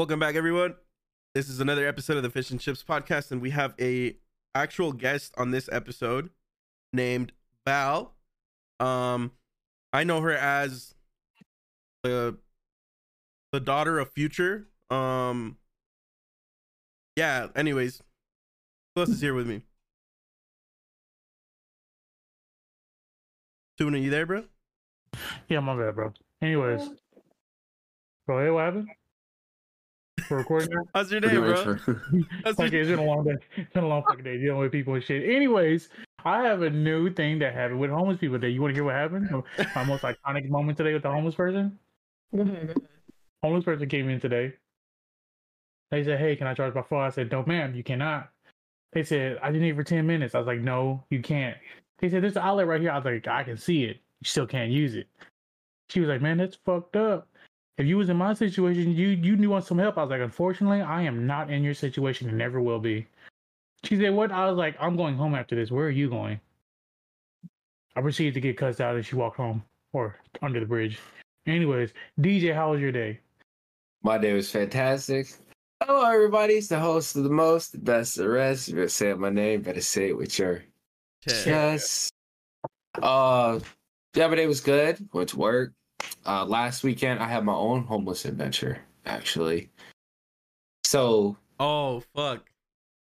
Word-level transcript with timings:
Welcome 0.00 0.18
back, 0.18 0.34
everyone. 0.34 0.76
This 1.34 1.50
is 1.50 1.60
another 1.60 1.86
episode 1.86 2.16
of 2.16 2.22
the 2.22 2.30
Fish 2.30 2.50
and 2.50 2.58
Chips 2.58 2.82
podcast, 2.82 3.32
and 3.32 3.42
we 3.42 3.50
have 3.50 3.74
a 3.78 4.16
actual 4.54 4.94
guest 4.94 5.34
on 5.36 5.50
this 5.50 5.68
episode 5.70 6.30
named 6.90 7.32
Val. 7.66 8.14
Um, 8.80 9.32
I 9.92 10.04
know 10.04 10.22
her 10.22 10.32
as 10.32 10.94
the 12.02 12.38
the 13.52 13.60
daughter 13.60 13.98
of 13.98 14.10
Future. 14.12 14.68
Um, 14.88 15.58
yeah. 17.14 17.48
Anyways, 17.54 18.00
who 18.94 19.02
else 19.02 19.10
is 19.10 19.20
here 19.20 19.34
with 19.34 19.46
me? 19.46 19.60
Tuna, 23.76 23.98
you 23.98 24.08
there, 24.08 24.24
bro? 24.24 24.44
Yeah, 25.50 25.60
my 25.60 25.76
bad, 25.76 25.94
bro. 25.94 26.14
Anyways, 26.40 26.88
bro, 28.26 28.42
hey, 28.42 28.50
what 28.50 28.64
happened? 28.64 28.88
We're 30.30 30.38
recording 30.38 30.68
now? 30.70 30.82
How's 30.94 31.10
your 31.10 31.20
day, 31.20 31.28
Pretty 31.28 31.42
much 31.42 31.64
bro? 31.64 31.76
for- 31.76 31.94
How's 32.44 32.58
your- 32.58 32.66
it's 32.82 32.88
been 32.88 32.98
a 33.00 33.04
long 33.04 33.24
day. 33.24 33.34
It's 33.56 33.72
been 33.72 33.82
a 33.84 33.88
long 33.88 34.04
fucking 34.08 34.22
day 34.24 34.38
dealing 34.38 34.60
with 34.60 34.70
people 34.70 34.94
and 34.94 35.02
shit. 35.02 35.28
Anyways, 35.28 35.88
I 36.24 36.42
have 36.44 36.62
a 36.62 36.70
new 36.70 37.10
thing 37.12 37.40
that 37.40 37.52
happened 37.52 37.80
with 37.80 37.90
homeless 37.90 38.18
people 38.18 38.36
today. 38.36 38.50
You 38.50 38.62
want 38.62 38.70
to 38.70 38.76
hear 38.76 38.84
what 38.84 38.94
happened? 38.94 39.28
My 39.74 39.82
most 39.84 40.02
iconic 40.04 40.48
moment 40.48 40.78
today 40.78 40.92
with 40.92 41.02
the 41.02 41.10
homeless 41.10 41.34
person? 41.34 41.78
Homeless 43.42 43.64
person 43.64 43.88
came 43.88 44.08
in 44.10 44.20
today. 44.20 44.52
They 45.90 46.04
said, 46.04 46.20
Hey, 46.20 46.36
can 46.36 46.46
I 46.46 46.54
charge 46.54 46.74
my 46.74 46.82
phone? 46.82 47.00
I 47.02 47.08
said, 47.10 47.32
No, 47.32 47.42
ma'am, 47.46 47.74
you 47.74 47.82
cannot. 47.82 48.28
They 48.92 49.02
said, 49.02 49.38
I 49.42 49.46
didn't 49.46 49.62
need 49.62 49.70
it 49.70 49.76
for 49.76 49.82
10 49.82 50.06
minutes. 50.06 50.34
I 50.34 50.38
was 50.38 50.46
like, 50.46 50.60
No, 50.60 51.02
you 51.10 51.22
can't. 51.22 51.56
They 51.98 52.08
said, 52.10 52.22
There's 52.22 52.36
an 52.36 52.42
outlet 52.42 52.66
right 52.68 52.80
here. 52.80 52.90
I 52.92 52.96
was 52.98 53.04
like, 53.06 53.26
I 53.26 53.42
can 53.42 53.56
see 53.56 53.84
it. 53.84 53.96
You 54.20 54.26
still 54.26 54.46
can't 54.46 54.70
use 54.70 54.94
it. 54.94 55.08
She 55.88 55.98
was 56.00 56.08
like, 56.10 56.20
Man, 56.22 56.36
that's 56.36 56.56
fucked 56.64 56.94
up. 56.96 57.26
If 57.80 57.86
you 57.86 57.96
was 57.96 58.10
in 58.10 58.18
my 58.18 58.34
situation, 58.34 58.94
you 58.94 59.08
you 59.08 59.36
knew 59.36 59.48
want 59.48 59.64
some 59.64 59.78
help. 59.78 59.96
I 59.96 60.02
was 60.02 60.10
like, 60.10 60.20
Unfortunately, 60.20 60.82
I 60.82 61.00
am 61.00 61.26
not 61.26 61.50
in 61.50 61.64
your 61.64 61.72
situation 61.72 62.28
and 62.28 62.36
never 62.36 62.60
will 62.60 62.78
be. 62.78 63.06
She 63.84 63.96
said, 63.96 64.12
What? 64.12 64.30
I 64.30 64.46
was 64.50 64.58
like, 64.58 64.76
I'm 64.78 64.96
going 64.96 65.16
home 65.16 65.34
after 65.34 65.56
this. 65.56 65.70
Where 65.70 65.86
are 65.86 65.90
you 65.90 66.10
going? 66.10 66.38
I 67.96 68.02
proceeded 68.02 68.34
to 68.34 68.40
get 68.40 68.58
cussed 68.58 68.82
out 68.82 68.96
and 68.96 69.06
she 69.06 69.16
walked 69.16 69.38
home 69.38 69.64
or 69.94 70.18
under 70.42 70.60
the 70.60 70.66
bridge. 70.66 70.98
Anyways, 71.46 71.94
DJ, 72.20 72.54
how 72.54 72.72
was 72.72 72.82
your 72.82 72.92
day? 72.92 73.18
My 74.02 74.18
day 74.18 74.34
was 74.34 74.50
fantastic. 74.50 75.32
Hello, 75.82 76.04
everybody. 76.04 76.54
It's 76.54 76.68
the 76.68 76.78
host 76.78 77.16
of 77.16 77.24
the 77.24 77.30
most, 77.30 77.72
the 77.72 77.78
best, 77.78 78.16
the 78.16 78.28
rest. 78.28 78.68
You 78.68 78.74
better 78.74 78.88
say 78.88 79.14
my 79.14 79.30
name. 79.30 79.62
Better 79.62 79.80
say 79.80 80.08
it 80.08 80.18
with 80.18 80.38
your 80.38 80.64
Chad. 81.26 81.44
chest. 81.44 82.12
Uh, 83.00 83.58
yeah, 84.14 84.28
but 84.28 84.38
it 84.38 84.46
was 84.46 84.60
good. 84.60 85.08
Went 85.14 85.30
to 85.30 85.38
work. 85.38 85.72
Uh, 86.26 86.44
last 86.44 86.82
weekend 86.84 87.20
I 87.20 87.28
had 87.28 87.44
my 87.44 87.54
own 87.54 87.84
homeless 87.84 88.24
adventure. 88.24 88.78
Actually, 89.06 89.70
so 90.84 91.36
Oh 91.58 92.02
fuck. 92.14 92.48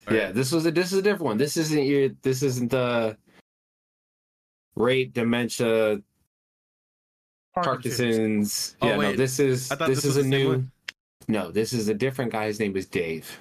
yeah, 0.09 0.31
this 0.31 0.51
was 0.51 0.65
a 0.65 0.71
this 0.71 0.91
is 0.91 0.99
a 0.99 1.01
different 1.01 1.23
one. 1.23 1.37
This 1.37 1.57
isn't 1.57 1.83
your. 1.83 2.09
This 2.21 2.43
isn't 2.43 2.71
the 2.71 3.17
rape 4.75 5.13
dementia 5.13 6.01
Parkinson's. 7.53 8.75
Oh, 8.81 8.87
yeah, 8.87 8.95
no, 8.97 9.15
this 9.15 9.39
is 9.39 9.69
this, 9.69 9.77
this 9.87 10.05
is 10.05 10.17
a 10.17 10.23
new. 10.23 10.49
one. 10.49 10.71
No, 11.27 11.51
this 11.51 11.73
is 11.73 11.87
a 11.87 11.93
different 11.93 12.31
guy. 12.31 12.47
His 12.47 12.59
name 12.59 12.75
is 12.75 12.85
Dave. 12.85 13.39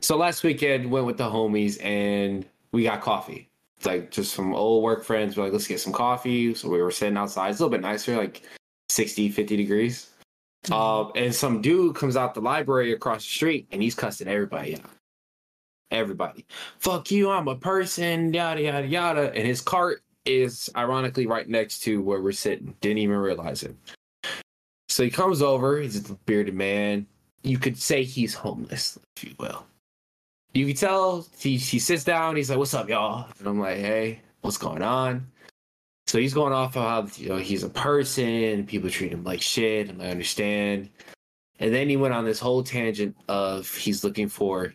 So 0.00 0.16
last 0.16 0.42
weekend 0.42 0.90
went 0.90 1.06
with 1.06 1.18
the 1.18 1.28
homies 1.28 1.82
and 1.84 2.46
we 2.72 2.84
got 2.84 3.02
coffee. 3.02 3.48
It's 3.76 3.86
like 3.86 4.10
just 4.10 4.32
some 4.34 4.54
old 4.54 4.82
work 4.82 5.04
friends. 5.04 5.36
We're 5.36 5.44
like, 5.44 5.52
let's 5.52 5.66
get 5.66 5.80
some 5.80 5.92
coffee. 5.92 6.54
So 6.54 6.68
we 6.68 6.80
were 6.82 6.90
sitting 6.90 7.16
outside. 7.16 7.50
It's 7.50 7.60
a 7.60 7.64
little 7.64 7.76
bit 7.76 7.82
nicer, 7.82 8.16
like 8.16 8.42
60, 8.92 9.30
50 9.30 9.56
degrees. 9.56 10.10
Um, 10.70 11.10
and 11.16 11.34
some 11.34 11.60
dude 11.60 11.96
comes 11.96 12.16
out 12.16 12.34
the 12.34 12.40
library 12.40 12.92
across 12.92 13.24
the 13.24 13.30
street 13.30 13.66
and 13.72 13.82
he's 13.82 13.94
cussing 13.94 14.28
everybody 14.28 14.76
out. 14.76 14.90
Everybody. 15.90 16.46
Fuck 16.78 17.10
you, 17.10 17.30
I'm 17.30 17.48
a 17.48 17.56
person, 17.56 18.32
yada 18.32 18.62
yada 18.62 18.86
yada. 18.86 19.32
And 19.34 19.46
his 19.46 19.60
cart 19.60 20.02
is 20.24 20.70
ironically 20.76 21.26
right 21.26 21.48
next 21.48 21.80
to 21.80 22.00
where 22.00 22.22
we're 22.22 22.32
sitting. 22.32 22.74
Didn't 22.80 22.98
even 22.98 23.16
realize 23.16 23.64
it. 23.64 23.74
So 24.88 25.02
he 25.02 25.10
comes 25.10 25.42
over, 25.42 25.80
he's 25.80 26.10
a 26.10 26.14
bearded 26.26 26.54
man. 26.54 27.06
You 27.42 27.58
could 27.58 27.76
say 27.76 28.04
he's 28.04 28.34
homeless, 28.34 28.98
if 29.16 29.24
you 29.24 29.34
will. 29.40 29.66
You 30.54 30.66
can 30.66 30.76
tell 30.76 31.26
he, 31.38 31.56
he 31.56 31.78
sits 31.78 32.04
down, 32.04 32.36
he's 32.36 32.50
like, 32.50 32.58
What's 32.58 32.74
up, 32.74 32.88
y'all? 32.88 33.28
And 33.38 33.48
I'm 33.48 33.58
like, 33.58 33.78
Hey, 33.78 34.20
what's 34.42 34.58
going 34.58 34.82
on? 34.82 35.26
So 36.12 36.18
he's 36.18 36.34
going 36.34 36.52
off 36.52 36.76
of 36.76 36.82
how 36.82 37.22
you 37.22 37.30
know 37.30 37.38
he's 37.38 37.62
a 37.62 37.70
person, 37.70 38.66
people 38.66 38.90
treat 38.90 39.12
him 39.12 39.24
like 39.24 39.40
shit, 39.40 39.88
and 39.88 40.02
I 40.02 40.10
understand. 40.10 40.90
And 41.58 41.72
then 41.72 41.88
he 41.88 41.96
went 41.96 42.12
on 42.12 42.26
this 42.26 42.38
whole 42.38 42.62
tangent 42.62 43.16
of 43.28 43.74
he's 43.74 44.04
looking 44.04 44.28
for 44.28 44.74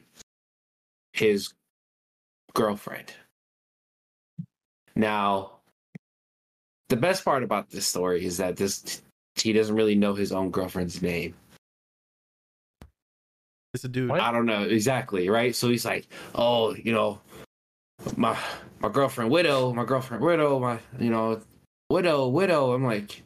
his 1.13 1.53
girlfriend. 2.55 3.13
Now, 4.95 5.59
the 6.89 6.95
best 6.95 7.23
part 7.23 7.43
about 7.43 7.69
this 7.69 7.85
story 7.85 8.25
is 8.25 8.37
that 8.37 8.57
this 8.57 9.03
he 9.35 9.53
doesn't 9.53 9.75
really 9.75 9.93
know 9.93 10.15
his 10.15 10.31
own 10.31 10.49
girlfriend's 10.49 11.03
name. 11.03 11.35
It's 13.75 13.83
a 13.83 13.89
dude. 13.89 14.09
I 14.09 14.31
don't 14.31 14.47
know 14.47 14.63
exactly, 14.63 15.29
right? 15.29 15.55
So 15.55 15.69
he's 15.69 15.85
like, 15.85 16.07
"Oh, 16.33 16.73
you 16.73 16.93
know, 16.93 17.21
my 18.15 18.35
my 18.79 18.89
girlfriend 18.89 19.31
widow, 19.31 19.73
my 19.73 19.85
girlfriend 19.85 20.23
widow, 20.23 20.59
my 20.59 20.79
you 20.99 21.09
know, 21.09 21.41
widow, 21.89 22.27
widow." 22.27 22.73
I'm 22.73 22.83
like, 22.83 23.23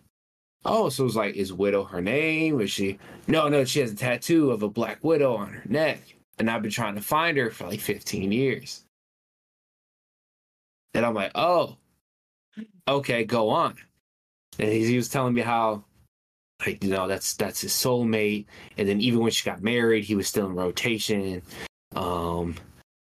"Oh, 0.66 0.90
so 0.90 1.06
it's 1.06 1.16
like, 1.16 1.36
is 1.36 1.54
widow 1.54 1.84
her 1.86 2.02
name? 2.02 2.62
Is 2.62 2.72
she? 2.72 3.00
No, 3.28 3.48
no, 3.48 3.66
she 3.66 3.80
has 3.82 3.92
a 3.92 3.96
tattoo 3.96 4.52
of 4.52 4.64
a 4.64 4.70
black 4.70 5.04
widow 5.04 5.36
on 5.36 5.50
her 5.50 5.64
neck, 5.68 6.02
and 6.40 6.50
I've 6.50 6.62
been 6.62 6.72
trying 6.72 6.96
to 6.96 7.02
find 7.02 7.38
her 7.38 7.52
for 7.52 7.68
like 7.68 7.80
15 7.80 8.32
years." 8.32 8.86
And 10.94 11.06
I'm 11.06 11.14
like, 11.14 11.32
"Oh, 11.36 11.78
okay, 12.88 13.24
go 13.24 13.50
on." 13.50 13.76
And 14.60 14.70
he, 14.72 14.98
was 14.98 15.10
telling 15.10 15.34
me 15.34 15.42
how 15.42 15.84
like 16.66 16.84
you 16.84 16.90
know 16.90 17.08
that's 17.08 17.34
that's 17.36 17.62
his 17.62 17.72
soulmate 17.72 18.46
and 18.78 18.88
then 18.88 19.02
even 19.02 19.20
when 19.20 19.32
she 19.32 19.50
got 19.50 19.64
married 19.64 20.04
he 20.04 20.16
was 20.16 20.28
still 20.28 20.46
in 20.48 20.56
rotation 20.56 21.42
um 21.96 22.56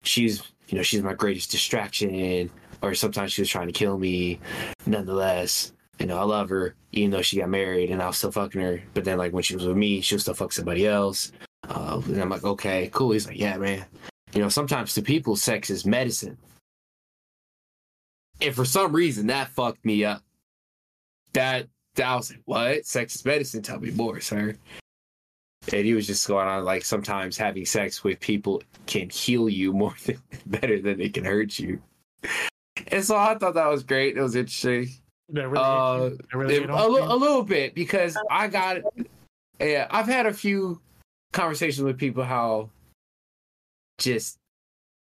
she's 0.03 0.43
you 0.69 0.77
know 0.77 0.83
she's 0.83 1.03
my 1.03 1.13
greatest 1.13 1.51
distraction 1.51 2.49
or 2.81 2.93
sometimes 2.93 3.33
she 3.33 3.41
was 3.41 3.49
trying 3.49 3.67
to 3.67 3.73
kill 3.73 3.97
me. 3.97 4.39
Nonetheless 4.85 5.73
you 5.99 6.05
know 6.05 6.17
i 6.17 6.23
love 6.23 6.47
her 6.47 6.75
even 6.93 7.11
though 7.11 7.21
she 7.21 7.37
got 7.37 7.49
married 7.49 7.91
and 7.91 8.01
i 8.01 8.07
was 8.07 8.17
still 8.17 8.31
fucking 8.31 8.61
her. 8.61 8.81
But 8.93 9.03
then 9.03 9.17
like 9.17 9.33
when 9.33 9.43
she 9.43 9.55
was 9.55 9.65
with 9.65 9.77
me 9.77 10.01
she 10.01 10.15
was 10.15 10.23
still 10.23 10.33
fuck 10.33 10.53
somebody 10.53 10.87
else. 10.87 11.31
Uh, 11.67 12.01
and 12.05 12.21
i'm 12.21 12.29
like 12.29 12.43
okay 12.43 12.89
cool. 12.93 13.11
He's 13.11 13.27
like 13.27 13.39
yeah 13.39 13.57
man. 13.57 13.85
You 14.33 14.41
know 14.41 14.49
sometimes 14.49 14.93
to 14.93 15.01
people 15.01 15.35
sex 15.35 15.69
is 15.69 15.85
medicine. 15.85 16.37
And 18.41 18.55
for 18.55 18.65
some 18.65 18.93
reason 18.93 19.27
that 19.27 19.49
fucked 19.49 19.83
me 19.83 20.05
up. 20.05 20.23
That 21.33 21.67
I 22.01 22.15
was 22.15 22.31
like, 22.31 22.41
what? 22.45 22.85
Sex 22.85 23.15
is 23.15 23.25
medicine. 23.25 23.61
Tell 23.61 23.79
me 23.79 23.91
more, 23.91 24.19
sir. 24.19 24.55
And 25.71 25.85
he 25.85 25.93
was 25.93 26.07
just 26.07 26.27
going 26.27 26.47
on 26.47 26.65
like 26.65 26.83
sometimes 26.83 27.37
having 27.37 27.65
sex 27.65 28.03
with 28.03 28.19
people 28.19 28.61
can 28.87 29.09
heal 29.09 29.47
you 29.49 29.71
more 29.73 29.93
than 30.05 30.21
better 30.45 30.81
than 30.81 30.99
it 30.99 31.13
can 31.13 31.25
hurt 31.25 31.59
you. 31.59 31.81
And 32.87 33.03
so 33.03 33.15
I 33.17 33.35
thought 33.37 33.53
that 33.55 33.67
was 33.67 33.83
great. 33.83 34.17
It 34.17 34.21
was 34.21 34.35
interesting. 34.35 34.89
Really, 35.31 35.51
Uh, 35.57 36.09
really 36.33 36.55
It- 36.55 36.61
hit 36.61 36.69
a, 36.69 36.75
home 36.75 36.93
li- 36.93 36.99
for 37.01 37.05
you? 37.07 37.13
a 37.13 37.15
little 37.15 37.43
bit 37.43 37.75
because 37.75 38.17
I 38.31 38.47
got 38.47 38.77
yeah, 39.59 39.87
I've 39.91 40.07
had 40.07 40.25
a 40.25 40.33
few 40.33 40.81
conversations 41.33 41.83
with 41.83 41.97
people 41.97 42.23
how 42.23 42.69
just 43.99 44.37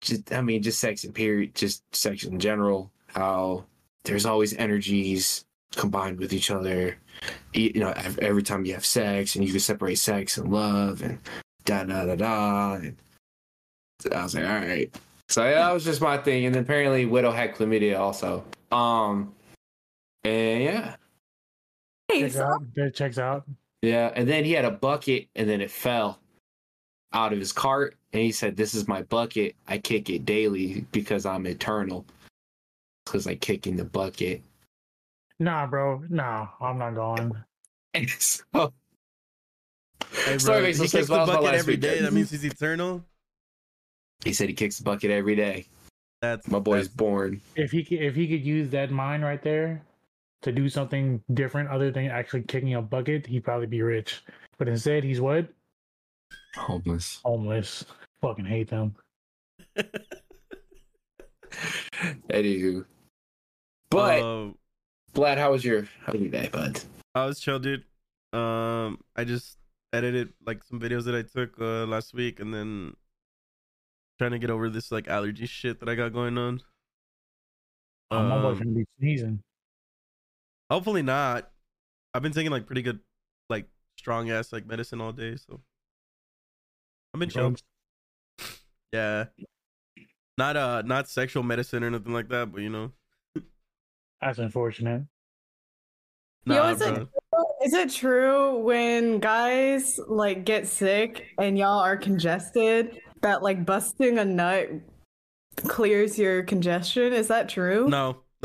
just 0.01 0.31
I 0.33 0.41
mean 0.41 0.61
just 0.61 0.79
sex 0.79 1.03
and 1.03 1.13
period, 1.13 1.55
just 1.55 1.83
sex 1.95 2.23
in 2.23 2.39
general, 2.39 2.91
how 3.07 3.65
there's 4.03 4.25
always 4.25 4.53
energies 4.55 5.45
combined 5.75 6.19
with 6.19 6.33
each 6.33 6.51
other. 6.51 6.97
You 7.53 7.71
you 7.75 7.79
know, 7.79 7.93
every 8.19 8.43
time 8.43 8.65
you 8.65 8.73
have 8.73 8.85
sex 8.85 9.35
and 9.35 9.45
you 9.45 9.51
can 9.51 9.59
separate 9.59 9.95
sex 9.95 10.37
and 10.37 10.51
love 10.51 11.01
and 11.01 11.19
da 11.65 11.83
da 11.83 12.05
da 12.05 12.15
da 12.15 12.73
and 12.75 12.95
I 14.13 14.23
was 14.23 14.35
like, 14.35 14.45
all 14.45 14.55
right. 14.55 14.95
So 15.29 15.43
yeah, 15.43 15.55
that 15.55 15.73
was 15.73 15.83
just 15.83 16.01
my 16.01 16.17
thing. 16.17 16.45
And 16.45 16.55
apparently 16.55 17.05
Widow 17.05 17.31
had 17.31 17.55
chlamydia 17.55 17.99
also. 17.99 18.43
Um 18.71 19.33
and 20.23 20.63
yeah. 20.63 20.95
Checks 22.11 22.37
out. 22.37 22.61
That 22.75 22.95
checks 22.95 23.17
out. 23.17 23.43
Yeah, 23.81 24.11
and 24.15 24.27
then 24.27 24.43
he 24.43 24.53
had 24.53 24.65
a 24.65 24.71
bucket, 24.71 25.27
and 25.35 25.47
then 25.49 25.61
it 25.61 25.69
fell 25.69 26.19
out 27.13 27.31
of 27.31 27.39
his 27.39 27.51
cart, 27.51 27.95
and 28.11 28.21
he 28.21 28.31
said, 28.31 28.55
"This 28.55 28.73
is 28.73 28.87
my 28.87 29.03
bucket. 29.03 29.55
I 29.67 29.77
kick 29.77 30.09
it 30.09 30.25
daily 30.25 30.85
because 30.91 31.25
I'm 31.25 31.45
eternal." 31.45 32.05
Because 33.05 33.27
I 33.27 33.35
kick 33.35 33.67
in 33.67 33.77
the 33.77 33.85
bucket, 33.85 34.41
Nah, 35.39 35.67
bro. 35.67 36.03
Nah, 36.09 36.47
I'm 36.61 36.77
not 36.77 36.95
going. 36.95 37.31
and 37.93 38.09
so 38.19 38.73
Hey, 40.25 40.37
Sorry, 40.39 40.61
bro, 40.61 40.71
he 40.71 40.77
no 40.77 40.79
kicks 40.79 40.91
the 40.91 40.97
that 40.97 41.09
was 41.09 41.09
my 41.09 41.25
bucket 41.25 41.43
last 41.43 41.53
every 41.59 41.77
day. 41.77 41.89
weekend. 41.89 42.05
That 42.07 42.13
means 42.13 42.31
he's 42.31 42.45
eternal. 42.45 43.03
he 44.23 44.33
said 44.33 44.47
he 44.49 44.53
kicks 44.55 44.77
the 44.77 44.83
bucket 44.83 45.11
every 45.11 45.35
day. 45.35 45.65
That's 46.21 46.47
My 46.47 46.59
boy's 46.59 46.85
that's- 46.85 46.95
born. 46.95 47.41
If 47.55 47.71
he 47.71 47.83
could, 47.83 48.01
if 48.01 48.15
he 48.15 48.27
could 48.27 48.43
use 48.45 48.69
that 48.71 48.89
mind 48.91 49.23
right 49.23 49.41
there 49.43 49.81
to 50.41 50.51
do 50.51 50.69
something 50.69 51.21
different 51.33 51.69
other 51.69 51.91
than 51.91 52.05
actually 52.07 52.43
kicking 52.43 52.73
a 52.75 52.81
bucket, 52.81 53.25
he'd 53.27 53.43
probably 53.43 53.67
be 53.67 53.81
rich. 53.81 54.23
But 54.57 54.67
instead, 54.67 55.03
he's 55.03 55.21
what? 55.21 55.47
Homeless. 56.55 57.19
Homeless. 57.23 57.85
Fucking 58.21 58.45
hate 58.45 58.69
them. 58.69 58.95
Anywho. 62.29 62.85
But 63.89 64.21
Uh, 64.21 64.49
Vlad, 65.17 65.37
how 65.39 65.51
was 65.51 65.65
your 65.65 65.87
how 66.05 66.13
was 66.13 66.21
your 66.21 66.29
day, 66.29 66.47
bud? 66.51 66.79
I 67.15 67.25
was 67.25 67.39
chill, 67.39 67.57
dude. 67.57 67.83
Um, 68.33 68.99
I 69.15 69.23
just 69.23 69.57
edited 69.91 70.31
like 70.45 70.63
some 70.63 70.79
videos 70.79 71.05
that 71.05 71.15
I 71.15 71.23
took 71.23 71.59
uh, 71.59 71.85
last 71.87 72.13
week, 72.13 72.39
and 72.39 72.53
then 72.53 72.95
trying 74.19 74.31
to 74.31 74.39
get 74.39 74.51
over 74.51 74.69
this 74.69 74.91
like 74.91 75.07
allergy 75.07 75.47
shit 75.47 75.79
that 75.79 75.89
I 75.89 75.95
got 75.95 76.13
going 76.13 76.37
on. 76.37 76.61
Oh, 78.11 78.21
my 78.23 78.41
boy's 78.41 78.57
Um, 78.57 78.59
gonna 78.59 78.71
be 78.75 78.85
sneezing. 78.99 79.41
hopefully 80.69 81.01
not. 81.01 81.49
I've 82.13 82.21
been 82.21 82.31
taking 82.31 82.51
like 82.51 82.67
pretty 82.67 82.83
good, 82.83 82.99
like 83.49 83.65
strong 83.97 84.29
ass 84.29 84.53
like 84.53 84.67
medicine 84.67 85.01
all 85.01 85.13
day, 85.13 85.35
so 85.35 85.61
I've 87.13 87.19
been 87.19 87.29
chill. 87.29 87.55
Yeah, 88.93 89.25
not 90.37 90.55
uh, 90.55 90.83
not 90.85 91.09
sexual 91.09 91.41
medicine 91.41 91.83
or 91.83 91.89
nothing 91.89 92.13
like 92.13 92.29
that, 92.29 92.51
but 92.51 92.61
you 92.61 92.69
know, 92.69 92.91
That's 94.21 94.39
unfortunate. 94.39 95.03
Yo, 96.45 96.69
is 96.69 96.81
it- 96.81 96.93
bro. 96.93 97.07
Is 97.63 97.73
it 97.73 97.89
true 97.89 98.59
when 98.59 99.19
guys 99.19 99.99
like 100.07 100.45
get 100.45 100.67
sick 100.67 101.25
and 101.39 101.57
y'all 101.57 101.79
are 101.79 101.97
congested 101.97 102.99
that 103.21 103.43
like 103.43 103.65
busting 103.65 104.17
a 104.19 104.25
nut 104.25 104.69
clears 105.57 106.17
your 106.17 106.43
congestion? 106.43 107.13
Is 107.13 107.27
that 107.27 107.49
true? 107.49 107.87
No, 107.89 108.21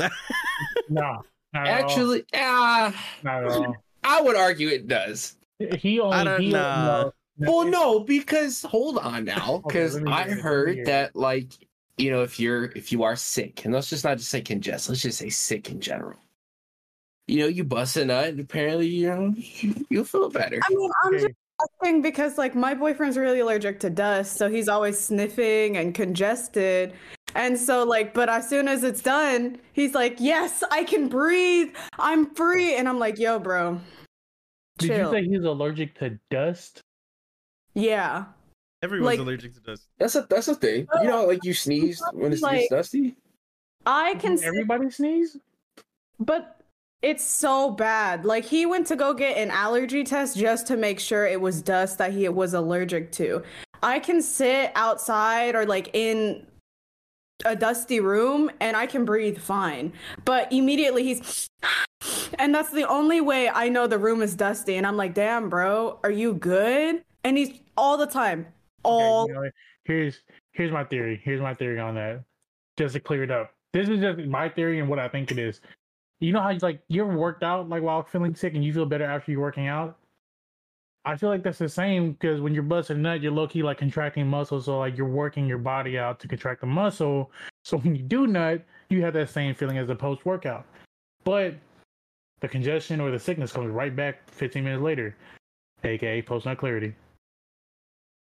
No, 0.89 1.21
not 1.53 1.67
Actually, 1.67 2.25
ah, 2.35 2.85
all. 2.85 2.93
not 3.23 3.43
at 3.45 3.51
all. 3.51 3.75
I 4.03 4.21
would 4.21 4.35
argue 4.35 4.67
it 4.67 4.87
does. 4.87 5.37
He 5.77 5.99
only. 5.99 6.17
I 6.17 6.23
don't 6.23 6.41
he 6.41 6.51
know. 6.51 7.13
Well, 7.37 7.65
no, 7.65 7.99
because 8.01 8.61
hold 8.63 8.97
on 8.97 9.25
now, 9.25 9.61
because 9.65 9.95
let 9.95 10.03
me 10.03 10.11
I 10.11 10.23
hear 10.23 10.25
it, 10.25 10.29
let 10.29 10.35
me 10.37 10.41
heard 10.41 10.85
that 10.85 11.15
like 11.15 11.53
you 11.97 12.11
know 12.11 12.21
if 12.23 12.39
you're 12.39 12.65
if 12.75 12.91
you 12.91 13.03
are 13.03 13.15
sick, 13.15 13.65
and 13.65 13.73
let's 13.73 13.89
just 13.89 14.03
not 14.03 14.17
just 14.17 14.29
say 14.29 14.41
congested, 14.41 14.89
let's 14.91 15.01
just 15.01 15.17
say 15.19 15.29
sick 15.29 15.69
in 15.69 15.79
general. 15.79 16.17
You 17.27 17.39
know, 17.39 17.47
you 17.47 17.63
bust 17.63 17.95
a 17.97 18.05
nut, 18.05 18.29
and 18.29 18.39
apparently 18.39 18.87
you 18.87 19.07
know 19.09 19.33
you- 19.35 19.85
you'll 19.89 20.03
feel 20.03 20.29
better. 20.29 20.59
I 20.63 20.69
mean, 20.73 20.91
I'm 21.03 21.13
just 21.13 21.25
Okay. 21.25 21.35
asking 21.83 22.01
because 22.01 22.37
like 22.37 22.55
my 22.55 22.73
boyfriend's 22.73 23.17
really 23.17 23.39
allergic 23.39 23.79
to 23.81 23.89
dust, 23.89 24.37
so 24.37 24.49
he's 24.49 24.67
always 24.67 24.99
sniffing 24.99 25.77
and 25.77 25.93
congested. 25.95 26.93
And 27.35 27.57
so 27.57 27.83
like, 27.83 28.13
but 28.13 28.29
as 28.29 28.47
soon 28.49 28.67
as 28.67 28.83
it's 28.83 29.01
done, 29.01 29.59
he's 29.73 29.95
like, 29.95 30.17
"Yes, 30.19 30.63
I 30.71 30.83
can 30.83 31.07
breathe. 31.07 31.73
I'm 31.97 32.33
free." 32.35 32.75
And 32.75 32.87
I'm 32.89 32.99
like, 32.99 33.17
"Yo, 33.17 33.39
bro, 33.39 33.79
Did 34.79 34.97
you 34.97 35.09
say 35.11 35.23
he's 35.23 35.43
allergic 35.43 35.97
to 35.99 36.19
dust? 36.29 36.81
yeah. 37.75 38.25
Everyone's 38.83 39.05
Like- 39.05 39.19
allergic 39.19 39.53
to 39.55 39.59
dust. 39.61 39.87
That's 39.97 40.15
a 40.15 40.27
that's 40.29 40.47
a 40.47 40.55
thing. 40.55 40.87
You 41.01 41.07
know, 41.07 41.25
like 41.25 41.43
you 41.43 41.53
sneeze 41.53 42.01
when 42.11 42.33
it's, 42.33 42.41
Like- 42.41 42.61
it's 42.61 42.69
dusty. 42.69 43.15
I 43.85 44.15
can 44.15 44.37
see 44.37 44.45
Everybody 44.45 44.89
sneeze. 44.91 45.37
But 46.19 46.59
it's 47.01 47.23
so 47.23 47.71
bad. 47.71 48.23
Like 48.25 48.45
he 48.45 48.65
went 48.65 48.87
to 48.87 48.95
go 48.95 49.13
get 49.13 49.37
an 49.37 49.51
allergy 49.51 50.03
test 50.03 50.37
just 50.37 50.67
to 50.67 50.77
make 50.77 50.99
sure 50.99 51.25
it 51.25 51.41
was 51.41 51.61
dust 51.61 51.97
that 51.97 52.13
he 52.13 52.27
was 52.29 52.53
allergic 52.53 53.11
to. 53.13 53.43
I 53.81 53.99
can 53.99 54.21
sit 54.21 54.71
outside 54.75 55.55
or 55.55 55.65
like 55.65 55.89
in 55.93 56.45
a 57.45 57.55
dusty 57.57 57.99
room 57.99 58.49
and 58.61 58.77
I 58.77 58.85
can 58.85 59.03
breathe 59.03 59.37
fine. 59.37 59.91
But 60.23 60.51
immediately 60.53 61.03
he's 61.03 61.49
and 62.39 62.55
that's 62.55 62.71
the 62.71 62.87
only 62.87 63.19
way 63.19 63.49
I 63.49 63.67
know 63.67 63.85
the 63.87 63.99
room 63.99 64.21
is 64.21 64.35
dusty 64.35 64.77
and 64.77 64.87
I'm 64.87 64.95
like, 64.95 65.13
"Damn, 65.13 65.49
bro, 65.49 65.99
are 66.03 66.11
you 66.11 66.33
good?" 66.35 67.03
And 67.25 67.37
he's 67.37 67.59
all 67.75 67.97
the 67.97 68.07
time. 68.07 68.47
All 68.83 69.23
Okay, 69.23 69.33
you 69.33 69.41
know, 69.41 69.49
here's 69.85 70.19
here's 70.51 70.71
my 70.71 70.83
theory. 70.83 71.21
Here's 71.23 71.41
my 71.41 71.53
theory 71.53 71.79
on 71.79 71.95
that. 71.95 72.23
Just 72.77 72.93
to 72.93 72.99
clear 72.99 73.23
it 73.23 73.31
up. 73.31 73.53
This 73.73 73.89
is 73.89 73.99
just 73.99 74.19
my 74.19 74.49
theory 74.49 74.79
and 74.79 74.89
what 74.89 74.99
I 74.99 75.07
think 75.07 75.31
it 75.31 75.39
is. 75.39 75.61
You 76.19 76.31
know 76.31 76.41
how 76.41 76.49
you 76.49 76.59
like 76.59 76.81
you 76.87 77.03
ever 77.03 77.17
worked 77.17 77.43
out 77.43 77.69
like 77.69 77.83
while 77.83 78.03
feeling 78.03 78.35
sick 78.35 78.53
and 78.53 78.63
you 78.63 78.73
feel 78.73 78.85
better 78.85 79.03
after 79.03 79.31
you're 79.31 79.41
working 79.41 79.67
out? 79.67 79.97
I 81.05 81.17
feel 81.17 81.29
like 81.29 81.43
that's 81.43 81.57
the 81.57 81.67
same 81.67 82.13
because 82.13 82.39
when 82.39 82.53
you're 82.53 82.63
busting 82.63 82.97
a 82.97 82.99
nut, 82.99 83.21
you're 83.21 83.31
low 83.31 83.47
key 83.47 83.61
like 83.61 83.77
contracting 83.77 84.25
muscles, 84.25 84.65
so 84.65 84.79
like 84.79 84.97
you're 84.97 85.07
working 85.07 85.45
your 85.45 85.57
body 85.57 85.97
out 85.97 86.19
to 86.21 86.27
contract 86.27 86.61
the 86.61 86.67
muscle. 86.67 87.29
So 87.65 87.77
when 87.77 87.95
you 87.95 88.03
do 88.03 88.25
nut, 88.25 88.63
you 88.89 89.03
have 89.03 89.13
that 89.13 89.29
same 89.29 89.53
feeling 89.53 89.77
as 89.77 89.89
a 89.89 89.95
post 89.95 90.25
workout. 90.25 90.65
But 91.25 91.55
the 92.39 92.47
congestion 92.47 93.01
or 93.01 93.11
the 93.11 93.19
sickness 93.19 93.51
comes 93.51 93.69
right 93.69 93.93
back 93.93 94.29
15 94.29 94.63
minutes 94.63 94.81
later, 94.81 95.15
aka 95.83 96.21
post 96.21 96.45
nut 96.45 96.57
clarity. 96.57 96.93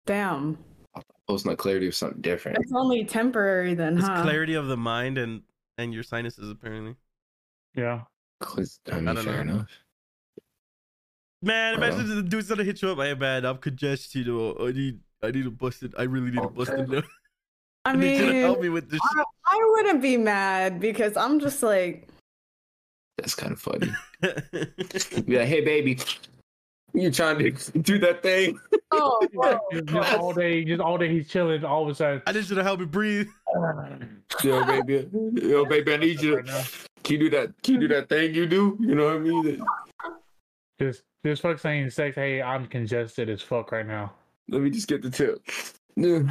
Damn. 0.07 0.59
Post 1.29 1.47
nut 1.47 1.57
clarity 1.59 1.87
was 1.87 1.97
something 1.97 2.21
different. 2.21 2.59
It's 2.61 2.73
only 2.75 3.05
temporary 3.05 3.75
then, 3.75 3.97
It's 3.99 4.07
huh? 4.07 4.23
clarity 4.23 4.55
of 4.55 4.67
the 4.67 4.77
mind 4.77 5.19
and 5.19 5.43
and 5.79 5.95
your 5.95 6.03
sinuses 6.03 6.51
apparently. 6.51 6.97
Yeah. 7.75 8.03
Cause, 8.41 8.81
I 8.91 8.97
mean, 8.97 9.09
I 9.09 9.15
don't 9.15 9.25
fair 9.25 9.45
know. 9.45 9.53
enough. 9.55 9.69
Man, 11.43 11.79
Bro. 11.79 11.87
imagine 11.89 12.17
the 12.17 12.23
dude's 12.23 12.49
gonna 12.49 12.65
hit 12.65 12.83
you 12.83 12.91
up. 12.91 12.99
Hey 12.99 13.15
man, 13.15 13.45
I'm 13.45 13.59
congested. 13.59 14.29
Or 14.29 14.69
I 14.69 14.73
need 14.73 15.01
I 15.23 15.31
need 15.31 15.47
a 15.47 15.51
busted. 15.51 15.95
I 15.97 16.03
really 16.05 16.31
need 16.31 16.43
a 16.43 16.49
busted 16.49 16.89
nut. 16.89 17.05
I 17.85 17.91
I 17.93 17.97
need 17.97 18.19
you 18.19 18.27
to 18.27 18.41
help 18.41 18.61
me 18.61 18.69
with 18.69 18.91
this. 18.91 19.01
I, 19.03 19.25
I 19.47 19.59
wouldn't 19.73 20.03
be 20.03 20.17
mad 20.17 20.79
because 20.81 21.17
I'm 21.17 21.41
just 21.41 21.63
like, 21.63 22.09
That's 23.19 23.35
kind 23.35 23.53
of 23.53 23.61
funny. 23.61 23.93
Be 25.27 25.37
like, 25.39 25.49
hey 25.49 25.63
baby, 25.63 25.99
you 26.95 27.11
trying 27.11 27.39
to 27.39 27.79
do 27.79 27.99
that 27.99 28.23
thing? 28.23 28.59
oh, 28.91 29.27
bro. 29.33 29.59
Just, 29.73 29.85
oh. 29.89 30.01
just 30.01 30.15
all 30.15 30.33
day, 30.33 30.65
just 30.65 30.81
all 30.81 30.99
day 30.99 31.09
he's 31.09 31.29
chilling. 31.29 31.65
All 31.65 31.85
of 31.85 31.89
a 31.89 31.95
sudden, 31.95 32.23
I 32.27 32.33
just 32.33 32.51
you 32.51 32.57
to 32.57 32.63
help 32.63 32.81
me 32.81 32.87
breathe. 32.87 33.29
Yo, 34.43 34.65
baby, 34.65 35.09
yo, 35.35 35.67
baby, 35.67 35.93
I 35.93 35.97
need 35.99 36.23
you. 36.23 36.37
Right. 36.37 36.47
To, 36.47 36.89
can 37.05 37.13
you 37.15 37.19
do 37.19 37.31
that? 37.31 37.63
Can 37.63 37.75
you 37.75 37.81
do 37.81 37.89
that 37.89 38.09
thing 38.09 38.35
you 38.35 38.47
do? 38.47 38.79
You 38.81 38.95
know 38.95 39.05
what 39.05 39.17
I 39.17 39.19
mean? 39.19 39.63
just 40.81 41.03
just 41.25 41.43
fuck 41.43 41.59
saying 41.59 41.91
sex. 41.91 42.17
Hey, 42.17 42.41
I'm 42.41 42.67
congested 42.67 43.29
as 43.29 43.43
fuck 43.43 43.73
right 43.73 43.87
now. 43.87 44.13
Let 44.49 44.63
me 44.63 44.71
just 44.71 44.89
get 44.89 45.03
the 45.03 45.11
tip. 45.11 45.43
Yeah. 45.97 46.23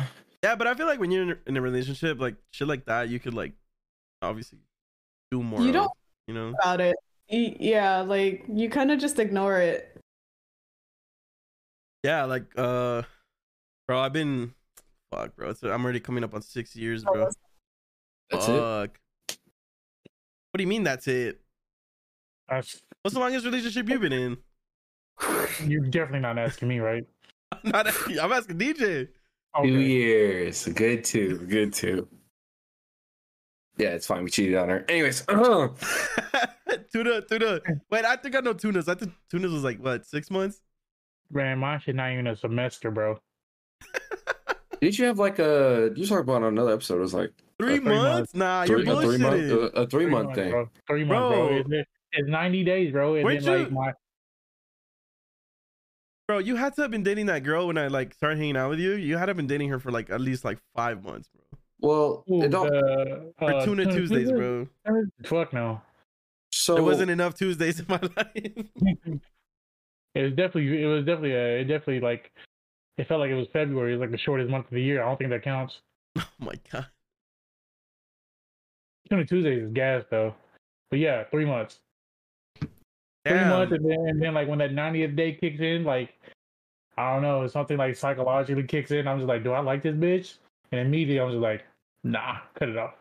Yeah, 0.44 0.56
but 0.56 0.66
I 0.66 0.74
feel 0.74 0.88
like 0.88 1.00
when 1.00 1.12
you're 1.12 1.38
in 1.46 1.58
a, 1.58 1.62
relationship, 1.62 2.19
like 2.19 2.36
shit 2.50 2.68
like 2.68 2.86
that, 2.86 3.10
you 3.10 3.19
could 3.19 3.36
like 3.36 3.54
obviously 4.22 4.58
do 5.30 5.44
more. 5.44 5.62
You 5.62 5.68
of, 5.68 5.74
don't- 5.74 5.92
you 6.28 6.34
know. 6.34 6.54
about 6.60 6.81
it. 6.81 6.96
Yeah, 7.30 8.02
like 8.02 8.44
you 8.52 8.69
kind 8.69 8.92
of 8.92 9.00
just 9.00 9.19
ignore 9.19 9.58
it. 9.58 9.90
Yeah, 12.03 12.25
like 12.25 12.45
uh, 12.57 13.03
bro, 13.88 14.00
I've 14.00 14.13
been 14.13 14.53
fuck, 15.13 15.36
bro. 15.36 15.50
It's, 15.50 15.63
I'm 15.63 15.84
already 15.84 16.00
coming 16.00 16.24
up 16.24 16.34
on 16.34 16.41
six 16.41 16.75
years, 16.75 17.03
bro. 17.03 17.29
That's 18.29 18.48
it. 18.48 18.62
What 20.51 20.58
do 20.58 20.63
you 20.63 20.67
mean 20.67 20.84
that's 20.84 21.08
it? 21.08 21.41
That's 22.50 22.81
What's 23.01 23.15
the 23.15 23.20
longest 23.20 23.46
relationship 23.46 23.89
you've 23.89 24.01
been 24.01 24.13
in? 24.13 24.38
you're 25.65 25.81
definitely 25.81 26.20
not 26.20 26.38
asking 26.38 26.67
me, 26.67 26.79
right? 26.79 27.05
I'm 27.51 27.72
not. 27.72 27.88
I'm 28.20 28.31
asking 28.31 28.60
DJ. 28.60 29.08
Two 29.62 29.67
years. 29.67 30.67
Good 30.67 31.03
too. 31.03 31.38
Good 31.39 31.74
too. 31.74 32.08
Yeah, 33.77 33.89
it's 33.89 34.05
fine. 34.05 34.24
We 34.24 34.29
cheated 34.29 34.55
on 34.55 34.70
her. 34.70 34.86
Anyways, 34.88 35.25
uh, 35.29 35.70
tuna, 36.93 37.22
tuna. 37.22 37.60
Wait, 37.89 38.05
I 38.05 38.15
think 38.17 38.36
I 38.36 38.39
know 38.39 38.53
tunas. 38.53 38.88
I 38.88 38.96
think 38.96 39.12
tunas 39.29 39.51
was 39.51 39.63
like 39.63 39.79
what 39.79 40.05
six 40.05 40.29
months. 40.29 40.62
Man, 41.31 41.59
mine 41.59 41.79
shit 41.79 41.95
not 41.95 42.11
even 42.11 42.27
a 42.27 42.35
semester, 42.35 42.91
bro. 42.91 43.19
did 44.81 44.97
you 44.97 45.05
have 45.05 45.19
like 45.19 45.39
a? 45.39 45.91
You 45.95 46.05
talked 46.05 46.21
about 46.21 46.38
on 46.38 46.43
another 46.45 46.73
episode. 46.73 46.97
It 46.97 47.01
was 47.01 47.13
like 47.13 47.31
Three, 47.59 47.77
three 47.77 47.85
months? 47.85 48.33
months. 48.33 48.35
Nah, 48.35 48.65
three, 48.65 48.83
you're 48.85 48.97
a 49.00 49.01
three 49.05 49.17
month, 49.17 49.51
a, 49.51 49.55
a 49.81 49.88
three 49.88 50.05
month 50.07 50.25
months, 50.25 50.39
thing. 50.39 50.50
bro. 50.51 50.69
Three 50.88 51.03
months, 51.03 51.35
bro. 51.35 51.63
Bro. 51.63 51.79
It's, 51.79 51.89
it's 52.13 52.27
90 52.29 52.63
days, 52.63 52.91
bro. 52.91 53.15
And 53.15 53.23
Where'd 53.25 53.43
then 53.43 53.59
like 53.59 53.69
you- 53.69 53.75
my 53.75 53.93
Bro, 56.27 56.39
you 56.39 56.55
had 56.55 56.73
to 56.75 56.81
have 56.83 56.91
been 56.91 57.03
dating 57.03 57.25
that 57.25 57.43
girl 57.43 57.67
when 57.67 57.77
I 57.77 57.88
like 57.88 58.13
started 58.13 58.38
hanging 58.38 58.55
out 58.55 58.69
with 58.69 58.79
you. 58.79 58.93
You 58.93 59.17
had 59.17 59.25
to 59.25 59.29
have 59.31 59.38
been 59.38 59.47
dating 59.47 59.69
her 59.69 59.79
for 59.79 59.91
like 59.91 60.09
at 60.09 60.21
least 60.21 60.45
like 60.45 60.59
five 60.75 61.03
months, 61.03 61.27
bro. 61.27 61.59
Well, 61.81 62.23
ooh, 62.31 62.43
it 62.43 62.50
don't. 62.51 62.69
the, 62.69 63.33
For 63.38 63.53
uh, 63.53 63.65
tuna 63.65 63.85
Tuesdays, 63.91 64.31
bro. 64.31 64.67
Fuck 65.25 65.51
no. 65.51 65.81
so 66.51 66.75
There 66.75 66.83
wasn't 66.83 67.11
enough 67.11 67.35
Tuesdays 67.35 67.79
in 67.81 67.85
my 67.89 68.00
life. 68.17 68.65
It 70.15 70.24
was 70.24 70.32
definitely 70.32 70.82
it 70.82 70.86
was 70.86 71.06
definitely 71.06 71.36
uh, 71.36 71.62
it 71.62 71.65
definitely 71.65 72.01
like 72.01 72.32
it 72.98 73.08
felt 73.08 73.20
like 73.20 73.32
it 73.32 73.36
was 73.36 73.48
February. 73.53 73.94
It 73.94 73.98
was 73.98 74.01
like 74.01 74.12
the 74.12 74.18
shortest 74.18 74.50
month 74.50 74.65
of 74.65 74.72
the 74.72 74.82
year. 74.82 75.01
I 75.01 75.08
don't 75.08 75.18
think 75.18 75.30
that 75.30 75.44
counts. 75.44 75.80
oh 76.18 76.27
my 76.39 76.56
god. 76.72 76.88
Tuna 79.10 79.25
Tuesdays 79.25 79.63
is 79.63 79.74
gas 79.74 80.03
though. 80.10 80.34
But 80.89 81.00
yeah, 81.00 81.24
three 81.32 81.46
months. 81.46 81.80
Three 82.60 83.46
months 83.46 83.72
and 83.72 83.86
then 83.86 84.00
and 84.08 84.22
then 84.22 84.34
like 84.34 84.48
when 84.48 84.60
that 84.60 84.72
90th 84.72 85.15
day 85.15 85.34
kicks 85.34 85.60
in, 85.60 85.84
like 85.84 86.10
I 86.98 87.13
don't 87.13 87.22
know, 87.22 87.48
something 87.48 87.77
like 87.77 87.96
psychologically 87.96 88.63
kicks 88.63 88.91
in. 88.91 89.08
I'm 89.08 89.20
just 89.20 89.27
like, 89.27 89.44
do 89.44 89.51
I 89.51 89.60
like 89.60 89.84
this 89.84 89.96
bitch? 89.96 90.36
And 90.72 90.82
immediately 90.82 91.22
I'm 91.22 91.32
just 91.32 91.41
like, 91.41 91.63
nah, 92.03 92.38
cut 92.56 92.70
it 92.70 92.77
off. 92.77 92.94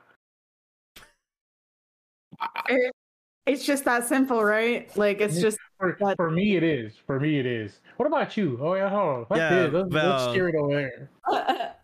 It, 3.50 3.54
It's 3.54 3.64
just 3.66 3.84
that 3.84 4.06
simple, 4.06 4.42
right? 4.44 4.94
Like 4.96 5.20
it's 5.20 5.40
just 5.40 5.58
For, 5.78 5.96
But- 6.00 6.16
for 6.16 6.30
me, 6.30 6.56
it 6.56 6.62
is. 6.62 6.94
For 7.06 7.18
me, 7.18 7.38
it 7.38 7.46
is. 7.46 7.80
What 7.96 8.06
about 8.06 8.36
you? 8.36 8.58
Oh 8.62 8.74
yeah, 8.74 8.88
hold 8.88 9.08
on. 9.08 9.26
Let's, 9.30 9.40
Yeah, 9.40 9.48
do 9.50 9.56
it. 9.56 9.72
let's, 9.72 9.92
let's 9.92 10.04
Val. 10.06 10.30
steer 10.30 10.48
it 10.48 10.54
over 10.54 10.72
there. 10.72 11.08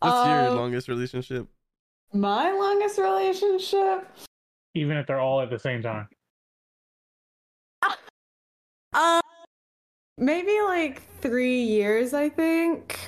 What's 0.00 0.26
your 0.28 0.48
Um, 0.50 0.56
longest 0.56 0.88
relationship? 0.88 1.46
my 2.12 2.50
longest 2.50 2.98
relationship. 2.98 4.08
Even 4.74 4.96
if 4.96 5.06
they're 5.06 5.20
all 5.20 5.40
at 5.42 5.50
the 5.50 5.58
same 5.58 5.82
time. 5.82 6.08
Um, 8.92 9.20
maybe 10.18 10.60
like 10.62 11.00
three 11.20 11.62
years, 11.62 12.12
I 12.12 12.28
think. 12.28 12.98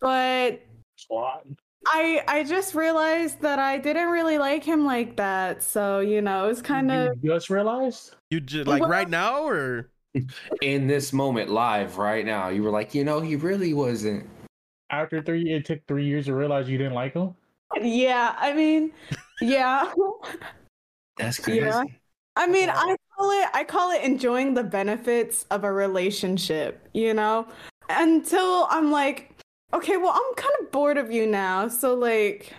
But 0.00 0.60
Squad. 0.96 1.56
I 1.90 2.22
I 2.28 2.44
just 2.44 2.74
realized 2.74 3.40
that 3.42 3.58
I 3.58 3.78
didn't 3.78 4.08
really 4.08 4.38
like 4.38 4.64
him 4.64 4.84
like 4.84 5.16
that. 5.16 5.62
So 5.62 6.00
you 6.00 6.20
know, 6.22 6.44
it 6.44 6.48
was 6.48 6.62
kind 6.62 6.90
of 6.90 7.16
You 7.22 7.32
just 7.34 7.50
realized. 7.50 8.14
You 8.30 8.40
just 8.40 8.66
like 8.66 8.82
Well- 8.82 8.90
right 8.90 9.08
now 9.08 9.44
or 9.44 9.90
In 10.62 10.86
this 10.86 11.12
moment, 11.12 11.50
live 11.50 11.98
right 11.98 12.24
now, 12.24 12.48
you 12.48 12.62
were 12.62 12.70
like, 12.70 12.94
you 12.94 13.04
know, 13.04 13.20
he 13.20 13.36
really 13.36 13.74
wasn't. 13.74 14.26
After 14.90 15.20
three, 15.22 15.52
it 15.52 15.66
took 15.66 15.86
three 15.86 16.06
years 16.06 16.24
to 16.26 16.34
realize 16.34 16.68
you 16.68 16.78
didn't 16.78 16.94
like 16.94 17.12
him. 17.14 17.34
yeah. 17.80 18.34
I 18.38 18.54
mean, 18.54 18.90
yeah. 19.42 19.92
That's 21.18 21.38
crazy. 21.44 21.60
Yeah. 21.60 21.84
I 22.36 22.46
mean, 22.46 22.70
I 22.70 22.96
call 23.16 23.30
it 23.32 23.48
I 23.52 23.64
call 23.64 23.90
it 23.92 24.02
enjoying 24.02 24.54
the 24.54 24.64
benefits 24.64 25.44
of 25.50 25.64
a 25.64 25.70
relationship, 25.72 26.88
you 26.94 27.12
know? 27.12 27.46
Until 27.90 28.66
I'm 28.70 28.90
like, 28.90 29.34
okay, 29.72 29.96
well, 29.96 30.12
I'm 30.14 30.34
kind 30.34 30.54
of 30.60 30.70
bored 30.70 30.98
of 30.98 31.10
you 31.12 31.26
now. 31.26 31.68
So 31.68 31.94
like 31.94 32.52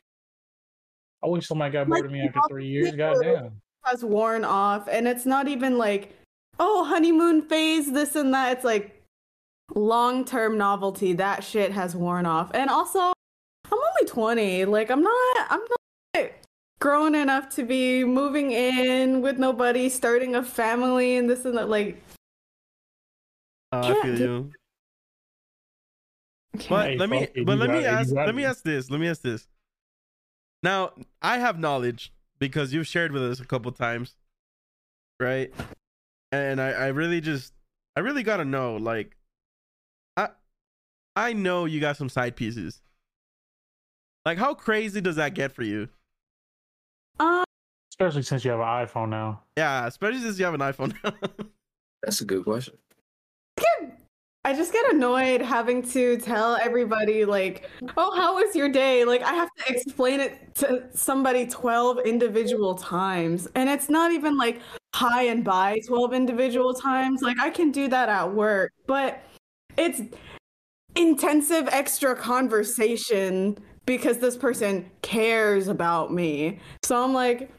I 1.24 1.28
wish 1.28 1.48
somebody 1.48 1.74
got 1.74 1.90
Like, 1.90 2.00
bored 2.02 2.06
of 2.06 2.12
me 2.12 2.22
after 2.28 2.40
three 2.50 2.68
years. 2.68 2.92
people- 2.92 3.14
Goddamn. 3.16 3.62
has 3.86 4.04
worn 4.06 4.44
off 4.46 4.88
and 4.90 5.08
it's 5.08 5.26
not 5.26 5.48
even 5.48 5.78
like, 5.78 6.16
oh, 6.60 6.86
honeymoon 6.86 7.42
phase 7.42 7.92
this 7.92 8.16
and 8.16 8.34
that. 8.34 8.54
It's 8.58 8.66
like 8.66 9.02
long-term 9.76 10.58
novelty. 10.58 11.14
That 11.14 11.44
shit 11.44 11.72
has 11.72 11.96
worn 11.96 12.26
off. 12.26 12.52
And 12.54 12.70
also, 12.70 13.00
I'm 13.00 13.74
only 13.74 14.06
20. 14.10 14.66
Like 14.66 14.90
I'm 14.92 15.02
not 15.04 15.38
I'm 15.50 15.62
not 16.16 16.32
grown 16.82 17.14
enough 17.16 17.50
to 17.56 17.64
be 17.64 18.04
moving 18.06 18.52
in 18.52 19.22
with 19.22 19.38
nobody, 19.38 19.90
starting 19.90 20.36
a 20.36 20.44
family 20.44 21.18
and 21.18 21.30
this 21.30 21.44
and 21.46 21.58
that 21.58 21.70
like 21.70 22.02
uh, 23.74 23.80
I 23.80 23.82
Can't 23.88 24.02
feel 24.04 24.16
do- 24.16 24.24
you. 24.24 24.52
But 26.54 26.88
Hey, 26.88 26.98
let 26.98 27.10
me 27.10 27.28
but 27.46 27.58
let 27.58 27.70
me 27.70 27.80
it, 27.80 27.86
ask 27.86 28.12
let 28.12 28.34
me 28.36 28.44
ask 28.44 28.64
this. 28.64 28.90
Let 28.90 29.00
me 29.00 29.08
ask 29.08 29.22
this. 29.22 29.48
Now, 30.62 30.92
I 31.22 31.38
have 31.38 31.60
knowledge 31.60 32.12
because 32.38 32.74
you've 32.74 32.88
shared 32.88 33.12
with 33.12 33.24
us 33.24 33.40
a 33.40 33.46
couple 33.46 33.72
times. 33.72 34.16
Right? 35.20 35.54
And 36.32 36.62
I, 36.62 36.72
I 36.72 36.88
really 36.88 37.22
just 37.22 37.54
I 37.96 38.02
really 38.02 38.24
gotta 38.24 38.46
know, 38.46 38.76
like 38.78 39.16
I 40.18 40.30
I 41.16 41.34
know 41.34 41.66
you 41.66 41.80
got 41.80 41.98
some 41.98 42.10
side 42.10 42.36
pieces. 42.36 42.82
Like 44.26 44.38
how 44.38 44.54
crazy 44.54 45.02
does 45.02 45.18
that 45.18 45.34
get 45.34 45.52
for 45.52 45.64
you? 45.64 45.90
um 47.20 47.44
Especially 47.92 48.22
since 48.22 48.46
you 48.46 48.52
have 48.52 48.60
an 48.62 48.66
iPhone 48.66 49.10
now. 49.10 49.42
Yeah, 49.58 49.86
especially 49.86 50.22
since 50.22 50.40
you 50.40 50.46
have 50.46 50.54
an 50.54 50.62
iPhone 50.62 50.96
now. 51.04 51.14
That's 52.04 52.22
a 52.22 52.26
good 52.26 52.44
question. 52.46 52.78
I 54.46 54.54
just 54.54 54.72
get 54.72 54.94
annoyed 54.94 55.42
having 55.42 55.82
to 55.92 56.18
tell 56.18 56.56
everybody 56.56 57.26
like, 57.26 57.70
"Oh, 57.98 58.16
how 58.16 58.36
was 58.36 58.56
your 58.56 58.70
day?" 58.70 59.04
Like 59.04 59.22
I 59.22 59.34
have 59.34 59.50
to 59.58 59.74
explain 59.74 60.20
it 60.22 60.56
to 60.56 60.88
somebody 60.94 61.46
12 61.46 62.00
individual 62.00 62.76
times. 62.76 63.48
And 63.56 63.70
it's 63.70 63.90
not 63.90 64.12
even 64.12 64.38
like 64.38 64.62
hi 64.96 65.24
and 65.24 65.44
bye 65.44 65.80
12 65.88 66.14
individual 66.14 66.74
times. 66.74 67.22
Like 67.22 67.38
I 67.40 67.50
can 67.50 67.72
do 67.72 67.88
that 67.90 68.08
at 68.10 68.34
work, 68.34 68.72
but 68.88 69.22
it's 69.78 70.02
intensive 70.96 71.68
extra 71.72 72.16
conversation 72.16 73.58
because 73.86 74.20
this 74.20 74.38
person 74.38 74.90
cares 75.02 75.68
about 75.68 76.14
me. 76.14 76.60
So 76.84 77.04
I'm 77.04 77.14
like, 77.14 77.52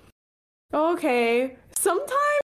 "Okay, 0.74 1.56
sometimes 1.78 2.40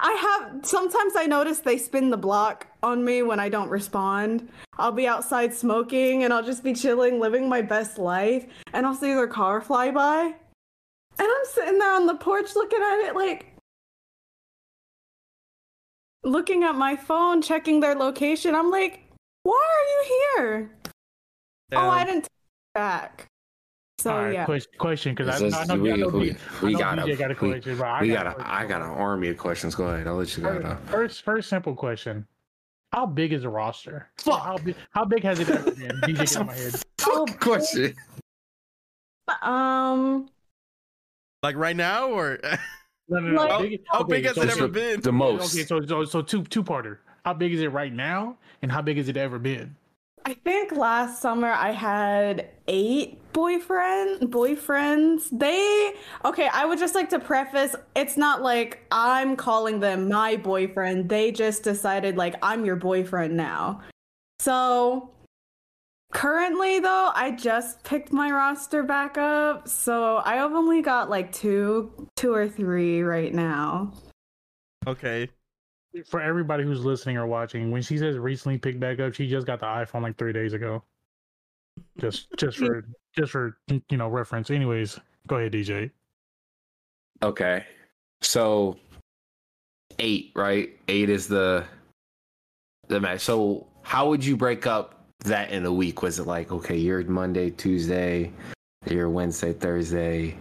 I 0.00 0.12
have 0.12 0.64
sometimes 0.64 1.14
I 1.16 1.26
notice 1.26 1.58
they 1.58 1.76
spin 1.76 2.10
the 2.10 2.16
block 2.16 2.66
on 2.82 3.04
me 3.04 3.22
when 3.22 3.40
I 3.40 3.48
don't 3.48 3.68
respond. 3.68 4.48
I'll 4.78 4.92
be 4.92 5.08
outside 5.08 5.52
smoking 5.52 6.24
and 6.24 6.32
I'll 6.32 6.44
just 6.44 6.62
be 6.62 6.72
chilling, 6.72 7.18
living 7.18 7.48
my 7.48 7.62
best 7.62 7.98
life, 7.98 8.46
and 8.72 8.86
I'll 8.86 8.94
see 8.94 9.12
their 9.12 9.26
car 9.26 9.60
fly 9.60 9.90
by. 9.90 10.34
And 11.18 11.28
I'm 11.28 11.44
sitting 11.46 11.78
there 11.78 11.92
on 11.92 12.06
the 12.06 12.14
porch 12.14 12.54
looking 12.54 12.80
at 12.80 13.08
it 13.08 13.16
like 13.16 13.46
looking 16.22 16.62
at 16.62 16.76
my 16.76 16.94
phone, 16.94 17.42
checking 17.42 17.80
their 17.80 17.94
location. 17.94 18.54
I'm 18.54 18.70
like, 18.70 19.00
why 19.42 19.66
are 19.68 19.88
you 19.88 20.22
here? 20.36 20.70
Oh, 21.72 21.88
I 21.88 22.02
um, 22.02 22.06
didn't 22.06 22.22
take 22.22 22.74
back. 22.74 23.26
So 24.00 24.12
All 24.12 24.22
right, 24.24 24.32
yeah. 24.32 24.44
question, 24.44 24.72
question, 24.78 25.14
because 25.14 25.28
I, 25.42 25.44
This 25.44 25.54
I 25.54 25.64
know, 25.64 25.82
we, 25.82 25.92
I 25.92 25.96
know, 25.96 26.08
we, 26.08 26.36
we 26.62 26.68
I 26.68 26.72
know 26.72 26.78
got 26.78 26.98
DJ 26.98 27.12
a, 27.14 27.16
got 27.16 27.24
a 27.32 27.34
we, 27.44 27.50
question, 27.50 27.78
but 27.78 27.84
I 27.88 28.00
we 28.02 28.08
got, 28.10 28.14
got 28.14 28.26
a 28.26 28.30
a, 28.30 28.34
question. 28.34 28.52
I 28.54 28.66
got 28.66 28.80
an 28.82 28.90
army 28.90 29.28
of 29.28 29.38
questions. 29.38 29.74
Go 29.74 29.86
ahead. 29.88 30.06
I'll 30.06 30.14
let 30.14 30.36
you 30.36 30.44
go. 30.44 30.60
First, 30.60 30.90
first, 30.90 31.22
first 31.24 31.48
simple 31.48 31.74
question. 31.74 32.24
How 32.92 33.06
big 33.06 33.32
is 33.32 33.42
the 33.42 33.48
roster? 33.48 34.08
Fuck. 34.18 34.40
How 34.40 34.56
big? 34.56 34.76
How 34.90 35.04
big 35.04 35.22
has 35.24 35.40
it 35.40 35.50
ever 35.50 35.70
been? 35.72 36.00
DJ, 36.02 36.32
get 36.32 36.46
my 36.46 36.54
head. 36.54 36.74
Fuck 36.98 37.40
question. 37.40 37.94
Um 39.42 40.28
like 41.42 41.56
right 41.56 41.76
now 41.76 42.08
or 42.08 42.38
No, 43.10 43.18
no, 43.20 43.30
no. 43.30 43.36
Like- 43.40 43.50
how, 43.50 43.60
big- 43.62 43.80
how 43.90 44.02
big 44.04 44.24
has 44.26 44.34
so- 44.36 44.42
it 44.42 44.50
so- 44.50 44.56
ever 44.58 44.68
been? 44.68 45.00
The 45.00 45.12
most. 45.12 45.54
Okay, 45.54 45.64
so 45.64 45.84
so 45.84 46.04
so 46.04 46.22
two 46.22 46.44
two 46.44 46.62
parter. 46.62 46.98
How 47.24 47.34
big 47.34 47.52
is 47.52 47.60
it 47.60 47.72
right 47.72 47.92
now, 47.92 48.36
and 48.62 48.70
how 48.70 48.80
big 48.80 48.96
has 48.96 49.08
it 49.08 49.16
ever 49.16 49.38
been? 49.40 49.74
I 50.28 50.34
think 50.34 50.72
last 50.72 51.22
summer 51.22 51.48
I 51.48 51.70
had 51.70 52.50
eight 52.66 53.18
boyfriend 53.32 54.30
boyfriends. 54.30 55.26
They 55.32 55.94
okay, 56.22 56.50
I 56.52 56.66
would 56.66 56.78
just 56.78 56.94
like 56.94 57.08
to 57.10 57.18
preface 57.18 57.74
it's 57.96 58.18
not 58.18 58.42
like 58.42 58.84
I'm 58.92 59.36
calling 59.36 59.80
them 59.80 60.10
my 60.10 60.36
boyfriend. 60.36 61.08
They 61.08 61.32
just 61.32 61.62
decided 61.62 62.18
like 62.18 62.34
I'm 62.42 62.66
your 62.66 62.76
boyfriend 62.76 63.38
now. 63.38 63.80
So 64.38 65.08
currently 66.12 66.78
though, 66.78 67.10
I 67.14 67.30
just 67.30 67.82
picked 67.82 68.12
my 68.12 68.30
roster 68.30 68.82
back 68.82 69.16
up. 69.16 69.66
So 69.66 70.20
I 70.26 70.34
have 70.34 70.52
only 70.52 70.82
got 70.82 71.08
like 71.08 71.32
two 71.32 72.06
two 72.16 72.34
or 72.34 72.46
three 72.46 73.00
right 73.00 73.32
now. 73.32 73.94
Okay. 74.86 75.30
For 76.06 76.20
everybody 76.20 76.64
who's 76.64 76.84
listening 76.84 77.16
or 77.16 77.26
watching, 77.26 77.70
when 77.70 77.82
she 77.82 77.98
says 77.98 78.18
recently 78.18 78.58
picked 78.58 78.78
back 78.78 79.00
up, 79.00 79.14
she 79.14 79.28
just 79.28 79.46
got 79.46 79.60
the 79.60 79.66
iPhone 79.66 80.02
like 80.02 80.16
three 80.16 80.32
days 80.32 80.52
ago. 80.52 80.82
Just 81.98 82.28
just 82.36 82.58
for 82.58 82.84
just 83.16 83.32
for 83.32 83.58
you 83.68 83.96
know 83.96 84.08
reference. 84.08 84.50
Anyways, 84.50 84.98
go 85.26 85.36
ahead, 85.36 85.52
DJ. 85.52 85.90
Okay. 87.22 87.64
So 88.20 88.76
eight, 89.98 90.32
right? 90.34 90.70
Eight 90.88 91.08
is 91.10 91.28
the 91.28 91.64
the 92.88 93.00
match. 93.00 93.20
So 93.20 93.66
how 93.82 94.08
would 94.08 94.24
you 94.24 94.36
break 94.36 94.66
up 94.66 95.06
that 95.24 95.50
in 95.50 95.64
a 95.64 95.72
week? 95.72 96.02
Was 96.02 96.18
it 96.18 96.26
like 96.26 96.52
okay, 96.52 96.76
you're 96.76 97.02
Monday, 97.04 97.50
Tuesday, 97.50 98.32
you're 98.86 99.10
Wednesday, 99.10 99.52
Thursday? 99.52 100.36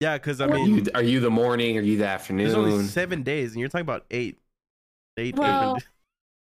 Yeah, 0.00 0.16
because 0.16 0.40
I 0.40 0.46
Well, 0.46 0.56
Are 0.60 0.64
mean 0.64 0.76
you, 0.76 0.84
are 0.94 1.02
you 1.02 1.20
the 1.20 1.30
morning? 1.30 1.76
Are 1.76 1.80
you 1.82 1.96
the 1.98 2.04
there's 2.04 2.54
only 2.54 2.70
afternoon? 2.70 2.84
seven 2.86 3.22
days 3.22 3.52
and 3.52 3.60
you're 3.60 3.68
talking 3.68 3.82
about 3.82 4.04
eight. 4.10 4.38
Eight 5.16 5.36
Well- 5.36 5.74
different 5.74 5.88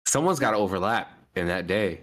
Someone's 0.05 0.39
got 0.39 0.51
to 0.51 0.57
overlap 0.57 1.12
in 1.35 1.47
that 1.47 1.65
day. 1.67 2.01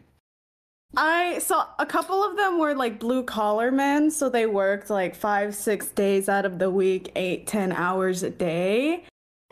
I 0.96 1.38
so 1.38 1.62
a 1.78 1.86
couple 1.86 2.24
of 2.24 2.36
them 2.36 2.58
were 2.58 2.74
like 2.74 2.98
blue 2.98 3.22
collar 3.22 3.70
men, 3.70 4.10
so 4.10 4.28
they 4.28 4.46
worked 4.46 4.90
like 4.90 5.14
five, 5.14 5.54
six 5.54 5.86
days 5.86 6.28
out 6.28 6.44
of 6.44 6.58
the 6.58 6.68
week, 6.70 7.12
eight, 7.14 7.46
ten 7.46 7.70
hours 7.70 8.24
a 8.24 8.30
day. 8.30 9.04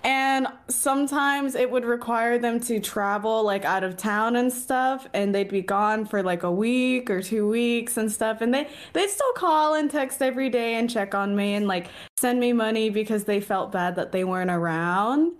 And 0.04 0.46
sometimes 0.68 1.56
it 1.56 1.70
would 1.70 1.84
require 1.84 2.38
them 2.38 2.60
to 2.60 2.78
travel 2.78 3.42
like 3.42 3.64
out 3.64 3.82
of 3.82 3.96
town 3.96 4.36
and 4.36 4.52
stuff, 4.52 5.08
and 5.12 5.34
they'd 5.34 5.48
be 5.48 5.60
gone 5.60 6.06
for 6.06 6.22
like 6.22 6.44
a 6.44 6.52
week 6.52 7.10
or 7.10 7.20
two 7.20 7.48
weeks 7.48 7.96
and 7.96 8.10
stuff. 8.10 8.40
And 8.40 8.54
they 8.54 8.68
they'd 8.92 9.10
still 9.10 9.32
call 9.32 9.74
and 9.74 9.90
text 9.90 10.22
every 10.22 10.50
day 10.50 10.74
and 10.76 10.88
check 10.88 11.14
on 11.14 11.34
me 11.34 11.54
and 11.54 11.66
like 11.66 11.88
send 12.18 12.38
me 12.38 12.52
money 12.52 12.90
because 12.90 13.24
they 13.24 13.40
felt 13.40 13.72
bad 13.72 13.96
that 13.96 14.12
they 14.12 14.22
weren't 14.22 14.50
around. 14.50 15.32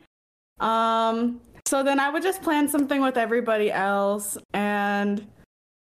Um, 0.59 1.41
so 1.67 1.85
then 1.85 2.01
I 2.01 2.11
would 2.11 2.23
just 2.23 2.43
plan 2.43 2.69
something 2.69 3.01
with 3.01 3.17
everybody 3.17 3.71
else 3.71 4.37
and 4.53 5.25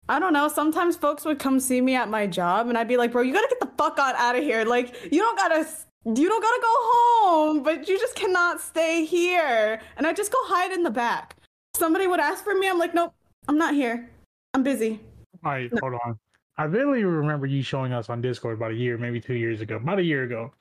I 0.09 0.21
don't 0.21 0.33
know. 0.33 0.49
Sometimes 0.49 0.97
folks 0.97 1.25
would 1.25 1.39
come 1.39 1.59
see 1.59 1.81
me 1.81 1.97
at 1.97 2.09
my 2.09 2.27
job, 2.27 2.69
and 2.69 2.79
I'd 2.79 2.89
be 2.89 2.97
like, 2.97 3.11
"Bro, 3.13 3.23
you 3.23 3.33
gotta 3.33 3.49
get 3.49 3.61
the 3.61 3.71
fuck 3.77 3.99
on 3.99 4.15
out 4.17 4.37
of 4.37 4.45
here. 4.45 4.65
Like, 4.65 4.95
you 5.11 5.19
don't 5.21 5.37
gotta, 5.37 5.67
you 6.07 6.29
don't 6.29 6.43
gotta 6.43 6.61
go 6.63 6.73
home, 6.73 7.63
but 7.63 7.89
you 7.89 7.99
just 7.99 8.15
cannot 8.15 8.61
stay 8.61 9.05
here." 9.05 9.81
And 9.97 10.07
I 10.07 10.13
just 10.13 10.33
go 10.33 10.39
hide 10.43 10.73
in 10.73 10.83
the 10.83 10.91
back. 10.91 11.37
Somebody 11.75 12.07
would 12.07 12.21
ask 12.21 12.45
for 12.45 12.55
me. 12.55 12.69
I'm 12.69 12.79
like, 12.79 12.95
"Nope, 12.95 13.13
I'm 13.49 13.59
not 13.59 13.75
here. 13.75 14.09
I'm 14.55 14.63
busy." 14.63 15.01
All 15.45 15.53
right, 15.53 15.71
hold 15.81 15.95
on. 16.05 16.19
I 16.59 16.67
vividly 16.67 17.05
remember 17.05 17.47
you 17.47 17.63
showing 17.63 17.93
us 17.93 18.09
on 18.09 18.23
Discord 18.23 18.57
about 18.57 18.71
a 18.71 18.75
year, 18.75 18.97
maybe 18.97 19.21
two 19.21 19.35
years 19.35 19.61
ago, 19.61 19.77
about 19.77 19.99
a 19.99 20.03
year 20.03 20.23
ago. 20.23 20.53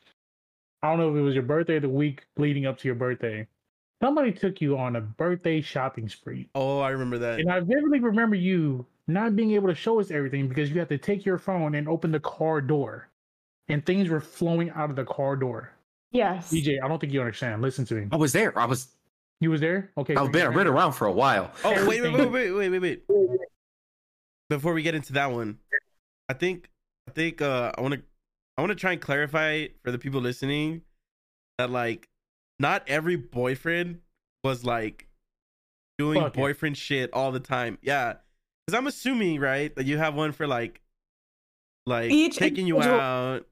I 0.83 0.89
don't 0.89 0.99
know 0.99 1.09
if 1.09 1.15
it 1.15 1.21
was 1.21 1.33
your 1.33 1.43
birthday 1.43 1.75
or 1.75 1.79
the 1.79 1.89
week 1.89 2.23
leading 2.37 2.65
up 2.65 2.77
to 2.79 2.87
your 2.87 2.95
birthday. 2.95 3.47
Somebody 4.03 4.33
took 4.33 4.59
you 4.59 4.77
on 4.77 4.97
a 4.97 5.01
birthday 5.01 5.61
shopping 5.61 6.09
spree. 6.09 6.49
Oh, 6.53 6.79
I 6.79 6.89
remember 6.89 7.17
that. 7.19 7.39
And 7.39 7.49
I 7.49 7.61
vividly 7.61 7.99
remember 7.99 8.35
you 8.35 8.85
not 9.07 9.35
being 9.35 9.51
able 9.51 9.69
to 9.69 9.75
show 9.75 9.99
us 9.99 10.11
everything 10.11 10.47
because 10.47 10.69
you 10.69 10.79
had 10.79 10.89
to 10.89 10.97
take 10.97 11.25
your 11.25 11.37
phone 11.37 11.75
and 11.75 11.87
open 11.87 12.11
the 12.11 12.19
car 12.19 12.59
door. 12.59 13.07
And 13.67 13.85
things 13.85 14.09
were 14.09 14.19
flowing 14.21 14.69
out 14.71 14.89
of 14.89 14.95
the 14.95 15.05
car 15.05 15.35
door. 15.35 15.71
Yes. 16.11 16.51
DJ, 16.51 16.77
I 16.83 16.87
don't 16.87 16.99
think 16.99 17.11
you 17.11 17.19
understand. 17.19 17.61
Listen 17.61 17.83
to 17.85 17.95
me. 17.95 18.07
I 18.11 18.15
was 18.15 18.31
there. 18.31 18.57
I 18.57 18.65
was. 18.65 18.87
You 19.41 19.49
was 19.49 19.59
there? 19.59 19.91
Okay. 19.97 20.15
I've 20.15 20.31
been. 20.31 20.47
I've 20.47 20.53
been 20.53 20.67
around 20.67 20.93
for 20.93 21.07
a 21.07 21.11
while. 21.11 21.51
Oh, 21.63 21.71
wait, 21.71 21.87
wait, 21.87 21.97
Everything. 22.05 22.31
wait, 22.31 22.51
wait, 22.51 22.69
wait, 22.69 22.79
wait, 22.79 23.03
wait. 23.09 23.39
Before 24.49 24.73
we 24.73 24.83
get 24.83 24.93
into 24.95 25.13
that 25.13 25.31
one, 25.31 25.57
I 26.29 26.33
think, 26.33 26.69
I 27.07 27.11
think, 27.11 27.41
uh, 27.41 27.71
I 27.75 27.81
want 27.81 27.95
to, 27.95 28.01
I 28.57 28.61
want 28.61 28.69
to 28.69 28.75
try 28.75 28.91
and 28.91 29.01
clarify 29.01 29.67
for 29.83 29.91
the 29.91 29.97
people 29.97 30.21
listening 30.21 30.83
that 31.57 31.71
like, 31.71 32.07
not 32.59 32.83
every 32.87 33.15
boyfriend 33.15 33.99
was 34.43 34.63
like 34.63 35.07
doing 35.97 36.21
Fuck 36.21 36.35
it. 36.35 36.39
boyfriend 36.39 36.77
shit 36.77 37.11
all 37.11 37.31
the 37.31 37.39
time. 37.39 37.79
Yeah, 37.81 38.13
because 38.65 38.77
I'm 38.77 38.85
assuming 38.87 39.39
right 39.41 39.75
that 39.75 39.85
you 39.87 39.97
have 39.97 40.13
one 40.13 40.31
for 40.31 40.45
like, 40.47 40.79
like 41.87 42.11
Each 42.11 42.37
taking 42.37 42.67
you 42.67 42.79
out. 42.81 43.45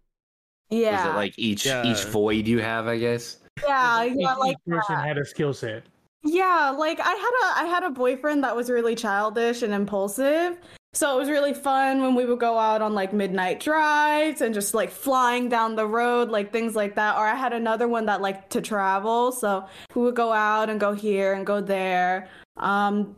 Yeah. 0.81 1.05
Was 1.07 1.13
it 1.13 1.17
like 1.17 1.33
each 1.37 1.65
Yeah. 1.65 1.83
each 1.85 2.03
void 2.05 2.47
you 2.47 2.59
have? 2.61 2.87
I 2.87 2.97
guess. 2.97 3.37
yeah, 3.67 4.05
Each- 4.05 4.13
yeah, 4.17 4.33
each 4.33 4.37
like 4.39 4.57
person 4.67 4.95
that. 4.95 5.05
had 5.07 5.17
a 5.17 5.25
skill 5.25 5.53
set. 5.53 5.83
Yeah, 6.23 6.73
like 6.77 6.99
I 6.99 7.09
had 7.13 7.15
a 7.15 7.63
I 7.63 7.65
had 7.65 7.83
a 7.83 7.89
boyfriend 7.89 8.43
that 8.43 8.55
was 8.55 8.69
really 8.69 8.95
childish 8.95 9.61
and 9.61 9.73
impulsive. 9.73 10.57
So 10.95 11.15
it 11.15 11.19
was 11.19 11.27
really 11.29 11.53
fun 11.55 12.01
when 12.03 12.13
we 12.13 12.23
would 12.25 12.39
go 12.39 12.57
out 12.59 12.81
on 12.83 12.93
like 12.93 13.13
midnight 13.13 13.59
drives 13.59 14.41
and 14.41 14.53
just 14.53 14.73
like 14.75 14.91
flying 14.91 15.49
down 15.49 15.75
the 15.75 15.87
road, 15.87 16.29
like 16.29 16.51
things 16.53 16.75
like 16.75 16.93
that. 16.95 17.17
Or 17.17 17.25
I 17.25 17.33
had 17.35 17.51
another 17.51 17.87
one 17.87 18.05
that 18.05 18.21
liked 18.21 18.51
to 18.51 18.61
travel, 18.61 19.31
so 19.31 19.65
we 19.95 20.03
would 20.03 20.15
go 20.15 20.31
out 20.31 20.69
and 20.69 20.79
go 20.79 20.93
here 20.93 21.33
and 21.33 21.45
go 21.45 21.61
there. 21.61 22.29
Um 22.57 23.15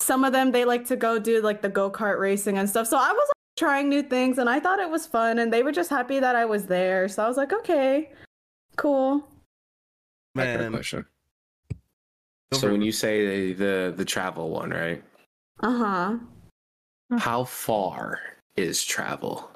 some 0.00 0.22
of 0.24 0.32
them 0.32 0.52
they 0.52 0.64
like 0.64 0.86
to 0.86 0.96
go 0.96 1.18
do 1.18 1.40
like 1.42 1.60
the 1.60 1.68
go-kart 1.68 2.18
racing 2.20 2.56
and 2.56 2.68
stuff. 2.70 2.86
So 2.86 2.96
I 2.96 3.10
was 3.12 3.28
like, 3.28 3.47
trying 3.58 3.88
new 3.88 4.02
things 4.02 4.38
and 4.38 4.48
I 4.48 4.60
thought 4.60 4.78
it 4.78 4.88
was 4.88 5.06
fun 5.06 5.40
and 5.40 5.52
they 5.52 5.62
were 5.62 5.72
just 5.72 5.90
happy 5.90 6.20
that 6.20 6.36
I 6.36 6.44
was 6.44 6.66
there. 6.66 7.08
So 7.08 7.24
I 7.24 7.28
was 7.28 7.36
like, 7.36 7.52
okay, 7.52 8.10
cool. 8.76 9.28
I 10.36 10.44
got 10.44 10.54
a 10.54 10.58
Man, 10.58 10.72
question. 10.72 11.04
So 12.52 12.70
when 12.70 12.80
you 12.80 12.92
say 12.92 13.52
the, 13.52 13.52
the 13.52 13.94
the 13.96 14.04
travel 14.04 14.48
one, 14.50 14.70
right? 14.70 15.02
Uh-huh. 15.62 16.16
How 17.18 17.44
far 17.44 18.20
is 18.56 18.84
travel 18.84 19.50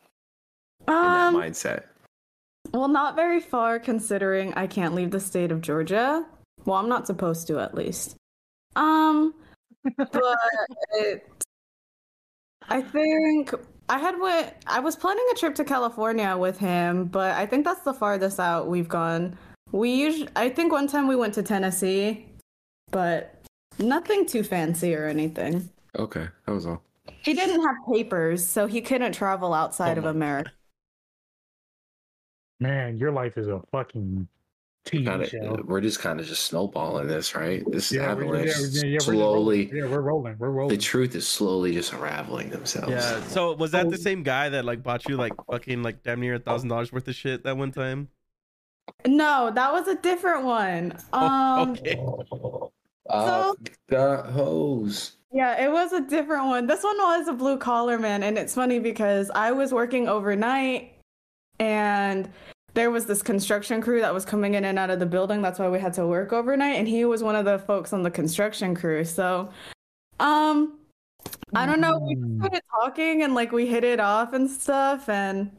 in 0.88 0.94
Um 0.94 1.34
that 1.34 1.34
mindset? 1.34 1.84
Well, 2.72 2.88
not 2.88 3.16
very 3.16 3.40
far 3.40 3.78
considering 3.78 4.52
I 4.54 4.66
can't 4.66 4.94
leave 4.94 5.10
the 5.10 5.20
state 5.20 5.52
of 5.52 5.60
Georgia. 5.60 6.26
Well, 6.64 6.76
I'm 6.76 6.88
not 6.88 7.06
supposed 7.06 7.46
to 7.46 7.60
at 7.60 7.74
least. 7.74 8.16
Um 8.76 9.34
but 9.96 10.38
it, 10.94 11.28
I 12.68 12.80
think 12.80 13.52
I 13.88 13.98
had 13.98 14.18
went 14.18 14.54
I 14.66 14.80
was 14.80 14.96
planning 14.96 15.26
a 15.32 15.36
trip 15.36 15.54
to 15.56 15.64
California 15.64 16.36
with 16.36 16.58
him, 16.58 17.06
but 17.06 17.32
I 17.32 17.46
think 17.46 17.64
that's 17.64 17.82
the 17.82 17.94
farthest 17.94 18.40
out 18.40 18.68
we've 18.68 18.88
gone. 18.88 19.36
We 19.70 19.92
usually 19.92 20.28
I 20.36 20.48
think 20.48 20.72
one 20.72 20.86
time 20.86 21.08
we 21.08 21.16
went 21.16 21.34
to 21.34 21.42
Tennessee, 21.42 22.26
but 22.90 23.42
nothing 23.78 24.26
too 24.26 24.42
fancy 24.42 24.94
or 24.94 25.06
anything. 25.06 25.68
Okay, 25.98 26.26
that 26.46 26.52
was 26.52 26.66
all. 26.66 26.82
He 27.22 27.34
didn't 27.34 27.62
have 27.62 27.76
papers, 27.92 28.46
so 28.46 28.66
he 28.66 28.80
couldn't 28.80 29.12
travel 29.12 29.52
outside 29.52 29.98
Oh 29.98 30.02
of 30.02 30.06
America. 30.06 30.52
Man, 32.60 32.96
your 32.96 33.10
life 33.10 33.36
is 33.36 33.48
a 33.48 33.60
fucking 33.72 34.28
TV 34.84 35.04
Kinda, 35.06 35.28
show. 35.28 35.62
we're 35.64 35.80
just 35.80 36.00
kind 36.00 36.18
of 36.18 36.26
just 36.26 36.44
snowballing 36.46 37.06
this, 37.06 37.34
right? 37.36 37.62
This 37.70 37.92
is 37.92 37.98
Yeah, 37.98 38.12
we're, 38.14 38.22
avalanche 38.24 38.46
yeah, 38.48 38.54
we're- 38.60 38.88
yeah, 38.88 38.94
we're 38.94 39.00
slowly. 39.00 39.18
rolling. 39.66 39.76
Yeah, 39.76 39.86
we're 39.88 40.00
rolling. 40.00 40.36
We're 40.38 40.68
The 40.68 40.76
truth 40.76 41.14
is 41.14 41.26
slowly 41.28 41.72
just 41.74 41.92
unraveling 41.92 42.50
themselves. 42.50 42.90
Yeah. 42.90 43.22
So 43.28 43.54
was 43.54 43.70
that 43.72 43.88
the 43.90 43.94
Oh. 43.96 44.00
same 44.00 44.22
guy 44.24 44.48
that 44.48 44.64
like 44.64 44.82
bought 44.82 45.08
you 45.08 45.16
like 45.16 45.32
fucking 45.50 45.82
like 45.84 46.02
damn 46.02 46.20
near 46.20 46.34
a 46.34 46.38
thousand 46.40 46.68
dollars 46.68 46.92
worth 46.92 47.06
of 47.06 47.14
shit 47.14 47.44
that 47.44 47.56
one 47.56 47.70
time? 47.70 48.08
No, 49.06 49.52
that 49.54 49.72
was 49.72 49.86
a 49.86 49.94
different 49.94 50.44
one. 50.44 50.94
Oh, 51.12 51.62
Um 51.62 51.70
okay. 51.72 52.00
Uh, 53.08 53.52
got 53.88 54.26
hose. 54.30 55.16
Yeah, 55.32 55.62
it 55.64 55.70
was 55.70 55.92
a 55.92 56.00
different 56.00 56.46
one. 56.46 56.66
This 56.66 56.82
one 56.84 56.96
was 56.98 57.28
a 57.28 57.32
blue 57.32 57.56
collar 57.56 57.98
man, 57.98 58.22
and 58.22 58.36
it's 58.38 58.54
funny 58.54 58.78
because 58.78 59.30
I 59.34 59.50
was 59.52 59.72
working 59.72 60.08
overnight 60.08 60.94
and 61.58 62.28
there 62.74 62.90
was 62.90 63.06
this 63.06 63.22
construction 63.22 63.80
crew 63.80 64.00
that 64.00 64.14
was 64.14 64.24
coming 64.24 64.54
in 64.54 64.64
and 64.64 64.78
out 64.78 64.90
of 64.90 64.98
the 64.98 65.06
building. 65.06 65.42
That's 65.42 65.58
why 65.58 65.68
we 65.68 65.78
had 65.78 65.92
to 65.94 66.06
work 66.06 66.32
overnight, 66.32 66.76
and 66.76 66.88
he 66.88 67.04
was 67.04 67.22
one 67.22 67.36
of 67.36 67.44
the 67.44 67.58
folks 67.58 67.92
on 67.92 68.02
the 68.02 68.10
construction 68.10 68.74
crew. 68.74 69.04
So, 69.04 69.50
um, 70.20 70.78
I 71.54 71.66
don't 71.66 71.80
know. 71.80 71.98
We 71.98 72.16
Mm. 72.16 72.38
started 72.38 72.62
talking 72.70 73.22
and 73.22 73.34
like 73.34 73.52
we 73.52 73.66
hit 73.66 73.84
it 73.84 74.00
off 74.00 74.32
and 74.32 74.50
stuff, 74.50 75.08
and 75.08 75.50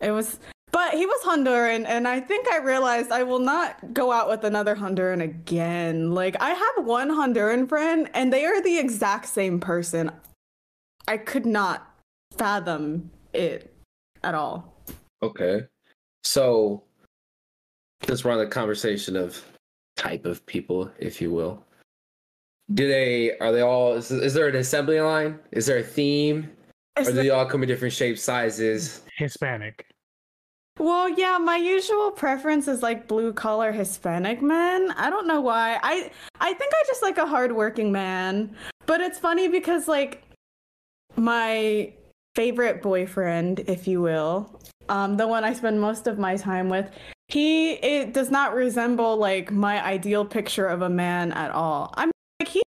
it 0.00 0.10
was. 0.10 0.38
But 0.72 0.94
he 0.94 1.06
was 1.06 1.20
Honduran, 1.22 1.84
and 1.86 2.08
I 2.08 2.18
think 2.18 2.48
I 2.50 2.56
realized 2.56 3.12
I 3.12 3.22
will 3.22 3.38
not 3.38 3.94
go 3.94 4.10
out 4.10 4.28
with 4.28 4.42
another 4.42 4.74
Honduran 4.74 5.22
again. 5.22 6.12
Like 6.14 6.36
I 6.40 6.50
have 6.50 6.84
one 6.84 7.10
Honduran 7.10 7.68
friend, 7.68 8.10
and 8.12 8.32
they 8.32 8.44
are 8.44 8.60
the 8.60 8.78
exact 8.78 9.26
same 9.26 9.60
person. 9.60 10.10
I 11.06 11.18
could 11.18 11.46
not 11.46 11.94
fathom 12.36 13.10
it 13.32 13.72
at 14.24 14.34
all. 14.34 14.74
Okay. 15.22 15.66
So 16.24 16.82
let's 18.08 18.24
run 18.24 18.38
the 18.38 18.46
conversation 18.46 19.16
of 19.16 19.42
type 19.96 20.26
of 20.26 20.44
people, 20.46 20.90
if 20.98 21.20
you 21.20 21.30
will. 21.30 21.64
Do 22.72 22.88
they 22.88 23.36
are 23.38 23.52
they 23.52 23.60
all 23.60 23.92
is, 23.94 24.10
is 24.10 24.34
there 24.34 24.48
an 24.48 24.56
assembly 24.56 25.00
line? 25.00 25.38
Is 25.52 25.66
there 25.66 25.78
a 25.78 25.82
theme? 25.82 26.50
Or 26.96 27.04
do 27.04 27.12
they 27.12 27.30
all 27.30 27.44
come 27.44 27.62
in 27.62 27.68
different 27.68 27.92
shapes, 27.92 28.22
sizes? 28.22 29.02
Hispanic. 29.16 29.86
Well, 30.78 31.08
yeah, 31.08 31.38
my 31.38 31.56
usual 31.56 32.10
preference 32.10 32.66
is 32.66 32.82
like 32.82 33.06
blue 33.06 33.32
collar 33.32 33.70
Hispanic 33.70 34.42
men. 34.42 34.92
I 34.96 35.08
don't 35.08 35.26
know 35.26 35.40
why. 35.40 35.78
I 35.82 36.10
I 36.40 36.52
think 36.54 36.72
I 36.74 36.82
just 36.86 37.02
like 37.02 37.18
a 37.18 37.26
hardworking 37.26 37.92
man. 37.92 38.56
But 38.86 39.00
it's 39.00 39.18
funny 39.18 39.48
because 39.48 39.86
like 39.86 40.24
my 41.16 41.92
favorite 42.34 42.82
boyfriend, 42.82 43.60
if 43.60 43.86
you 43.86 44.00
will, 44.00 44.60
um, 44.88 45.16
the 45.16 45.26
one 45.26 45.44
I 45.44 45.52
spend 45.52 45.80
most 45.80 46.06
of 46.06 46.18
my 46.18 46.36
time 46.36 46.68
with, 46.68 46.90
he 47.28 47.72
it 47.72 48.12
does 48.12 48.30
not 48.30 48.54
resemble 48.54 49.16
like 49.16 49.50
my 49.50 49.84
ideal 49.84 50.24
picture 50.24 50.66
of 50.66 50.82
a 50.82 50.90
man 50.90 51.32
at 51.32 51.50
all. 51.50 51.92
I'm 51.96 52.10
like 52.40 52.48
he 52.48 52.62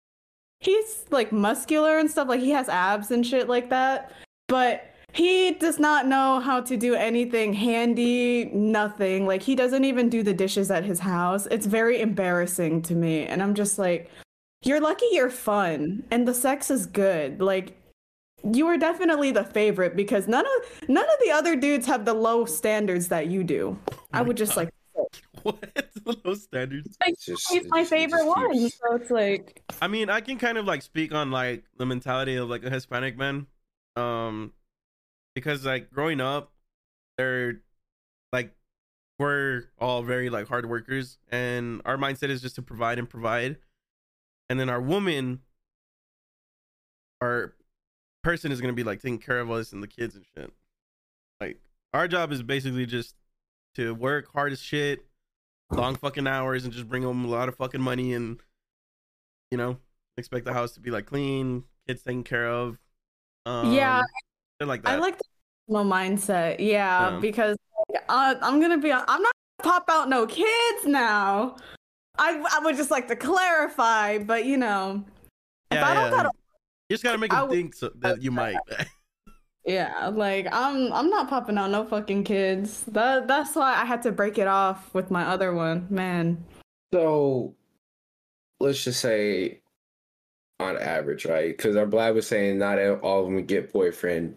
he's 0.60 1.04
like 1.10 1.32
muscular 1.32 1.98
and 1.98 2.10
stuff, 2.10 2.28
like 2.28 2.40
he 2.40 2.50
has 2.50 2.68
abs 2.68 3.10
and 3.10 3.26
shit 3.26 3.48
like 3.48 3.70
that. 3.70 4.12
But 4.48 4.92
he 5.12 5.52
does 5.52 5.78
not 5.78 6.06
know 6.06 6.40
how 6.40 6.60
to 6.60 6.76
do 6.76 6.94
anything 6.94 7.54
handy, 7.54 8.46
nothing. 8.46 9.26
Like 9.26 9.42
he 9.42 9.54
doesn't 9.54 9.84
even 9.84 10.08
do 10.08 10.22
the 10.22 10.34
dishes 10.34 10.70
at 10.70 10.84
his 10.84 11.00
house. 11.00 11.46
It's 11.50 11.66
very 11.66 12.00
embarrassing 12.00 12.82
to 12.82 12.94
me. 12.94 13.24
And 13.24 13.42
I'm 13.42 13.54
just 13.54 13.78
like, 13.78 14.10
you're 14.62 14.80
lucky 14.80 15.06
you're 15.12 15.30
fun 15.30 16.02
and 16.10 16.26
the 16.26 16.34
sex 16.34 16.70
is 16.70 16.86
good. 16.86 17.40
Like 17.40 17.76
you 18.44 18.66
are 18.66 18.76
definitely 18.76 19.30
the 19.32 19.44
favorite 19.44 19.96
because 19.96 20.28
none 20.28 20.44
of 20.46 20.88
none 20.88 21.04
of 21.04 21.18
the 21.24 21.30
other 21.30 21.56
dudes 21.56 21.86
have 21.86 22.04
the 22.04 22.14
low 22.14 22.44
standards 22.44 23.08
that 23.08 23.28
you 23.28 23.42
do. 23.44 23.78
I 24.12 24.22
would 24.22 24.36
just 24.36 24.56
like 24.56 24.70
What? 25.42 25.86
Low 26.24 26.34
standards. 26.34 26.96
like 27.00 27.10
It's 27.14 27.24
just- 27.26 27.52
he's 27.52 27.68
my 27.68 27.80
just- 27.80 27.90
favorite 27.90 28.24
just 28.24 28.36
one. 28.36 28.52
keeps- 28.52 28.78
So 28.78 28.94
it's 28.96 29.10
like 29.10 29.62
I 29.80 29.88
mean, 29.88 30.10
I 30.10 30.20
can 30.20 30.38
kind 30.38 30.58
of 30.58 30.64
like 30.64 30.82
speak 30.82 31.12
on 31.12 31.30
like 31.30 31.64
the 31.76 31.86
mentality 31.86 32.36
of 32.36 32.48
like 32.48 32.64
a 32.64 32.70
Hispanic 32.70 33.16
man, 33.16 33.46
um, 33.96 34.52
because 35.34 35.64
like 35.64 35.90
growing 35.90 36.20
up, 36.20 36.52
they're 37.18 37.60
like 38.32 38.54
we're 39.18 39.64
all 39.78 40.02
very 40.02 40.30
like 40.30 40.48
hard 40.48 40.68
workers, 40.68 41.18
and 41.30 41.80
our 41.84 41.96
mindset 41.96 42.28
is 42.30 42.42
just 42.42 42.56
to 42.56 42.62
provide 42.62 42.98
and 42.98 43.08
provide, 43.08 43.56
and 44.50 44.58
then 44.60 44.68
our 44.68 44.80
women 44.80 45.40
our 47.22 47.54
person 48.26 48.50
is 48.50 48.60
gonna 48.60 48.72
be 48.72 48.82
like 48.82 49.00
taking 49.00 49.20
care 49.20 49.38
of 49.38 49.52
us 49.52 49.72
and 49.72 49.80
the 49.80 49.86
kids 49.86 50.16
and 50.16 50.24
shit. 50.34 50.52
Like 51.40 51.58
our 51.94 52.08
job 52.08 52.32
is 52.32 52.42
basically 52.42 52.84
just 52.84 53.14
to 53.76 53.94
work 53.94 54.32
hard 54.32 54.50
as 54.50 54.60
shit, 54.60 55.04
long 55.70 55.94
fucking 55.94 56.26
hours, 56.26 56.64
and 56.64 56.72
just 56.72 56.88
bring 56.88 57.04
home 57.04 57.24
a 57.24 57.28
lot 57.28 57.48
of 57.48 57.54
fucking 57.54 57.80
money 57.80 58.12
and 58.14 58.40
you 59.52 59.56
know, 59.58 59.78
expect 60.16 60.44
the 60.44 60.52
house 60.52 60.72
to 60.72 60.80
be 60.80 60.90
like 60.90 61.06
clean, 61.06 61.62
kids 61.86 62.02
taken 62.02 62.24
care 62.24 62.48
of. 62.48 62.78
Um, 63.46 63.72
Yeah. 63.72 64.02
like 64.60 64.82
that. 64.82 64.94
I 64.94 64.96
like 64.96 65.18
the 65.68 65.74
mindset. 65.74 66.56
Yeah, 66.58 67.12
Yeah. 67.12 67.20
because 67.20 67.56
uh, 68.08 68.34
I'm 68.42 68.60
gonna 68.60 68.78
be. 68.78 68.90
I'm 68.90 69.22
not 69.22 69.32
gonna 69.62 69.72
pop 69.72 69.84
out 69.88 70.08
no 70.08 70.26
kids 70.26 70.84
now. 70.84 71.54
I 72.18 72.44
I 72.52 72.58
would 72.64 72.76
just 72.76 72.90
like 72.90 73.06
to 73.06 73.14
clarify, 73.14 74.18
but 74.18 74.46
you 74.46 74.56
know, 74.56 75.04
if 75.70 75.78
Yeah, 75.78 75.86
I 75.86 75.94
don't 75.94 76.10
yeah. 76.10 76.24
got 76.24 76.34
you 76.88 76.94
just 76.94 77.04
gotta 77.04 77.18
make 77.18 77.32
I 77.32 77.40
them 77.40 77.48
would- 77.48 77.54
think 77.54 77.74
so, 77.74 77.90
that 77.96 78.22
you 78.22 78.30
might. 78.30 78.56
Yeah, 79.68 80.12
like 80.14 80.46
I'm 80.52 80.92
I'm 80.92 81.10
not 81.10 81.28
popping 81.28 81.58
out 81.58 81.72
no 81.72 81.84
fucking 81.84 82.22
kids. 82.22 82.84
That 82.84 83.26
that's 83.26 83.56
why 83.56 83.74
I 83.74 83.84
had 83.84 84.00
to 84.04 84.12
break 84.12 84.38
it 84.38 84.46
off 84.46 84.94
with 84.94 85.10
my 85.10 85.24
other 85.26 85.52
one. 85.52 85.88
Man. 85.90 86.44
So 86.94 87.52
let's 88.60 88.84
just 88.84 89.00
say 89.00 89.58
on 90.60 90.76
average, 90.78 91.24
right? 91.26 91.48
Because 91.56 91.74
our 91.74 91.84
Blab 91.84 92.14
was 92.14 92.28
saying 92.28 92.58
not 92.60 92.78
all 92.78 93.24
of 93.24 93.26
them 93.26 93.44
get 93.44 93.72
boyfriend 93.72 94.36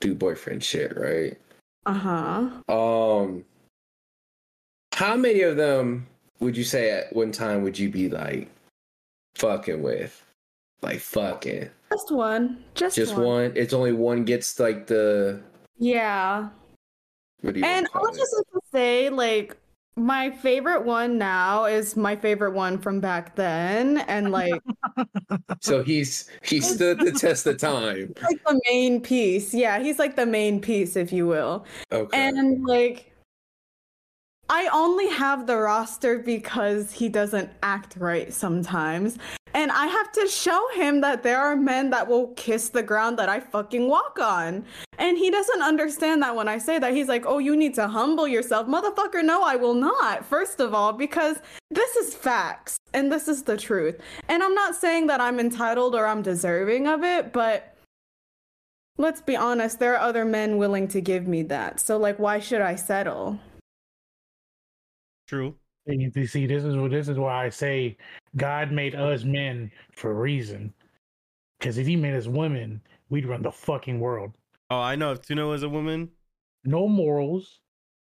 do 0.00 0.14
boyfriend 0.14 0.64
shit, 0.64 0.96
right? 0.96 1.36
Uh-huh. 1.84 2.48
Um 2.74 3.44
how 4.94 5.14
many 5.14 5.42
of 5.42 5.58
them 5.58 6.06
would 6.40 6.56
you 6.56 6.64
say 6.64 6.90
at 6.90 7.14
one 7.14 7.32
time 7.32 7.64
would 7.64 7.78
you 7.78 7.90
be 7.90 8.08
like 8.08 8.48
fucking 9.34 9.82
with? 9.82 10.24
Like 10.82 11.00
fucking. 11.00 11.70
Just 11.92 12.10
one. 12.12 12.62
Just, 12.74 12.96
Just 12.96 13.14
one. 13.14 13.24
one. 13.24 13.52
It's 13.56 13.72
only 13.72 13.92
one 13.92 14.24
gets 14.24 14.58
like 14.60 14.86
the 14.86 15.40
Yeah. 15.78 16.48
what 17.40 17.54
do 17.54 17.60
you 17.60 17.66
And 17.66 17.86
I'll 17.94 18.12
just 18.12 18.34
have 18.36 18.44
to 18.52 18.60
say, 18.72 19.08
like, 19.10 19.56
my 19.96 20.30
favorite 20.30 20.84
one 20.84 21.18
now 21.18 21.64
is 21.64 21.96
my 21.96 22.14
favorite 22.14 22.52
one 22.52 22.78
from 22.78 23.00
back 23.00 23.34
then. 23.34 23.98
And 24.06 24.30
like 24.30 24.62
So 25.60 25.82
he's 25.82 26.30
he 26.42 26.60
stood 26.60 27.00
the 27.00 27.10
test 27.18 27.46
of 27.48 27.58
time. 27.58 28.14
like 28.22 28.44
the 28.44 28.60
main 28.70 29.00
piece. 29.00 29.52
Yeah, 29.52 29.80
he's 29.80 29.98
like 29.98 30.14
the 30.14 30.26
main 30.26 30.60
piece, 30.60 30.94
if 30.94 31.12
you 31.12 31.26
will. 31.26 31.64
Okay. 31.90 32.16
And 32.16 32.64
like 32.64 33.10
I 34.50 34.68
only 34.72 35.08
have 35.08 35.46
the 35.46 35.56
roster 35.56 36.18
because 36.18 36.90
he 36.92 37.08
doesn't 37.08 37.50
act 37.62 37.96
right 37.98 38.32
sometimes. 38.32 39.18
And 39.54 39.70
I 39.70 39.86
have 39.86 40.12
to 40.12 40.26
show 40.26 40.68
him 40.74 41.00
that 41.02 41.22
there 41.22 41.38
are 41.38 41.56
men 41.56 41.90
that 41.90 42.06
will 42.06 42.28
kiss 42.28 42.68
the 42.68 42.82
ground 42.82 43.18
that 43.18 43.28
I 43.28 43.40
fucking 43.40 43.88
walk 43.88 44.18
on. 44.20 44.64
And 44.98 45.18
he 45.18 45.30
doesn't 45.30 45.62
understand 45.62 46.22
that 46.22 46.34
when 46.34 46.48
I 46.48 46.58
say 46.58 46.78
that. 46.78 46.92
He's 46.94 47.08
like, 47.08 47.24
oh, 47.26 47.38
you 47.38 47.56
need 47.56 47.74
to 47.74 47.88
humble 47.88 48.28
yourself. 48.28 48.66
Motherfucker, 48.66 49.22
no, 49.22 49.42
I 49.42 49.56
will 49.56 49.74
not. 49.74 50.24
First 50.24 50.60
of 50.60 50.74
all, 50.74 50.92
because 50.92 51.38
this 51.70 51.96
is 51.96 52.14
facts 52.14 52.78
and 52.94 53.10
this 53.10 53.28
is 53.28 53.42
the 53.42 53.56
truth. 53.56 54.00
And 54.28 54.42
I'm 54.42 54.54
not 54.54 54.74
saying 54.74 55.08
that 55.08 55.20
I'm 55.20 55.40
entitled 55.40 55.94
or 55.94 56.06
I'm 56.06 56.22
deserving 56.22 56.86
of 56.86 57.02
it, 57.04 57.32
but 57.32 57.74
let's 58.96 59.20
be 59.20 59.36
honest, 59.36 59.78
there 59.78 59.94
are 59.94 60.08
other 60.08 60.24
men 60.24 60.56
willing 60.56 60.88
to 60.88 61.00
give 61.00 61.26
me 61.26 61.42
that. 61.44 61.80
So, 61.80 61.96
like, 61.96 62.18
why 62.18 62.38
should 62.38 62.60
I 62.60 62.76
settle? 62.76 63.40
True. 65.28 65.54
And 65.86 66.00
You 66.14 66.26
see, 66.26 66.46
this 66.46 66.64
is 66.64 66.76
what 66.76 66.90
this 66.90 67.08
is 67.08 67.18
why 67.18 67.44
I 67.44 67.48
say 67.50 67.96
God 68.36 68.72
made 68.72 68.94
us 68.94 69.24
men 69.24 69.70
for 69.92 70.10
a 70.10 70.14
reason. 70.14 70.72
Because 71.58 71.78
if 71.78 71.86
He 71.86 71.96
made 71.96 72.14
us 72.14 72.26
women, 72.26 72.80
we'd 73.10 73.26
run 73.26 73.42
the 73.42 73.52
fucking 73.52 74.00
world. 74.00 74.32
Oh, 74.70 74.80
I 74.80 74.96
know. 74.96 75.12
If 75.12 75.22
Tuna 75.22 75.46
was 75.46 75.62
a 75.62 75.68
woman, 75.68 76.10
No 76.64 76.88
morals, 76.88 77.60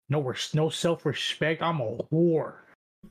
no 0.09 0.21
res- 0.21 0.53
no 0.53 0.69
self 0.69 1.05
respect. 1.05 1.61
I'm 1.61 1.79
a 1.81 1.97
whore. 2.11 2.53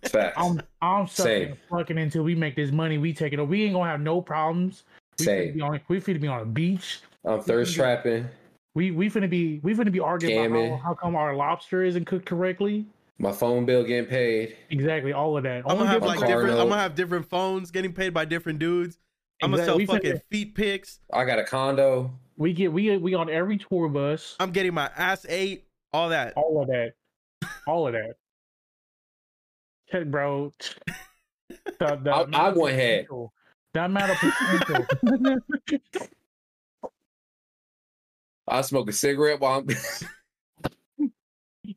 Facts. 0.05 0.37
I'm 0.37 0.61
I'm 0.83 1.07
sucking 1.07 1.57
fucking 1.71 1.97
until 1.97 2.23
we 2.23 2.35
make 2.35 2.57
this 2.57 2.71
money. 2.71 2.99
We 2.99 3.15
take 3.15 3.33
it. 3.33 3.39
over. 3.39 3.51
We 3.51 3.65
ain't 3.65 3.75
gonna 3.75 3.91
have 3.91 4.01
no 4.01 4.21
problems. 4.21 4.85
We 5.19 5.25
finna 5.25 5.27
Same. 5.27 5.55
be 5.55 5.61
on 5.63 5.81
we 5.89 6.01
finna 6.01 6.21
be 6.21 6.29
on 6.29 6.43
a 6.43 6.47
beach. 6.47 7.01
I'm 7.25 7.41
thirst 7.41 7.75
trapping. 7.75 8.29
We 8.75 8.91
we 8.91 9.09
finna 9.09 9.31
be 9.31 9.61
we 9.63 9.75
finna 9.75 9.91
be 9.91 10.01
arguing 10.01 10.47
about 10.47 10.79
how, 10.81 10.89
how 10.89 10.95
come 10.95 11.17
our 11.17 11.35
lobster 11.35 11.83
isn't 11.83 12.05
cooked 12.05 12.27
correctly. 12.27 12.85
My 13.19 13.33
phone 13.33 13.65
bill 13.65 13.83
getting 13.83 14.09
paid. 14.09 14.57
Exactly, 14.71 15.13
all 15.13 15.37
of 15.37 15.43
that. 15.45 15.63
I'm 15.67 15.79
gonna 15.79 15.87
have 15.89 16.03
like 16.03 16.19
car 16.19 16.29
different. 16.29 16.59
I'm 16.61 16.69
gonna 16.69 16.81
have 16.81 16.95
different 16.95 17.29
phones 17.31 17.71
getting 17.71 17.93
paid 17.93 18.13
by 18.13 18.25
different 18.27 18.59
dudes. 18.59 18.99
I'm 19.43 19.51
gonna 19.51 19.65
sell 19.65 19.77
We 19.79 19.87
fucking 19.87 20.13
finna- 20.13 20.23
feet 20.31 20.55
pics. 20.55 21.01
I 21.13 21.25
got 21.25 21.39
a 21.39 21.45
condo. 21.45 22.11
we 22.37 22.53
get 22.53 22.73
we 22.73 22.97
we 22.99 23.15
on 23.15 23.31
every 23.31 23.57
tour 23.59 23.89
bus. 23.89 24.37
I'm 24.39 24.51
getting 24.51 24.75
my 24.75 24.91
ass 24.97 25.25
ate. 25.29 25.67
All 25.95 26.11
that. 26.11 26.35
All 26.37 26.61
of 26.61 26.69
that. 26.69 26.93
All 27.67 27.87
of 27.87 27.95
that. 27.95 28.15
Check, 29.91 30.07
bro. 30.07 30.53
The, 31.79 31.97
the 32.03 32.11
I- 32.11 32.49
I 32.49 32.49
went 32.51 32.75
ahead. 32.75 33.07
potential- 33.07 33.33
The 33.73 33.85
amount 33.85 34.11
of 34.11 34.17
potential. 34.19 35.31
I 38.49 38.61
smoke 38.63 38.89
a 38.91 38.93
cigarette 38.93 39.41
while 39.41 39.61
I'm. 39.61 39.69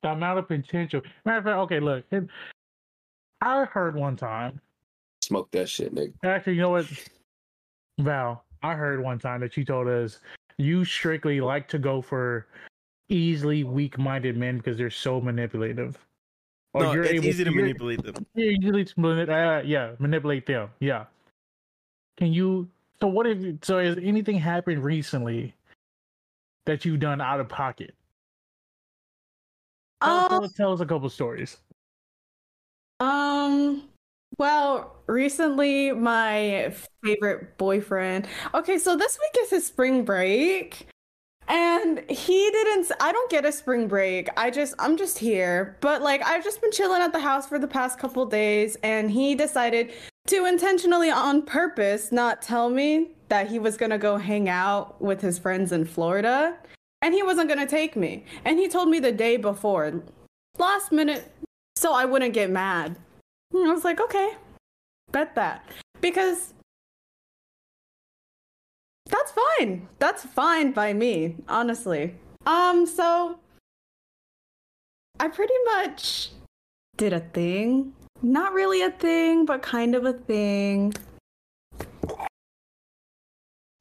the 0.02 0.10
amount 0.10 0.40
of 0.40 0.48
potential. 0.48 1.02
Matter 1.26 1.38
of 1.40 1.44
fact, 1.46 1.58
okay, 1.58 1.80
look. 1.80 2.06
it- 2.12 2.28
I 3.42 3.64
heard 3.66 3.96
one 3.96 4.16
time. 4.18 4.60
smoke 5.22 5.50
that 5.52 5.70
shit, 5.70 5.94
nigga. 5.96 6.14
Actually, 6.24 6.56
you 6.56 6.62
know 6.62 6.72
what, 6.72 6.88
Val? 8.00 8.44
I 8.64 8.74
heard 8.74 9.02
one 9.02 9.20
time 9.20 9.40
that 9.42 9.56
you 9.56 9.64
told 9.64 9.88
us 9.88 10.20
you 10.58 10.84
strictly 10.84 11.40
like 11.40 11.68
to 11.70 11.80
go 11.80 12.02
for 12.02 12.48
easily 13.08 13.64
weak-minded 13.64 14.36
men 14.38 14.58
because 14.58 14.78
they're 14.78 14.90
so 14.90 15.22
manipulative. 15.22 15.98
Or 16.74 16.84
no, 16.84 17.02
it's 17.02 17.26
easy 17.26 17.44
to 17.44 17.52
manipulate 17.52 18.04
them. 18.04 18.26
Yeah, 18.36 18.52
usually 18.60 18.86
to 18.86 18.96
manip- 18.96 19.30
uh, 19.30 19.64
yeah, 19.66 19.94
manipulate 20.00 20.46
them. 20.46 20.70
Yeah. 20.80 21.06
Can 22.18 22.34
you? 22.34 22.68
So 23.00 23.08
what 23.08 23.26
if? 23.26 23.64
So 23.64 23.80
has 23.80 23.98
anything 23.98 24.38
happened 24.38 24.84
recently 24.84 25.54
that 26.66 26.84
you've 26.86 27.00
done 27.00 27.22
out 27.22 27.40
of 27.40 27.48
pocket? 27.50 27.96
Tell, 30.02 30.18
Uh, 30.18 30.30
tell, 30.30 30.50
tell 30.50 30.74
us 30.74 30.80
a 30.80 30.86
couple 30.86 31.10
stories. 31.10 31.58
Um, 33.00 33.90
well, 34.38 34.96
recently 35.08 35.92
my 35.92 36.74
favorite 37.04 37.58
boyfriend. 37.58 38.28
Okay, 38.54 38.78
so 38.78 38.96
this 38.96 39.18
week 39.20 39.44
is 39.44 39.50
his 39.50 39.66
spring 39.68 40.04
break. 40.06 40.88
And 41.48 42.08
he 42.10 42.52
didn't 42.52 42.92
I 43.02 43.12
don't 43.12 43.32
get 43.32 43.44
a 43.44 43.52
spring 43.52 43.88
break. 43.88 44.30
I 44.38 44.52
just 44.52 44.76
I'm 44.78 44.98
just 44.98 45.18
here. 45.18 45.78
But 45.82 46.02
like 46.04 46.22
I've 46.24 46.44
just 46.44 46.62
been 46.62 46.72
chilling 46.72 47.02
at 47.02 47.12
the 47.12 47.20
house 47.20 47.48
for 47.48 47.58
the 47.58 47.68
past 47.68 47.98
couple 47.98 48.26
days 48.28 48.78
and 48.84 49.10
he 49.10 49.34
decided 49.34 49.92
to 50.28 50.46
intentionally 50.46 51.10
on 51.10 51.42
purpose 51.42 52.12
not 52.12 52.44
tell 52.44 52.70
me 52.70 53.10
that 53.30 53.48
he 53.48 53.58
was 53.58 53.78
going 53.78 53.90
to 53.90 53.98
go 53.98 54.18
hang 54.18 54.48
out 54.48 55.02
with 55.02 55.22
his 55.22 55.40
friends 55.40 55.72
in 55.72 55.86
Florida 55.86 56.56
and 57.02 57.14
he 57.14 57.24
wasn't 57.24 57.48
going 57.48 57.60
to 57.60 57.68
take 57.68 57.96
me. 57.96 58.26
And 58.46 58.60
he 58.60 58.68
told 58.68 58.90
me 58.90 59.00
the 59.00 59.12
day 59.12 59.38
before. 59.38 60.04
Last 60.58 60.92
minute 60.92 61.32
so 61.80 61.94
I 61.94 62.04
wouldn't 62.04 62.34
get 62.34 62.50
mad. 62.50 62.98
And 63.54 63.70
I 63.70 63.74
was 63.74 63.86
like, 63.86 64.02
okay, 64.02 64.32
bet 65.12 65.34
that. 65.36 65.66
Because 66.02 66.54
that's 69.10 69.32
fine. 69.32 69.88
That's 69.98 70.26
fine 70.26 70.74
by 70.74 70.92
me, 70.92 71.38
honestly. 71.48 72.16
Um, 72.46 72.86
so 72.86 73.40
I 75.22 75.30
pretty 75.30 75.54
much 75.74 76.32
did 76.98 77.14
a 77.14 77.22
thing. 77.22 77.94
Not 78.22 78.52
really 78.52 78.82
a 78.82 78.92
thing, 78.92 79.46
but 79.46 79.62
kind 79.62 79.96
of 79.96 80.06
a 80.06 80.14
thing. 80.14 80.94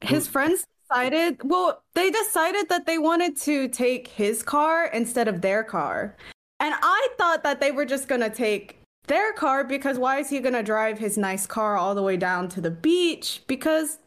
His 0.01 0.29
friends 0.29 0.65
decided, 0.89 1.39
well, 1.45 1.83
they 1.95 2.11
decided 2.11 2.69
that 2.69 2.87
they 2.87 2.99
wanted 2.99 3.37
to 3.37 3.69
take 3.69 4.09
his 4.09 4.43
car 4.43 4.87
instead 4.87 5.29
of 5.29 5.41
their 5.41 5.63
car. 5.63 6.17
And 6.61 6.75
I 6.81 7.09
thought 7.19 7.43
that 7.43 7.61
they 7.61 7.71
were 7.71 7.85
just 7.85 8.09
gonna 8.09 8.31
take 8.31 8.79
their 9.07 9.33
car 9.33 9.65
because 9.65 9.99
why 9.99 10.19
is 10.19 10.31
he 10.31 10.41
gonna 10.41 10.63
drive 10.63 10.99
his 10.99 11.17
nice 11.17 11.47
car 11.47 11.77
all 11.77 11.95
the 11.95 12.03
way 12.03 12.17
down 12.17 12.49
to 12.51 12.61
the 12.61 12.71
beach? 12.71 13.43
Because 13.47 13.99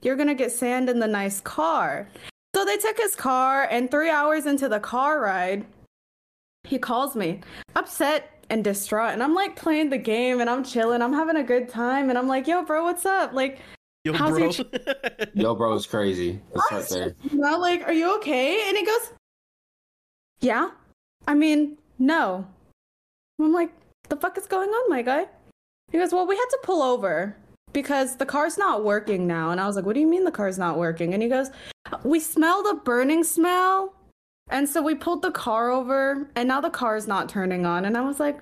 you're 0.00 0.16
gonna 0.16 0.34
get 0.34 0.52
sand 0.52 0.88
in 0.88 1.00
the 1.00 1.06
nice 1.06 1.40
car. 1.40 2.08
So 2.54 2.64
they 2.64 2.76
took 2.76 2.98
his 2.98 3.14
car, 3.14 3.66
and 3.70 3.90
three 3.90 4.10
hours 4.10 4.44
into 4.44 4.68
the 4.68 4.80
car 4.80 5.20
ride, 5.20 5.64
he 6.64 6.78
calls 6.78 7.16
me, 7.16 7.40
upset 7.74 8.44
and 8.50 8.62
distraught. 8.62 9.14
And 9.14 9.22
I'm 9.22 9.34
like 9.34 9.56
playing 9.56 9.88
the 9.88 9.98
game 9.98 10.40
and 10.40 10.50
I'm 10.50 10.62
chilling, 10.62 11.00
I'm 11.00 11.14
having 11.14 11.36
a 11.36 11.42
good 11.42 11.68
time. 11.68 12.10
And 12.10 12.18
I'm 12.18 12.28
like, 12.28 12.46
yo, 12.46 12.62
bro, 12.62 12.84
what's 12.84 13.06
up? 13.06 13.32
Like, 13.32 13.60
Yo, 14.04 14.12
How's 14.12 14.30
bro. 14.30 14.50
your 14.50 15.28
Yo, 15.34 15.54
bro, 15.54 15.74
it's 15.74 15.86
crazy. 15.86 16.40
Let's 16.52 16.66
start 16.66 16.88
there. 16.88 17.14
know, 17.32 17.58
like, 17.58 17.82
are 17.86 17.92
you 17.92 18.16
okay? 18.16 18.68
And 18.68 18.76
he 18.76 18.84
goes, 18.84 19.12
yeah. 20.40 20.70
I 21.28 21.34
mean, 21.34 21.78
no. 22.00 22.44
I'm 23.40 23.52
like, 23.52 23.70
the 24.08 24.16
fuck 24.16 24.36
is 24.36 24.46
going 24.46 24.70
on, 24.70 24.90
my 24.90 25.02
guy? 25.02 25.26
He 25.92 25.98
goes, 25.98 26.12
well, 26.12 26.26
we 26.26 26.34
had 26.34 26.46
to 26.50 26.58
pull 26.64 26.82
over 26.82 27.36
because 27.72 28.16
the 28.16 28.26
car's 28.26 28.58
not 28.58 28.84
working 28.84 29.26
now. 29.26 29.50
And 29.50 29.60
I 29.60 29.66
was 29.66 29.76
like, 29.76 29.86
what 29.86 29.94
do 29.94 30.00
you 30.00 30.06
mean 30.08 30.24
the 30.24 30.32
car's 30.32 30.58
not 30.58 30.78
working? 30.78 31.14
And 31.14 31.22
he 31.22 31.28
goes, 31.28 31.50
we 32.02 32.18
smelled 32.18 32.66
a 32.66 32.74
burning 32.74 33.22
smell. 33.22 33.94
And 34.50 34.68
so 34.68 34.82
we 34.82 34.96
pulled 34.96 35.22
the 35.22 35.30
car 35.30 35.70
over 35.70 36.28
and 36.34 36.48
now 36.48 36.60
the 36.60 36.70
car's 36.70 37.06
not 37.06 37.28
turning 37.28 37.66
on. 37.66 37.84
And 37.84 37.96
I 37.96 38.00
was 38.00 38.18
like, 38.18 38.40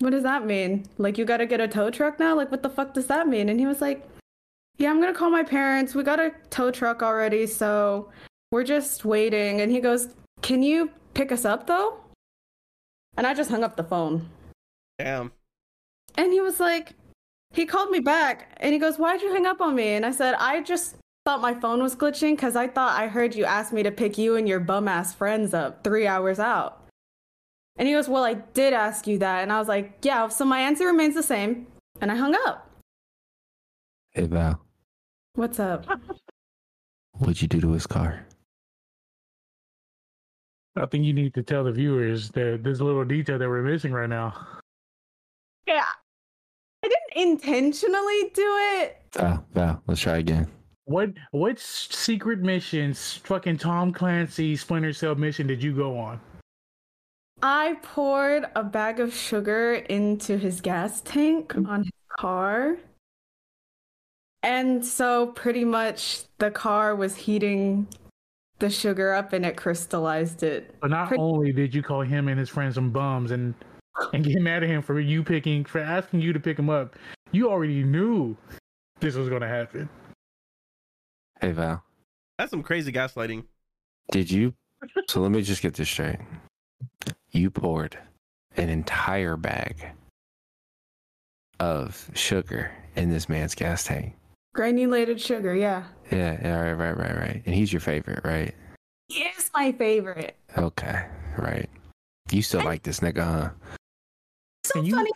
what 0.00 0.10
does 0.10 0.22
that 0.22 0.46
mean? 0.46 0.86
Like, 0.98 1.18
you 1.18 1.24
gotta 1.24 1.46
get 1.46 1.60
a 1.60 1.68
tow 1.68 1.90
truck 1.90 2.18
now? 2.18 2.36
Like, 2.36 2.50
what 2.50 2.62
the 2.62 2.70
fuck 2.70 2.94
does 2.94 3.06
that 3.06 3.28
mean? 3.28 3.48
And 3.48 3.58
he 3.58 3.66
was 3.66 3.80
like, 3.80 4.08
yeah, 4.78 4.90
I'm 4.90 5.00
gonna 5.00 5.14
call 5.14 5.30
my 5.30 5.42
parents. 5.42 5.94
We 5.94 6.04
got 6.04 6.20
a 6.20 6.32
tow 6.50 6.70
truck 6.70 7.02
already, 7.02 7.46
so 7.46 8.10
we're 8.52 8.64
just 8.64 9.04
waiting. 9.04 9.60
And 9.60 9.70
he 9.72 9.80
goes, 9.80 10.08
Can 10.40 10.62
you 10.62 10.90
pick 11.14 11.32
us 11.32 11.44
up 11.44 11.66
though? 11.66 11.98
And 13.16 13.26
I 13.26 13.34
just 13.34 13.50
hung 13.50 13.64
up 13.64 13.76
the 13.76 13.84
phone. 13.84 14.28
Damn. 14.98 15.32
And 16.16 16.32
he 16.32 16.40
was 16.40 16.60
like, 16.60 16.94
He 17.52 17.66
called 17.66 17.90
me 17.90 17.98
back 17.98 18.56
and 18.58 18.72
he 18.72 18.78
goes, 18.78 18.98
Why'd 18.98 19.20
you 19.20 19.32
hang 19.32 19.46
up 19.46 19.60
on 19.60 19.74
me? 19.74 19.88
And 19.88 20.06
I 20.06 20.12
said, 20.12 20.34
I 20.38 20.62
just 20.62 20.94
thought 21.24 21.40
my 21.40 21.54
phone 21.54 21.82
was 21.82 21.96
glitching 21.96 22.36
because 22.36 22.54
I 22.54 22.68
thought 22.68 22.98
I 22.98 23.08
heard 23.08 23.34
you 23.34 23.44
ask 23.44 23.72
me 23.72 23.82
to 23.82 23.90
pick 23.90 24.16
you 24.16 24.36
and 24.36 24.48
your 24.48 24.60
bum 24.60 24.86
ass 24.86 25.12
friends 25.12 25.52
up 25.54 25.82
three 25.82 26.06
hours 26.06 26.38
out. 26.38 26.87
And 27.78 27.86
he 27.86 27.94
goes, 27.94 28.08
Well, 28.08 28.24
I 28.24 28.34
did 28.34 28.72
ask 28.72 29.06
you 29.06 29.18
that. 29.18 29.42
And 29.42 29.52
I 29.52 29.58
was 29.58 29.68
like, 29.68 29.98
Yeah, 30.02 30.28
so 30.28 30.44
my 30.44 30.60
answer 30.60 30.86
remains 30.86 31.14
the 31.14 31.22
same. 31.22 31.66
And 32.00 32.10
I 32.12 32.16
hung 32.16 32.34
up. 32.46 32.68
Hey 34.10 34.26
Val, 34.26 34.60
What's 35.34 35.60
up? 35.60 35.86
what'd 37.12 37.40
you 37.40 37.48
do 37.48 37.60
to 37.60 37.72
his 37.72 37.86
car? 37.86 38.26
I 40.76 40.86
think 40.86 41.04
you 41.04 41.12
need 41.12 41.34
to 41.34 41.42
tell 41.42 41.64
the 41.64 41.72
viewers 41.72 42.30
that 42.30 42.60
this 42.62 42.80
little 42.80 43.04
detail 43.04 43.38
that 43.38 43.48
we're 43.48 43.62
missing 43.62 43.92
right 43.92 44.08
now. 44.08 44.34
Yeah. 45.66 45.84
I 46.84 46.88
didn't 46.88 47.30
intentionally 47.30 48.30
do 48.34 48.56
it. 48.80 49.02
Val, 49.14 49.44
Val, 49.52 49.82
let's 49.86 50.00
try 50.00 50.18
again. 50.18 50.48
What 50.84 51.10
what 51.32 51.58
secret 51.58 52.38
missions, 52.38 53.20
fucking 53.24 53.58
Tom 53.58 53.92
Clancy 53.92 54.56
Splinter 54.56 54.92
Cell 54.92 55.14
mission 55.16 55.46
did 55.46 55.62
you 55.62 55.74
go 55.74 55.98
on? 55.98 56.20
I 57.42 57.76
poured 57.82 58.46
a 58.56 58.64
bag 58.64 59.00
of 59.00 59.14
sugar 59.14 59.74
into 59.74 60.36
his 60.38 60.60
gas 60.60 61.00
tank 61.02 61.54
mm. 61.54 61.68
on 61.68 61.84
his 61.84 61.92
car. 62.18 62.76
And 64.42 64.84
so 64.84 65.28
pretty 65.28 65.64
much 65.64 66.22
the 66.38 66.50
car 66.50 66.94
was 66.94 67.16
heating 67.16 67.88
the 68.58 68.70
sugar 68.70 69.12
up 69.12 69.32
and 69.32 69.44
it 69.44 69.56
crystallized 69.56 70.42
it. 70.42 70.74
But 70.80 70.90
not 70.90 71.08
Pretty- 71.08 71.22
only 71.22 71.52
did 71.52 71.74
you 71.74 71.82
call 71.82 72.02
him 72.02 72.28
and 72.28 72.38
his 72.38 72.48
friends 72.48 72.74
some 72.74 72.90
bums 72.90 73.30
and 73.30 73.54
and 74.12 74.24
get 74.24 74.40
mad 74.40 74.62
at 74.62 74.68
him 74.68 74.80
for 74.80 75.00
you 75.00 75.24
picking 75.24 75.64
for 75.64 75.80
asking 75.80 76.20
you 76.20 76.32
to 76.32 76.38
pick 76.38 76.56
him 76.56 76.70
up, 76.70 76.94
you 77.32 77.50
already 77.50 77.82
knew 77.82 78.36
this 79.00 79.16
was 79.16 79.28
gonna 79.28 79.48
happen. 79.48 79.88
Hey 81.40 81.50
Val, 81.52 81.82
That's 82.38 82.50
some 82.50 82.62
crazy 82.62 82.92
gaslighting. 82.92 83.44
did 84.12 84.30
you? 84.30 84.54
So 85.08 85.20
let 85.20 85.32
me 85.32 85.42
just 85.42 85.62
get 85.62 85.74
this 85.74 85.88
straight. 85.88 86.18
You 87.30 87.50
poured 87.50 87.98
an 88.56 88.68
entire 88.68 89.36
bag 89.36 89.76
of 91.60 92.10
sugar 92.14 92.70
in 92.96 93.10
this 93.10 93.28
man's 93.28 93.54
gas 93.54 93.84
tank. 93.84 94.14
Granulated 94.54 95.20
sugar, 95.20 95.54
yeah. 95.54 95.84
Yeah, 96.10 96.38
yeah, 96.42 96.60
right, 96.60 96.72
right, 96.72 96.96
right, 96.96 97.16
right. 97.16 97.42
And 97.46 97.54
he's 97.54 97.72
your 97.72 97.80
favorite, 97.80 98.20
right? 98.24 98.54
He 99.08 99.20
is 99.22 99.50
my 99.54 99.72
favorite. 99.72 100.36
Okay, 100.56 101.06
right. 101.36 101.68
You 102.30 102.42
still 102.42 102.64
like 102.64 102.82
this 102.82 103.00
nigga, 103.00 103.22
huh? 103.24 103.50
So 104.64 104.74
Can 104.74 104.84
you- 104.84 104.94
funny. 104.96 105.10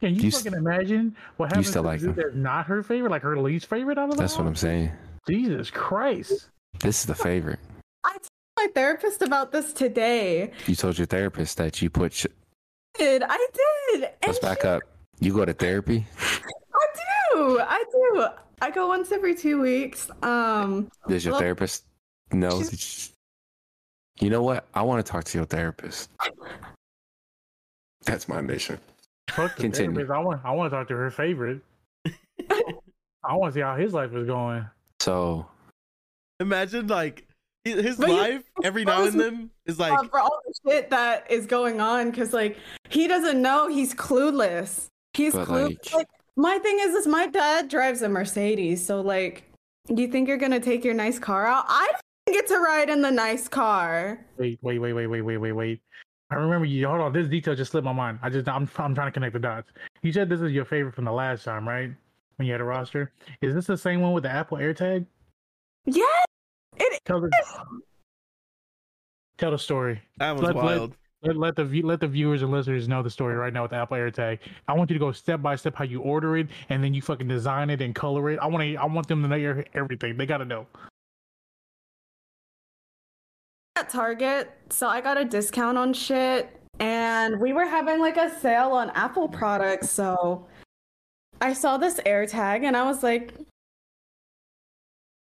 Can 0.00 0.14
you, 0.14 0.22
You 0.22 0.28
s- 0.28 0.42
fucking 0.42 0.56
imagine 0.58 1.14
what 1.36 1.50
happens 1.50 1.68
still 1.68 1.82
to 1.82 1.88
like 1.88 2.00
the 2.00 2.12
dude 2.12 2.32
him. 2.34 2.42
not 2.42 2.64
her 2.66 2.82
favorite, 2.82 3.10
like 3.10 3.20
her 3.22 3.38
least 3.38 3.66
favorite 3.66 3.98
out 3.98 4.08
of 4.08 4.16
the 4.16 4.22
That's 4.22 4.38
what 4.38 4.46
I'm 4.46 4.56
saying. 4.56 4.90
Jesus 5.28 5.70
Christ. 5.70 6.48
This 6.80 7.00
is 7.00 7.04
the 7.06 7.14
favorite. 7.14 7.58
I 8.04 8.12
told 8.12 8.28
my 8.60 8.68
therapist 8.74 9.22
about 9.22 9.52
this 9.52 9.72
today. 9.72 10.50
You 10.66 10.74
told 10.74 10.98
your 10.98 11.06
therapist 11.06 11.56
that 11.58 11.80
you 11.80 11.88
put. 11.90 12.12
Sh- 12.12 12.26
Did 12.98 13.22
I 13.26 13.46
did? 13.92 14.04
And 14.04 14.12
Let's 14.26 14.38
back 14.38 14.62
she- 14.62 14.68
up. 14.68 14.82
You 15.20 15.34
go 15.34 15.44
to 15.44 15.52
therapy. 15.52 16.06
I 16.18 16.86
do. 17.34 17.60
I 17.60 17.84
do. 17.92 18.26
I 18.62 18.70
go 18.70 18.88
once 18.88 19.12
every 19.12 19.34
two 19.34 19.60
weeks. 19.60 20.10
Um, 20.22 20.90
Does 21.08 21.24
your 21.24 21.32
Well, 21.32 21.40
therapist 21.40 21.84
know? 22.32 22.50
she's- 22.62 22.70
that 22.70 23.12
you- 24.22 24.26
You 24.26 24.30
know 24.30 24.42
what? 24.42 24.66
I 24.74 24.82
want 24.82 25.04
to 25.04 25.10
talk 25.10 25.24
to 25.24 25.38
your 25.38 25.46
therapist. 25.46 26.10
That's 28.04 28.28
my 28.28 28.40
mission. 28.40 28.78
Fuck 29.30 29.56
the 29.56 29.62
Continue. 29.62 29.94
therapist. 29.94 30.10
I 30.12 30.18
want 30.18 30.40
I 30.44 30.50
want 30.52 30.70
to 30.70 30.76
talk 30.76 30.88
to 30.88 30.96
her 30.96 31.10
favorite. 31.10 31.60
I 33.24 33.34
want 33.36 33.52
to 33.54 33.58
see 33.58 33.62
how 33.62 33.76
his 33.76 33.92
life 33.94 34.12
is 34.14 34.26
going. 34.26 34.66
So 35.00 35.46
Imagine 36.40 36.86
like 36.86 37.24
hi- 37.28 37.29
his 37.64 37.96
But 37.96 38.08
you- 38.08 38.14
life 38.16 38.44
every 38.64 38.84
now 38.84 39.04
and 39.04 39.20
then 39.20 39.50
is 39.66 39.78
like 39.78 39.92
uh, 39.92 40.04
for 40.04 40.18
all 40.20 40.40
the 40.46 40.54
shit 40.70 40.90
that 40.90 41.30
is 41.30 41.46
going 41.46 41.80
on, 41.80 42.10
because 42.10 42.32
like 42.32 42.56
he 42.88 43.06
doesn't 43.06 43.40
know 43.40 43.68
he's 43.68 43.94
clueless. 43.94 44.86
He's 45.14 45.34
clueless. 45.34 45.68
like- 45.68 45.94
Like, 45.94 46.08
my 46.36 46.58
thing 46.58 46.78
is, 46.80 46.94
is 46.94 47.06
my 47.06 47.26
dad 47.26 47.68
drives 47.68 48.02
a 48.02 48.08
Mercedes, 48.08 48.84
so 48.84 49.00
like, 49.00 49.44
do 49.94 50.00
you 50.00 50.08
think 50.08 50.28
you're 50.28 50.38
gonna 50.38 50.60
take 50.60 50.84
your 50.84 50.94
nice 50.94 51.18
car 51.18 51.46
out? 51.46 51.64
I 51.68 51.90
don't 52.26 52.34
get 52.34 52.46
to 52.48 52.58
ride 52.58 52.88
in 52.88 53.02
the 53.02 53.10
nice 53.10 53.48
car. 53.48 54.18
Wait, 54.38 54.58
wait, 54.62 54.78
wait, 54.78 54.92
wait, 54.92 55.06
wait, 55.08 55.20
wait, 55.22 55.36
wait, 55.38 55.52
wait. 55.52 55.80
I 56.30 56.36
remember 56.36 56.64
you. 56.64 56.86
Hold 56.86 57.00
on, 57.00 57.12
this 57.12 57.26
detail 57.26 57.56
just 57.56 57.72
slipped 57.72 57.84
my 57.84 57.92
mind. 57.92 58.20
I 58.22 58.30
just 58.30 58.48
I'm 58.48 58.70
I'm 58.78 58.94
trying 58.94 59.08
to 59.08 59.12
connect 59.12 59.32
the 59.32 59.40
dots. 59.40 59.70
You 60.02 60.12
said 60.12 60.28
this 60.28 60.40
is 60.40 60.52
your 60.52 60.64
favorite 60.64 60.94
from 60.94 61.04
the 61.04 61.12
last 61.12 61.44
time, 61.44 61.68
right? 61.68 61.90
When 62.36 62.46
you 62.46 62.52
had 62.52 62.60
a 62.60 62.64
roster. 62.64 63.12
Is 63.42 63.52
this 63.54 63.66
the 63.66 63.76
same 63.76 64.00
one 64.00 64.12
with 64.12 64.22
the 64.22 64.30
Apple 64.30 64.56
AirTag? 64.56 65.04
Yeah, 65.84 66.04
it 66.80 67.00
Tell 67.04 67.20
the 67.20 67.30
tell 69.38 69.50
the 69.50 69.58
story. 69.58 70.00
that 70.18 70.32
was 70.32 70.42
Let- 70.42 70.56
let- 70.56 70.64
wild. 70.64 70.96
Let, 71.22 71.36
let 71.36 71.54
the 71.54 71.82
let 71.82 72.00
the 72.00 72.08
viewers 72.08 72.40
and 72.40 72.50
listeners 72.50 72.88
know 72.88 73.02
the 73.02 73.10
story 73.10 73.34
right 73.34 73.52
now 73.52 73.60
with 73.60 73.72
the 73.72 73.76
Apple 73.76 73.98
AirTag. 73.98 74.38
I 74.66 74.72
want 74.72 74.88
you 74.88 74.94
to 74.94 74.98
go 75.00 75.12
step 75.12 75.42
by 75.42 75.54
step 75.54 75.74
how 75.74 75.84
you 75.84 76.00
order 76.00 76.38
it, 76.38 76.48
and 76.70 76.82
then 76.82 76.94
you 76.94 77.02
fucking 77.02 77.28
design 77.28 77.68
it 77.68 77.82
and 77.82 77.94
color 77.94 78.30
it. 78.30 78.38
I 78.40 78.46
want 78.46 78.62
to. 78.64 78.74
I 78.76 78.86
want 78.86 79.06
them 79.06 79.20
to 79.22 79.28
know 79.28 79.36
your- 79.36 79.64
everything. 79.74 80.16
They 80.16 80.24
gotta 80.24 80.46
know. 80.46 80.66
at 83.76 83.88
Target, 83.90 84.50
so 84.70 84.88
I 84.88 85.00
got 85.02 85.18
a 85.18 85.24
discount 85.24 85.76
on 85.78 85.92
shit, 85.92 86.50
and 86.80 87.38
we 87.40 87.52
were 87.52 87.66
having 87.66 88.00
like 88.00 88.16
a 88.16 88.30
sale 88.40 88.72
on 88.72 88.88
Apple 88.90 89.28
products. 89.28 89.90
So 89.90 90.46
I 91.40 91.52
saw 91.52 91.76
this 91.76 92.00
AirTag, 92.06 92.64
and 92.64 92.76
I 92.76 92.84
was 92.84 93.02
like, 93.02 93.34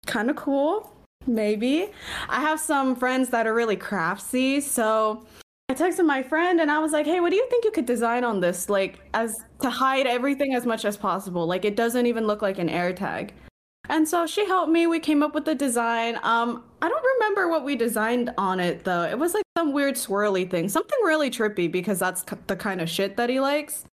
kind 0.08 0.30
of 0.30 0.36
cool, 0.36 0.92
maybe. 1.28 1.90
I 2.30 2.42
have 2.42 2.60
some 2.60 2.96
friends 2.96 3.30
that 3.30 3.48
are 3.48 3.54
really 3.54 3.78
craftsy, 3.78 4.62
so 4.62 5.26
I 5.70 5.74
texted 5.74 6.06
my 6.06 6.22
friend, 6.22 6.62
and 6.62 6.72
I 6.72 6.80
was 6.80 6.92
like, 6.92 7.06
hey, 7.06 7.20
what 7.20 7.32
do 7.32 7.36
you 7.36 7.48
think 7.50 7.66
you 7.66 7.72
could 7.72 7.86
design 7.86 8.24
on 8.24 8.40
this, 8.40 8.70
like 8.70 9.00
as 9.14 9.44
to 9.62 9.70
hide 9.70 10.08
everything 10.08 10.54
as 10.54 10.66
much 10.66 10.86
as 10.86 10.98
possible? 10.98 11.48
Like 11.48 11.66
it 11.66 11.76
doesn't 11.76 12.06
even 12.06 12.28
look 12.28 12.42
like 12.42 12.60
an 12.60 12.70
AirTag. 12.70 13.32
And 13.90 14.08
so 14.08 14.26
she 14.26 14.46
helped 14.46 14.72
me. 14.72 14.88
We 14.88 15.00
came 15.00 15.22
up 15.22 15.36
with 15.36 15.46
the 15.46 15.56
design. 15.56 16.16
Um, 16.24 16.64
I 16.82 16.90
don't 16.90 17.06
remember 17.16 17.48
what 17.50 17.64
we 17.64 17.76
designed 17.76 18.34
on 18.38 18.60
it 18.60 18.84
though. 18.84 19.04
It 19.04 19.18
was 19.18 19.34
like 19.34 19.44
some 19.58 19.74
weird 19.74 19.96
swirly 19.96 20.50
thing, 20.50 20.70
something 20.70 20.98
really 21.04 21.30
trippy 21.30 21.72
because 21.72 22.00
that's 22.00 22.24
the 22.48 22.56
kind 22.56 22.82
of 22.82 22.90
shit 22.90 23.16
that 23.18 23.30
he 23.30 23.40
likes. 23.40 23.86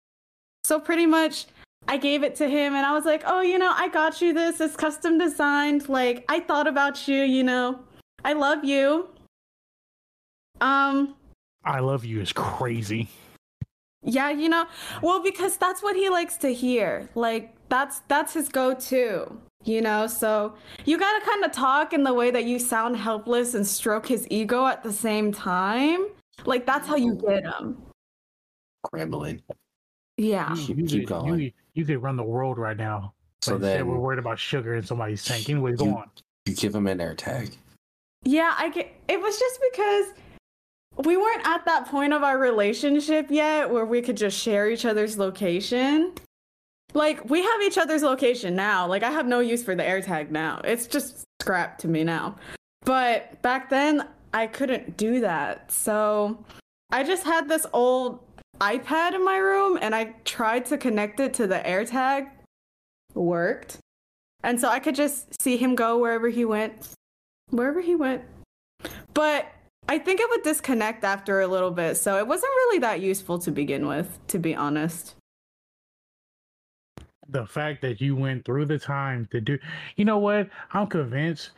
So 0.65 0.79
pretty 0.79 1.07
much, 1.07 1.47
I 1.91 1.97
gave 1.97 2.23
it 2.23 2.37
to 2.37 2.49
him, 2.49 2.77
and 2.77 2.87
I 2.87 2.93
was 2.93 3.05
like, 3.05 3.25
"Oh, 3.27 3.41
you 3.41 3.59
know, 3.59 3.73
I 3.75 3.89
got 3.89 4.23
you 4.23 4.33
this. 4.33 4.61
It's 4.61 4.77
custom 4.77 5.19
designed. 5.19 5.89
Like 5.89 6.25
I 6.29 6.39
thought 6.39 6.69
about 6.69 7.09
you. 7.09 7.23
You 7.25 7.43
know, 7.43 7.81
I 8.25 8.33
love 8.33 8.65
you." 8.65 9.09
Um, 10.61 11.17
I 11.65 11.81
love 11.81 12.05
you 12.05 12.21
is 12.21 12.33
crazy. 12.33 13.09
yeah, 14.05 14.31
you 14.31 14.49
know, 14.49 14.67
well, 15.03 15.21
because 15.21 15.57
that's 15.57 15.83
what 15.83 15.97
he 15.97 16.09
likes 16.09 16.37
to 16.39 16.55
hear. 16.55 17.11
Like 17.17 17.57
that's 17.69 18.03
that's 18.07 18.35
his 18.35 18.49
go-to, 18.49 19.37
you 19.65 19.81
know. 19.81 20.07
So 20.07 20.55
you 20.85 20.97
gotta 20.97 21.25
kind 21.27 21.45
of 21.45 21.51
talk 21.51 21.93
in 21.93 22.05
the 22.05 22.15
way 22.15 22.31
that 22.31 22.45
you 22.45 22.61
sound 22.61 22.99
helpless 22.99 23.55
and 23.55 23.67
stroke 23.67 24.07
his 24.07 24.29
ego 24.31 24.65
at 24.67 24.85
the 24.85 24.93
same 24.93 25.33
time. 25.33 26.07
Like 26.45 26.67
that's 26.67 26.87
how 26.87 26.95
you 26.95 27.17
get 27.17 27.43
him. 27.43 27.83
Gremlin. 28.87 29.41
Yeah. 30.17 30.55
Keep- 30.55 30.89
keep 30.89 31.01
could, 31.01 31.09
going. 31.09 31.53
You, 31.75 31.83
you 31.83 31.85
could 31.87 32.03
run 32.03 32.17
the 32.17 32.23
world 32.23 32.59
right 32.59 32.77
now. 32.77 33.15
So 33.43 33.53
But 33.53 33.67
instead, 33.67 33.87
we're 33.87 33.99
worried 33.99 34.19
about 34.19 34.39
sugar 34.39 34.75
in 34.75 34.85
somebody's 34.85 35.25
tank. 35.25 35.49
Anyway, 35.49 35.73
go 35.75 35.85
You- 35.87 35.97
on. 35.97 36.11
you 36.47 36.55
give 36.55 36.75
him 36.75 36.87
an 36.87 36.99
AirTag. 36.99 37.57
Yeah, 38.23 38.55
I 38.59 38.69
get. 38.69 38.93
It 39.09 39.21
was 39.21 39.39
just 39.39 39.61
because 39.73 40.07
we 41.07 41.17
weren't 41.17 41.47
at 41.47 41.65
that 41.65 41.87
point 41.87 42.13
of 42.13 42.23
our 42.23 42.37
relationship 42.39 43.27
yet 43.31 43.71
where 43.71 43.87
we 43.87 44.03
could 44.03 44.17
just 44.17 44.39
share 44.39 44.69
each 44.69 44.85
other's 44.85 45.17
location. 45.19 46.13
Like 46.93 47.31
we 47.31 47.43
have 47.43 47.63
each 47.63 47.79
other's 47.79 48.03
location 48.03 48.55
now. 48.57 48.87
Like 48.87 49.03
I 49.03 49.11
have 49.11 49.27
no 49.27 49.41
use 49.41 49.63
for 49.63 49.75
the 49.75 49.83
AirTag 49.85 50.31
now. 50.31 50.61
It's 50.65 50.87
just 50.87 51.25
scrap 51.41 51.79
to 51.79 51.89
me 51.89 52.05
now. 52.05 52.37
But 52.85 53.41
back 53.41 53.71
then 53.71 54.07
I 54.35 54.47
couldn't 54.49 54.97
do 54.99 55.21
that. 55.21 55.71
So 55.73 56.45
I 56.91 57.05
just 57.05 57.25
had 57.25 57.49
this 57.49 57.65
old 57.73 58.30
iPad 58.61 59.15
in 59.15 59.25
my 59.25 59.37
room 59.37 59.79
and 59.81 59.95
I 59.95 60.15
tried 60.25 60.67
to 60.67 60.79
connect 60.79 61.21
it 61.21 61.35
to 61.35 61.47
the 61.47 61.61
AirTag. 61.61 62.29
Worked. 63.15 63.79
And 64.43 64.61
so 64.61 64.69
I 64.69 64.79
could 64.79 64.95
just 64.95 65.41
see 65.41 65.57
him 65.57 65.75
go 65.75 65.99
wherever 65.99 66.29
he 66.29 66.45
went 66.45 66.95
wherever 67.51 67.81
he 67.81 67.95
went. 67.95 68.23
But 69.15 69.47
I 69.89 69.99
think 69.99 70.21
it 70.21 70.29
would 70.31 70.43
disconnect 70.43 71.05
after 71.05 71.41
a 71.41 71.47
little 71.47 71.71
bit, 71.71 71.97
so 71.97 72.19
it 72.19 72.27
wasn't 72.27 72.51
really 72.51 72.79
that 72.81 73.01
useful 73.01 73.39
to 73.41 73.51
begin 73.51 73.87
with, 73.87 74.19
to 74.29 74.39
be 74.39 74.55
honest. 74.55 75.17
The 77.29 77.47
fact 77.47 77.83
that 77.83 78.01
you 78.01 78.17
went 78.17 78.45
through 78.45 78.67
the 78.67 78.79
time 78.79 79.29
to 79.31 79.41
do, 79.41 79.59
you 79.97 80.05
know 80.05 80.19
what? 80.19 80.49
I'm 80.73 80.87
convinced 80.87 81.51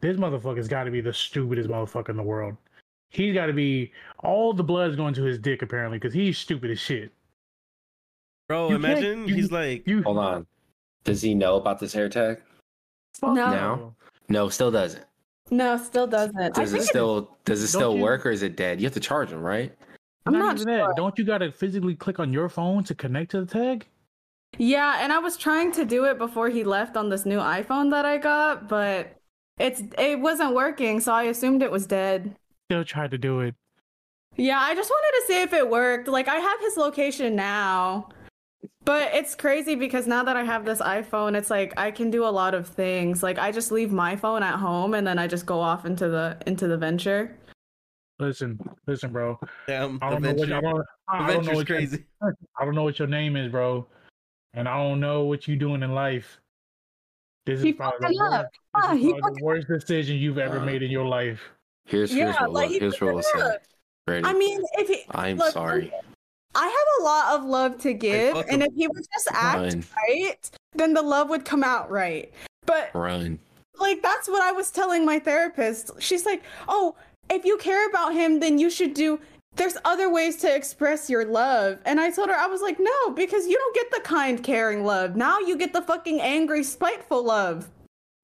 this 0.00 0.16
motherfucker's 0.16 0.68
got 0.68 0.84
to 0.84 0.90
be 0.90 1.00
the 1.00 1.12
stupidest 1.12 1.68
motherfucker 1.68 2.10
in 2.10 2.16
the 2.16 2.22
world. 2.22 2.56
He's 3.10 3.34
got 3.34 3.46
to 3.46 3.52
be 3.52 3.92
all 4.18 4.52
the 4.52 4.64
blood's 4.64 4.96
going 4.96 5.14
to 5.14 5.22
his 5.22 5.38
dick 5.38 5.62
apparently 5.62 5.98
because 5.98 6.12
he's 6.14 6.38
stupid 6.38 6.70
as 6.70 6.78
shit. 6.78 7.12
Bro, 8.48 8.70
You 8.70 8.76
imagine 8.76 9.28
you- 9.28 9.34
he's 9.34 9.52
like 9.52 9.86
You 9.86 10.02
Hold 10.02 10.18
on. 10.18 10.46
Does 11.04 11.22
he 11.22 11.34
know 11.34 11.56
about 11.56 11.78
this 11.78 11.94
AirTag? 11.94 12.40
No. 13.22 13.32
Now? 13.34 13.94
No, 14.28 14.48
still 14.48 14.70
doesn't. 14.70 15.04
No, 15.50 15.78
still 15.78 16.06
doesn't. 16.06 16.54
Does 16.54 16.72
it 16.74 16.78
think 16.78 16.88
still 16.90 17.36
does 17.44 17.62
it 17.62 17.68
still 17.68 17.96
you- 17.96 18.02
work 18.02 18.26
or 18.26 18.30
is 18.30 18.42
it 18.42 18.56
dead? 18.56 18.80
You 18.80 18.86
have 18.86 18.94
to 18.94 19.00
charge 19.00 19.30
them, 19.30 19.40
right? 19.42 19.74
I'm 20.26 20.34
not, 20.34 20.40
not 20.40 20.54
even 20.60 20.68
sure. 20.68 20.86
that. 20.88 20.96
Don't 20.96 21.18
you 21.18 21.24
gotta 21.24 21.50
physically 21.50 21.94
click 21.94 22.18
on 22.20 22.32
your 22.32 22.50
phone 22.50 22.84
to 22.84 22.94
connect 22.94 23.30
to 23.30 23.40
the 23.44 23.46
tag? 23.46 23.86
Yeah, 24.58 24.98
and 25.02 25.12
I 25.12 25.18
was 25.18 25.36
trying 25.38 25.72
to 25.72 25.84
do 25.86 26.04
it 26.04 26.18
before 26.18 26.50
he 26.50 26.64
left 26.64 26.96
on 26.96 27.08
this 27.08 27.24
new 27.24 27.38
iPhone 27.38 27.90
that 27.92 28.04
I 28.04 28.18
got, 28.18 28.68
but 28.68 29.14
it's 29.58 29.82
it 29.96 30.20
wasn't 30.20 30.54
working, 30.54 31.00
so 31.00 31.12
I 31.14 31.24
assumed 31.24 31.62
it 31.62 31.70
was 31.70 31.86
dead. 31.86 32.36
Still 32.70 32.84
tried 32.84 33.10
to 33.12 33.18
do 33.18 33.40
it. 33.40 33.54
Yeah, 34.36 34.58
I 34.60 34.74
just 34.74 34.90
wanted 34.90 35.20
to 35.20 35.26
see 35.26 35.40
if 35.40 35.54
it 35.54 35.70
worked. 35.70 36.06
Like 36.06 36.28
I 36.28 36.34
have 36.36 36.60
his 36.60 36.76
location 36.76 37.34
now. 37.34 38.10
But 38.84 39.14
it's 39.14 39.34
crazy 39.34 39.74
because 39.74 40.06
now 40.06 40.22
that 40.24 40.36
I 40.36 40.44
have 40.44 40.66
this 40.66 40.80
iPhone, 40.80 41.34
it's 41.34 41.48
like 41.48 41.72
I 41.78 41.90
can 41.90 42.10
do 42.10 42.24
a 42.24 42.28
lot 42.28 42.52
of 42.54 42.68
things. 42.68 43.22
Like 43.22 43.38
I 43.38 43.52
just 43.52 43.72
leave 43.72 43.90
my 43.90 44.16
phone 44.16 44.42
at 44.42 44.56
home 44.56 44.92
and 44.92 45.06
then 45.06 45.18
I 45.18 45.26
just 45.26 45.46
go 45.46 45.58
off 45.60 45.86
into 45.86 46.08
the 46.10 46.36
into 46.46 46.68
the 46.68 46.76
venture. 46.76 47.34
Listen, 48.18 48.58
listen, 48.86 49.12
bro. 49.12 49.38
Damn, 49.66 49.98
I 50.02 50.10
don't 50.10 50.20
know 50.22 50.32
what 50.34 50.52
I 50.52 50.60
don't, 50.60 50.84
I 51.08 51.18
don't 51.32 51.46
know 51.46 51.52
venture's 51.54 51.90
what 51.92 52.00
your- 52.20 52.36
I 52.60 52.64
don't 52.66 52.74
know 52.74 52.82
what 52.84 52.98
your 52.98 53.08
name 53.08 53.36
is, 53.36 53.50
bro, 53.50 53.86
and 54.52 54.68
I 54.68 54.76
don't 54.76 55.00
know 55.00 55.22
what 55.22 55.48
you're 55.48 55.56
doing 55.56 55.82
in 55.82 55.94
life. 55.94 56.38
This 57.46 57.62
is 57.62 57.74
probably, 57.76 58.08
the 58.14 58.18
worst, 58.20 58.32
up. 58.34 58.46
this 58.50 58.60
Ah, 58.74 58.92
is 58.94 59.12
probably 59.20 59.38
the 59.38 59.44
worst 59.44 59.68
decision 59.68 60.16
you've 60.18 60.36
ever 60.38 60.58
Uh, 60.58 60.64
made 60.66 60.82
in 60.82 60.90
your 60.90 61.06
life. 61.06 61.40
Here's 61.88 62.12
here's 62.12 62.34
Yeah, 62.34 62.42
what 62.42 62.52
like, 62.52 62.68
he 62.68 62.78
here's 62.78 63.00
what 63.00 63.14
we'll 63.14 63.22
say. 63.22 63.56
Ready? 64.06 64.24
I 64.24 64.34
mean, 64.34 64.60
if 64.74 64.88
he 64.88 65.04
I'm 65.10 65.38
look, 65.38 65.52
sorry. 65.52 65.90
I 66.54 66.64
have 66.64 67.00
a 67.00 67.04
lot 67.04 67.34
of 67.34 67.48
love 67.48 67.78
to 67.78 67.94
give, 67.94 68.36
and 68.50 68.62
if 68.62 68.74
he 68.74 68.86
would 68.86 69.04
just 69.12 69.28
act 69.32 69.58
Run, 69.58 69.84
right, 69.96 70.50
then 70.74 70.92
the 70.92 71.02
love 71.02 71.30
would 71.30 71.44
come 71.44 71.64
out 71.64 71.90
right. 71.90 72.32
But 72.66 72.90
run. 72.94 73.38
like 73.78 74.02
that's 74.02 74.28
what 74.28 74.42
I 74.42 74.52
was 74.52 74.70
telling 74.70 75.06
my 75.06 75.18
therapist. 75.18 75.90
She's 75.98 76.26
like, 76.26 76.42
"Oh, 76.68 76.94
if 77.30 77.46
you 77.46 77.56
care 77.56 77.88
about 77.88 78.12
him, 78.12 78.40
then 78.40 78.58
you 78.58 78.68
should 78.68 78.92
do 78.92 79.18
there's 79.56 79.76
other 79.84 80.10
ways 80.10 80.36
to 80.36 80.54
express 80.54 81.08
your 81.08 81.24
love." 81.24 81.78
And 81.86 82.00
I 82.00 82.10
told 82.10 82.28
her 82.28 82.36
I 82.36 82.48
was 82.48 82.60
like, 82.60 82.78
"No, 82.78 83.10
because 83.14 83.46
you 83.46 83.56
don't 83.56 83.74
get 83.74 83.90
the 83.90 84.00
kind, 84.00 84.42
caring 84.42 84.84
love. 84.84 85.16
Now 85.16 85.38
you 85.38 85.56
get 85.56 85.72
the 85.72 85.82
fucking 85.82 86.20
angry, 86.20 86.64
spiteful 86.64 87.22
love. 87.22 87.70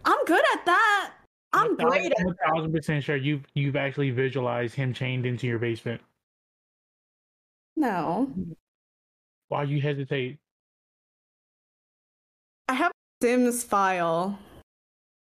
I'm 0.04 0.22
good 0.26 0.44
at 0.52 0.66
that. 0.66 1.12
I'm 1.54 1.76
great. 1.76 2.12
I'm 2.18 2.28
a 2.28 2.34
thousand 2.34 2.72
percent 2.72 3.04
sure 3.04 3.16
you've 3.16 3.44
you've 3.54 3.76
actually 3.76 4.10
visualized 4.10 4.74
him 4.74 4.92
chained 4.92 5.24
into 5.26 5.46
your 5.46 5.58
basement. 5.58 6.00
No. 7.76 8.32
Why 9.48 9.64
you 9.64 9.80
hesitate? 9.80 10.38
I 12.68 12.74
have 12.74 12.90
a 12.90 13.24
Sims 13.24 13.62
file 13.64 14.38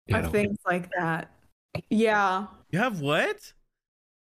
Yeah. 0.07 0.19
of 0.19 0.33
things 0.33 0.59
like 0.67 0.89
that. 0.99 1.31
Yeah. 1.91 2.47
You 2.71 2.79
have 2.79 3.01
what? 3.01 3.53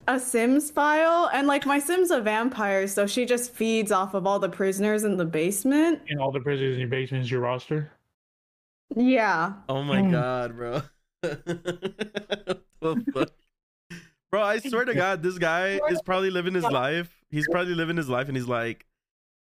a 0.10 0.18
Sims 0.20 0.72
file, 0.72 1.30
and 1.34 1.48
like 1.48 1.66
my 1.66 1.80
Sim's 1.80 2.12
a 2.12 2.22
vampire, 2.22 2.88
so 2.88 3.06
she 3.06 3.26
just 3.26 3.52
feeds 3.52 3.92
off 3.92 4.14
of 4.14 4.26
all 4.26 4.40
the 4.40 4.48
prisoners 4.48 5.04
in 5.04 5.18
the 5.18 5.26
basement. 5.26 6.02
And 6.08 6.20
all 6.20 6.32
the 6.32 6.40
prisoners 6.40 6.76
in 6.76 6.80
your 6.80 6.90
basement 6.90 7.26
is 7.26 7.32
your 7.32 7.42
roster. 7.42 7.92
Yeah. 8.96 9.54
Oh 9.68 9.84
my 9.84 10.02
Hmm. 10.02 10.12
god, 10.12 10.56
bro. 10.56 10.82
What 12.80 13.06
the 13.06 13.12
fuck? 13.12 13.30
Bro, 14.32 14.44
I 14.44 14.60
swear 14.60 14.86
to 14.86 14.94
God, 14.94 15.24
this 15.24 15.38
guy 15.38 15.80
is 15.90 16.02
probably 16.04 16.30
living 16.30 16.54
his 16.54 16.64
life. 16.64 17.12
He's 17.30 17.48
probably 17.50 17.74
living 17.76 17.98
his 17.98 18.10
life, 18.10 18.28
and 18.28 18.38
he's 18.38 18.48
like, 18.48 18.86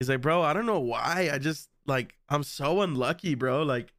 he's 0.01 0.09
like, 0.09 0.21
bro, 0.21 0.43
I 0.43 0.53
don't 0.53 0.67
know 0.67 0.81
why. 0.81 1.31
I 1.33 1.39
just 1.39 1.69
like, 1.87 2.15
I'm 2.29 2.43
so 2.43 2.83
unlucky, 2.83 3.35
bro. 3.35 3.63
Like, 3.63 3.93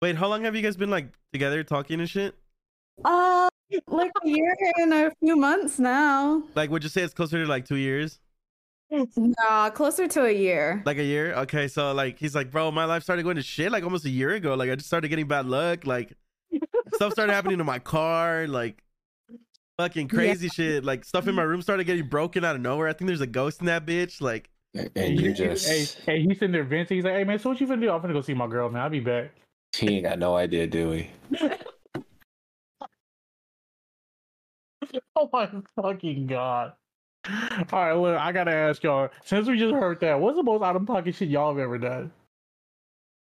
wait, 0.00 0.16
how 0.16 0.28
long 0.28 0.44
have 0.44 0.54
you 0.56 0.62
guys 0.62 0.76
been 0.76 0.90
like 0.90 1.12
together 1.32 1.62
talking 1.64 2.00
and 2.00 2.08
shit? 2.08 2.34
Uh, 3.04 3.48
like 3.86 4.10
a 4.24 4.28
year 4.28 4.56
and 4.76 4.94
a 4.94 5.12
few 5.20 5.36
months 5.36 5.78
now. 5.78 6.42
Like, 6.54 6.70
would 6.70 6.82
you 6.82 6.88
say 6.88 7.02
it's 7.02 7.14
closer 7.14 7.42
to 7.42 7.48
like 7.48 7.66
two 7.66 7.76
years? 7.76 8.20
Nah, 8.90 9.68
closer 9.70 10.08
to 10.08 10.24
a 10.24 10.32
year. 10.32 10.82
Like 10.86 10.98
a 10.98 11.04
year? 11.04 11.34
Okay, 11.34 11.68
so 11.68 11.92
like, 11.92 12.18
he's 12.18 12.34
like, 12.34 12.50
bro, 12.50 12.70
my 12.70 12.86
life 12.86 13.02
started 13.02 13.24
going 13.24 13.36
to 13.36 13.42
shit 13.42 13.70
like 13.70 13.84
almost 13.84 14.06
a 14.06 14.10
year 14.10 14.30
ago. 14.30 14.54
Like, 14.54 14.70
I 14.70 14.76
just 14.76 14.86
started 14.86 15.08
getting 15.08 15.28
bad 15.28 15.46
luck. 15.46 15.86
Like, 15.86 16.14
stuff 16.94 17.12
started 17.12 17.32
happening 17.32 17.58
to 17.58 17.64
my 17.64 17.78
car. 17.78 18.46
Like, 18.46 18.82
fucking 19.78 20.08
crazy 20.08 20.48
shit. 20.48 20.84
Like, 20.84 21.04
stuff 21.04 21.26
in 21.28 21.34
my 21.34 21.42
room 21.42 21.62
started 21.62 21.84
getting 21.84 22.06
broken 22.08 22.44
out 22.44 22.56
of 22.56 22.62
nowhere. 22.62 22.88
I 22.88 22.92
think 22.92 23.08
there's 23.08 23.20
a 23.20 23.26
ghost 23.26 23.60
in 23.60 23.66
that 23.66 23.86
bitch. 23.86 24.20
Like, 24.20 24.50
And 24.94 25.20
you 25.20 25.32
just 25.32 25.66
Hey, 25.68 25.86
hey, 26.06 26.22
he's 26.22 26.42
in 26.42 26.52
there 26.52 26.64
venting. 26.64 26.96
He's 26.98 27.04
like, 27.04 27.14
"Hey 27.14 27.24
man, 27.24 27.38
so 27.38 27.50
what 27.50 27.60
you 27.60 27.66
gonna 27.66 27.80
do? 27.80 27.90
I'm 27.90 28.00
gonna 28.00 28.12
go 28.12 28.20
see 28.20 28.34
my 28.34 28.46
girl, 28.46 28.68
man. 28.70 28.82
I'll 28.82 28.90
be 28.90 29.00
back." 29.00 29.30
he 29.76 29.96
ain't 29.96 30.04
got 30.04 30.18
no 30.18 30.34
idea, 30.36 30.66
do 30.66 30.90
we? 30.90 31.10
Oh 35.16 35.28
my 35.32 35.50
fucking 35.76 36.28
god! 36.28 36.72
All 37.28 37.66
right, 37.72 37.92
look, 37.92 38.16
I 38.18 38.32
gotta 38.32 38.52
ask 38.52 38.82
y'all. 38.82 39.08
Since 39.24 39.48
we 39.48 39.58
just 39.58 39.74
heard 39.74 40.00
that, 40.00 40.18
what's 40.20 40.36
the 40.36 40.42
most 40.42 40.62
out 40.62 40.76
of 40.76 40.86
pocket 40.86 41.14
shit 41.14 41.28
y'all 41.28 41.52
have 41.52 41.58
ever 41.58 41.76
done? 41.78 42.12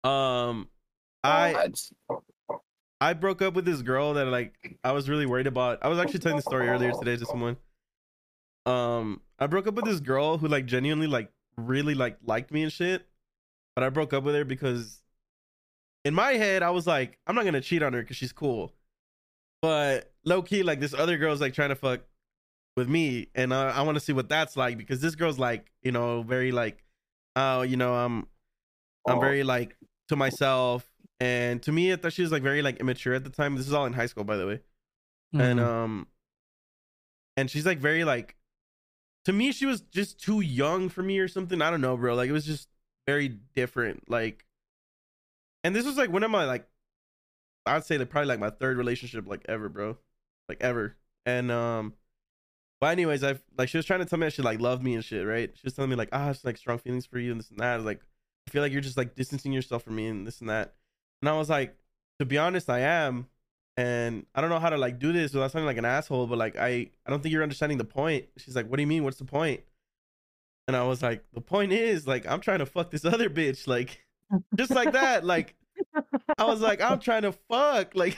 um, 0.05 0.69
I 1.25 1.53
That's- 1.53 1.93
I 3.01 3.13
broke 3.13 3.43
up 3.43 3.55
with 3.55 3.65
this 3.65 3.83
girl 3.83 4.15
that 4.15 4.27
like 4.27 4.79
I 4.83 4.93
was 4.93 5.09
really 5.09 5.27
worried 5.27 5.47
about. 5.47 5.79
I 5.83 5.89
was 5.89 5.99
actually 5.99 6.21
telling 6.21 6.37
the 6.37 6.43
story 6.43 6.69
earlier 6.69 6.93
today 6.93 7.17
to 7.17 7.27
someone. 7.27 7.57
Um, 8.67 9.23
I 9.39 9.47
broke 9.47 9.67
up 9.67 9.75
with 9.75 9.85
this 9.85 10.01
girl 10.01 10.39
who 10.39 10.49
like 10.49 10.67
genuinely 10.67 11.07
like 11.07 11.31
really 11.57 11.95
like 11.95 12.19
liked 12.25 12.51
me 12.51 12.63
and 12.63 12.73
shit, 12.73 13.07
but 13.75 13.85
I 13.85 13.91
broke 13.91 14.13
up 14.13 14.25
with 14.25 14.35
her 14.35 14.45
because 14.45 15.03
in 16.05 16.15
my 16.15 16.33
head 16.33 16.63
I 16.63 16.71
was 16.71 16.87
like 16.87 17.19
I'm 17.27 17.35
not 17.35 17.45
gonna 17.45 17.61
cheat 17.61 17.83
on 17.83 17.93
her 17.93 18.03
because 18.03 18.17
she's 18.17 18.33
cool, 18.33 18.75
but 19.63 20.13
low 20.25 20.43
key 20.43 20.63
like 20.63 20.81
this 20.81 20.95
other 20.95 21.17
girl's 21.19 21.41
like 21.41 21.55
trying 21.55 21.71
to 21.71 21.77
fuck 21.77 22.01
with 22.77 22.89
me, 22.89 23.29
and 23.35 23.55
I, 23.55 23.71
I 23.71 23.83
want 23.83 23.97
to 23.97 24.01
see 24.01 24.13
what 24.13 24.29
that's 24.29 24.57
like 24.57 24.77
because 24.77 25.01
this 25.01 25.15
girl's 25.15 25.39
like 25.39 25.71
you 25.83 25.93
know 25.93 26.23
very 26.23 26.51
like 26.51 26.85
oh 27.37 27.63
you 27.63 27.77
know 27.77 27.95
I'm 27.95 28.27
I'm 29.09 29.21
very 29.21 29.45
like 29.45 29.77
to 30.09 30.17
myself. 30.17 30.88
And 31.21 31.63
to 31.65 31.73
me, 31.73 31.93
I 31.93 31.97
thought 31.97 32.13
she 32.13 32.23
was 32.23 32.31
like 32.33 32.43
very 32.43 32.63
like 32.63 32.77
immature 32.79 33.15
at 33.15 33.25
the 33.25 33.31
time. 33.31 33.57
This 33.57 33.67
is 33.67 33.73
all 33.73 33.87
in 33.87 33.93
high 33.93 34.07
school, 34.07 34.25
by 34.25 34.37
the 34.37 34.47
way. 34.47 34.61
And 35.33 35.59
Mhm. 35.59 35.65
um, 35.65 36.07
and 37.37 37.51
she's 37.51 37.67
like 37.67 37.79
very 37.79 38.05
like, 38.05 38.37
to 39.25 39.33
me, 39.33 39.53
she 39.53 39.67
was 39.67 39.81
just 39.81 40.21
too 40.21 40.41
young 40.41 40.89
for 40.89 41.03
me 41.03 41.19
or 41.19 41.29
something. 41.29 41.61
I 41.61 41.71
don't 41.71 41.81
know, 41.81 41.97
bro. 41.97 42.15
Like 42.15 42.29
it 42.29 42.33
was 42.33 42.47
just 42.47 42.69
very 43.07 43.29
different. 43.29 44.09
Like, 44.09 44.45
and 45.65 45.75
this 45.75 45.85
was 45.85 45.97
like 45.97 46.11
one 46.11 46.23
of 46.23 46.31
my 46.31 46.45
like, 46.45 46.67
I'd 47.67 47.85
say 47.85 47.99
like 47.99 48.11
probably 48.11 48.29
like 48.29 48.41
my 48.41 48.51
third 48.51 48.77
relationship 48.79 49.27
like 49.27 49.45
ever, 49.49 49.69
bro, 49.69 49.99
like 50.49 50.59
ever. 50.61 50.97
And 51.27 51.51
um, 51.51 51.95
but 52.81 52.93
anyways, 52.93 53.23
I 53.25 53.39
like 53.57 53.69
she 53.69 53.77
was 53.77 53.85
trying 53.87 54.01
to 54.01 54.07
tell 54.07 54.19
me 54.19 54.27
that 54.27 54.33
she 54.33 54.43
like 54.43 54.61
loved 54.61 54.83
me 54.83 54.95
and 54.95 55.05
shit, 55.05 55.27
right? 55.27 55.51
She 55.55 55.63
was 55.65 55.75
telling 55.75 55.91
me 55.91 55.97
like, 55.97 56.09
ah, 56.13 56.23
I 56.23 56.27
have 56.27 56.41
like 56.45 56.57
strong 56.57 56.79
feelings 56.79 57.07
for 57.07 57.19
you 57.19 57.33
and 57.33 57.41
this 57.41 57.51
and 57.51 57.59
that. 57.59 57.75
I 57.75 57.77
was 57.77 57.85
like, 57.85 58.01
I 58.47 58.51
feel 58.51 58.63
like 58.63 58.73
you're 58.73 58.81
just 58.81 58.97
like 58.97 59.15
distancing 59.15 59.53
yourself 59.53 59.83
from 59.83 59.97
me 59.97 60.07
and 60.07 60.27
this 60.27 60.41
and 60.41 60.49
that. 60.49 60.75
And 61.23 61.29
I 61.29 61.37
was 61.37 61.49
like, 61.51 61.77
to 62.19 62.25
be 62.25 62.39
honest, 62.39 62.71
I 62.71 62.81
am. 62.81 63.27
And 63.77 64.27
I 64.35 64.41
don't 64.41 64.51
know 64.51 64.59
how 64.59 64.71
to 64.71 64.77
like 64.77 64.99
do 64.99 65.13
this 65.13 65.33
without 65.33 65.53
sounding 65.53 65.67
like 65.67 65.77
an 65.77 65.85
asshole, 65.85 66.27
but 66.27 66.39
like 66.39 66.57
I, 66.57 66.91
I 67.07 67.11
don't 67.11 67.23
think 67.23 67.33
you're 67.33 67.45
understanding 67.45 67.79
the 67.79 67.85
point. 67.85 68.27
She's 68.37 68.57
like, 68.57 68.69
What 68.69 68.77
do 68.77 68.83
you 68.83 68.89
mean? 68.89 69.05
What's 69.05 69.19
the 69.19 69.25
point? 69.25 69.61
And 70.67 70.77
I 70.77 70.83
was 70.83 71.01
like, 71.01 71.25
The 71.33 71.41
point 71.41 71.73
is 71.73 72.07
like 72.07 72.27
I'm 72.27 72.41
trying 72.41 72.59
to 72.59 72.67
fuck 72.67 72.91
this 72.91 73.05
other 73.05 73.31
bitch, 73.31 73.69
like 73.69 74.05
just 74.57 74.73
like 74.73 74.93
that. 74.93 75.25
Like 75.25 75.55
I 76.37 76.45
was 76.45 76.61
like, 76.61 76.81
I'm 76.81 76.99
trying 76.99 77.23
to 77.23 77.33
fuck, 77.33 77.95
like 77.95 78.17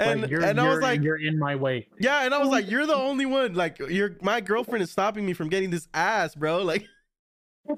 and 0.00 0.22
Like, 0.22 0.30
you're, 0.30 0.44
and 0.44 0.60
I 0.60 0.68
was 0.68 0.80
like, 0.80 1.02
"You're 1.02 1.20
in 1.20 1.38
my 1.38 1.56
way." 1.56 1.88
Yeah, 1.98 2.24
and 2.24 2.32
I 2.32 2.38
was 2.38 2.48
like, 2.48 2.70
You're 2.70 2.86
the 2.86 2.94
only 2.94 3.26
one. 3.26 3.54
Like 3.54 3.78
you're 3.78 4.16
my 4.22 4.40
girlfriend 4.40 4.82
is 4.82 4.90
stopping 4.90 5.26
me 5.26 5.32
from 5.32 5.48
getting 5.48 5.70
this 5.70 5.88
ass, 5.92 6.34
bro. 6.34 6.62
Like 6.62 6.86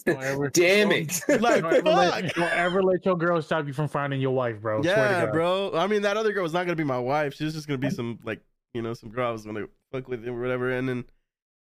Don't 0.06 0.08
ever- 0.22 0.48
Damn 0.50 0.88
don't- 0.90 0.98
it. 1.28 1.40
Like, 1.40 1.62
don't, 1.62 1.74
ever 1.74 1.82
let, 1.90 2.24
fuck. 2.24 2.34
don't 2.34 2.52
ever 2.52 2.82
let 2.82 3.04
your 3.04 3.16
girl 3.16 3.40
stop 3.42 3.66
you 3.66 3.72
from 3.72 3.88
finding 3.88 4.20
your 4.20 4.32
wife, 4.34 4.60
bro. 4.60 4.82
Yeah, 4.82 5.26
bro. 5.26 5.72
I 5.74 5.86
mean, 5.86 6.02
that 6.02 6.16
other 6.16 6.32
girl 6.32 6.42
was 6.42 6.52
not 6.52 6.64
gonna 6.64 6.76
be 6.76 6.84
my 6.84 6.98
wife. 6.98 7.34
She 7.34 7.44
was 7.44 7.54
just 7.54 7.66
gonna 7.68 7.78
be 7.78 7.90
some 7.90 8.18
like, 8.24 8.40
you 8.74 8.82
know, 8.82 8.94
some 8.94 9.10
girl 9.10 9.28
I 9.28 9.32
was 9.32 9.44
gonna 9.44 9.66
fuck 9.92 10.08
with 10.08 10.26
or 10.26 10.40
whatever. 10.40 10.70
And 10.70 10.88
then, 10.88 11.04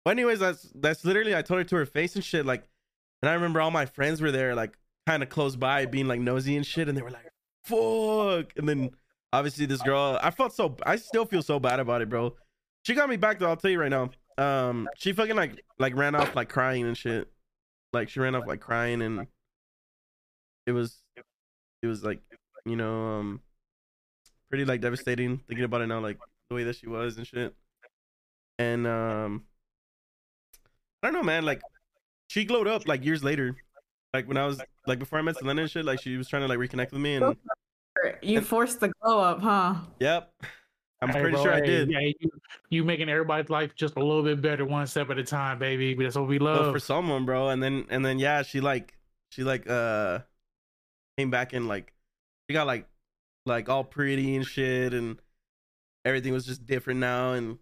but 0.05 0.11
anyways, 0.13 0.41
that's 0.41 0.71
that's 0.75 1.05
literally 1.05 1.35
I 1.35 1.43
told 1.43 1.59
her 1.59 1.65
to 1.65 1.77
her 1.77 1.87
face 1.87 2.15
and 2.15 2.25
shit. 2.25 2.45
Like, 2.47 2.69
and 3.23 3.31
I 3.31 3.35
remember 3.35 3.61
all 3.61 3.71
my 3.71 3.87
friends 3.87 4.21
were 4.21 4.31
there, 4.31 4.55
like, 4.55 4.77
kind 5.07 5.23
of 5.23 5.29
close 5.29 5.57
by, 5.57 5.87
being 5.87 6.07
like 6.09 6.21
nosy 6.21 6.57
and 6.57 6.67
shit, 6.67 6.89
and 6.89 6.97
they 6.97 7.03
were 7.03 7.11
like, 7.11 7.33
"Fuck!" 7.65 8.53
And 8.57 8.69
then 8.69 8.91
obviously 9.33 9.67
this 9.67 9.83
girl, 9.83 10.19
I 10.23 10.31
felt 10.31 10.53
so, 10.55 10.77
I 10.87 10.97
still 10.97 11.25
feel 11.27 11.43
so 11.43 11.59
bad 11.61 11.81
about 11.81 12.01
it, 12.03 12.09
bro. 12.09 12.35
She 12.85 12.95
got 12.95 13.09
me 13.09 13.17
back 13.17 13.39
though. 13.39 13.49
I'll 13.49 13.57
tell 13.57 13.71
you 13.71 13.81
right 13.81 13.91
now. 13.91 14.11
Um, 14.39 14.89
she 14.97 15.13
fucking 15.13 15.35
like 15.37 15.65
like 15.79 15.97
ran 15.97 16.15
off 16.15 16.37
like 16.37 16.49
crying 16.49 16.87
and 16.87 16.97
shit. 16.97 17.29
Like 17.93 18.09
she 18.09 18.21
ran 18.21 18.35
off 18.35 18.47
like 18.47 18.61
crying 18.61 19.03
and 19.03 19.27
it 20.67 20.73
was 20.73 21.03
it 21.83 21.87
was 21.87 22.05
like 22.05 22.21
you 22.67 22.77
know 22.77 23.19
um 23.19 23.41
pretty 24.51 24.65
like 24.65 24.81
devastating 24.81 25.41
thinking 25.49 25.65
about 25.65 25.81
it 25.81 25.87
now 25.87 26.01
like 26.01 26.19
the 26.49 26.55
way 26.55 26.65
that 26.65 26.77
she 26.77 26.87
was 26.87 27.17
and 27.17 27.27
shit 27.27 27.55
and 28.59 28.87
um 28.87 29.45
i 31.03 31.07
don't 31.07 31.15
know 31.15 31.23
man 31.23 31.45
like 31.45 31.63
she 32.29 32.45
glowed 32.45 32.67
up 32.67 32.87
like 32.87 33.05
years 33.05 33.23
later 33.25 33.57
like 34.13 34.27
when 34.27 34.37
i 34.37 34.47
was 34.47 34.61
like 34.87 34.99
before 34.99 35.19
i 35.19 35.23
met 35.23 35.37
selena 35.37 35.63
and 35.63 35.71
shit 35.71 35.85
like 35.85 36.01
she 36.01 36.17
was 36.17 36.29
trying 36.29 36.43
to 36.43 36.49
like 36.49 36.59
reconnect 36.59 36.93
with 36.93 37.01
me 37.01 37.15
and 37.15 37.37
You 38.23 38.41
forced 38.41 38.81
the 38.81 38.93
glow 39.01 39.21
up, 39.21 39.41
huh? 39.41 39.75
Yep. 40.01 40.33
I'm 41.01 41.11
Hey, 41.11 41.21
pretty 41.21 41.35
bro, 41.37 41.45
sure 41.45 41.53
I 41.53 41.61
did. 41.61 41.91
Yeah, 41.91 42.01
you, 42.01 42.31
you 42.71 42.85
making 42.85 43.09
everybody's 43.09 43.51
life 43.51 43.75
just 43.77 43.97
a 43.97 44.01
little 44.05 44.23
bit 44.23 44.43
better, 44.43 44.65
one 44.65 44.87
step 44.87 45.11
at 45.11 45.19
a 45.19 45.25
time, 45.25 45.59
baby. 45.59 45.95
That's 45.95 46.17
what 46.17 46.27
we 46.27 46.39
Well, 46.39 46.55
love. 46.55 46.73
for 46.75 46.81
someone, 46.81 47.25
bro. 47.25 47.51
And 47.51 47.63
then 47.63 47.87
and 47.89 48.05
then 48.05 48.19
yeah, 48.19 48.43
she 48.43 48.61
like 48.61 48.97
she 49.31 49.45
like 49.45 49.69
uh 49.69 50.21
came 51.17 51.31
back 51.31 51.53
and 51.53 51.69
like 51.69 51.93
she 52.49 52.55
got 52.55 52.67
like 52.67 52.89
like 53.47 53.69
all 53.69 53.85
pretty 53.85 54.35
and 54.37 54.45
shit 54.47 54.93
and 54.93 55.21
everything 56.05 56.33
was 56.33 56.47
just 56.47 56.67
different 56.67 57.01
now 57.01 57.33
and 57.33 57.59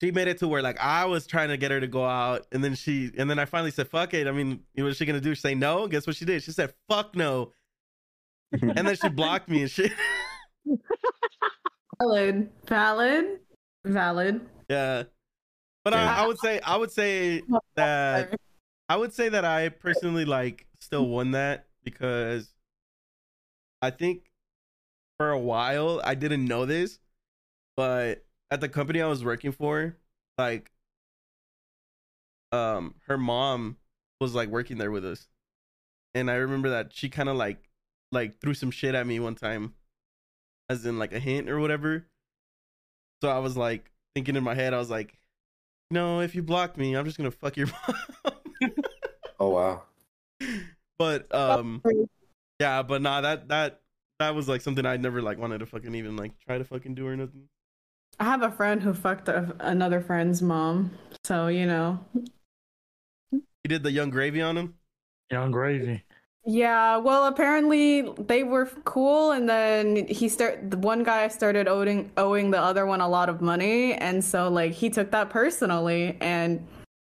she 0.00 0.10
made 0.10 0.28
it 0.28 0.38
to 0.38 0.48
where 0.48 0.60
like 0.62 0.78
I 0.80 1.04
was 1.06 1.26
trying 1.26 1.48
to 1.50 1.56
get 1.56 1.70
her 1.70 1.80
to 1.80 1.86
go 1.86 2.04
out 2.04 2.46
and 2.52 2.62
then 2.64 2.74
she 2.74 3.10
and 3.16 3.30
then 3.30 3.38
I 3.38 3.44
finally 3.44 3.70
said 3.70 3.88
fuck 3.88 4.12
it. 4.12 4.26
I 4.26 4.32
mean, 4.32 4.60
what 4.74 4.84
was 4.84 4.96
she 4.96 5.06
gonna 5.06 5.20
do? 5.20 5.34
Say 5.36 5.54
no? 5.54 5.86
Guess 5.86 6.06
what 6.06 6.16
she 6.16 6.24
did? 6.24 6.42
She 6.42 6.50
said 6.52 6.74
fuck 6.88 7.14
no. 7.14 7.52
And 8.62 8.86
then 8.88 8.96
she 8.96 9.08
blocked 9.08 9.48
me 9.48 9.62
and 9.62 9.70
shit. 9.70 9.92
Valid, 12.00 12.50
valid, 12.66 13.40
valid. 13.84 14.40
yeah. 14.68 15.04
But 15.84 15.94
I, 15.94 16.22
I 16.22 16.26
would 16.26 16.38
say 16.40 16.60
I 16.60 16.76
would 16.76 16.90
say 16.90 17.42
that 17.76 18.34
I 18.88 18.96
would 18.96 19.14
say 19.14 19.28
that 19.28 19.44
I 19.44 19.68
personally 19.68 20.24
like 20.24 20.66
still 20.80 21.06
won 21.06 21.30
that 21.30 21.66
because 21.84 22.52
I 23.80 23.90
think 23.90 24.24
for 25.16 25.30
a 25.30 25.38
while 25.38 26.00
I 26.04 26.14
didn't 26.14 26.44
know 26.44 26.66
this, 26.66 26.98
but 27.76 28.24
at 28.50 28.60
the 28.60 28.68
company 28.68 29.00
I 29.00 29.06
was 29.06 29.24
working 29.24 29.52
for, 29.52 29.96
like 30.36 30.72
um 32.52 32.96
her 33.06 33.16
mom 33.16 33.76
was 34.20 34.34
like 34.34 34.48
working 34.48 34.78
there 34.78 34.90
with 34.90 35.04
us. 35.04 35.28
And 36.14 36.30
I 36.30 36.34
remember 36.34 36.70
that 36.70 36.92
she 36.92 37.08
kind 37.08 37.28
of 37.28 37.36
like 37.36 37.70
like 38.12 38.40
threw 38.40 38.54
some 38.54 38.70
shit 38.70 38.94
at 38.94 39.06
me 39.06 39.20
one 39.20 39.34
time 39.34 39.74
as 40.68 40.84
in 40.86 40.98
like 40.98 41.12
a 41.12 41.18
hint 41.18 41.48
or 41.48 41.60
whatever. 41.60 42.06
So 43.22 43.30
I 43.30 43.38
was 43.38 43.56
like 43.56 43.90
thinking 44.14 44.36
in 44.36 44.44
my 44.44 44.54
head 44.54 44.74
I 44.74 44.78
was 44.78 44.90
like 44.90 45.16
no, 45.90 46.20
if 46.20 46.34
you 46.34 46.42
block 46.42 46.76
me, 46.76 46.96
I'm 46.96 47.04
just 47.04 47.16
going 47.16 47.30
to 47.30 47.36
fuck 47.36 47.56
your 47.56 47.68
mom. 47.88 48.72
Oh 49.38 49.50
wow. 49.50 49.82
but 50.98 51.32
um 51.34 51.82
yeah 52.58 52.82
but 52.82 53.02
nah 53.02 53.20
that 53.20 53.48
that 53.48 53.80
that 54.18 54.34
was 54.34 54.48
like 54.48 54.60
something 54.60 54.84
i 54.86 54.96
never 54.96 55.20
like 55.20 55.38
wanted 55.38 55.58
to 55.58 55.66
fucking 55.66 55.94
even 55.94 56.16
like 56.16 56.32
try 56.40 56.58
to 56.58 56.64
fucking 56.64 56.94
do 56.94 57.06
or 57.06 57.16
nothing 57.16 57.48
I 58.18 58.24
have 58.24 58.42
a 58.42 58.50
friend 58.50 58.82
who 58.82 58.94
fucked 58.94 59.28
a, 59.28 59.54
another 59.60 60.00
friend's 60.00 60.40
mom, 60.40 60.92
so 61.24 61.48
you 61.48 61.66
know. 61.66 62.00
you 63.30 63.42
did 63.68 63.82
the 63.82 63.92
Yung 63.92 64.08
Gravy 64.08 64.40
on 64.40 64.56
him 64.56 64.74
Yung 65.30 65.50
Gravy. 65.50 66.02
Yeah, 66.48 66.98
well, 66.98 67.24
apparently 67.26 68.02
they 68.02 68.44
were 68.44 68.66
cool, 68.84 69.32
and 69.32 69.48
then 69.48 70.06
he 70.06 70.28
start 70.28 70.70
the 70.70 70.76
one 70.78 71.02
guy 71.02 71.26
started 71.26 71.66
owing 71.66 72.12
owing 72.16 72.52
the 72.52 72.60
other 72.60 72.86
one 72.86 73.00
a 73.00 73.08
lot 73.08 73.28
of 73.28 73.40
money, 73.40 73.94
and 73.94 74.24
so 74.24 74.48
like 74.48 74.70
he 74.72 74.88
took 74.88 75.10
that 75.10 75.28
personally 75.28 76.16
and 76.20 76.64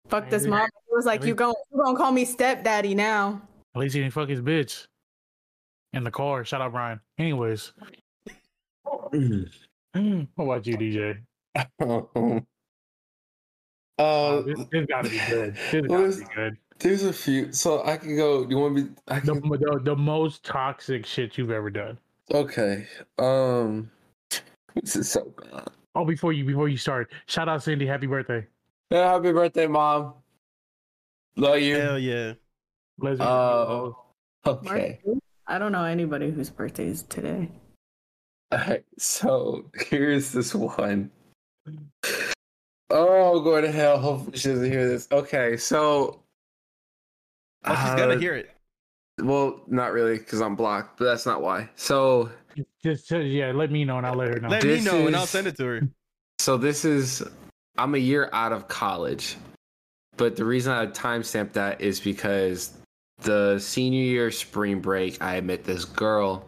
fucked 0.07 0.31
his 0.31 0.43
Maybe- 0.47 0.57
mom. 0.57 0.69
He 0.89 0.95
was 0.95 1.05
like, 1.05 1.19
maybe- 1.19 1.27
"You 1.29 1.35
gon' 1.35 1.53
you 1.71 1.83
gonna 1.83 1.95
call 1.95 2.11
me 2.11 2.25
stepdaddy 2.25 2.95
now?" 2.95 3.39
At 3.75 3.81
least 3.81 3.93
he 3.93 4.01
didn't 4.01 4.13
fuck 4.13 4.29
his 4.29 4.41
bitch 4.41 4.87
in 5.93 6.03
the 6.03 6.09
car. 6.09 6.43
Shout 6.43 6.61
out 6.61 6.71
Brian. 6.71 6.99
Anyways, 7.19 7.73
what 8.83 9.13
about 10.37 10.65
you, 10.65 10.75
DJ? 10.75 11.21
Uh, 13.99 14.41
this, 14.43 14.57
this 14.71 14.85
gotta 14.87 15.09
be 15.09 15.19
good. 15.29 15.55
This 15.71 15.85
gotta 15.87 16.07
be 16.17 16.23
good. 16.33 16.57
There's 16.79 17.03
a 17.03 17.13
few. 17.13 17.51
So 17.53 17.83
I 17.85 17.97
can 17.97 18.15
go. 18.15 18.47
You 18.47 18.57
want 18.57 18.75
me? 18.75 18.87
I 19.07 19.19
The, 19.19 19.33
can. 19.39 19.49
the, 19.49 19.79
the 19.83 19.95
most 19.95 20.43
toxic 20.43 21.05
shit 21.05 21.37
you've 21.37 21.51
ever 21.51 21.69
done. 21.69 21.97
Okay. 22.33 22.87
Um. 23.17 23.91
This 24.75 24.95
is 24.95 25.09
so 25.11 25.33
bad. 25.51 25.67
Oh, 25.95 26.05
before 26.05 26.31
you 26.31 26.45
before 26.45 26.69
you 26.69 26.77
start, 26.77 27.11
shout 27.25 27.49
out 27.49 27.63
Cindy. 27.63 27.85
Happy 27.87 28.05
birthday. 28.07 28.45
Yeah, 28.91 29.11
happy 29.13 29.31
birthday, 29.31 29.67
mom. 29.67 30.13
Love 31.35 31.59
you. 31.59 31.75
hell 31.77 31.99
yeah 31.99 32.33
Leslie. 32.99 33.25
Uh, 33.25 33.91
Okay. 34.45 34.99
I 35.47 35.57
don't 35.57 35.71
know 35.71 35.83
anybody 35.83 36.31
whose 36.31 36.49
birthday 36.49 36.87
is 36.87 37.03
today. 37.03 37.49
Alright, 38.53 38.83
so 38.97 39.65
here's 39.87 40.31
this 40.31 40.55
one. 40.55 41.11
Oh, 42.89 43.39
going 43.41 43.63
to 43.63 43.71
hell. 43.71 43.99
Hopefully 43.99 44.37
she 44.37 44.49
doesn't 44.49 44.71
hear 44.71 44.87
this. 44.87 45.07
Okay, 45.11 45.55
so. 45.57 46.21
Oh, 47.65 47.75
she's 47.75 47.99
gonna 47.99 48.15
uh, 48.15 48.19
hear 48.19 48.35
it 48.35 48.49
Well, 49.21 49.61
not 49.67 49.91
really, 49.91 50.17
because 50.17 50.41
I'm 50.41 50.55
blocked, 50.55 50.97
but 50.97 51.05
that's 51.05 51.25
not 51.25 51.41
why. 51.41 51.69
So, 51.75 52.29
just, 52.83 53.09
just 53.09 53.11
yeah, 53.11 53.51
let 53.51 53.71
me 53.71 53.85
know 53.85 53.97
and 53.97 54.07
I'll 54.07 54.15
let 54.15 54.29
her 54.29 54.39
know. 54.39 54.49
let 54.49 54.63
me 54.63 54.69
this 54.69 54.85
know 54.85 55.07
and 55.07 55.15
i'll 55.15 55.25
send 55.25 55.47
it 55.47 55.57
to 55.57 55.65
her 55.65 55.89
so 56.39 56.57
this 56.57 56.85
is. 56.85 57.21
I'm 57.77 57.95
a 57.95 57.99
year 57.99 58.29
out 58.33 58.51
of 58.51 58.67
college, 58.67 59.37
but 60.17 60.35
the 60.35 60.45
reason 60.45 60.73
I 60.73 60.87
timestamped 60.87 61.53
that 61.53 61.79
is 61.79 61.99
because 61.99 62.73
the 63.21 63.59
senior 63.59 64.01
year 64.01 64.31
spring 64.31 64.79
break, 64.79 65.21
I 65.21 65.39
met 65.41 65.63
this 65.63 65.85
girl. 65.85 66.45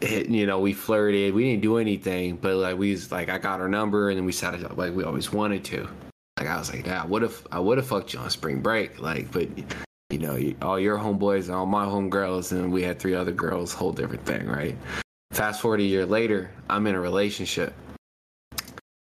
It, 0.00 0.28
you 0.28 0.46
know, 0.46 0.60
we 0.60 0.72
flirted. 0.72 1.34
We 1.34 1.44
didn't 1.44 1.62
do 1.62 1.76
anything, 1.76 2.36
but 2.36 2.56
like 2.56 2.78
we 2.78 2.90
was 2.92 3.12
like, 3.12 3.28
I 3.28 3.38
got 3.38 3.60
her 3.60 3.68
number, 3.68 4.08
and 4.08 4.18
then 4.18 4.24
we 4.24 4.32
sat 4.32 4.54
it 4.54 4.64
up 4.64 4.76
like 4.76 4.94
we 4.94 5.04
always 5.04 5.32
wanted 5.32 5.62
to. 5.66 5.88
Like 6.40 6.48
I 6.48 6.58
was 6.58 6.72
like, 6.72 6.86
yeah, 6.86 7.04
what 7.04 7.22
if 7.22 7.46
I 7.52 7.60
would 7.60 7.76
have 7.76 7.86
fucked 7.86 8.14
you 8.14 8.18
on 8.18 8.30
spring 8.30 8.60
break? 8.62 8.98
Like, 8.98 9.30
but 9.30 9.46
you 10.08 10.18
know, 10.18 10.40
all 10.62 10.80
your 10.80 10.96
homeboys 10.96 11.44
and 11.44 11.54
all 11.54 11.66
my 11.66 11.84
homegirls, 11.84 12.52
and 12.52 12.72
we 12.72 12.82
had 12.82 12.98
three 12.98 13.14
other 13.14 13.30
girls, 13.30 13.74
whole 13.74 13.92
different 13.92 14.24
thing, 14.24 14.46
right? 14.46 14.74
Fast 15.32 15.60
forward 15.60 15.80
a 15.80 15.84
year 15.84 16.06
later, 16.06 16.50
I'm 16.70 16.86
in 16.86 16.94
a 16.94 17.00
relationship. 17.00 17.74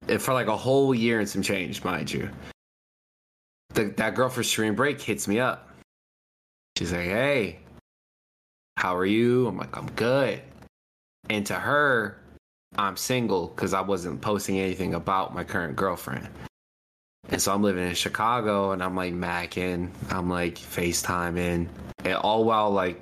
And 0.08 0.22
for 0.22 0.34
like 0.34 0.48
a 0.48 0.56
whole 0.56 0.96
year 0.96 1.20
and 1.20 1.28
some 1.28 1.42
change, 1.42 1.84
mind 1.84 2.10
you. 2.10 2.30
The, 3.74 3.84
that 3.98 4.16
girl 4.16 4.30
for 4.30 4.42
spring 4.42 4.74
break 4.74 5.02
hits 5.02 5.28
me 5.28 5.42
up. 5.42 5.70
She's 6.78 6.94
like, 6.94 7.02
hey, 7.02 7.60
how 8.78 8.96
are 8.96 9.06
you? 9.06 9.48
I'm 9.48 9.58
like, 9.58 9.76
I'm 9.78 9.92
good. 9.92 10.42
And 11.30 11.46
to 11.48 11.56
her, 11.56 12.18
I'm 12.78 12.96
single 12.96 13.48
because 13.48 13.74
I 13.74 13.82
wasn't 13.82 14.22
posting 14.22 14.58
anything 14.58 14.94
about 14.94 15.36
my 15.36 15.44
current 15.44 15.76
girlfriend. 15.76 16.30
And 17.30 17.42
so 17.42 17.54
I'm 17.54 17.64
living 17.64 17.88
in 17.88 17.96
Chicago 17.96 18.72
and 18.72 18.84
I'm 18.84 18.96
like 18.96 19.14
macking, 19.14 19.90
I'm 20.10 20.30
like 20.30 20.56
FaceTiming, 20.56 21.68
and 22.04 22.14
all 22.16 22.44
while 22.46 22.70
like 22.72 23.02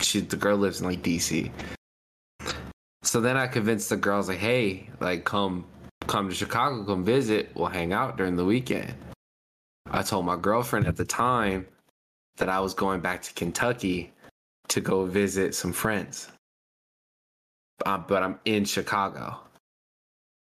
she 0.00 0.20
the 0.20 0.36
girl 0.36 0.56
lives 0.56 0.80
in 0.80 0.86
like 0.86 1.02
DC. 1.02 1.50
So 3.02 3.20
then 3.20 3.36
I 3.36 3.46
convinced 3.46 3.88
the 3.88 3.96
girls 3.96 4.28
like, 4.28 4.38
hey, 4.38 4.88
like 5.00 5.24
come 5.24 5.64
come 6.06 6.28
to 6.28 6.34
Chicago, 6.34 6.84
come 6.84 7.04
visit, 7.04 7.50
we'll 7.54 7.66
hang 7.68 7.92
out 7.92 8.16
during 8.16 8.36
the 8.36 8.44
weekend. 8.44 8.92
I 9.90 10.02
told 10.02 10.24
my 10.26 10.36
girlfriend 10.36 10.86
at 10.86 10.96
the 10.96 11.04
time 11.04 11.66
that 12.38 12.48
I 12.48 12.60
was 12.60 12.74
going 12.74 13.00
back 13.00 13.22
to 13.22 13.34
Kentucky 13.34 14.12
to 14.68 14.80
go 14.80 15.04
visit 15.04 15.54
some 15.54 15.72
friends. 15.72 16.28
Uh, 17.84 17.98
but 17.98 18.22
I'm 18.22 18.38
in 18.44 18.64
Chicago 18.64 19.38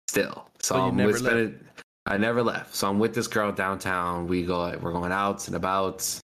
still. 0.08 0.46
So 0.60 0.74
So 0.74 0.76
you 0.76 0.82
I'm 0.82 0.96
with 0.96 1.18
spending- 1.18 1.60
I 2.06 2.16
never 2.16 2.42
left. 2.42 2.74
So 2.74 2.88
I'm 2.88 2.98
with 2.98 3.14
this 3.14 3.26
girl 3.26 3.50
downtown. 3.50 4.28
We 4.28 4.44
go 4.44 4.76
we're 4.80 4.92
going 4.92 5.12
outs 5.12 5.48
and 5.48 5.56
abouts. 5.56 6.20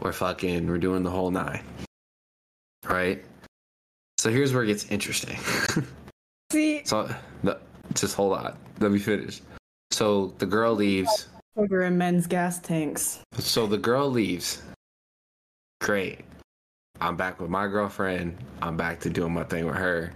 We're 0.00 0.12
fucking 0.12 0.66
we're 0.66 0.78
doing 0.78 1.02
the 1.02 1.10
whole 1.10 1.30
nine. 1.30 1.62
Right? 2.88 3.24
So 4.18 4.30
here's 4.30 4.52
where 4.52 4.64
it 4.64 4.66
gets 4.66 4.90
interesting. 4.90 5.38
See, 6.52 6.82
so 6.84 7.08
no, 7.42 7.56
just 7.94 8.14
hold 8.14 8.36
on. 8.36 8.56
Let 8.80 8.90
me 8.90 8.98
finish. 8.98 9.40
So 9.90 10.34
the 10.38 10.46
girl 10.46 10.74
leaves. 10.74 11.28
sugar 11.56 11.82
in 11.82 11.96
men's 11.96 12.26
gas 12.26 12.58
tanks. 12.58 13.20
So 13.38 13.66
the 13.66 13.78
girl 13.78 14.08
leaves. 14.08 14.62
Great. 15.80 16.20
I'm 17.00 17.16
back 17.16 17.40
with 17.40 17.50
my 17.50 17.66
girlfriend. 17.68 18.36
I'm 18.60 18.76
back 18.76 19.00
to 19.00 19.10
doing 19.10 19.32
my 19.32 19.44
thing 19.44 19.66
with 19.66 19.76
her. 19.76 20.12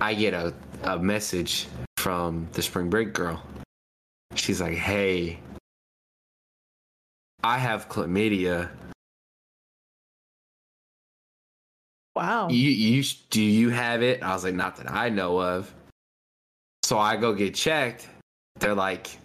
I 0.00 0.14
get 0.14 0.34
a, 0.34 0.52
a 0.84 0.98
message 0.98 1.66
from 1.98 2.48
the 2.52 2.62
spring 2.62 2.90
break 2.90 3.12
girl. 3.12 3.42
She's 4.34 4.60
like, 4.60 4.74
hey, 4.74 5.38
I 7.42 7.58
have 7.58 7.88
chlamydia. 7.88 8.70
Wow. 12.14 12.48
You, 12.48 12.70
you, 12.70 13.04
do 13.30 13.42
you 13.42 13.70
have 13.70 14.02
it? 14.02 14.22
I 14.22 14.32
was 14.34 14.44
like, 14.44 14.54
not 14.54 14.76
that 14.76 14.90
I 14.90 15.08
know 15.08 15.40
of. 15.40 15.72
So 16.82 16.98
I 16.98 17.16
go 17.16 17.32
get 17.32 17.54
checked. 17.54 18.08
They're 18.58 18.74
like, 18.74 19.16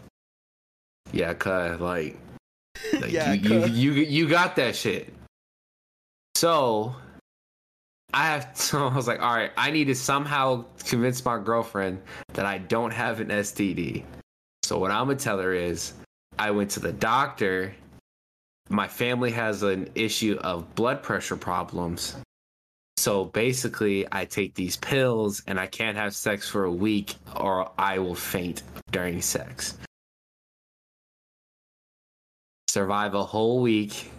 yeah, 1.12 1.34
cuz, 1.34 1.80
like, 1.80 2.18
like 2.94 3.12
Yeah, 3.12 3.34
you, 3.34 3.66
you, 3.66 3.92
you, 3.92 3.92
you 3.92 4.30
got 4.30 4.56
that 4.58 4.76
shit. 4.76 5.14
So 6.36 6.96
I 8.14 8.28
have, 8.28 8.52
so 8.58 8.88
I 8.88 8.96
was 8.96 9.08
like, 9.08 9.22
all 9.22 9.36
right, 9.36 9.52
I 9.58 9.72
need 9.72 9.86
to 9.86 9.96
somehow 9.96 10.66
convince 10.86 11.24
my 11.26 11.38
girlfriend 11.38 12.02
that 12.34 12.46
I 12.46 12.60
don't 12.60 12.92
have 12.92 13.20
an 13.20 13.28
STD. 13.28 14.04
So 14.66 14.80
what 14.80 14.90
I'm 14.90 15.06
gonna 15.06 15.20
tell 15.20 15.38
her 15.38 15.54
is, 15.54 15.94
I 16.40 16.50
went 16.50 16.72
to 16.72 16.80
the 16.80 16.92
doctor. 16.92 17.76
My 18.70 18.88
family 18.88 19.30
has 19.30 19.62
an 19.62 19.92
issue 19.94 20.40
of 20.42 20.74
blood 20.74 21.04
pressure 21.04 21.36
problems. 21.36 22.16
So 22.98 23.26
basically, 23.26 24.08
I 24.12 24.26
take 24.26 24.56
these 24.56 24.76
pills 24.78 25.44
and 25.46 25.60
I 25.60 25.68
can't 25.68 25.96
have 25.96 26.16
sex 26.16 26.50
for 26.50 26.64
a 26.64 26.72
week 26.72 27.14
or 27.36 27.72
I 27.78 28.00
will 28.00 28.16
faint 28.16 28.64
during 28.90 29.22
sex. 29.22 29.78
Survive 32.68 33.14
a 33.14 33.24
whole 33.24 33.62
week 33.62 34.10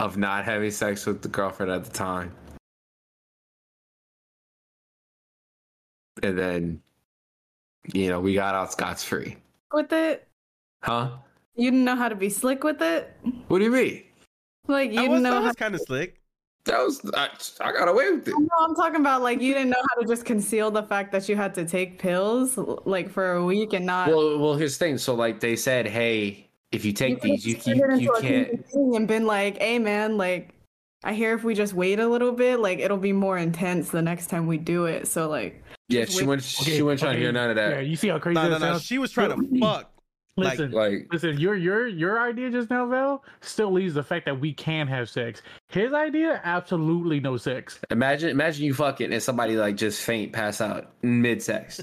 of 0.00 0.16
not 0.16 0.44
having 0.44 0.72
sex 0.72 1.06
with 1.06 1.22
the 1.22 1.28
girlfriend 1.28 1.70
at 1.70 1.84
the 1.84 1.92
time. 1.92 2.34
And 6.20 6.36
then, 6.36 6.82
you 7.92 8.08
know, 8.08 8.18
we 8.18 8.34
got 8.34 8.56
out 8.56 8.72
scotch 8.72 9.04
free. 9.04 9.36
With 9.74 9.92
it, 9.92 10.28
Huh? 10.82 11.10
you 11.56 11.70
didn't 11.70 11.84
know 11.84 11.96
how 11.96 12.08
to 12.08 12.14
be 12.14 12.30
slick 12.30 12.62
with 12.62 12.80
it. 12.80 13.12
What 13.48 13.58
do 13.58 13.64
you 13.64 13.70
mean? 13.70 14.04
Like 14.68 14.90
you 14.90 14.96
That 14.96 15.00
didn't 15.02 15.12
was, 15.12 15.22
know 15.22 15.30
that 15.34 15.40
how. 15.40 15.46
was 15.48 15.56
kind 15.56 15.74
of 15.74 15.80
slick. 15.82 16.20
That 16.64 16.78
was, 16.78 17.00
I, 17.14 17.28
I 17.60 17.72
got 17.72 17.88
away 17.88 18.10
with 18.12 18.28
it. 18.28 18.34
No, 18.38 18.48
I'm 18.60 18.74
talking 18.74 19.00
about 19.00 19.20
like 19.22 19.40
you 19.40 19.52
didn't 19.52 19.70
know 19.70 19.82
how 19.90 20.00
to 20.00 20.06
just 20.06 20.24
conceal 20.24 20.70
the 20.70 20.82
fact 20.84 21.12
that 21.12 21.28
you 21.28 21.36
had 21.36 21.54
to 21.56 21.64
take 21.66 21.98
pills 21.98 22.56
like 22.86 23.10
for 23.10 23.32
a 23.32 23.44
week 23.44 23.72
and 23.72 23.84
not. 23.84 24.08
Well, 24.08 24.38
well, 24.38 24.54
here's 24.54 24.78
the 24.78 24.84
thing. 24.84 24.98
So, 24.98 25.14
like, 25.14 25.40
they 25.40 25.56
said, 25.56 25.86
hey, 25.86 26.48
if 26.72 26.84
you 26.84 26.92
take 26.92 27.20
could've 27.20 27.32
these, 27.36 27.46
you, 27.46 27.54
just 27.54 27.66
turned 27.66 27.80
it 27.94 28.00
you, 28.00 28.14
you 28.14 28.20
can't. 28.20 28.64
and 28.96 29.08
been 29.08 29.26
like, 29.26 29.58
"Hey, 29.58 29.78
man, 29.78 30.16
like, 30.16 30.54
I 31.02 31.12
hear 31.14 31.34
if 31.34 31.44
we 31.44 31.54
just 31.54 31.74
wait 31.74 31.98
a 31.98 32.08
little 32.08 32.32
bit, 32.32 32.60
like, 32.60 32.78
it'll 32.78 32.96
be 32.96 33.12
more 33.12 33.36
intense 33.36 33.90
the 33.90 34.00
next 34.02 34.28
time 34.28 34.46
we 34.46 34.56
do 34.56 34.86
it." 34.86 35.06
So 35.08 35.28
like, 35.28 35.62
Yeah, 35.88 36.04
she 36.06 36.18
wait- 36.20 36.26
went. 36.26 36.42
she 36.42 36.80
wasn't 36.82 37.00
trying 37.00 37.14
to 37.14 37.20
hear 37.20 37.32
none 37.32 37.50
of 37.50 37.56
Yeah, 37.56 37.68
that. 37.70 37.86
you 37.86 37.96
see 37.96 38.08
how 38.08 38.18
crazy 38.18 38.34
No, 38.34 38.44
no, 38.44 38.50
that 38.50 38.60
no. 38.60 38.66
sounds? 38.72 38.82
She 38.84 38.98
was 38.98 39.10
trying 39.12 39.30
to 39.30 39.58
fuck. 39.60 39.90
like- 40.36 40.58
Listen, 40.58 40.72
Like, 40.72 41.06
listen. 41.12 41.38
Your 41.38 41.54
your 41.54 41.86
your 41.86 42.20
idea 42.20 42.50
just 42.50 42.68
now, 42.68 42.86
Val, 42.86 43.22
still 43.40 43.70
leaves 43.70 43.94
the 43.94 44.02
fact 44.02 44.24
that 44.26 44.40
we 44.40 44.52
can 44.52 44.88
have 44.88 45.08
sex. 45.08 45.42
His 45.68 45.92
idea, 45.92 46.40
absolutely 46.42 47.20
no 47.20 47.36
sex. 47.36 47.78
imagine, 47.90 48.30
imagine 48.30 48.64
you 48.64 48.74
fucking 48.74 49.12
and 49.12 49.22
somebody 49.22 49.54
like 49.56 49.76
just 49.76 50.02
faint, 50.02 50.32
pass 50.32 50.60
out 50.60 50.90
mid 51.04 51.40
sex 51.40 51.80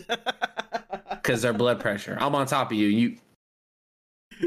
because 1.11 1.41
their 1.43 1.53
blood 1.53 1.79
pressure. 1.79 2.17
I'm 2.19 2.35
on 2.35 2.45
top 2.45 2.71
of 2.71 2.77
you. 2.77 2.87
You, 2.87 3.17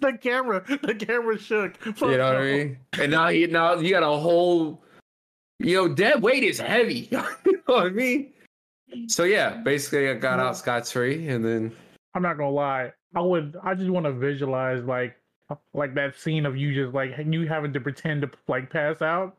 the 0.00 0.18
camera, 0.20 0.64
the 0.82 0.94
camera 0.94 1.38
shook. 1.38 1.76
Fuck 1.78 2.00
you 2.10 2.16
know 2.16 2.24
what 2.26 2.32
no. 2.34 2.38
I 2.38 2.44
mean? 2.44 2.78
And 2.98 3.10
now 3.12 3.28
you 3.28 3.46
now 3.48 3.74
you 3.74 3.90
got 3.90 4.02
a 4.02 4.18
whole, 4.18 4.82
you 5.58 5.74
know, 5.76 5.88
dead 5.88 6.22
weight 6.22 6.42
is 6.44 6.60
heavy. 6.60 7.08
you 7.10 7.18
know 7.18 7.60
what 7.66 7.86
I 7.86 7.90
mean? 7.90 8.32
So 9.06 9.24
yeah, 9.24 9.56
basically, 9.56 10.08
I 10.08 10.14
got 10.14 10.40
out 10.40 10.56
scot 10.56 10.86
free, 10.86 11.28
and 11.28 11.44
then 11.44 11.72
I'm 12.14 12.22
not 12.22 12.36
gonna 12.36 12.50
lie. 12.50 12.92
I 13.14 13.20
would. 13.20 13.56
I 13.62 13.74
just 13.74 13.90
want 13.90 14.06
to 14.06 14.12
visualize 14.12 14.84
like 14.84 15.16
like 15.74 15.94
that 15.94 16.16
scene 16.16 16.46
of 16.46 16.56
you 16.56 16.74
just 16.74 16.94
like 16.94 17.12
you 17.24 17.46
having 17.46 17.72
to 17.72 17.80
pretend 17.80 18.22
to 18.22 18.30
like 18.48 18.70
pass 18.70 19.02
out. 19.02 19.36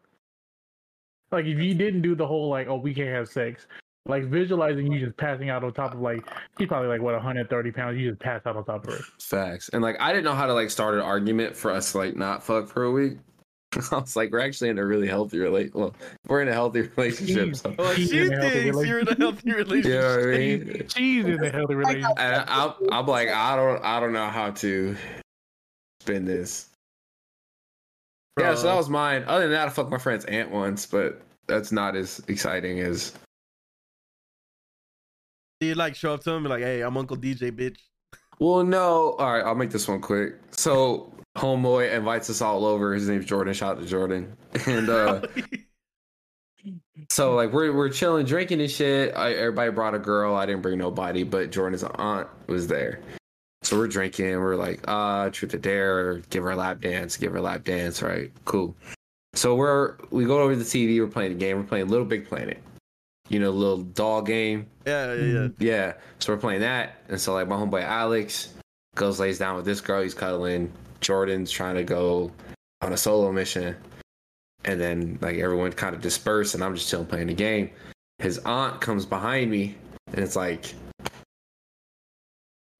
Like 1.31 1.45
if 1.45 1.57
you 1.59 1.73
didn't 1.73 2.01
do 2.01 2.15
the 2.15 2.27
whole 2.27 2.49
like 2.49 2.67
oh 2.67 2.75
we 2.75 2.93
can't 2.93 3.09
have 3.09 3.29
sex, 3.29 3.67
like 4.05 4.25
visualizing 4.25 4.91
you 4.91 4.99
just 4.99 5.17
passing 5.17 5.49
out 5.49 5.63
on 5.63 5.73
top 5.73 5.93
of 5.93 6.01
like 6.01 6.21
he's 6.57 6.67
probably 6.67 6.89
like 6.89 7.01
what 7.01 7.13
130 7.13 7.71
pounds. 7.71 7.97
You 7.97 8.09
just 8.09 8.21
pass 8.21 8.41
out 8.45 8.57
on 8.57 8.65
top 8.65 8.87
of 8.87 8.93
her. 8.93 8.99
Facts. 9.19 9.69
And 9.69 9.81
like 9.81 9.95
I 9.99 10.11
didn't 10.11 10.25
know 10.25 10.35
how 10.35 10.47
to 10.47 10.53
like 10.53 10.69
start 10.69 10.95
an 10.95 11.01
argument 11.01 11.55
for 11.55 11.71
us 11.71 11.91
to 11.93 11.99
like 11.99 12.15
not 12.15 12.43
fuck 12.43 12.67
for 12.67 12.83
a 12.83 12.91
week. 12.91 13.17
I 13.91 13.97
was 13.97 14.15
like, 14.15 14.32
we're 14.32 14.39
actually 14.39 14.69
in 14.69 14.80
a 14.80 14.86
really 14.86 15.07
healthy 15.07 15.39
relate. 15.39 15.74
Well, 15.74 15.95
we're 16.28 16.41
in 16.41 16.47
a 16.49 16.53
healthy 16.53 16.82
relationship. 16.97 17.55
So. 17.55 17.74
well, 17.78 17.93
she 17.93 18.19
in 18.19 18.34
a 18.34 18.49
thinks 18.49 18.86
you're 18.86 18.99
in 18.99 19.07
a 19.07 19.15
healthy 19.15 19.41
You 19.45 19.51
know 19.51 19.57
relationship. 19.57 20.26
what 20.26 20.34
I 20.34 20.38
mean? 20.38 20.88
She's 20.89 21.26
in 21.26 21.43
a 21.43 21.49
healthy 21.49 21.76
relationship. 21.76 22.11
And 22.17 22.45
I'm, 22.49 22.74
I'm 22.91 23.05
like, 23.05 23.30
I 23.30 23.55
don't, 23.55 23.84
I 23.84 23.99
don't 23.99 24.13
know 24.13 24.28
how 24.28 24.51
to 24.51 24.95
spin 26.01 26.26
this. 26.26 26.67
Yeah, 28.39 28.55
so 28.55 28.63
that 28.63 28.76
was 28.76 28.89
mine. 28.89 29.24
Other 29.28 29.43
than 29.43 29.51
that, 29.51 29.67
I 29.67 29.69
fucked 29.69 29.91
my 29.91 29.97
friend's 29.97 30.26
aunt 30.26 30.51
once, 30.51 30.86
but 30.86 31.22
that's 31.47 31.72
not 31.72 31.95
as 31.95 32.22
exciting 32.28 32.80
as. 32.80 33.13
Do 35.59 35.67
you 35.67 35.76
like 35.76 35.95
show 35.95 36.13
up 36.13 36.24
to 36.24 36.32
him 36.32 36.38
and 36.38 36.45
be 36.45 36.49
like, 36.49 36.63
"Hey, 36.63 36.82
I'm 36.82 36.97
Uncle 36.97 37.17
DJ, 37.17 37.51
bitch." 37.51 37.78
Well, 38.39 38.63
no. 38.63 39.11
All 39.19 39.34
right, 39.34 39.43
I'll 39.43 39.53
make 39.53 39.69
this 39.69 39.88
one 39.88 40.01
quick. 40.01 40.36
So, 40.51 41.13
homeboy 41.38 41.93
invites 41.93 42.29
us 42.29 42.41
all 42.41 42.65
over. 42.65 42.93
His 42.93 43.07
name's 43.07 43.25
Jordan. 43.25 43.53
Shout 43.53 43.77
out 43.77 43.82
to 43.82 43.88
Jordan. 43.88 44.36
And 44.65 44.89
uh, 44.89 45.21
So 47.09 47.36
like 47.36 47.51
we're 47.51 47.73
we're 47.73 47.89
chilling, 47.89 48.25
drinking 48.25 48.61
and 48.61 48.69
shit. 48.69 49.15
I, 49.15 49.34
everybody 49.34 49.71
brought 49.71 49.95
a 49.95 49.99
girl. 49.99 50.36
I 50.36 50.45
didn't 50.45 50.61
bring 50.61 50.77
nobody, 50.77 51.23
but 51.23 51.51
Jordan's 51.51 51.84
aunt 51.84 52.27
was 52.47 52.67
there. 52.67 53.01
So 53.63 53.77
we're 53.77 53.88
drinking. 53.88 54.39
We're 54.39 54.55
like, 54.55 54.82
uh, 54.88 55.29
truth 55.29 55.53
or 55.53 55.57
dare, 55.57 56.19
give 56.29 56.43
her 56.43 56.51
a 56.51 56.55
lap 56.55 56.82
dance, 56.82 57.17
give 57.17 57.32
her 57.32 57.38
a 57.38 57.41
lap 57.41 57.63
dance, 57.63 58.01
right? 58.01 58.32
Cool. 58.45 58.75
So 59.34 59.55
we're 59.55 59.97
we 60.09 60.25
go 60.25 60.39
over 60.41 60.53
to 60.53 60.59
the 60.59 60.65
TV. 60.65 60.99
We're 60.99 61.07
playing 61.07 61.34
a 61.34 61.36
game. 61.36 61.57
We're 61.57 61.63
playing 61.63 61.89
Little 61.89 62.05
Big 62.05 62.27
Planet. 62.27 62.61
You 63.29 63.39
know, 63.39 63.51
little 63.51 63.84
doll 63.84 64.21
game. 64.21 64.67
yeah, 64.86 65.13
yeah, 65.13 65.23
yeah. 65.23 65.47
Yeah. 65.59 65.93
So 66.19 66.34
we're 66.34 66.39
playing 66.39 66.61
that, 66.61 67.01
and 67.07 67.19
so 67.19 67.34
like 67.34 67.47
my 67.47 67.55
homeboy 67.55 67.84
Alex 67.84 68.53
goes 68.95 69.19
lays 69.19 69.39
down 69.39 69.55
with 69.55 69.65
this 69.65 69.79
girl. 69.82 70.01
He's 70.01 70.13
cuddling. 70.13 70.71
Jordan's 71.01 71.51
trying 71.51 71.75
to 71.75 71.83
go 71.83 72.31
on 72.81 72.93
a 72.93 72.97
solo 72.97 73.31
mission, 73.31 73.75
and 74.65 74.79
then 74.79 75.17
like 75.21 75.37
everyone 75.37 75.71
kind 75.73 75.93
of 75.95 76.01
dispersed, 76.01 76.55
and 76.55 76.63
I'm 76.63 76.75
just 76.75 76.89
chilling 76.89 77.07
playing 77.07 77.27
the 77.27 77.33
game. 77.33 77.69
His 78.19 78.37
aunt 78.39 78.79
comes 78.81 79.05
behind 79.05 79.51
me, 79.51 79.75
and 80.07 80.19
it's 80.19 80.35
like, 80.35 80.73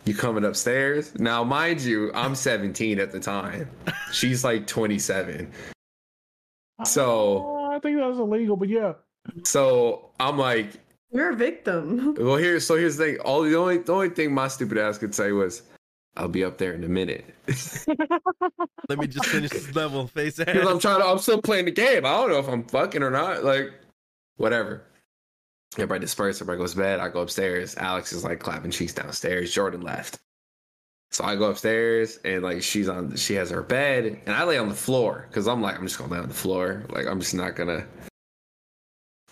"You 0.06 0.14
coming 0.16 0.46
upstairs?" 0.46 1.14
Now, 1.20 1.44
mind 1.44 1.82
you, 1.82 2.12
I'm 2.14 2.36
17 2.36 3.00
at 3.00 3.12
the 3.12 3.20
time. 3.20 3.70
She's 4.12 4.44
like 4.44 4.68
27. 4.68 5.52
So- 6.86 7.46
Oh, 7.48 7.72
I 7.72 7.80
think 7.80 7.98
that's 8.00 8.18
illegal, 8.18 8.56
but 8.58 8.70
yeah. 8.70 8.94
So 9.44 10.10
I'm 10.20 10.38
like, 10.38 10.74
You're 11.12 11.32
a 11.32 11.36
victim. 11.36 12.16
Well, 12.20 12.38
here, 12.38 12.60
so 12.60 12.76
here's 12.76 12.98
the 12.98 13.06
thing. 13.06 13.20
All 13.20 13.42
the 13.44 13.56
only 13.56 13.78
the 13.80 13.94
only 13.94 14.10
thing 14.10 14.34
my 14.34 14.48
stupid 14.48 14.78
ass 14.78 14.98
could 14.98 15.14
say 15.14 15.32
was, 15.32 15.62
"I'll 16.18 16.28
be 16.28 16.44
up 16.44 16.58
there 16.58 16.74
in 16.74 16.84
a 16.84 16.90
minute," 16.90 17.26
Let 18.90 19.00
me 19.00 19.08
just 19.08 19.28
finish 19.28 19.52
this 19.52 19.76
level, 19.76 20.08
face 20.08 20.40
ass. 20.40 20.48
I'm 20.50 20.80
trying 20.80 21.00
to. 21.00 21.06
I'm 21.06 21.20
still 21.20 21.42
playing 21.42 21.66
the 21.66 21.72
game. 21.72 22.06
I 22.06 22.10
don't 22.12 22.30
know 22.30 22.40
if 22.40 22.48
I'm 22.48 22.64
fucking 22.64 23.04
or 23.04 23.12
not. 23.12 23.44
Like, 23.44 23.74
whatever. 24.38 24.84
Everybody 25.76 26.02
disperses. 26.02 26.42
Everybody 26.42 26.60
goes 26.60 26.74
to 26.74 26.80
bed. 26.80 27.00
I 27.00 27.08
go 27.08 27.22
upstairs. 27.22 27.78
Alex 27.78 28.12
is 28.12 28.24
like 28.26 28.40
clapping 28.40 28.72
cheeks 28.72 28.94
downstairs. 28.94 29.54
Jordan 29.54 29.82
left. 29.82 30.20
So 31.12 31.24
I 31.24 31.36
go 31.36 31.50
upstairs 31.50 32.20
and 32.24 32.44
like 32.44 32.62
she's 32.62 32.90
on. 32.90 33.16
She 33.16 33.36
has 33.36 33.50
her 33.50 33.62
bed 33.62 34.22
and 34.26 34.36
I 34.36 34.44
lay 34.44 34.58
on 34.58 34.70
the 34.70 34.76
floor 34.76 35.26
because 35.30 35.48
I'm 35.48 35.62
like 35.62 35.78
I'm 35.78 35.86
just 35.86 35.98
gonna 35.98 36.12
lay 36.12 36.20
on 36.20 36.28
the 36.28 36.34
floor. 36.34 36.84
Like 36.90 37.06
I'm 37.08 37.20
just 37.20 37.34
not 37.34 37.56
gonna. 37.56 37.86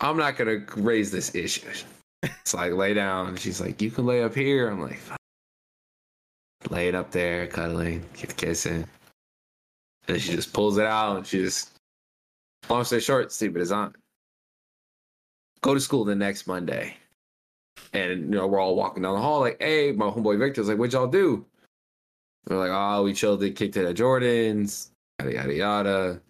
I'm 0.01 0.17
not 0.17 0.37
gonna 0.37 0.65
raise 0.77 1.11
this 1.11 1.35
issue. 1.35 1.67
So 2.45 2.57
I 2.57 2.69
lay 2.69 2.93
down. 2.93 3.37
She's 3.37 3.61
like, 3.61 3.81
"You 3.81 3.91
can 3.91 4.05
lay 4.05 4.23
up 4.23 4.35
here." 4.35 4.69
I'm 4.69 4.81
like, 4.81 4.99
Fuck. 6.61 6.71
"Lay 6.71 6.87
it 6.87 6.95
up 6.95 7.11
there, 7.11 7.47
cuddling, 7.47 8.03
kissing." 8.13 8.85
And 10.07 10.21
she 10.21 10.31
just 10.31 10.53
pulls 10.53 10.77
it 10.77 10.85
out 10.85 11.17
and 11.17 11.27
she 11.27 11.37
just, 11.39 11.71
long 12.67 12.83
story 12.83 13.01
short, 13.01 13.31
sleep 13.31 13.53
with 13.53 13.59
his 13.59 13.71
aunt. 13.71 13.95
Go 15.61 15.73
to 15.75 15.79
school 15.79 16.03
the 16.03 16.15
next 16.15 16.47
Monday. 16.47 16.95
And, 17.93 18.21
you 18.21 18.29
know, 18.31 18.47
we're 18.47 18.59
all 18.59 18.75
walking 18.75 19.03
down 19.03 19.13
the 19.13 19.21
hall 19.21 19.41
like, 19.41 19.57
hey, 19.61 19.91
my 19.91 20.07
homeboy 20.07 20.39
Victor's 20.39 20.67
like, 20.67 20.79
what'd 20.79 20.93
y'all 20.93 21.07
do? 21.07 21.45
They're 22.45 22.57
like, 22.57 22.71
oh, 22.73 23.03
we 23.03 23.13
chilled 23.13 23.43
and 23.43 23.55
kicked 23.55 23.77
it 23.77 23.85
at 23.85 23.95
Jordan's, 23.95 24.91
yada, 25.19 25.33
yada, 25.33 25.53
yada. 25.53 26.21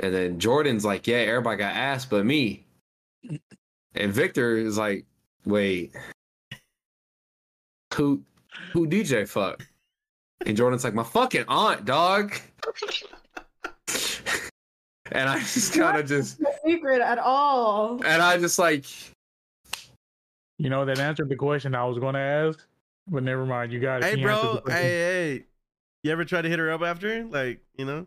And 0.00 0.14
then 0.14 0.38
Jordan's 0.38 0.84
like, 0.84 1.06
yeah, 1.06 1.18
everybody 1.18 1.56
got 1.56 1.74
ass 1.74 2.04
but 2.04 2.26
me. 2.26 2.66
And 3.94 4.12
Victor 4.12 4.56
is 4.56 4.76
like, 4.76 5.06
wait, 5.46 5.94
who, 7.94 8.22
who 8.72 8.86
DJ 8.86 9.28
fuck? 9.28 9.66
And 10.46 10.56
Jordan's 10.56 10.84
like, 10.84 10.94
my 10.94 11.02
fucking 11.04 11.44
aunt, 11.48 11.84
dog. 11.84 12.34
and 15.12 15.28
I 15.28 15.38
just 15.40 15.74
kind 15.74 15.98
of 15.98 16.06
just, 16.06 16.40
No 16.40 16.50
secret 16.64 17.00
at 17.00 17.18
all. 17.18 18.00
and 18.04 18.22
I 18.22 18.38
just 18.38 18.58
like, 18.58 18.84
You 20.58 20.70
know, 20.70 20.84
that 20.84 20.98
answered 20.98 21.28
the 21.28 21.36
question 21.36 21.74
I 21.74 21.84
was 21.84 21.98
going 21.98 22.14
to 22.14 22.20
ask, 22.20 22.66
but 23.08 23.22
never 23.22 23.44
mind. 23.44 23.72
You 23.72 23.80
got 23.80 24.02
it. 24.02 24.04
hey, 24.04 24.16
He 24.16 24.22
bro. 24.22 24.60
Hey, 24.66 24.72
hey. 24.72 25.44
You 26.02 26.12
ever 26.12 26.24
try 26.24 26.40
to 26.40 26.48
hit 26.48 26.58
her 26.58 26.70
up 26.72 26.80
after? 26.82 27.24
Like, 27.24 27.60
you 27.76 27.84
know? 27.84 28.06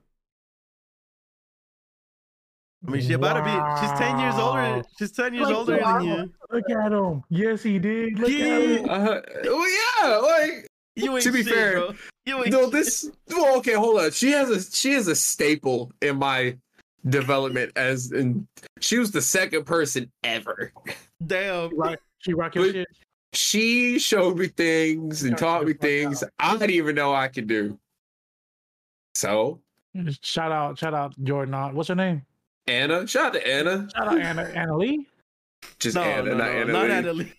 I 2.86 2.92
mean, 2.92 3.02
she 3.02 3.14
about 3.14 3.34
to 3.34 3.44
be. 3.44 3.88
She's 3.88 3.98
ten 4.00 4.20
years 4.20 4.36
older. 4.36 4.84
She's 5.00 5.12
ten 5.12 5.34
years 5.34 5.48
Like, 5.48 5.56
older 5.56 5.78
wow. 5.82 6.00
than 6.00 6.08
you. 6.08 6.34
Look 6.52 6.70
at 6.70 6.92
him. 6.92 7.24
Yes, 7.30 7.64
he 7.64 7.80
did. 7.80 8.20
Look 8.20 8.30
Yeah. 8.30 8.46
at 8.46 8.62
him. 8.62 8.90
uh, 8.90 9.22
well, 9.46 9.70
yeah, 10.04 10.18
like, 10.18 10.68
You 10.96 11.14
ain't 11.16 11.24
To 11.24 11.32
be 11.32 11.44
shit, 11.44 11.54
fair, 11.54 11.74
bro. 11.80 11.94
You 12.26 12.38
ain't 12.40 12.52
no, 12.52 12.70
this, 12.70 13.10
well, 13.30 13.58
okay, 13.58 13.74
hold 13.74 14.00
on. 14.00 14.12
She 14.12 14.32
has 14.32 14.50
a, 14.50 14.62
she 14.62 14.92
is 14.92 15.08
a 15.08 15.16
staple 15.16 15.92
in 16.02 16.18
my 16.18 16.56
development 17.10 17.72
as, 17.76 18.12
and 18.12 18.46
she 18.80 18.98
was 19.00 19.12
the 19.12 19.22
second 19.22 19.66
person 19.66 20.12
ever. 20.24 20.72
damn. 21.26 21.76
Rock, 21.78 22.00
she 22.20 22.34
rock 22.34 22.54
your 22.56 22.66
But- 22.66 22.74
shit. 22.74 22.88
She 23.36 23.98
showed 23.98 24.38
me 24.38 24.48
things 24.50 25.24
and 25.24 25.36
taught 25.36 25.66
me 25.66 25.74
things 25.74 26.24
I 26.38 26.52
didn't 26.56 26.70
even 26.70 26.96
know 26.96 27.16
I 27.16 27.28
could 27.30 27.48
do. 27.48 27.80
So, 29.16 29.60
Shout 30.22 30.52
out, 30.52 30.78
shout 30.78 30.94
out, 30.94 31.16
Jordan. 31.24 31.76
What's 31.76 31.90
her 31.90 31.96
name? 31.96 32.22
Anna. 32.68 33.08
Shout 33.08 33.28
out 33.28 33.34
to 33.34 33.48
Anna. 33.48 33.90
Shout 33.96 34.08
out 34.08 34.20
Anna, 34.20 34.44
Anna 34.56 34.78
Lee. 34.78 35.06
Just 35.80 35.96
No, 35.96 36.04
Anna, 36.04 36.32
no, 36.32 36.38
not 36.38 36.38
no, 36.38 36.52
Anna. 36.52 36.72
not 36.72 36.84
Lee. 36.84 36.92
Anna 36.92 37.14
Lee. 37.14 37.34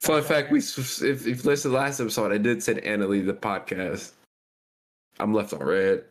Fun 0.00 0.22
fact: 0.22 0.50
We 0.50 0.58
if, 0.58 1.02
if 1.02 1.26
you 1.26 1.34
listened 1.34 1.56
to 1.62 1.68
the 1.68 1.74
last 1.74 2.00
episode, 2.00 2.32
I 2.32 2.38
did 2.38 2.62
send 2.62 2.80
Anna 2.80 3.06
Lee 3.06 3.20
the 3.20 3.34
podcast. 3.34 4.12
I'm 5.18 5.34
left 5.34 5.52
on 5.52 5.62
red, 5.62 6.04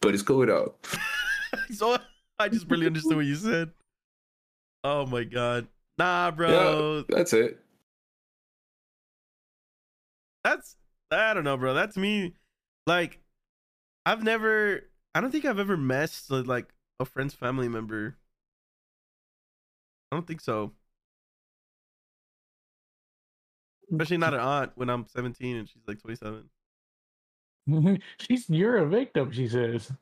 but 0.00 0.14
it's 0.14 0.22
cool 0.22 0.46
though. 0.46 0.74
so 1.72 1.96
I 2.38 2.48
just 2.48 2.68
barely 2.68 2.86
understood 2.86 3.16
what 3.16 3.26
you 3.26 3.34
said. 3.34 3.70
Oh 4.84 5.06
my 5.06 5.24
god. 5.24 5.66
Nah, 5.98 6.30
bro. 6.30 7.04
That's 7.08 7.32
it. 7.32 7.58
That's 10.44 10.76
I 11.10 11.34
don't 11.34 11.44
know, 11.44 11.56
bro. 11.56 11.74
That's 11.74 11.96
me. 11.96 12.34
Like, 12.86 13.20
I've 14.06 14.22
never. 14.24 14.84
I 15.14 15.20
don't 15.20 15.30
think 15.30 15.44
I've 15.44 15.58
ever 15.58 15.76
messed 15.76 16.30
with 16.30 16.46
like 16.46 16.66
a 17.02 17.04
friend's 17.04 17.34
family 17.34 17.68
member. 17.68 18.16
I 20.10 20.16
don't 20.16 20.26
think 20.26 20.40
so. 20.40 20.72
Especially 23.90 24.16
not 24.16 24.34
an 24.34 24.40
aunt 24.40 24.72
when 24.74 24.88
I'm 24.88 25.06
17 25.06 25.56
and 25.56 25.68
she's 25.68 25.82
like 25.86 26.00
27. 26.00 26.48
She's 28.18 28.48
you're 28.48 28.78
a 28.78 28.86
victim. 28.86 29.30
She 29.30 29.48
says. 29.48 29.92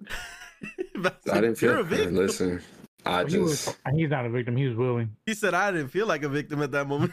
I 1.30 1.40
didn't 1.40 1.56
feel. 1.56 1.72
You're 1.72 1.80
a 1.80 1.84
victim. 1.84 2.16
Listen, 2.16 2.62
I 3.04 3.24
He 3.24 3.38
was, 3.38 3.66
just 3.66 3.78
he's 3.94 4.10
not 4.10 4.26
a 4.26 4.30
victim. 4.30 4.56
He 4.56 4.66
was 4.66 4.76
willing. 4.76 5.14
He 5.26 5.34
said 5.34 5.54
I 5.54 5.70
didn't 5.70 5.88
feel 5.88 6.06
like 6.06 6.22
a 6.22 6.28
victim 6.28 6.62
at 6.62 6.72
that 6.72 6.88
moment. 6.88 7.12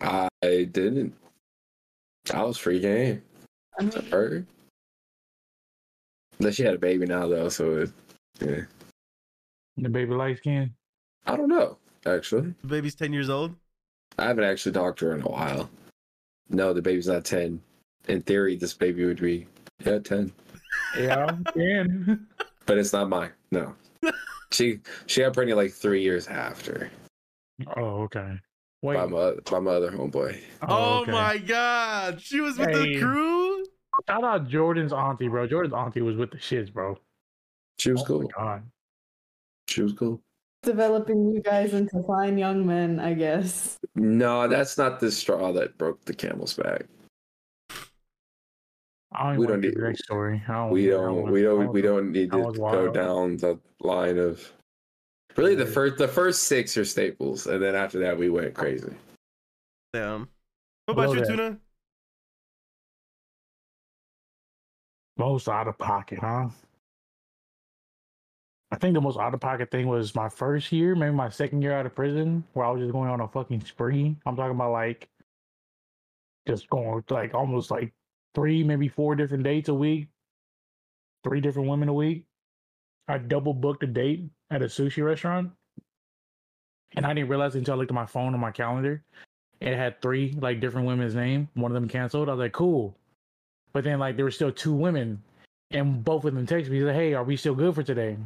I 0.00 0.28
didn't. 0.42 1.14
I 2.32 2.42
was 2.42 2.58
free 2.58 2.80
game. 2.80 3.22
I 3.78 3.82
mean, 3.82 3.92
Her. 4.10 4.46
Unless 6.38 6.54
she 6.54 6.62
had 6.62 6.74
a 6.74 6.78
baby 6.78 7.06
now 7.06 7.28
though, 7.28 7.48
so 7.48 7.78
it, 7.78 7.90
yeah. 8.40 8.62
The 9.76 9.88
baby 9.88 10.14
light 10.14 10.38
skin. 10.38 10.74
I 11.26 11.36
don't 11.36 11.48
know. 11.48 11.78
Actually, 12.06 12.54
The 12.62 12.66
baby's 12.68 12.94
10 12.94 13.12
years 13.12 13.28
old. 13.28 13.54
I 14.18 14.24
haven't 14.24 14.44
actually 14.44 14.72
talked 14.72 14.98
to 15.00 15.06
her 15.06 15.14
in 15.14 15.22
a 15.22 15.28
while. 15.28 15.68
No, 16.48 16.72
the 16.72 16.82
baby's 16.82 17.06
not 17.06 17.24
ten. 17.24 17.60
In 18.08 18.22
theory, 18.22 18.56
this 18.56 18.74
baby 18.74 19.04
would 19.04 19.20
be 19.20 19.46
yeah 19.84 19.98
ten, 20.00 20.32
Yeah, 20.98 21.36
and 21.54 22.26
but 22.66 22.76
it's 22.78 22.92
not 22.92 23.08
mine. 23.08 23.30
No, 23.52 23.74
she 24.50 24.80
she 25.06 25.20
got 25.20 25.32
pregnant 25.34 25.58
like 25.58 25.72
three 25.72 26.02
years 26.02 26.26
after 26.26 26.90
oh, 27.76 28.02
okay. 28.02 28.32
Wait. 28.82 28.96
by 28.96 29.06
my 29.06 29.34
by 29.50 29.60
my 29.60 29.70
other 29.72 29.92
homeboy. 29.92 30.40
Oh, 30.62 30.66
oh, 30.68 31.02
okay. 31.02 31.12
my 31.12 31.38
god. 31.38 32.20
She 32.20 32.40
was 32.40 32.58
with 32.58 32.72
the 32.72 32.98
crew? 32.98 33.62
Shout 34.08 34.24
out 34.24 34.48
Jordan's 34.48 34.92
auntie, 34.92 35.28
bro. 35.28 35.46
Jordan's 35.46 35.74
auntie 35.74 36.00
was 36.02 36.16
with 36.16 36.30
the 36.30 36.38
shits, 36.38 36.72
bro. 36.72 36.98
She 37.78 37.92
was 37.92 38.00
Oh 38.00 38.04
my 38.04 38.06
cool. 38.08 38.30
God. 38.36 38.62
She 39.70 39.82
was 39.82 39.92
cool. 39.92 40.20
developing 40.64 41.32
you 41.32 41.40
guys 41.40 41.72
into 41.74 42.02
fine 42.02 42.36
young 42.36 42.66
men, 42.66 42.98
I 43.00 43.14
guess. 43.14 43.78
No, 43.94 44.48
that's 44.48 44.76
not 44.76 44.98
the 45.00 45.10
straw 45.10 45.52
that 45.52 45.78
broke 45.78 46.04
the 46.04 46.12
camel's 46.12 46.54
back. 46.54 46.86
I 49.12 49.30
don't 49.30 49.38
We 49.38 49.46
don't 49.46 49.52
want 49.54 49.62
the 49.62 49.68
need- 49.68 49.74
direct 49.76 49.98
story. 50.00 50.42
I 50.48 50.52
don't, 50.52 50.70
we 50.70 50.86
don't 50.88 51.16
wanna- 51.22 51.32
we 51.32 51.42
don't 51.42 51.72
we 51.72 51.82
don't 51.82 52.12
need 52.12 52.30
to 52.32 52.52
go 52.52 52.90
down 52.92 53.36
the 53.38 53.58
line 53.80 54.18
of 54.18 54.52
really 55.36 55.54
the 55.54 55.66
first 55.66 55.96
the 55.98 56.06
first 56.08 56.44
six 56.44 56.76
are 56.76 56.84
staples 56.84 57.46
and 57.46 57.62
then 57.62 57.74
after 57.74 57.98
that 58.00 58.18
we 58.18 58.28
went 58.28 58.52
crazy 58.54 58.92
Damn. 59.92 60.28
What 60.86 60.94
about 60.94 61.16
you. 61.16 61.24
Tuna? 61.24 61.58
Most 65.16 65.48
out 65.48 65.66
of 65.68 65.76
pocket, 65.78 66.18
huh? 66.20 66.48
I 68.72 68.76
think 68.76 68.94
the 68.94 69.00
most 69.00 69.18
out 69.18 69.34
of 69.34 69.40
pocket 69.40 69.70
thing 69.70 69.88
was 69.88 70.14
my 70.14 70.28
first 70.28 70.70
year, 70.70 70.94
maybe 70.94 71.12
my 71.12 71.28
second 71.28 71.62
year 71.62 71.72
out 71.72 71.86
of 71.86 71.94
prison, 71.94 72.44
where 72.52 72.66
I 72.66 72.70
was 72.70 72.80
just 72.80 72.92
going 72.92 73.10
on 73.10 73.20
a 73.20 73.26
fucking 73.28 73.64
spree. 73.64 74.16
I'm 74.24 74.36
talking 74.36 74.54
about 74.54 74.72
like 74.72 75.08
just 76.46 76.70
going 76.70 77.02
like 77.10 77.34
almost 77.34 77.70
like 77.70 77.92
three, 78.34 78.62
maybe 78.62 78.88
four 78.88 79.16
different 79.16 79.42
dates 79.42 79.68
a 79.68 79.74
week, 79.74 80.08
three 81.24 81.40
different 81.40 81.68
women 81.68 81.88
a 81.88 81.94
week. 81.94 82.26
I 83.08 83.18
double 83.18 83.54
booked 83.54 83.82
a 83.82 83.88
date 83.88 84.24
at 84.50 84.62
a 84.62 84.66
sushi 84.66 85.04
restaurant. 85.04 85.50
And 86.96 87.04
I 87.04 87.12
didn't 87.12 87.28
realize 87.28 87.56
until 87.56 87.74
I 87.74 87.76
looked 87.76 87.90
at 87.90 87.94
my 87.94 88.06
phone 88.06 88.34
on 88.34 88.40
my 88.40 88.50
calendar. 88.52 89.02
It 89.60 89.76
had 89.76 90.00
three 90.00 90.36
like 90.40 90.60
different 90.60 90.86
women's 90.86 91.14
name. 91.14 91.48
One 91.54 91.72
of 91.72 91.74
them 91.74 91.88
canceled. 91.88 92.28
I 92.28 92.32
was 92.32 92.40
like, 92.40 92.52
cool. 92.52 92.96
But 93.72 93.84
then 93.84 93.98
like 93.98 94.16
there 94.16 94.24
were 94.24 94.30
still 94.30 94.52
two 94.52 94.72
women, 94.72 95.22
and 95.70 96.04
both 96.04 96.24
of 96.24 96.34
them 96.34 96.46
texted 96.46 96.70
me, 96.70 96.80
like, 96.80 96.96
"Hey, 96.96 97.14
are 97.14 97.22
we 97.22 97.36
still 97.36 97.54
good 97.54 97.74
for 97.74 97.82
today?" 97.82 98.16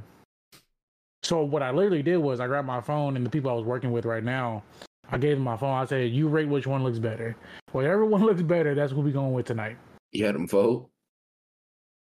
So 1.25 1.43
what 1.43 1.63
I 1.63 1.71
literally 1.71 2.03
did 2.03 2.19
was 2.19 2.39
I 2.39 2.47
grabbed 2.47 2.67
my 2.67 2.83
phone 2.83 3.17
and 3.17 3.25
the 3.25 3.31
people 3.31 3.51
I 3.51 3.55
was 3.55 3.65
working 3.65 3.93
with 3.93 4.05
right 4.05 4.23
now, 4.23 4.63
I 5.11 5.17
gave 5.17 5.37
them 5.37 5.45
my 5.45 5.57
phone. 5.57 5.75
I 5.75 5.87
said, 5.87 6.11
"You 6.11 6.29
rate 6.29 6.49
which 6.49 6.67
one 6.67 6.85
looks 6.85 6.99
better. 6.99 7.35
Whatever 7.73 8.05
one 8.05 8.23
looks 8.27 8.43
better, 8.43 8.75
that's 8.75 8.93
what 8.93 9.05
we 9.05 9.13
going 9.13 9.33
with 9.33 9.47
tonight." 9.47 9.77
you 10.15 10.25
had 10.25 10.35
them 10.35 10.47
vote 10.47 10.89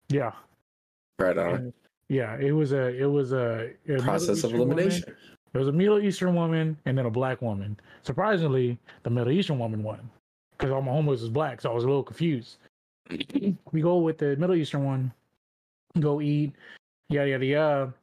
Yeah, 0.10 0.32
right 1.20 1.38
on 1.38 1.56
And, 1.56 1.74
yeah. 2.10 2.36
It 2.38 2.52
was 2.52 2.74
a 2.74 2.88
it 2.88 3.06
was 3.06 3.32
a, 3.32 3.72
Middle 3.86 4.04
process 4.04 4.30
of 4.30 4.38
Eastern 4.38 4.60
woman. 4.60 4.80
elimination 4.80 5.16
There 5.54 5.60
was 5.60 5.68
a 5.68 5.72
Middle 5.72 6.00
Eastern 6.00 6.36
woman 6.36 6.78
and 6.86 6.98
then 6.98 7.06
a 7.06 7.12
black 7.12 7.42
woman. 7.42 7.80
Surprisingly, 8.04 8.78
the 9.04 9.10
Middle 9.10 9.32
Eastern 9.32 9.60
woman 9.60 9.84
won 9.84 10.10
because 10.52 10.72
all 10.72 10.82
my 10.82 10.92
homies 10.92 11.22
was 11.22 11.30
black, 11.30 11.62
so 11.62 11.72
I 11.72 11.74
was 11.74 11.84
a 11.84 11.88
little 11.88 12.04
confused. 12.04 12.58
we 13.72 13.82
go 13.82 13.98
with 13.98 14.18
the 14.18 14.36
Middle 14.38 14.56
Eastern 14.56 14.86
one, 14.86 15.14
go 16.00 16.22
eat, 16.22 16.54
yada 17.10 17.30
yada 17.30 17.46
yada, 17.46 17.94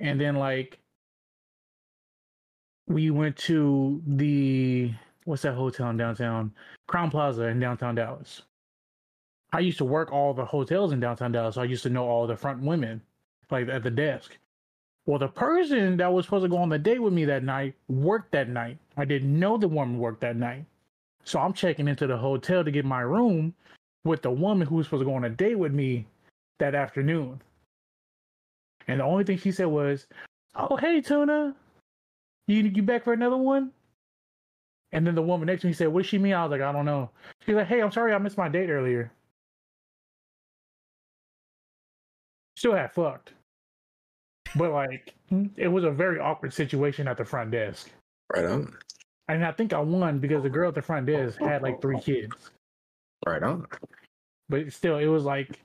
and 0.00 0.20
then 0.20 0.36
like 0.36 0.78
we 2.86 3.10
went 3.10 3.36
to 3.36 4.02
the 4.06 4.92
what's 5.24 5.42
that 5.42 5.54
hotel 5.54 5.90
in 5.90 5.96
downtown 5.96 6.52
Crowne 6.88 7.10
Plaza 7.10 7.44
in 7.48 7.60
downtown 7.60 7.94
Dallas. 7.94 8.42
I 9.52 9.60
used 9.60 9.78
to 9.78 9.84
work 9.84 10.12
all 10.12 10.34
the 10.34 10.44
hotels 10.44 10.92
in 10.92 11.00
downtown 11.00 11.32
Dallas, 11.32 11.54
so 11.54 11.62
I 11.62 11.64
used 11.64 11.82
to 11.84 11.90
know 11.90 12.06
all 12.06 12.26
the 12.26 12.36
front 12.36 12.62
women, 12.62 13.00
like 13.50 13.68
at 13.68 13.82
the 13.82 13.90
desk. 13.90 14.36
Well, 15.06 15.18
the 15.18 15.28
person 15.28 15.96
that 15.96 16.12
was 16.12 16.26
supposed 16.26 16.44
to 16.44 16.50
go 16.50 16.58
on 16.58 16.68
the 16.68 16.78
date 16.78 17.00
with 17.00 17.14
me 17.14 17.24
that 17.24 17.42
night 17.42 17.74
worked 17.88 18.32
that 18.32 18.50
night. 18.50 18.76
I 18.98 19.06
didn't 19.06 19.38
know 19.38 19.56
the 19.56 19.68
woman 19.68 19.98
worked 19.98 20.20
that 20.20 20.36
night. 20.36 20.66
So 21.24 21.38
I'm 21.38 21.54
checking 21.54 21.88
into 21.88 22.06
the 22.06 22.16
hotel 22.16 22.62
to 22.62 22.70
get 22.70 22.84
my 22.84 23.00
room 23.00 23.54
with 24.04 24.20
the 24.22 24.30
woman 24.30 24.66
who 24.66 24.76
was 24.76 24.86
supposed 24.86 25.02
to 25.02 25.06
go 25.06 25.14
on 25.14 25.24
a 25.24 25.30
date 25.30 25.58
with 25.58 25.72
me 25.72 26.06
that 26.58 26.74
afternoon. 26.74 27.40
And 28.88 29.00
the 29.00 29.04
only 29.04 29.24
thing 29.24 29.38
she 29.38 29.52
said 29.52 29.66
was, 29.66 30.06
Oh, 30.56 30.76
hey, 30.76 31.00
Tuna. 31.00 31.54
You, 32.46 32.62
you 32.62 32.82
back 32.82 33.04
for 33.04 33.12
another 33.12 33.36
one? 33.36 33.70
And 34.92 35.06
then 35.06 35.14
the 35.14 35.22
woman 35.22 35.46
next 35.46 35.60
to 35.60 35.66
me 35.66 35.74
said, 35.74 35.88
What 35.88 36.02
does 36.02 36.08
she 36.08 36.18
mean? 36.18 36.32
I 36.32 36.42
was 36.42 36.50
like, 36.50 36.62
I 36.62 36.72
don't 36.72 36.86
know. 36.86 37.10
She's 37.44 37.54
like, 37.54 37.66
Hey, 37.66 37.80
I'm 37.80 37.92
sorry 37.92 38.12
I 38.12 38.18
missed 38.18 38.38
my 38.38 38.48
date 38.48 38.70
earlier. 38.70 39.12
Still 42.56 42.74
had 42.74 42.92
fucked. 42.92 43.32
But 44.56 44.72
like, 44.72 45.14
it 45.56 45.68
was 45.68 45.84
a 45.84 45.90
very 45.90 46.18
awkward 46.18 46.54
situation 46.54 47.06
at 47.06 47.18
the 47.18 47.24
front 47.24 47.50
desk. 47.50 47.90
right 48.34 48.46
on 48.46 48.74
And 49.28 49.44
I 49.44 49.52
think 49.52 49.74
I 49.74 49.78
won 49.78 50.18
because 50.18 50.42
the 50.42 50.48
girl 50.48 50.68
at 50.68 50.74
the 50.74 50.82
front 50.82 51.06
desk 51.06 51.38
had 51.38 51.62
like 51.62 51.82
three 51.82 52.00
kids. 52.00 52.50
right 53.26 53.42
on 53.42 53.66
But 54.48 54.72
still, 54.72 54.96
it 54.98 55.06
was 55.06 55.24
like, 55.24 55.60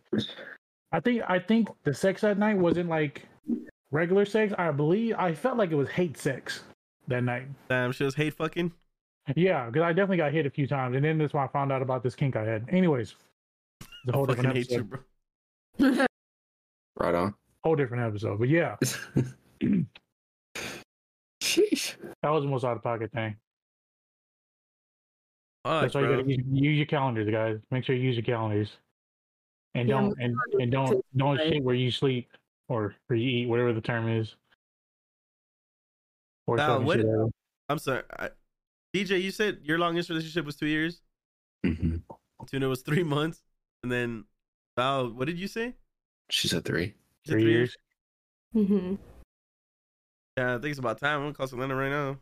I 0.94 1.00
think 1.00 1.24
I 1.28 1.40
think 1.40 1.70
the 1.84 1.94
sex 1.94 2.22
that 2.22 2.38
night 2.38 2.58
wasn't 2.58 2.88
like 2.88 3.24
regular 3.92 4.26
sex. 4.26 4.54
I 4.58 4.72
believe 4.72 5.16
I 5.18 5.34
felt 5.34 5.58
like 5.58 5.72
it 5.72 5.76
was 5.76 5.90
hate 5.90 6.18
sex 6.18 6.62
that 7.08 7.24
night. 7.24 7.48
Damn, 7.68 7.92
she 7.92 8.04
was 8.04 8.14
hate 8.14 8.36
fucking. 8.36 8.72
Yeah, 9.36 9.66
because 9.66 9.82
I 9.82 9.90
definitely 9.90 10.18
got 10.18 10.32
hit 10.32 10.46
a 10.46 10.52
few 10.52 10.68
times, 10.68 10.96
and 10.96 11.04
then 11.04 11.18
that's 11.18 11.34
when 11.34 11.44
I 11.44 11.48
found 11.48 11.72
out 11.72 11.82
about 11.82 12.04
this 12.04 12.14
kink 12.14 12.36
I 12.36 12.44
had. 12.44 12.66
Anyways, 12.70 13.16
it's 13.80 13.90
a 14.10 14.12
whole 14.12 14.28
fucking 14.28 14.44
different 14.44 14.58
hate 14.58 14.70
you, 14.70 14.88
episode. 15.80 15.98
bro. 15.98 16.06
right 17.00 17.16
on 17.16 17.34
Whole 17.64 17.76
different 17.76 18.04
episode. 18.04 18.38
But 18.38 18.50
yeah, 18.50 18.76
sheesh 21.42 21.96
that 22.22 22.30
was 22.30 22.44
the 22.44 22.50
most 22.50 22.66
out 22.66 22.78
of 22.78 22.84
pocket 22.84 23.12
thing. 23.12 23.36
Fuck, 25.64 25.82
That's 25.82 25.96
why 25.96 26.02
you 26.02 26.10
gotta 26.10 26.30
use, 26.30 26.44
use 26.52 26.78
your 26.78 26.86
calendars, 26.86 27.32
guys. 27.32 27.58
Make 27.72 27.86
sure 27.86 27.96
you 27.96 28.02
use 28.04 28.18
your 28.18 28.26
calendars, 28.26 28.70
and 29.76 29.88
Yeah, 29.90 29.96
don't 29.96 30.20
and, 30.20 30.36
and 30.60 30.72
don't 30.72 31.06
don't 31.18 31.38
right? 31.38 31.54
shit 31.54 31.64
where 31.64 31.76
you 31.76 31.92
sleep 31.92 32.30
or 32.70 32.96
where 33.08 33.18
you 33.18 33.30
eat, 33.44 33.48
whatever 33.50 33.74
the 33.74 33.82
term 33.82 34.08
is. 34.08 34.36
Or 36.48 36.58
Val, 36.58 36.84
what- 36.84 37.00
I'm 37.70 37.80
sorry. 37.80 38.04
I, 38.20 38.30
DJ, 38.94 39.22
you 39.22 39.32
said 39.32 39.60
your 39.64 39.80
longest 39.80 40.10
relationship 40.10 40.46
was 40.46 40.56
two 40.56 40.68
years. 40.68 41.02
hmm 41.66 41.98
Tuna 42.48 42.68
was 42.68 42.82
three 42.82 43.04
months, 43.18 43.42
and 43.84 43.92
then 43.92 44.26
Val, 44.78 45.10
what 45.10 45.26
did 45.28 45.40
you 45.40 45.48
say? 45.48 45.74
she 46.30 46.48
said 46.48 46.66
three 46.66 46.86
You 46.86 46.94
said 47.26 47.32
three 47.34 47.52
years. 47.52 47.78
hmm 48.54 48.96
Yeah, 50.38 50.56
I 50.56 50.58
think 50.58 50.72
it's 50.72 50.80
about 50.80 51.00
time. 51.00 51.18
I'm 51.20 51.24
gonna 51.26 51.34
call 51.34 51.48
Selena 51.48 51.76
right 51.76 51.90
now. 51.90 52.18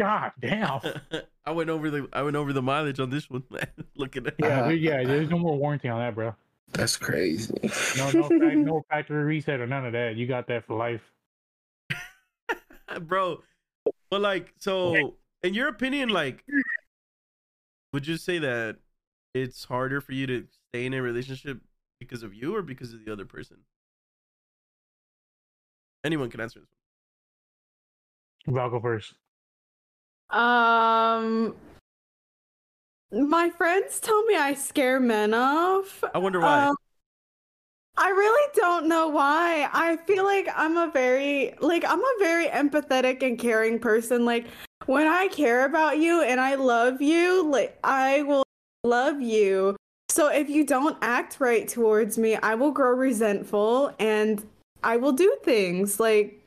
God 0.00 0.32
damn. 0.40 0.80
I 1.44 1.50
went 1.50 1.68
over 1.68 1.90
the 1.90 2.08
I 2.14 2.22
went 2.22 2.34
over 2.34 2.54
the 2.54 2.62
mileage 2.62 2.98
on 3.00 3.10
this 3.10 3.28
one. 3.28 3.42
Look 3.96 4.16
at 4.16 4.28
it. 4.28 4.34
Yeah, 4.38 4.70
yeah. 4.70 5.04
There's 5.04 5.28
no 5.28 5.38
more 5.38 5.58
warranty 5.58 5.90
on 5.90 6.00
that, 6.00 6.14
bro. 6.14 6.34
That's 6.72 6.96
crazy. 6.96 7.52
No, 7.98 8.10
no, 8.10 8.28
no 8.38 8.84
factory 8.88 9.24
reset 9.24 9.60
or 9.60 9.66
none 9.66 9.84
of 9.84 9.92
that. 9.92 10.16
You 10.16 10.26
got 10.26 10.46
that 10.46 10.64
for 10.66 10.78
life. 10.78 11.02
bro. 13.02 13.42
But 14.10 14.22
like, 14.22 14.54
so 14.58 15.16
in 15.42 15.52
your 15.52 15.68
opinion, 15.68 16.08
like, 16.08 16.44
would 17.92 18.06
you 18.06 18.16
say 18.16 18.38
that 18.38 18.76
it's 19.34 19.64
harder 19.64 20.00
for 20.00 20.12
you 20.12 20.26
to 20.28 20.46
stay 20.70 20.86
in 20.86 20.94
a 20.94 21.02
relationship 21.02 21.60
because 21.98 22.22
of 22.22 22.32
you 22.32 22.56
or 22.56 22.62
because 22.62 22.94
of 22.94 23.04
the 23.04 23.12
other 23.12 23.26
person? 23.26 23.58
Anyone 26.04 26.30
can 26.30 26.40
answer 26.40 26.60
this. 26.60 28.56
I'll 28.56 28.70
go 28.70 28.80
first. 28.80 29.12
Um, 30.30 31.56
my 33.12 33.50
friends 33.50 33.98
tell 34.00 34.22
me 34.24 34.36
I 34.36 34.54
scare 34.54 35.00
men 35.00 35.34
off. 35.34 36.04
I 36.14 36.18
wonder 36.18 36.40
why. 36.40 36.66
Um, 36.66 36.76
I 37.96 38.08
really 38.10 38.52
don't 38.54 38.88
know 38.88 39.08
why. 39.08 39.68
I 39.72 39.96
feel 40.06 40.24
like 40.24 40.48
I'm 40.54 40.76
a 40.76 40.90
very 40.90 41.54
like 41.60 41.84
I'm 41.86 42.00
a 42.00 42.14
very 42.18 42.46
empathetic 42.46 43.22
and 43.22 43.38
caring 43.38 43.78
person. 43.78 44.24
Like 44.24 44.46
when 44.86 45.06
I 45.06 45.28
care 45.28 45.64
about 45.66 45.98
you 45.98 46.22
and 46.22 46.40
I 46.40 46.54
love 46.54 47.02
you, 47.02 47.44
like 47.50 47.78
I 47.84 48.22
will 48.22 48.44
love 48.84 49.20
you. 49.20 49.76
So 50.08 50.28
if 50.28 50.48
you 50.48 50.64
don't 50.64 50.96
act 51.02 51.36
right 51.40 51.68
towards 51.68 52.16
me, 52.16 52.36
I 52.36 52.54
will 52.54 52.70
grow 52.70 52.92
resentful 52.92 53.94
and 53.98 54.46
I 54.82 54.96
will 54.96 55.12
do 55.12 55.36
things 55.42 56.00
like 56.00 56.40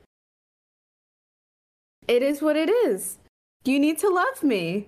it 2.08 2.24
is 2.24 2.42
what 2.42 2.56
it 2.56 2.70
is. 2.70 3.20
You 3.66 3.80
need 3.80 3.98
to 4.00 4.10
love 4.10 4.44
me. 4.44 4.88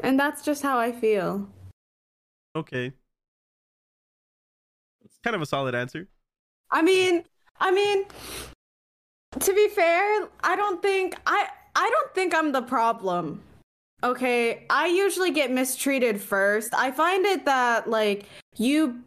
And 0.00 0.18
that's 0.20 0.42
just 0.42 0.62
how 0.62 0.78
I 0.78 0.92
feel. 0.92 1.48
Okay. 2.54 2.92
It's 5.04 5.18
kind 5.22 5.34
of 5.34 5.42
a 5.42 5.46
solid 5.46 5.74
answer. 5.74 6.08
I 6.70 6.82
mean, 6.82 7.24
I 7.58 7.70
mean, 7.70 8.04
to 9.38 9.54
be 9.54 9.68
fair, 9.68 10.28
I 10.42 10.56
don't 10.56 10.82
think 10.82 11.16
I 11.26 11.48
I 11.74 11.90
don't 11.90 12.14
think 12.14 12.34
I'm 12.34 12.52
the 12.52 12.62
problem. 12.62 13.42
Okay, 14.04 14.66
I 14.68 14.86
usually 14.88 15.30
get 15.30 15.50
mistreated 15.50 16.20
first. 16.20 16.74
I 16.74 16.90
find 16.90 17.24
it 17.24 17.44
that 17.46 17.88
like 17.88 18.26
you 18.56 19.02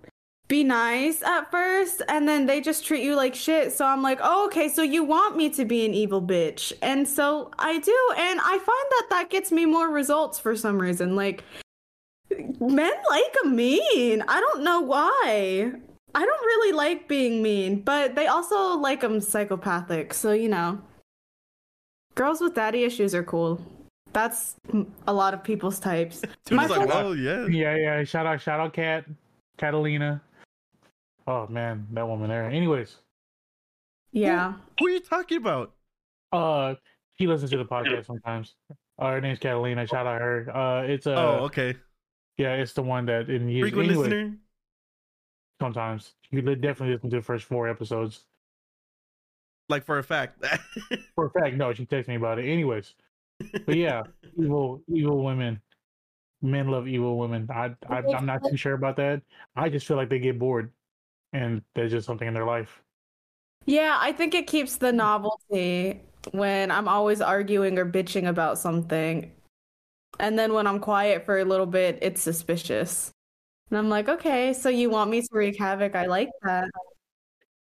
be 0.50 0.64
nice 0.64 1.22
at 1.22 1.50
first 1.50 2.02
and 2.10 2.28
then 2.28 2.48
they 2.48 2.60
just 2.60 2.84
treat 2.86 3.04
you 3.04 3.16
like 3.16 3.34
shit. 3.34 3.72
So 3.72 3.86
I'm 3.86 4.02
like, 4.02 4.20
"Oh, 4.22 4.48
okay, 4.48 4.68
so 4.68 4.82
you 4.82 5.06
want 5.06 5.38
me 5.38 5.50
to 5.52 5.64
be 5.64 5.86
an 5.86 5.94
evil 5.94 6.22
bitch." 6.22 6.74
And 6.82 7.08
so 7.08 7.52
I 7.58 7.80
do, 7.80 7.98
and 8.18 8.42
I 8.42 8.58
find 8.58 8.66
that 8.68 9.08
that 9.12 9.30
gets 9.30 9.52
me 9.52 9.66
more 9.66 9.90
results 9.90 10.40
for 10.40 10.58
some 10.58 10.82
reason. 10.82 11.16
Like 11.16 11.44
men 12.60 12.94
like 13.10 13.36
a 13.46 13.48
mean. 13.48 14.24
I 14.28 14.40
don't 14.40 14.64
know 14.64 14.82
why. 14.82 15.72
I 16.16 16.26
don't 16.26 16.46
really 16.46 16.74
like 16.74 17.08
being 17.08 17.44
mean, 17.44 17.82
but 17.82 18.16
they 18.16 18.28
also 18.28 18.78
like 18.78 19.02
them 19.02 19.22
psychopathic. 19.22 20.14
So, 20.14 20.32
you 20.32 20.50
know, 20.50 20.82
girls 22.16 22.42
with 22.42 22.56
daddy 22.56 22.84
issues 22.84 23.14
are 23.14 23.24
cool. 23.24 23.62
That's 24.12 24.56
a 25.06 25.14
lot 25.14 25.36
of 25.36 25.44
people's 25.44 25.80
types. 25.80 26.22
Dude 26.46 26.56
My 26.56 26.66
like, 26.66 26.90
oh 26.92 27.12
yeah. 27.12 27.46
Yeah, 27.46 27.76
yeah. 27.76 28.04
Shout 28.04 28.26
out, 28.26 28.42
shout 28.42 28.60
out, 28.60 28.74
Cat, 28.74 29.06
Catalina. 29.58 30.22
Oh 31.28 31.48
man, 31.48 31.88
that 31.92 32.08
woman 32.08 32.30
there. 32.30 32.46
Anyways, 32.50 32.98
Yeah. 34.12 34.54
Who 34.80 34.88
are 34.88 34.90
you 34.90 35.00
talking 35.00 35.38
about? 35.38 35.74
uh, 36.32 36.76
she 37.18 37.28
listens 37.28 37.52
to 37.52 37.58
the 37.58 37.66
podcast 37.66 38.06
sometimes. 38.06 38.56
Uh, 38.98 39.12
her 39.12 39.22
name's 39.22 39.40
Catalina. 39.40 39.86
Shout 39.88 40.06
out 40.08 40.22
her. 40.22 40.56
Uh, 40.56 40.84
it's 40.84 41.06
uh, 41.08 41.12
oh, 41.16 41.46
okay. 41.46 41.76
yeah, 42.38 42.54
it's 42.54 42.74
the 42.74 42.82
one 42.84 43.06
that 43.08 43.30
in 43.30 43.50
years. 43.50 43.64
Frequent 43.70 43.90
anyway, 43.90 44.04
listener. 44.04 44.38
Sometimes 45.62 46.14
you 46.32 46.42
li- 46.42 46.56
definitely 46.56 46.96
listen 46.96 47.10
to 47.10 47.18
the 47.18 47.22
first 47.22 47.46
four 47.46 47.68
episodes. 47.68 48.26
Like 49.68 49.84
for 49.86 50.00
a 50.00 50.04
fact. 50.04 50.44
For 51.16 51.26
a 51.28 51.30
fact, 51.30 51.56
no, 51.56 51.72
she 51.74 51.86
texted 51.86 52.08
me 52.08 52.16
about 52.16 52.40
it. 52.40 52.50
Anyways, 52.50 52.96
but 53.66 53.76
yeah, 53.76 54.02
evil, 54.40 54.82
evil 54.88 55.24
women. 55.24 55.62
Men 56.42 56.70
love 56.70 56.88
evil 56.88 57.18
women. 57.20 57.48
I, 57.54 57.76
I, 57.88 58.02
I'm 58.16 58.26
not 58.26 58.42
too 58.50 58.56
sure 58.64 58.74
about 58.74 58.96
that. 58.98 59.22
I 59.56 59.70
just 59.70 59.86
feel 59.86 59.98
like 59.98 60.10
they 60.10 60.18
get 60.20 60.40
bored, 60.40 60.72
and 61.34 61.62
there's 61.76 61.92
just 61.92 62.08
something 62.08 62.28
in 62.28 62.34
their 62.34 62.46
life. 62.46 62.82
Yeah, 63.66 63.98
I 64.00 64.12
think 64.12 64.34
it 64.34 64.48
keeps 64.48 64.78
the 64.78 64.92
hmm. 64.92 64.98
novelty 64.98 66.02
when 66.32 66.72
I'm 66.72 66.88
always 66.88 67.22
arguing 67.22 67.78
or 67.78 67.86
bitching 67.86 68.28
about 68.28 68.58
something. 68.58 69.32
And 70.20 70.38
then 70.38 70.54
when 70.54 70.68
I'm 70.68 70.80
quiet 70.80 71.26
for 71.26 71.40
a 71.40 71.46
little 71.46 71.66
bit, 71.66 72.00
it's 72.02 72.22
suspicious. 72.22 73.12
And 73.70 73.78
I'm 73.78 73.90
like, 73.90 74.10
okay, 74.10 74.54
so 74.54 74.70
you 74.70 74.90
want 74.90 75.12
me 75.12 75.22
to 75.22 75.28
wreak 75.32 75.58
havoc? 75.58 75.96
I 75.96 76.08
like 76.08 76.30
that. 76.42 76.70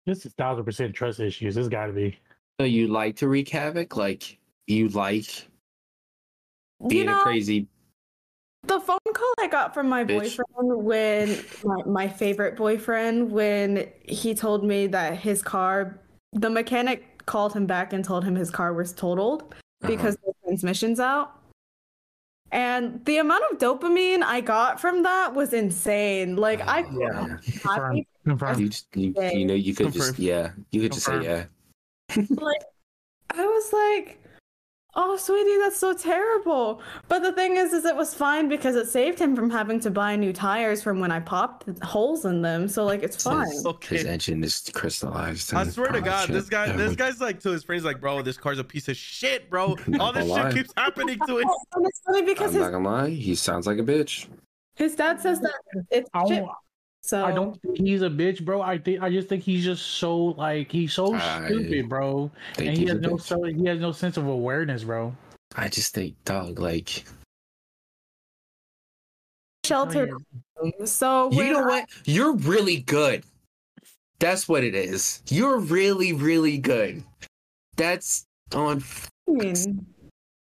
This 0.06 0.24
is 0.24 0.32
thousand 0.34 0.64
percent 0.64 0.94
trust 0.94 1.20
issues. 1.20 1.54
This 1.56 1.68
got 1.68 1.86
to 1.86 1.92
be. 1.92 2.18
So 2.58 2.64
you 2.64 2.88
like 2.88 3.16
to 3.16 3.28
wreak 3.28 3.48
havoc? 3.48 3.96
Like 3.96 4.38
you 4.66 4.88
like 4.88 5.46
You 6.80 6.88
being 6.88 7.06
know, 7.06 7.20
a 7.20 7.22
crazy 7.22 7.66
the 8.64 8.78
phone 8.80 8.98
call 9.14 9.32
I 9.40 9.46
got 9.48 9.72
from 9.74 9.88
my 9.88 10.04
Bitch. 10.04 10.36
boyfriend 10.36 10.84
when 10.84 11.44
my, 11.64 11.82
my 11.86 12.08
favorite 12.08 12.56
boyfriend 12.56 13.30
when 13.30 13.88
he 14.02 14.34
told 14.34 14.64
me 14.64 14.86
that 14.88 15.16
his 15.18 15.42
car 15.42 15.98
the 16.32 16.50
mechanic 16.50 17.24
called 17.26 17.52
him 17.52 17.66
back 17.66 17.92
and 17.92 18.04
told 18.04 18.24
him 18.24 18.34
his 18.34 18.50
car 18.50 18.72
was 18.72 18.92
totaled 18.92 19.42
Uh-huh. 19.42 19.88
because 19.88 20.16
the 20.24 20.32
transmission's 20.44 21.00
out. 21.00 21.36
And 22.52 23.04
the 23.04 23.18
amount 23.18 23.44
of 23.52 23.58
dopamine 23.58 24.22
I 24.22 24.40
got 24.40 24.80
from 24.80 25.04
that 25.04 25.34
was 25.34 25.52
insane. 25.52 26.36
Like 26.36 26.60
I 26.66 26.80
yeah. 26.80 27.36
Confirmed. 27.42 28.04
Confirmed. 28.24 28.60
You 28.60 28.68
just 28.68 28.86
you, 28.96 29.14
you 29.32 29.44
know 29.46 29.54
you 29.54 29.72
could 29.74 29.92
just 29.92 30.18
yeah 30.18 30.50
you 30.72 30.80
could 30.82 30.92
just 30.92 31.06
say 31.06 31.22
yeah. 31.22 31.44
like 32.16 32.62
I 33.32 33.44
was 33.46 33.72
like, 33.72 34.19
"Oh, 35.02 35.16
sweetie, 35.16 35.56
that's 35.58 35.78
so 35.78 35.94
terrible." 35.94 36.82
But 37.08 37.22
the 37.22 37.32
thing 37.32 37.56
is 37.56 37.72
is 37.72 37.84
it 37.86 37.96
was 37.96 38.12
fine 38.12 38.48
because 38.48 38.76
it 38.76 38.86
saved 38.88 39.18
him 39.18 39.34
from 39.34 39.48
having 39.50 39.80
to 39.80 39.90
buy 39.90 40.14
new 40.16 40.32
tires 40.32 40.82
from 40.82 41.00
when 41.00 41.10
I 41.10 41.20
popped 41.20 41.64
holes 41.82 42.24
in 42.26 42.42
them. 42.42 42.68
So 42.68 42.84
like 42.84 43.02
it's 43.02 43.22
fine. 43.22 43.48
His, 43.50 43.64
Okay. 43.66 43.96
his 43.96 44.04
engine 44.04 44.44
is 44.44 44.70
crystallized. 44.74 45.54
I 45.54 45.64
swear 45.68 45.88
to 45.92 46.00
God, 46.00 46.28
this 46.28 46.48
guy, 46.48 46.70
this 46.76 46.90
but- 46.90 46.98
guy's 46.98 47.20
like 47.20 47.40
to 47.40 47.50
his 47.50 47.64
friends, 47.64 47.84
like, 47.84 48.00
bro, 48.00 48.20
this 48.22 48.36
car's 48.36 48.58
a 48.58 48.64
piece 48.64 48.88
of 48.88 48.96
shit, 48.96 49.48
bro. 49.48 49.76
All 50.00 50.12
this 50.12 50.24
shit 50.24 50.30
lie. 50.30 50.52
keeps 50.52 50.72
happening 50.76 51.18
to 51.26 51.38
it. 51.38 51.46
And 51.74 51.86
it's 51.86 52.00
funny 52.04 52.22
because 52.22 52.48
I'm 52.54 52.60
his, 52.60 52.62
not 52.62 52.72
gonna 52.72 52.88
lie, 52.88 53.10
he 53.10 53.34
sounds 53.34 53.66
like 53.66 53.78
a 53.78 53.82
bitch. 53.82 54.26
his 54.74 54.94
dad 54.96 55.20
says 55.20 55.40
that 55.40 55.54
it's 55.90 56.10
shit. 56.28 56.44
Don't, 57.02 57.08
So 57.08 57.24
I 57.24 57.32
don't 57.32 57.60
think 57.62 57.78
he's 57.78 58.02
a 58.02 58.10
bitch, 58.10 58.44
bro. 58.44 58.62
I 58.62 58.78
think 58.78 59.02
I 59.02 59.10
just 59.10 59.28
think 59.28 59.42
he's 59.42 59.64
just 59.64 59.84
so 59.84 60.16
like 60.16 60.70
he's 60.70 60.92
so 60.92 61.14
I 61.14 61.46
stupid, 61.46 61.88
bro. 61.88 62.30
And 62.58 62.76
he 62.76 62.86
has 62.86 63.00
no 63.00 63.16
so 63.16 63.42
he 63.44 63.64
has 63.66 63.80
no 63.80 63.92
sense 63.92 64.16
of 64.16 64.26
awareness, 64.26 64.84
bro. 64.84 65.14
I 65.56 65.68
just 65.68 65.94
think, 65.94 66.14
dog, 66.24 66.58
like 66.58 67.04
sheltered. 69.64 70.10
Oh, 70.62 70.84
so 70.84 71.30
you 71.32 71.52
know 71.52 71.62
what? 71.62 71.88
You're 72.04 72.34
really 72.34 72.80
good. 72.80 73.24
That's 74.18 74.48
what 74.48 74.62
it 74.62 74.74
is. 74.74 75.22
You're 75.28 75.58
really, 75.58 76.12
really 76.12 76.58
good. 76.58 77.02
That's 77.76 78.26
on. 78.54 78.84
I 79.28 79.32
mean, 79.32 79.86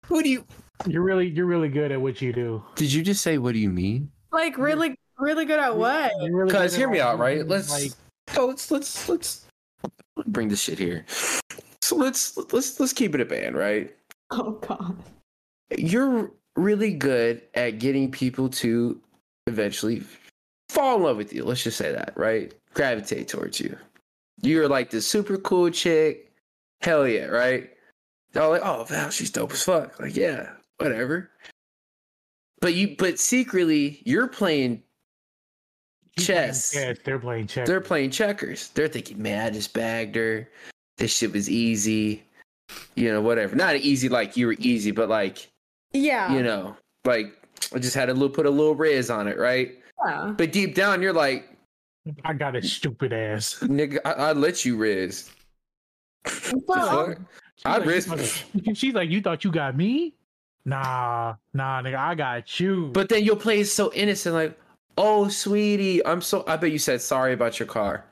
What 0.07 0.23
do 0.23 0.29
you? 0.29 0.45
You're 0.85 1.01
really 1.01 1.29
you're 1.29 1.45
really 1.45 1.69
good 1.69 1.91
at 1.91 1.99
what 1.99 2.21
you 2.21 2.31
do. 2.33 2.63
Did 2.75 2.93
you 2.93 3.01
just 3.01 3.21
say? 3.21 3.37
What 3.37 3.53
do 3.53 3.59
you 3.59 3.69
mean? 3.69 4.11
like 4.31 4.57
really, 4.57 4.99
really 5.19 5.45
good 5.45 5.59
at 5.59 5.75
what? 5.75 6.11
You're 6.21 6.35
really 6.35 6.51
Cause 6.51 6.75
hear 6.75 6.89
me 6.89 6.99
out, 6.99 7.19
right? 7.19 7.47
Let's 7.47 7.71
like 7.71 7.91
oh, 8.37 8.47
let's 8.47 8.71
let's 8.71 9.09
let's 9.09 9.45
bring 10.27 10.47
this 10.49 10.61
shit 10.61 10.79
here. 10.79 11.05
So 11.81 11.95
let's 11.95 12.37
let's 12.51 12.79
let's 12.79 12.93
keep 12.93 13.15
it 13.15 13.21
a 13.21 13.25
band, 13.25 13.55
right? 13.55 13.95
Oh 14.31 14.51
god. 14.51 14.97
You're 15.77 16.31
really 16.55 16.93
good 16.93 17.41
at 17.53 17.79
getting 17.79 18.11
people 18.11 18.49
to 18.49 18.99
eventually 19.47 20.03
fall 20.69 20.97
in 20.97 21.03
love 21.03 21.17
with 21.17 21.33
you. 21.33 21.43
Let's 21.43 21.63
just 21.63 21.77
say 21.77 21.91
that, 21.91 22.13
right? 22.15 22.53
Gravitate 22.73 23.27
towards 23.27 23.59
you. 23.59 23.77
You're 24.41 24.67
like 24.67 24.89
the 24.89 25.01
super 25.01 25.37
cool 25.37 25.69
chick. 25.69 26.31
Hell 26.81 27.07
yeah, 27.07 27.25
right? 27.25 27.69
They're 28.31 28.43
all 28.43 28.49
like, 28.49 28.61
oh, 28.63 28.83
Val, 28.83 29.09
she's 29.09 29.29
dope 29.31 29.53
as 29.53 29.63
fuck. 29.63 29.99
Like, 29.99 30.15
yeah, 30.15 30.49
whatever. 30.77 31.31
But 32.59 32.73
you, 32.73 32.95
but 32.97 33.19
secretly, 33.19 34.01
you're 34.05 34.27
playing 34.27 34.83
chess. 36.19 36.71
chess, 36.71 36.97
They're 37.03 37.19
playing 37.19 37.47
chess. 37.47 37.67
They're 37.67 37.81
playing 37.81 38.11
checkers. 38.11 38.69
They're 38.69 38.87
thinking, 38.87 39.21
man, 39.21 39.45
I 39.45 39.49
just 39.49 39.73
bagged 39.73 40.15
her. 40.15 40.49
This 40.97 41.15
shit 41.15 41.33
was 41.33 41.49
easy. 41.49 42.23
You 42.95 43.11
know, 43.11 43.21
whatever. 43.21 43.55
Not 43.55 43.75
easy 43.75 44.09
like 44.09 44.35
you 44.37 44.47
were 44.47 44.55
easy, 44.59 44.91
but 44.91 45.09
like, 45.09 45.49
Yeah. 45.93 46.33
you 46.33 46.41
know, 46.41 46.75
like 47.05 47.33
I 47.73 47.79
just 47.79 47.95
had 47.95 48.05
to 48.07 48.13
little, 48.13 48.29
put 48.29 48.45
a 48.45 48.49
little 48.49 48.75
riz 48.75 49.09
on 49.09 49.27
it, 49.27 49.37
right? 49.37 49.77
yeah. 50.05 50.33
But 50.35 50.51
deep 50.51 50.75
down, 50.75 51.01
you're 51.01 51.13
like, 51.13 51.49
I 52.23 52.33
got 52.33 52.55
a 52.55 52.61
stupid 52.61 53.13
ass. 53.13 53.55
nigga, 53.61 53.97
I, 54.05 54.11
I 54.11 54.31
let 54.33 54.63
you 54.65 54.77
riz. 54.77 55.29
The 56.23 56.61
Well. 56.67 57.15
She's 57.57 57.65
I'd 57.65 57.77
like, 57.79 57.85
risk- 57.87 58.09
you 58.09 58.17
thought- 58.61 58.77
She's 58.77 58.93
like, 58.93 59.09
you 59.09 59.21
thought 59.21 59.43
you 59.43 59.51
got 59.51 59.77
me? 59.77 60.13
Nah, 60.65 61.35
nah, 61.53 61.81
nigga, 61.81 61.95
I 61.97 62.15
got 62.15 62.59
you. 62.59 62.89
But 62.93 63.07
then 63.09 63.23
you'll 63.23 63.35
play 63.35 63.59
it 63.61 63.65
so 63.65 63.91
innocent, 63.93 64.33
like, 64.35 64.59
Oh, 64.97 65.27
sweetie, 65.27 66.05
I'm 66.05 66.21
so. 66.21 66.43
I 66.47 66.55
bet 66.57 66.71
you 66.71 66.79
said 66.79 67.01
sorry 67.01 67.33
about 67.33 67.59
your 67.59 67.67
car. 67.67 68.05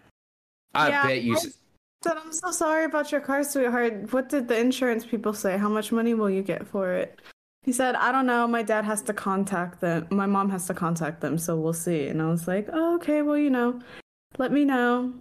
I 0.74 0.90
Yeah, 0.90 1.08
bet 1.08 1.22
you. 1.24 1.36
I 1.36 1.40
said, 1.40 2.18
I'm 2.18 2.34
so 2.34 2.52
sorry 2.52 2.86
about 2.86 3.12
your 3.12 3.22
car, 3.22 3.44
sweetheart. 3.44 4.12
What 4.12 4.28
did 4.28 4.48
the 4.48 4.60
insurance 4.60 5.06
people 5.06 5.34
say? 5.34 5.58
How 5.58 5.70
much 5.70 5.92
money 5.92 6.14
will 6.14 6.30
you 6.30 6.42
get 6.42 6.68
for 6.68 6.94
it? 6.94 7.22
He 7.62 7.72
said, 7.72 7.96
I 7.96 8.12
don't 8.12 8.26
know. 8.26 8.46
My 8.46 8.62
dad 8.62 8.84
has 8.84 9.02
to 9.04 9.14
contact 9.14 9.80
them. 9.80 10.08
My 10.12 10.26
mom 10.26 10.50
has 10.50 10.68
to 10.68 10.74
contact 10.74 11.22
them, 11.22 11.38
so 11.38 11.56
we'll 11.56 11.72
see. 11.72 12.08
And 12.08 12.22
I 12.22 12.30
was 12.30 12.46
like, 12.46 12.68
oh, 12.74 12.96
okay, 12.96 13.22
well, 13.22 13.38
you 13.38 13.50
know, 13.50 13.80
let 14.38 14.52
me 14.52 14.66
know. 14.66 15.14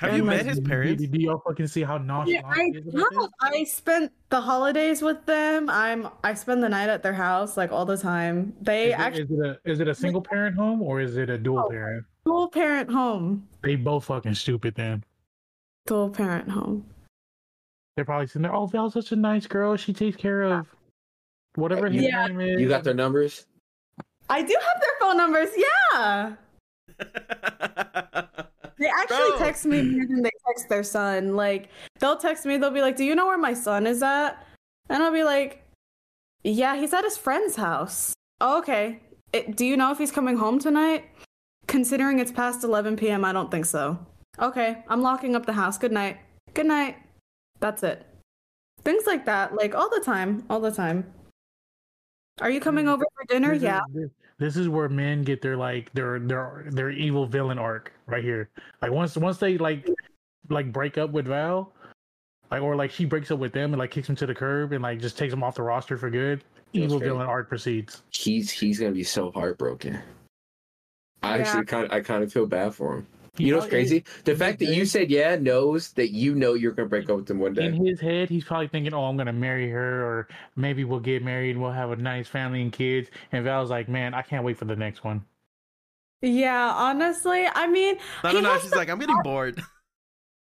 Have 0.00 0.16
you 0.16 0.24
met 0.24 0.46
his 0.46 0.58
parents? 0.60 1.02
Do, 1.02 1.08
do 1.08 1.20
y'all 1.20 1.42
fucking 1.46 1.66
see 1.66 1.82
how 1.82 1.98
Yeah, 2.26 2.40
I, 2.46 2.64
he 2.72 2.78
is 2.78 2.86
about 2.88 3.12
no, 3.12 3.20
this? 3.20 3.30
I 3.42 3.64
spent 3.64 4.10
the 4.30 4.40
holidays 4.40 5.02
with 5.02 5.26
them. 5.26 5.68
I'm 5.68 6.08
I 6.24 6.32
spend 6.32 6.62
the 6.62 6.70
night 6.70 6.88
at 6.88 7.02
their 7.02 7.12
house 7.12 7.58
like 7.58 7.70
all 7.70 7.84
the 7.84 7.98
time. 7.98 8.54
They 8.62 8.86
Is 8.86 8.92
it, 8.94 8.98
actually 8.98 9.22
is 9.24 9.30
it 9.30 9.38
a 9.46 9.58
is 9.70 9.80
it 9.80 9.88
a 9.88 9.94
single 9.94 10.22
parent 10.22 10.56
home 10.56 10.80
or 10.80 11.02
is 11.02 11.18
it 11.18 11.28
a 11.28 11.36
dual 11.36 11.64
Oh. 11.66 11.68
parent? 11.68 12.06
dual 12.24 12.48
parent 12.48 12.90
home. 12.90 13.46
They 13.62 13.76
both 13.76 14.06
fucking 14.06 14.36
stupid 14.36 14.74
then. 14.74 15.04
Dual 15.86 16.08
parent 16.08 16.48
home. 16.48 16.86
They're 17.96 18.06
probably 18.06 18.26
sitting 18.26 18.42
there. 18.42 18.54
Oh, 18.54 18.64
Val's 18.64 18.94
such 18.94 19.12
a 19.12 19.16
nice 19.16 19.46
girl. 19.46 19.76
She 19.76 19.92
takes 19.92 20.16
care 20.16 20.42
of 20.44 20.66
whatever 21.56 21.90
his 21.90 22.04
Yeah. 22.04 22.26
name 22.26 22.40
is. 22.40 22.58
You 22.58 22.68
got 22.68 22.84
their 22.84 22.94
numbers? 22.94 23.44
I 24.30 24.40
do 24.40 24.56
have 24.58 24.80
their 24.80 24.96
phone 24.98 25.18
numbers. 25.18 25.50
Yeah. 25.92 26.36
They 28.80 28.88
actually 28.88 29.30
Bro. 29.32 29.38
text 29.38 29.66
me 29.66 29.82
more 29.82 30.06
than 30.06 30.22
they 30.22 30.30
text 30.46 30.70
their 30.70 30.82
son. 30.82 31.36
Like 31.36 31.68
they'll 31.98 32.16
text 32.16 32.46
me, 32.46 32.56
they'll 32.56 32.70
be 32.70 32.80
like, 32.80 32.96
"Do 32.96 33.04
you 33.04 33.14
know 33.14 33.26
where 33.26 33.38
my 33.38 33.52
son 33.52 33.86
is 33.86 34.02
at?" 34.02 34.42
And 34.88 35.02
I'll 35.02 35.12
be 35.12 35.22
like, 35.22 35.62
"Yeah, 36.42 36.76
he's 36.76 36.94
at 36.94 37.04
his 37.04 37.18
friend's 37.18 37.56
house." 37.56 38.14
"Oh, 38.40 38.58
okay. 38.58 39.00
It, 39.34 39.54
do 39.54 39.66
you 39.66 39.76
know 39.76 39.92
if 39.92 39.98
he's 39.98 40.10
coming 40.10 40.38
home 40.38 40.58
tonight? 40.58 41.04
Considering 41.66 42.18
it's 42.18 42.32
past 42.32 42.64
11 42.64 42.96
p.m., 42.96 43.24
I 43.24 43.32
don't 43.32 43.50
think 43.50 43.66
so. 43.66 43.98
Okay, 44.40 44.82
I'm 44.88 45.02
locking 45.02 45.36
up 45.36 45.44
the 45.44 45.52
house. 45.52 45.76
Good 45.76 45.92
night. 45.92 46.16
Good 46.54 46.66
night. 46.66 46.96
That's 47.60 47.82
it. 47.82 48.06
Things 48.82 49.04
like 49.06 49.26
that, 49.26 49.54
like 49.54 49.74
all 49.74 49.90
the 49.90 50.00
time, 50.00 50.44
all 50.48 50.58
the 50.58 50.72
time. 50.72 51.12
Are 52.40 52.48
you 52.48 52.60
coming 52.60 52.88
over 52.88 53.04
for 53.14 53.26
dinner? 53.26 53.52
Yeah. 53.52 53.82
This- 54.40 54.54
This 54.54 54.56
is 54.56 54.68
where 54.68 54.88
men 54.88 55.22
get 55.22 55.40
their 55.42 55.56
like 55.56 55.92
their 55.92 56.18
their 56.18 56.64
their 56.70 56.90
evil 56.90 57.26
villain 57.26 57.58
arc 57.58 57.92
right 58.06 58.24
here. 58.24 58.48
Like 58.82 58.90
once 58.90 59.16
once 59.16 59.38
they 59.38 59.56
like 59.58 59.86
like 60.48 60.72
break 60.72 60.98
up 60.98 61.10
with 61.10 61.26
Val, 61.26 61.72
like 62.50 62.62
or 62.62 62.74
like 62.74 62.90
she 62.90 63.04
breaks 63.04 63.30
up 63.30 63.38
with 63.38 63.52
them 63.52 63.72
and 63.72 63.78
like 63.78 63.90
kicks 63.92 64.08
him 64.08 64.16
to 64.16 64.26
the 64.26 64.34
curb 64.34 64.72
and 64.72 64.82
like 64.82 64.98
just 64.98 65.16
takes 65.16 65.32
him 65.32 65.44
off 65.44 65.54
the 65.54 65.62
roster 65.62 65.96
for 65.96 66.10
good. 66.10 66.40
That's 66.40 66.84
Evil 66.84 66.98
great. 66.98 67.08
villain 67.08 67.26
arc 67.26 67.48
proceeds. 67.48 68.02
He's 68.10 68.50
he's 68.50 68.80
gonna 68.80 68.92
be 68.92 69.04
so 69.04 69.30
heartbroken. 69.32 70.00
I 71.22 71.36
Yeah. 71.36 71.42
actually 71.42 71.64
kind 71.66 71.84
of 71.84 71.92
I 71.92 72.00
kind 72.00 72.24
of 72.24 72.32
feel 72.32 72.46
bad 72.46 72.74
for 72.74 72.96
him. 72.96 73.06
He 73.40 73.46
You 73.46 73.52
know 73.52 73.58
what's 73.58 73.68
probably- 73.70 73.88
crazy? 73.88 74.04
The 74.24 74.36
fact 74.36 74.58
that 74.60 74.66
you 74.74 74.84
said 74.84 75.10
yeah 75.10 75.36
knows 75.36 75.92
that 75.92 76.10
you 76.12 76.34
know 76.34 76.54
you're 76.54 76.72
gonna 76.72 76.88
break 76.88 77.08
up 77.10 77.16
with 77.16 77.30
him 77.30 77.38
one 77.38 77.54
day. 77.54 77.66
in 77.66 77.84
his 77.84 78.00
head, 78.00 78.28
he's 78.28 78.44
probably 78.44 78.68
thinking, 78.68 78.94
"Oh, 78.94 79.04
I'm 79.04 79.16
gonna 79.16 79.32
marry 79.32 79.68
her, 79.70 80.04
or 80.04 80.28
maybe 80.56 80.84
we'll 80.84 81.00
get 81.00 81.22
married, 81.24 81.50
and 81.52 81.62
we'll 81.62 81.72
have 81.72 81.90
a 81.90 81.96
nice 81.96 82.28
family 82.28 82.62
and 82.62 82.72
kids." 82.72 83.08
And 83.32 83.42
Val's 83.44 83.70
like, 83.70 83.88
"Man, 83.88 84.14
I 84.14 84.22
can't 84.22 84.44
wait 84.44 84.56
for 84.58 84.64
the 84.66 84.76
next 84.76 85.04
one." 85.04 85.24
Yeah, 86.22 86.72
honestly, 86.76 87.46
I 87.54 87.66
mean, 87.66 87.96
no, 88.22 88.30
he 88.30 88.34
no, 88.36 88.40
no. 88.42 88.52
has 88.52 88.62
She's 88.62 88.70
the- 88.70 88.76
like, 88.76 88.90
I'm 88.90 88.98
getting 88.98 89.20
bored. 89.22 89.60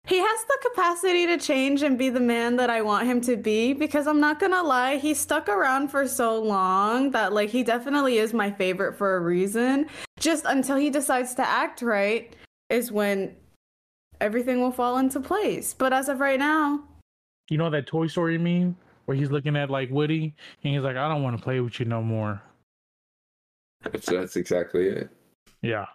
He 0.04 0.18
has 0.18 0.44
the 0.48 0.58
capacity 0.68 1.28
to 1.28 1.38
change 1.38 1.84
and 1.84 1.96
be 1.96 2.10
the 2.10 2.18
man 2.18 2.56
that 2.56 2.68
I 2.70 2.82
want 2.82 3.06
him 3.06 3.20
to 3.20 3.36
be 3.36 3.72
because 3.72 4.08
I'm 4.08 4.18
not 4.18 4.40
gonna 4.40 4.60
lie, 4.60 4.96
he 4.96 5.14
stuck 5.14 5.48
around 5.48 5.92
for 5.92 6.08
so 6.08 6.42
long 6.42 7.12
that 7.12 7.32
like 7.32 7.50
he 7.50 7.62
definitely 7.62 8.18
is 8.18 8.34
my 8.34 8.50
favorite 8.50 8.98
for 8.98 9.14
a 9.14 9.20
reason. 9.20 9.86
Just 10.18 10.44
until 10.44 10.74
he 10.76 10.90
decides 10.90 11.34
to 11.36 11.46
act 11.46 11.82
right 11.82 12.34
is 12.72 12.90
when 12.90 13.36
everything 14.20 14.60
will 14.60 14.72
fall 14.72 14.98
into 14.98 15.20
place. 15.20 15.74
But 15.74 15.92
as 15.92 16.08
of 16.08 16.20
right 16.20 16.38
now, 16.38 16.82
You 17.50 17.58
know 17.58 17.70
that 17.70 17.86
Toy 17.86 18.06
Story 18.06 18.38
meme 18.38 18.76
where 19.04 19.16
he's 19.16 19.30
looking 19.30 19.56
at 19.56 19.68
like 19.70 19.90
Woody 19.90 20.34
and 20.64 20.74
he's 20.74 20.82
like, 20.82 20.96
"I 20.96 21.08
don't 21.08 21.22
want 21.22 21.36
to 21.36 21.42
play 21.42 21.60
with 21.60 21.78
you 21.78 21.86
no 21.86 22.02
more." 22.02 22.40
That's, 23.82 24.06
that's 24.06 24.36
exactly 24.36 24.86
it. 24.88 25.10
Yeah, 25.60 25.86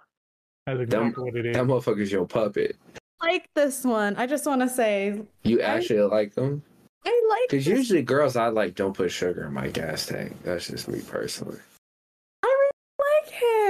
that's 0.66 0.82
exactly 0.82 1.24
what 1.24 1.36
it 1.36 1.46
is. 1.48 1.56
That 1.56 1.66
motherfucker's 1.66 2.12
your 2.12 2.26
puppet. 2.28 2.76
like 3.22 3.50
this 3.56 3.84
one, 3.84 4.16
I 4.18 4.28
just 4.28 4.46
want 4.46 4.62
to 4.62 4.70
say 4.70 5.22
You 5.44 5.62
I- 5.62 5.64
actually 5.64 6.02
like 6.02 6.34
them? 6.36 6.62
I 7.06 7.28
like 7.30 7.50
Because 7.50 7.66
usually 7.66 8.02
girls 8.02 8.36
I 8.36 8.50
like 8.50 8.76
don't 8.76 8.94
put 8.96 9.10
sugar 9.12 9.46
in 9.46 9.54
my 9.54 9.70
gas 9.70 10.06
tank. 10.08 10.36
That's 10.44 10.68
just 10.68 10.90
me 10.90 11.00
personally. 11.08 11.60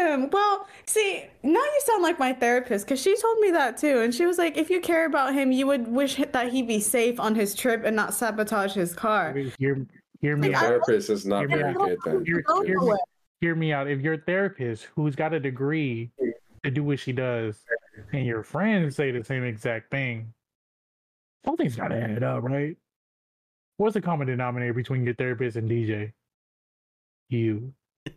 I 0.08 0.12
really 0.12 0.22
like 0.22 0.26
him. 0.26 0.30
Well, 0.32 0.68
see, 0.86 1.26
now 1.44 1.60
you 1.60 1.82
sound 1.86 2.04
like 2.04 2.20
my 2.20 2.34
therapist 2.34 2.86
because 2.86 3.02
she 3.02 3.16
told 3.18 3.40
me 3.40 3.52
that 3.52 3.78
too. 3.78 4.00
And 4.02 4.14
she 4.14 4.26
was 4.26 4.38
like, 4.38 4.58
if 4.58 4.70
you 4.70 4.80
care 4.82 5.06
about 5.06 5.34
him, 5.34 5.52
you 5.52 5.68
would 5.68 5.88
wish 5.88 6.16
that 6.16 6.52
he 6.52 6.62
be 6.62 6.80
safe 6.80 7.20
on 7.20 7.36
his 7.36 7.54
trip 7.56 7.84
and 7.86 7.96
not 7.96 8.14
sabotage 8.14 8.74
his 8.74 8.94
car. 8.94 9.34
Hear, 9.60 9.86
hear 10.22 10.38
me 10.38 10.50
Like, 10.50 10.58
out. 10.58 10.62
Therapist 10.64 11.10
is 11.10 11.26
not 11.26 11.50
Yeah. 11.50 11.58
very 11.58 11.74
good 11.74 11.98
then. 12.06 12.26
Hear, 12.26 12.44
hear 12.66 12.80
me, 12.80 12.94
hear 13.42 13.56
me 13.56 13.74
out. 13.74 13.88
If 13.90 14.02
your 14.02 14.18
therapist, 14.18 14.86
who's 14.96 15.16
got 15.16 15.34
a 15.34 15.40
degree 15.40 16.12
to 16.64 16.72
do 16.72 16.84
what 16.84 17.00
she 17.00 17.12
does, 17.12 17.64
and 18.14 18.26
your 18.26 18.44
friends 18.44 18.96
say 18.96 19.12
the 19.12 19.24
same 19.24 19.44
exact 19.44 19.92
thing, 19.92 20.34
something's 21.46 21.76
got 21.76 21.90
to 21.90 21.96
add 22.02 22.24
up, 22.24 22.44
right? 22.44 22.78
What's 23.78 23.94
the 23.94 24.02
common 24.02 24.28
denominator 24.28 24.74
between 24.74 25.04
your 25.06 25.14
therapist 25.14 25.56
and 25.56 25.70
DJ? 25.70 26.14
You. 27.30 27.74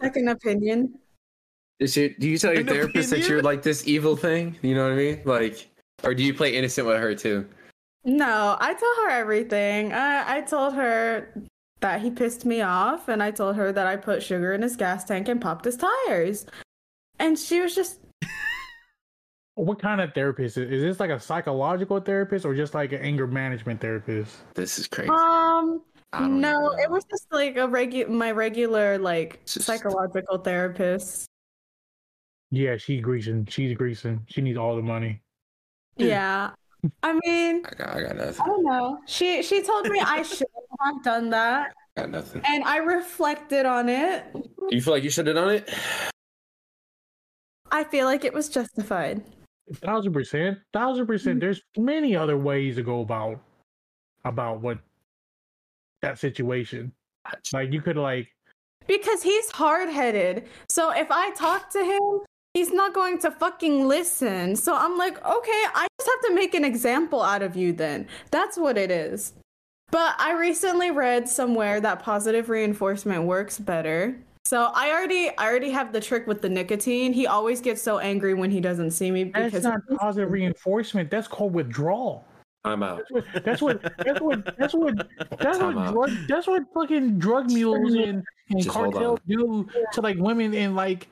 Second 0.00 0.28
opinion. 0.28 0.94
Is 1.78 1.96
it, 1.96 2.20
do 2.20 2.28
you 2.28 2.38
tell 2.38 2.52
your 2.52 2.60
An 2.60 2.66
therapist 2.66 3.10
that 3.10 3.26
you're 3.28 3.42
like 3.42 3.62
this 3.62 3.86
evil 3.86 4.16
thing? 4.16 4.56
You 4.62 4.74
know 4.74 4.84
what 4.84 4.92
I 4.92 4.96
mean? 4.96 5.22
Like, 5.24 5.68
or 6.04 6.14
do 6.14 6.22
you 6.22 6.34
play 6.34 6.54
innocent 6.54 6.86
with 6.86 6.98
her 6.98 7.14
too? 7.14 7.46
No, 8.04 8.56
I 8.60 8.74
tell 8.74 9.04
her 9.04 9.10
everything. 9.10 9.92
I, 9.92 10.38
I 10.38 10.40
told 10.42 10.74
her 10.74 11.34
that 11.80 12.00
he 12.00 12.10
pissed 12.10 12.44
me 12.44 12.60
off, 12.60 13.08
and 13.08 13.22
I 13.22 13.30
told 13.30 13.56
her 13.56 13.72
that 13.72 13.86
I 13.86 13.96
put 13.96 14.22
sugar 14.22 14.52
in 14.52 14.62
his 14.62 14.76
gas 14.76 15.04
tank 15.04 15.28
and 15.28 15.40
popped 15.40 15.64
his 15.64 15.76
tires. 15.76 16.46
And 17.18 17.38
she 17.38 17.60
was 17.60 17.74
just, 17.74 18.00
What 19.54 19.78
kind 19.78 20.00
of 20.00 20.14
therapist 20.14 20.56
is, 20.56 20.70
is 20.70 20.82
this? 20.82 21.00
Like 21.00 21.10
a 21.10 21.20
psychological 21.20 22.00
therapist 22.00 22.46
or 22.46 22.54
just 22.54 22.72
like 22.72 22.92
an 22.92 23.00
anger 23.02 23.26
management 23.26 23.80
therapist? 23.80 24.36
This 24.54 24.78
is 24.78 24.86
crazy. 24.86 25.10
um, 25.10 25.16
I 25.16 25.16
don't 25.16 25.82
no, 26.18 26.72
it 26.78 26.90
was 26.90 27.04
just 27.04 27.26
like 27.30 27.56
a 27.56 27.68
regu- 27.68 28.08
my 28.08 28.32
regular 28.32 28.98
like 28.98 29.44
Just- 29.46 29.62
psychological 29.66 30.38
therapist. 30.38 31.26
Yeah, 32.50 32.76
she's 32.76 33.00
greasing. 33.00 33.46
She's 33.46 33.76
greasing. 33.76 34.22
She 34.26 34.40
needs 34.42 34.58
all 34.58 34.74
the 34.74 34.82
money. 34.82 35.20
Hmm. 35.98 36.04
Yeah. 36.04 36.50
I 37.02 37.12
mean, 37.24 37.62
I 37.66 37.74
got, 37.76 37.96
I 37.96 38.02
got 38.02 38.16
nothing. 38.16 38.40
I 38.42 38.46
don't 38.46 38.64
know. 38.64 38.98
She 39.06 39.42
she 39.42 39.62
told 39.62 39.86
me 39.88 40.00
I 40.00 40.22
should 40.22 40.46
have 40.82 41.02
done 41.04 41.28
that, 41.30 41.74
I 41.96 42.00
got 42.00 42.10
nothing. 42.10 42.40
and 42.46 42.64
I 42.64 42.78
reflected 42.78 43.66
on 43.66 43.88
it. 43.90 44.24
You 44.70 44.80
feel 44.80 44.94
like 44.94 45.04
you 45.04 45.10
should 45.10 45.26
have 45.26 45.36
done 45.36 45.50
it? 45.50 45.72
I 47.70 47.84
feel 47.84 48.06
like 48.06 48.24
it 48.24 48.32
was 48.32 48.48
justified. 48.48 49.22
Thousand 49.74 50.12
percent, 50.12 50.58
thousand 50.72 51.06
percent. 51.06 51.34
Mm-hmm. 51.34 51.40
There's 51.40 51.62
many 51.76 52.16
other 52.16 52.36
ways 52.36 52.76
to 52.76 52.82
go 52.82 53.00
about 53.02 53.38
about 54.24 54.60
what 54.60 54.78
that 56.02 56.18
situation. 56.18 56.92
Like 57.52 57.72
you 57.72 57.80
could 57.80 57.96
like 57.96 58.28
Because 58.86 59.22
he's 59.22 59.50
hard 59.50 59.88
headed. 59.88 60.46
So 60.68 60.90
if 60.90 61.10
I 61.10 61.30
talk 61.32 61.70
to 61.70 61.84
him, 61.84 62.24
he's 62.54 62.72
not 62.72 62.94
going 62.94 63.18
to 63.20 63.30
fucking 63.30 63.86
listen. 63.86 64.56
So 64.56 64.74
I'm 64.76 64.96
like, 64.96 65.24
okay, 65.24 65.62
I 65.74 65.86
just 65.98 66.10
have 66.10 66.30
to 66.30 66.34
make 66.34 66.54
an 66.54 66.64
example 66.64 67.22
out 67.22 67.42
of 67.42 67.56
you 67.56 67.72
then. 67.72 68.06
That's 68.30 68.56
what 68.56 68.78
it 68.78 68.90
is. 68.90 69.34
But 69.90 70.14
I 70.18 70.32
recently 70.32 70.90
read 70.90 71.28
somewhere 71.28 71.80
that 71.80 72.02
positive 72.02 72.48
reinforcement 72.48 73.24
works 73.24 73.58
better. 73.58 74.16
So 74.46 74.70
I 74.74 74.90
already 74.90 75.30
I 75.36 75.46
already 75.46 75.70
have 75.70 75.92
the 75.92 76.00
trick 76.00 76.26
with 76.26 76.42
the 76.42 76.48
nicotine. 76.48 77.12
He 77.12 77.26
always 77.26 77.60
gets 77.60 77.82
so 77.82 77.98
angry 77.98 78.34
when 78.34 78.50
he 78.50 78.60
doesn't 78.60 78.92
see 78.92 79.10
me 79.10 79.24
that's 79.24 79.46
because 79.46 79.64
not 79.64 79.80
positive 79.98 80.30
reinforcement. 80.30 81.10
That's 81.10 81.28
called 81.28 81.52
withdrawal. 81.52 82.24
I'm 82.64 82.82
out. 82.82 83.04
That's 83.42 83.62
what 83.62 83.80
that's 84.04 84.20
what 84.20 84.56
that's 84.58 84.74
what 84.74 85.08
that's 85.38 85.58
Time 85.58 85.94
what 85.94 86.08
drug 86.10 86.28
that's 86.28 86.46
what 86.46 86.62
fucking 86.74 87.18
drug 87.18 87.50
mules 87.50 87.94
and, 87.94 88.22
and 88.50 88.62
Just 88.62 88.68
cartels 88.68 89.20
do 89.26 89.66
to 89.92 90.00
like 90.02 90.18
women 90.18 90.54
and 90.54 90.76
like 90.76 91.08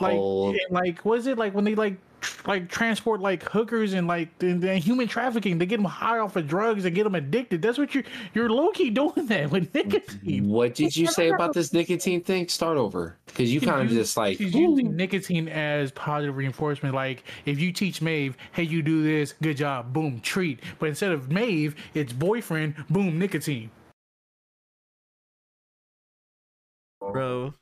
like 0.00 0.18
and 0.18 0.58
like 0.70 0.98
what 0.98 1.18
is 1.18 1.26
it 1.26 1.38
like 1.38 1.54
when 1.54 1.64
they 1.64 1.74
like 1.74 1.94
tr- 1.94 2.05
like 2.46 2.68
transport 2.68 3.20
like 3.20 3.42
hookers 3.42 3.92
and 3.92 4.06
like 4.06 4.28
and, 4.40 4.62
and 4.64 4.82
human 4.82 5.08
trafficking. 5.08 5.58
They 5.58 5.66
get 5.66 5.76
them 5.76 5.84
high 5.84 6.18
off 6.18 6.36
of 6.36 6.46
drugs 6.46 6.84
and 6.84 6.94
get 6.94 7.04
them 7.04 7.14
addicted. 7.14 7.62
That's 7.62 7.78
what 7.78 7.94
you're 7.94 8.04
you're 8.34 8.48
low-key 8.48 8.90
doing 9.00 9.26
that 9.26 9.50
with 9.50 9.74
nicotine. 9.74 10.48
What 10.48 10.74
did 10.74 10.96
you 10.96 11.06
say 11.06 11.28
about 11.28 11.52
this 11.52 11.72
nicotine 11.72 12.22
thing? 12.22 12.48
Start 12.48 12.76
over. 12.76 13.16
Because 13.26 13.52
you 13.52 13.60
kind 13.60 13.82
of 13.82 13.88
just 13.88 14.16
like, 14.16 14.38
she's 14.38 14.54
using 14.54 14.96
nicotine 14.96 15.48
as 15.48 15.90
positive 15.92 16.36
reinforcement. 16.36 16.94
Like 16.94 17.24
if 17.44 17.58
you 17.58 17.72
teach 17.72 18.00
Maeve 18.00 18.36
hey 18.52 18.62
you 18.62 18.82
do 18.82 19.02
this 19.02 19.34
good 19.42 19.56
job 19.56 19.92
boom 19.92 20.20
treat. 20.20 20.60
But 20.78 20.88
instead 20.88 21.12
of 21.12 21.30
Maeve 21.30 21.76
it's 21.94 22.12
boyfriend 22.12 22.74
boom 22.90 23.18
nicotine. 23.18 23.70
Bro. 27.00 27.54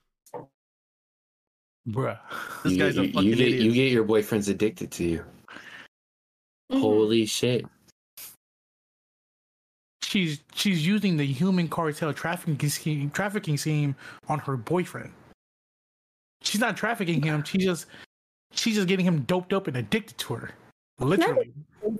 Bruh. 1.88 2.18
This 2.62 2.72
you 2.72 2.78
guy's 2.78 2.94
get, 2.94 3.02
a 3.04 3.06
you- 3.06 3.12
fucking 3.12 3.28
you 3.28 3.36
get, 3.36 3.46
idiot. 3.48 3.62
You 3.62 3.72
get 3.72 3.92
your 3.92 4.04
boyfriends 4.04 4.48
addicted 4.48 4.90
to 4.92 5.04
you. 5.04 5.24
Mhm. 6.72 6.80
Holy 6.80 7.26
shit. 7.26 7.64
She's 10.02 10.40
she's 10.54 10.86
using 10.86 11.16
the 11.16 11.24
human 11.26 11.68
cartel 11.68 12.12
trafficking 12.12 12.68
scheme 12.68 13.10
trafficking 13.10 13.56
scheme 13.56 13.96
on 14.28 14.38
her 14.40 14.56
boyfriend. 14.56 15.12
She's 16.42 16.60
not 16.60 16.76
trafficking 16.76 17.22
him. 17.22 17.42
She's 17.42 17.64
just 17.64 17.86
she's 18.52 18.76
just 18.76 18.86
getting 18.86 19.06
him 19.06 19.22
doped 19.22 19.52
up 19.52 19.66
and 19.66 19.76
addicted 19.76 20.16
to 20.18 20.34
her. 20.34 20.50
Literally. 21.00 21.52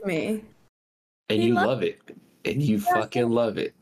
Me. 0.05 0.45
And 1.29 1.41
He 1.43 1.49
you 1.49 1.55
loves- 1.55 1.67
love 1.67 1.83
it. 1.83 2.01
And 2.45 2.63
you 2.63 2.79
fucking 2.79 3.31
love 3.31 3.59
it. 3.59 3.75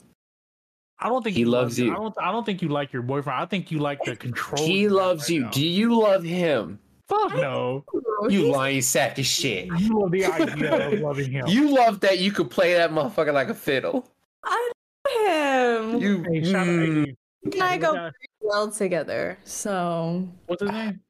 I 1.02 1.08
don't 1.08 1.22
think 1.22 1.36
He 1.36 1.44
loves 1.44 1.78
you. 1.78 1.92
I 1.92 1.96
don't. 1.96 2.14
I 2.22 2.30
don't 2.30 2.46
think 2.46 2.62
you 2.62 2.68
like 2.68 2.92
your 2.92 3.02
boyfriend. 3.02 3.40
I 3.40 3.46
think 3.46 3.70
you 3.70 3.80
like 3.80 4.04
the 4.04 4.14
control. 4.14 4.64
He 4.64 4.88
loves 4.88 5.22
right 5.22 5.30
you. 5.30 5.40
now. 5.42 5.50
Do 5.50 5.66
you 5.66 6.00
love 6.00 6.22
him? 6.22 6.78
Fuck 7.08 7.34
no. 7.34 7.84
You 8.28 8.50
lying 8.52 8.82
sack 8.82 9.18
of 9.18 9.26
shit. 9.26 9.66
You 9.78 9.98
love 9.98 10.12
the 10.12 10.24
idea 10.24 10.86
of 10.86 11.00
loving 11.00 11.32
him. 11.32 11.46
You 11.48 11.74
love 11.74 12.00
that 12.00 12.20
you 12.20 12.30
could 12.30 12.50
play 12.50 12.74
that 12.74 12.90
motherfucker 12.90 13.32
like 13.32 13.48
a 13.48 13.54
fiddle. 13.54 14.08
I 14.44 14.70
love 15.18 15.94
him. 15.94 16.00
You 16.00 16.22
Hey, 16.22 16.44
shout 16.44 16.68
out, 16.68 16.74
mm, 16.74 17.04
hey, 17.04 17.50
and 17.52 17.62
I 17.62 17.76
go 17.76 18.10
well 18.40 18.70
together. 18.70 19.38
So 19.44 20.28
what's 20.46 20.62
his 20.62 20.70
name? 20.70 21.00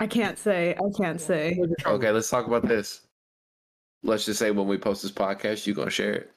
I 0.00 0.06
can't 0.06 0.38
say. 0.38 0.74
I 0.74 0.98
can't 0.98 1.20
say. 1.20 1.58
Okay, 1.86 2.10
let's 2.10 2.28
talk 2.28 2.46
about 2.46 2.66
this. 2.66 3.06
Let's 4.02 4.26
just 4.26 4.38
say 4.38 4.50
when 4.50 4.66
we 4.66 4.76
post 4.76 5.02
this 5.02 5.12
podcast, 5.12 5.66
you 5.66 5.74
gonna 5.74 5.90
share 5.90 6.12
it. 6.14 6.32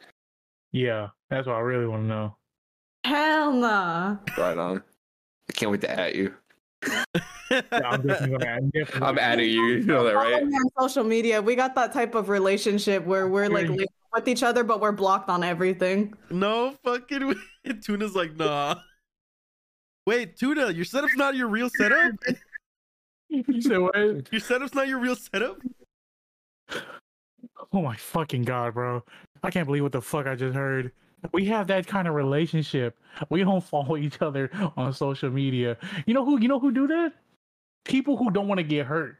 Yeah, 0.71 1.09
that's 1.29 1.47
what 1.47 1.55
I 1.55 1.59
really 1.59 1.87
want 1.87 2.03
to 2.03 2.07
know. 2.07 2.37
Hell 3.03 3.53
nah. 3.53 4.17
Right 4.37 4.57
on. 4.57 4.83
I 5.49 5.53
can't 5.53 5.71
wait 5.71 5.81
to 5.81 5.91
at 5.99 6.15
you. 6.15 6.33
Yeah, 7.51 7.61
I'm 7.83 8.05
definitely 8.05 8.37
gonna. 8.37 8.59
I'm 8.95 9.03
I'm 9.03 9.19
adding 9.19 9.49
you. 9.49 9.63
You 9.63 9.83
know 9.83 10.03
that, 10.03 10.15
right? 10.15 10.43
on 10.43 10.51
social 10.79 11.03
media. 11.03 11.41
We 11.41 11.55
got 11.55 11.75
that 11.75 11.91
type 11.91 12.13
of 12.15 12.29
relationship 12.29 13.05
where 13.05 13.27
we're 13.27 13.49
like 13.49 13.69
with 14.13 14.27
each 14.27 14.43
other, 14.43 14.63
but 14.63 14.79
we're 14.79 14.91
blocked 14.91 15.29
on 15.29 15.43
everything. 15.43 16.13
no 16.29 16.75
fucking 16.83 17.27
way. 17.27 17.35
Tuna's 17.83 18.15
like, 18.15 18.35
nah. 18.35 18.75
Wait, 20.05 20.37
Tuna, 20.37 20.71
your 20.71 20.85
setup's 20.85 21.15
not 21.15 21.35
your 21.35 21.47
real 21.47 21.69
setup? 21.77 22.11
You 23.31 23.61
said 23.61 23.77
what? 23.77 24.33
Your 24.33 24.41
setup's 24.41 24.73
not 24.73 24.87
your 24.87 24.97
real 24.97 25.15
setup? 25.15 25.57
Oh 27.73 27.81
my 27.81 27.95
fucking 27.95 28.43
god, 28.43 28.73
bro! 28.73 29.03
I 29.43 29.51
can't 29.51 29.65
believe 29.65 29.83
what 29.83 29.91
the 29.91 30.01
fuck 30.01 30.27
I 30.27 30.35
just 30.35 30.55
heard. 30.55 30.91
We 31.33 31.45
have 31.45 31.67
that 31.67 31.85
kind 31.85 32.07
of 32.07 32.13
relationship. 32.15 32.97
We 33.29 33.43
don't 33.43 33.63
follow 33.63 33.97
each 33.97 34.21
other 34.21 34.49
on 34.77 34.93
social 34.93 35.29
media. 35.29 35.77
You 36.05 36.13
know 36.13 36.25
who? 36.25 36.39
You 36.39 36.47
know 36.47 36.59
who 36.59 36.71
do 36.71 36.87
that? 36.87 37.13
People 37.85 38.17
who 38.17 38.31
don't 38.31 38.47
want 38.47 38.59
to 38.59 38.63
get 38.63 38.85
hurt. 38.85 39.17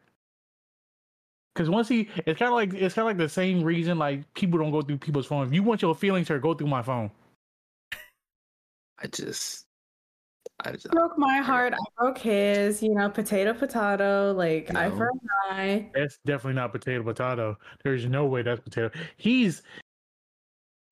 Because 1.54 1.70
once 1.70 1.90
he, 1.90 2.08
it's 2.26 2.40
kind 2.40 2.50
of 2.50 2.56
like 2.56 2.74
it's 2.74 2.96
kind 2.96 3.04
of 3.04 3.08
like 3.08 3.18
the 3.18 3.28
same 3.28 3.64
reason 3.64 3.98
like 3.98 4.34
people 4.34 4.60
don't 4.60 4.72
go 4.72 4.82
through 4.82 4.98
people's 4.98 5.26
phone. 5.26 5.46
If 5.48 5.54
you 5.54 5.64
want 5.64 5.82
your 5.82 5.96
feelings 5.96 6.28
hurt, 6.30 6.42
go 6.42 6.54
through 6.54 6.68
my 6.68 6.82
phone. 6.82 7.12
I 9.02 9.08
just, 9.08 9.66
I 10.66 10.72
just, 10.74 10.92
Broke 10.92 11.18
my 11.18 11.38
heart. 11.38 11.74
I 11.74 11.78
broke 11.98 12.18
his. 12.18 12.84
You 12.84 12.94
know, 12.96 13.10
potato, 13.10 13.54
potato. 13.54 14.34
Like 14.36 14.76
eye 14.76 14.90
No. 14.90 14.98
for 14.98 15.06
an 15.10 15.20
eye. 15.50 15.90
That's 15.94 16.20
definitely 16.26 16.56
not 16.56 16.72
potato 16.74 17.02
potato. 17.04 17.58
There's 17.84 18.06
no 18.06 18.26
way 18.26 18.42
that's 18.42 18.60
potato. 18.60 18.92
He's 19.18 19.62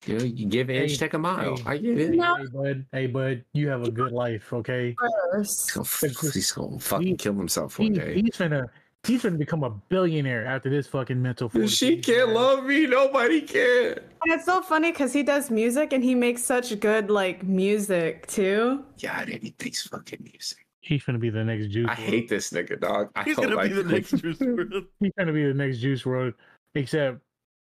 you 0.06 0.16
know, 0.16 0.24
you 0.24 0.46
give 0.46 0.70
an 0.70 0.76
inch, 0.76 0.92
Hey, 0.92 0.96
take 0.96 1.14
a 1.14 1.18
mile. 1.18 1.56
hey. 1.56 1.62
I 1.66 1.76
get 1.76 1.98
it. 1.98 2.10
No. 2.14 2.36
hey 2.36 2.46
bud, 2.46 2.86
hey 2.92 3.06
bud, 3.08 3.44
you 3.52 3.68
have 3.68 3.82
a 3.82 3.90
good 3.90 4.12
life, 4.12 4.52
okay? 4.52 4.94
First. 5.32 5.72
He's 5.72 6.12
gonna, 6.22 6.32
he's 6.32 6.52
gonna 6.52 6.78
fucking 6.78 7.16
kill 7.16 7.34
himself 7.34 7.76
He, 7.76 7.84
one 7.84 7.92
day. 7.94 8.14
he's 8.22 8.36
gonna 8.36 8.70
he's 9.06 9.22
gonna 9.22 9.38
become 9.38 9.62
a 9.64 9.70
billionaire 9.70 10.44
after 10.46 10.68
this 10.70 10.86
fucking 10.86 11.20
mental. 11.20 11.48
She 11.66 11.98
can't 11.98 12.30
love 12.30 12.64
me. 12.64 12.86
Nobody 12.86 13.40
can. 13.40 13.98
And 14.24 14.32
it's 14.34 14.44
so 14.44 14.60
funny 14.62 14.90
because 14.92 15.12
he 15.12 15.22
does 15.22 15.50
music 15.50 15.92
and 15.92 16.02
he 16.04 16.14
makes 16.14 16.42
such 16.42 16.78
good 16.80 17.10
like 17.10 17.42
music 17.44 18.26
too. 18.26 18.84
Yeah, 18.98 19.20
and 19.20 19.42
he 19.42 19.54
thinks 19.58 19.86
fucking 19.86 20.20
music. 20.22 20.58
He's 20.80 21.02
gonna 21.04 21.18
be 21.18 21.30
the 21.30 21.44
next 21.44 21.68
Juice. 21.68 21.86
I 21.88 21.94
WRLD. 21.94 21.98
hate 21.98 22.28
this 22.28 22.50
nigga, 22.50 22.80
dog. 22.80 23.10
I 23.14 23.22
He's 23.24 23.36
gonna 23.36 23.54
like 23.56 23.68
be 23.70 23.74
the 23.74 23.80
him. 23.82 23.88
next 23.88 24.10
Juice 24.12 24.38
WRLD. 24.38 24.86
He's 25.00 25.12
gonna 25.18 25.32
be 25.32 25.44
the 25.46 25.54
next 25.54 25.78
Juice 25.78 26.02
WRLD, 26.02 26.34
except 26.74 27.18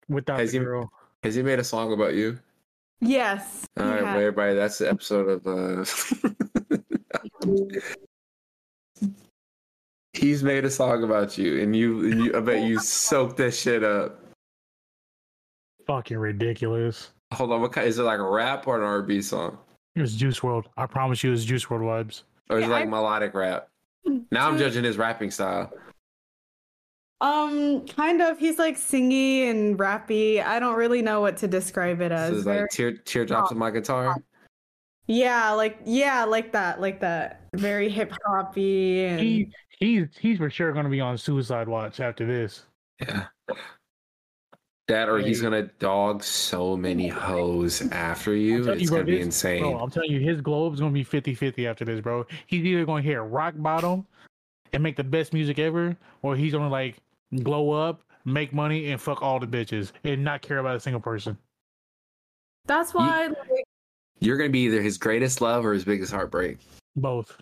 without 0.09 0.39
Has 0.39 0.51
the 0.53 0.59
he- 0.59 0.63
girl. 0.65 0.91
Has 1.23 1.35
he 1.35 1.43
made 1.43 1.59
a 1.59 1.63
song 1.63 1.93
about 1.93 2.13
you? 2.15 2.39
Yes. 2.99 3.65
All 3.77 3.85
right, 3.85 4.01
well, 4.03 4.15
everybody, 4.17 4.55
that's 4.55 4.77
the 4.79 4.89
episode 4.89 5.27
of. 5.27 5.45
uh 5.47 5.85
He's 10.13 10.43
made 10.43 10.65
a 10.65 10.69
song 10.69 11.03
about 11.03 11.37
you, 11.37 11.61
and 11.61 11.75
you, 11.75 12.11
and 12.11 12.25
you 12.25 12.35
I 12.35 12.41
bet 12.41 12.63
you 12.63 12.79
soaked 12.79 13.37
that 13.37 13.53
shit 13.53 13.83
up. 13.83 14.19
Fucking 15.87 16.17
ridiculous. 16.17 17.11
Hold 17.33 17.51
on, 17.53 17.61
what 17.61 17.71
kind? 17.71 17.87
Is 17.87 17.97
it 17.97 18.03
like 18.03 18.19
a 18.19 18.29
rap 18.29 18.67
or 18.67 18.77
an 18.77 18.83
R&B 18.83 19.21
song, 19.21 19.57
It 19.95 20.01
was 20.01 20.15
Juice 20.15 20.39
WRLD. 20.41 20.65
I 20.77 20.85
promise 20.85 21.23
you, 21.23 21.29
it 21.29 21.33
was 21.33 21.45
Juice 21.45 21.65
WRLD 21.65 21.83
vibes. 21.85 22.23
or 22.49 22.59
is 22.59 22.65
it 22.65 22.69
like 22.69 22.83
I- 22.85 22.89
melodic 22.89 23.33
rap? 23.33 23.69
Now 24.31 24.49
I'm 24.49 24.57
judging 24.57 24.83
his 24.83 24.97
rapping 24.97 25.31
style. 25.31 25.71
Um, 27.21 27.85
kind 27.87 28.21
of. 28.21 28.39
He's 28.39 28.57
like 28.57 28.77
singy 28.77 29.43
and 29.49 29.77
rappy. 29.77 30.43
I 30.43 30.59
don't 30.59 30.75
really 30.75 31.01
know 31.03 31.21
what 31.21 31.37
to 31.37 31.47
describe 31.47 32.01
it 32.01 32.11
as. 32.11 32.33
is 32.37 32.43
Very- 32.43 32.61
like 32.61 32.69
tear 32.71 32.91
teardrops 32.97 33.51
on 33.51 33.59
my 33.59 33.69
guitar. 33.69 34.15
yeah, 35.07 35.51
like 35.51 35.77
yeah, 35.85 36.25
like 36.25 36.51
that, 36.53 36.81
like 36.81 36.99
that. 37.01 37.41
Very 37.55 37.89
hip 37.89 38.11
hoppy 38.25 39.05
and 39.05 39.19
He 39.19 39.51
he's 39.81 40.07
he's 40.17 40.37
for 40.37 40.49
sure 40.49 40.71
gonna 40.71 40.87
be 40.87 41.01
on 41.01 41.17
suicide 41.17 41.67
watch 41.67 41.99
after 41.99 42.25
this. 42.25 42.63
Yeah. 43.01 43.25
That 44.87 45.07
or 45.09 45.19
he's 45.19 45.41
gonna 45.41 45.63
dog 45.79 46.23
so 46.23 46.75
many 46.77 47.07
hoes 47.07 47.81
after 47.91 48.33
you. 48.35 48.63
telling 48.63 48.79
It's 48.81 48.89
bro, 48.89 48.99
gonna 48.99 49.05
be 49.05 49.17
this- 49.17 49.25
insane. 49.25 49.61
Bro, 49.61 49.77
I'm 49.79 49.89
telling 49.91 50.11
you, 50.11 50.19
his 50.19 50.41
globe's 50.41 50.79
gonna 50.79 50.91
be 50.91 51.03
50-50 51.05 51.65
after 51.67 51.85
this, 51.85 52.01
bro. 52.01 52.25
He's 52.47 52.63
either 52.65 52.85
gonna 52.85 53.01
hit 53.01 53.15
rock 53.15 53.53
bottom 53.57 54.05
and 54.73 54.81
make 54.83 54.95
the 54.97 55.03
best 55.03 55.33
music 55.33 55.59
ever, 55.59 55.95
or 56.21 56.35
he's 56.35 56.51
gonna 56.53 56.69
like 56.69 56.97
glow 57.43 57.71
up, 57.71 58.01
make 58.25 58.53
money, 58.53 58.91
and 58.91 58.99
fuck 59.01 59.21
all 59.21 59.39
the 59.39 59.47
bitches 59.47 59.91
and 60.03 60.23
not 60.23 60.41
care 60.41 60.57
about 60.59 60.75
a 60.75 60.79
single 60.79 61.01
person. 61.01 61.37
that's 62.65 62.93
why 62.93 63.27
like, 63.27 63.63
You're 64.19 64.37
gonna 64.37 64.49
be 64.49 64.59
either 64.65 64.81
his 64.81 64.97
greatest 64.97 65.39
love 65.41 65.65
or 65.65 65.73
his 65.73 65.85
biggest 65.85 66.11
heartbreak. 66.11 66.57
Both. 66.97 67.37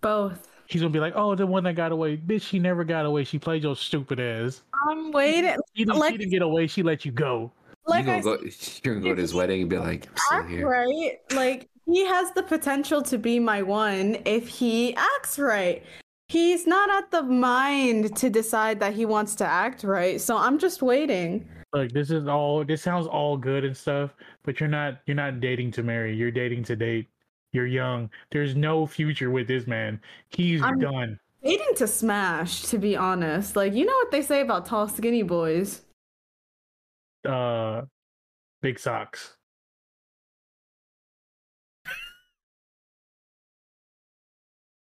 both. 0.00 0.48
He's 0.68 0.82
gonna 0.82 0.92
be 0.92 1.00
like, 1.00 1.14
"Oh, 1.16 1.34
the 1.34 1.46
one 1.46 1.64
that 1.64 1.74
got 1.74 1.92
away, 1.92 2.16
bitch. 2.18 2.42
She 2.42 2.58
never 2.58 2.84
got 2.84 3.06
away. 3.06 3.24
She 3.24 3.38
played 3.38 3.62
your 3.62 3.74
stupid 3.74 4.20
ass. 4.20 4.62
I'm 4.88 5.10
waiting. 5.12 5.56
She 5.74 5.84
didn't, 5.84 5.98
Like- 5.98 6.12
she 6.12 6.18
didn't 6.18 6.30
get 6.30 6.42
away. 6.42 6.66
She 6.66 6.82
let 6.82 7.04
you 7.04 7.12
go." 7.12 7.50
Like 7.86 8.04
you're 8.04 8.20
gonna 8.20 8.38
go. 8.38 8.44
You're 8.84 8.94
gonna 8.94 9.04
go 9.08 9.14
to 9.14 9.20
his 9.22 9.32
wedding 9.32 9.62
and 9.62 9.70
be 9.70 9.78
like, 9.78 10.06
"I'm 10.08 10.16
still 10.16 10.38
act 10.40 10.50
here." 10.50 10.68
right. 10.68 11.12
Like 11.32 11.68
he 11.86 12.04
has 12.04 12.30
the 12.32 12.42
potential 12.42 13.00
to 13.02 13.16
be 13.16 13.38
my 13.38 13.62
one 13.62 14.18
if 14.26 14.46
he 14.46 14.94
acts 14.94 15.38
right. 15.38 15.82
He's 16.28 16.66
not 16.66 16.90
at 16.90 17.10
the 17.10 17.22
mind 17.22 18.14
to 18.16 18.28
decide 18.28 18.78
that 18.80 18.92
he 18.92 19.06
wants 19.06 19.34
to 19.36 19.46
act 19.46 19.84
right. 19.84 20.20
So 20.20 20.36
I'm 20.36 20.58
just 20.58 20.82
waiting. 20.82 21.48
Look, 21.72 21.92
this 21.92 22.10
is 22.10 22.28
all. 22.28 22.62
This 22.62 22.82
sounds 22.82 23.06
all 23.06 23.38
good 23.38 23.64
and 23.64 23.74
stuff, 23.74 24.10
but 24.44 24.60
you're 24.60 24.68
not. 24.68 24.98
You're 25.06 25.16
not 25.16 25.40
dating 25.40 25.70
to 25.72 25.82
marry. 25.82 26.14
You're 26.14 26.30
dating 26.30 26.64
to 26.64 26.76
date. 26.76 27.06
You're 27.52 27.66
young. 27.66 28.10
There's 28.30 28.54
no 28.54 28.86
future 28.86 29.30
with 29.30 29.48
this 29.48 29.66
man. 29.66 30.00
He's 30.30 30.62
I'm- 30.62 30.78
done. 30.78 31.18
Waiting 31.40 31.74
to 31.76 31.86
smash, 31.86 32.62
to 32.62 32.78
be 32.78 32.96
honest. 32.96 33.54
Like 33.54 33.72
you 33.72 33.86
know 33.86 33.92
what 33.94 34.10
they 34.10 34.22
say 34.22 34.40
about 34.40 34.66
tall, 34.66 34.88
skinny 34.88 35.22
boys. 35.22 35.82
Uh, 37.26 37.82
big 38.60 38.78
socks. 38.78 39.36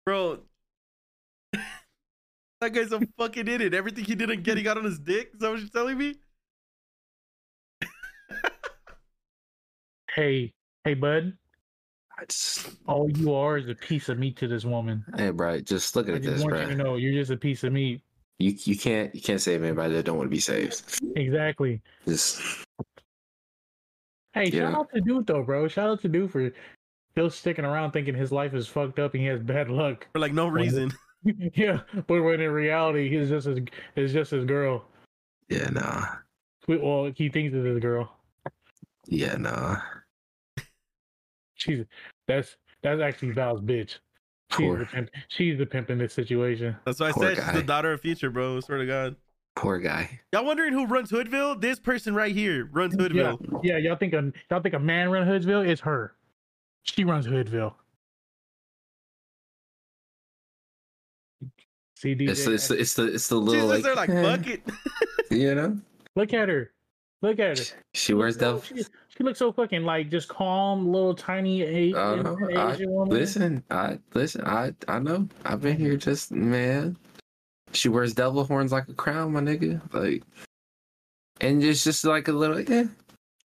Bro. 0.04 0.38
that 1.52 2.72
guy's 2.72 2.92
a 2.92 3.00
fucking 3.18 3.48
idiot. 3.48 3.74
Everything 3.74 4.04
he 4.04 4.14
didn't 4.14 4.44
get, 4.44 4.56
he 4.56 4.62
got 4.62 4.78
on 4.78 4.84
his 4.84 4.98
dick. 5.00 5.30
Is 5.34 5.40
that 5.40 5.50
what 5.50 5.60
you're 5.60 5.68
telling 5.68 5.98
me? 5.98 6.14
Hey, 10.14 10.54
hey, 10.84 10.94
bud. 10.94 11.34
I 12.18 12.24
just, 12.24 12.68
All 12.86 13.10
you 13.10 13.34
are 13.34 13.58
is 13.58 13.68
a 13.68 13.74
piece 13.74 14.08
of 14.08 14.18
meat 14.18 14.36
to 14.38 14.48
this 14.48 14.64
woman. 14.64 15.04
hey, 15.16 15.30
bro, 15.30 15.60
just 15.60 15.94
look 15.96 16.08
I 16.08 16.12
at 16.14 16.22
just 16.22 16.34
this, 16.36 16.42
want 16.42 16.54
bro. 16.54 16.62
you 16.62 16.68
to 16.68 16.74
know 16.76 16.96
you're 16.96 17.12
just 17.12 17.30
a 17.30 17.36
piece 17.36 17.62
of 17.64 17.72
meat. 17.72 18.00
You 18.38 18.54
you 18.64 18.76
can't 18.78 19.14
you 19.14 19.20
can't 19.22 19.40
save 19.40 19.62
anybody 19.62 19.94
that 19.94 20.04
don't 20.04 20.16
want 20.18 20.26
to 20.26 20.30
be 20.34 20.40
saved. 20.40 20.82
Exactly. 21.16 21.80
Just 22.06 22.40
Hey, 24.34 24.48
Yeah. 24.50 24.70
shout 24.70 24.74
out 24.80 24.88
to 24.94 25.00
dude 25.00 25.26
though, 25.26 25.42
bro. 25.42 25.68
Shout 25.68 25.88
out 25.88 26.00
to 26.02 26.08
dude 26.08 26.30
for 26.30 26.52
still 27.12 27.30
sticking 27.30 27.64
around 27.64 27.92
thinking 27.92 28.14
his 28.14 28.32
life 28.32 28.52
is 28.54 28.66
fucked 28.66 28.98
up 28.98 29.14
and 29.14 29.22
he 29.22 29.26
has 29.28 29.40
bad 29.40 29.68
luck. 29.70 30.06
For 30.12 30.18
like 30.18 30.34
no 30.34 30.48
reason. 30.48 30.92
yeah, 31.54 31.80
but 32.06 32.22
when 32.22 32.40
in 32.40 32.50
reality, 32.50 33.08
he's 33.08 33.30
just 33.30 33.46
his, 33.46 33.58
it's 33.96 34.12
just 34.12 34.30
his 34.32 34.44
girl. 34.44 34.84
yeah, 35.48 35.70
nah, 35.70 36.04
Well, 36.68 37.10
he 37.16 37.28
thinks 37.30 37.54
it's 37.54 37.64
his 37.66 37.78
girl. 37.80 38.14
yeah, 39.06 39.36
nah. 39.36 39.78
She's 41.56 41.84
that's 42.28 42.56
that's 42.82 43.00
actually 43.00 43.32
Val's 43.32 43.60
bitch. 43.60 43.98
She's 44.52 44.58
Poor, 44.66 44.78
the 44.78 44.86
pimp. 44.86 45.10
She's 45.28 45.58
the 45.58 45.66
pimp 45.66 45.90
in 45.90 45.98
this 45.98 46.12
situation. 46.14 46.76
That's 46.84 47.00
why 47.00 47.08
I 47.08 47.12
Poor 47.12 47.34
said 47.34 47.44
she's 47.44 47.54
the 47.54 47.62
daughter 47.62 47.92
of 47.92 48.00
Future, 48.00 48.30
bro. 48.30 48.60
Swear 48.60 48.78
to 48.78 48.86
God. 48.86 49.16
poor 49.56 49.78
guy. 49.78 50.20
Y'all 50.32 50.44
wondering 50.44 50.72
who 50.72 50.86
runs 50.86 51.10
Hoodville? 51.10 51.56
This 51.56 51.80
person 51.80 52.14
right 52.14 52.34
here 52.34 52.68
runs 52.72 52.94
Hoodville. 52.94 53.40
yeah. 53.64 53.78
Y'all 53.78 53.96
think 53.96 54.12
a 54.12 54.32
y'all 54.50 54.60
think 54.60 54.74
a 54.74 54.78
man 54.78 55.10
run 55.10 55.26
Hoodsville? 55.26 55.66
It's 55.66 55.80
her. 55.80 56.14
She 56.84 57.02
runs 57.04 57.26
Hoodville. 57.26 57.74
See, 61.96 62.14
DJ, 62.14 62.28
It's 62.28 62.44
the, 62.44 62.52
it's 62.52 62.68
the 62.68 62.74
it's 62.78 62.94
the 62.94 63.14
it's 63.14 63.28
the 63.28 63.36
little 63.36 63.70
just 63.70 63.84
like, 63.96 64.08
there 64.08 64.22
like, 64.22 64.38
fuck 64.44 64.46
it. 64.46 64.62
you 65.30 65.54
know. 65.54 65.78
look 66.14 66.34
at 66.34 66.48
her. 66.48 66.70
Look 67.22 67.40
at 67.40 67.58
her. 67.58 67.64
She 67.94 68.12
wears 68.12 68.36
devil. 68.36 68.62
She, 69.16 69.22
she 69.22 69.24
looks 69.24 69.38
so 69.38 69.52
fucking 69.52 69.84
like 69.84 70.10
just 70.10 70.28
calm, 70.28 70.92
little 70.92 71.14
tiny 71.14 71.62
Asian, 71.62 71.98
I. 71.98 72.54
I, 72.54 72.72
Asian 72.72 72.90
woman. 72.90 73.14
listen, 73.14 73.64
I 73.70 73.98
listen. 74.14 74.44
I 74.44 74.74
I 74.88 74.98
know. 74.98 75.28
I've 75.44 75.62
been 75.62 75.78
here. 75.78 75.96
Just 75.96 76.32
man, 76.32 76.96
she 77.72 77.88
wears 77.88 78.14
devil 78.14 78.44
horns 78.44 78.72
like 78.72 78.88
a 78.88 78.94
crown, 78.94 79.32
my 79.32 79.40
nigga. 79.40 79.80
Like, 79.92 80.22
and 81.40 81.62
it's 81.62 81.84
just 81.84 82.04
like 82.04 82.28
a 82.28 82.32
little. 82.32 82.60
Yeah. 82.60 82.84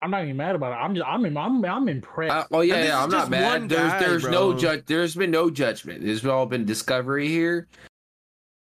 I'm 0.02 0.10
not 0.10 0.24
even 0.24 0.36
mad 0.36 0.56
about 0.56 0.72
it. 0.72 0.84
I'm 0.84 0.94
just 0.94 1.06
I'm 1.06 1.24
I'm 1.24 1.36
I'm, 1.36 1.64
I'm 1.64 1.88
impressed. 1.88 2.34
Uh, 2.34 2.44
oh 2.50 2.60
yeah, 2.60 2.84
yeah. 2.84 3.02
I'm 3.02 3.08
not 3.08 3.30
mad. 3.30 3.68
There's 3.68 3.92
guy, 3.92 4.00
there's 4.00 4.24
no 4.24 4.52
judge. 4.52 4.84
There's 4.86 5.14
been 5.14 5.30
no 5.30 5.48
judgment. 5.48 6.04
There's 6.04 6.26
all 6.26 6.44
been 6.44 6.64
discovery 6.64 7.28
here, 7.28 7.68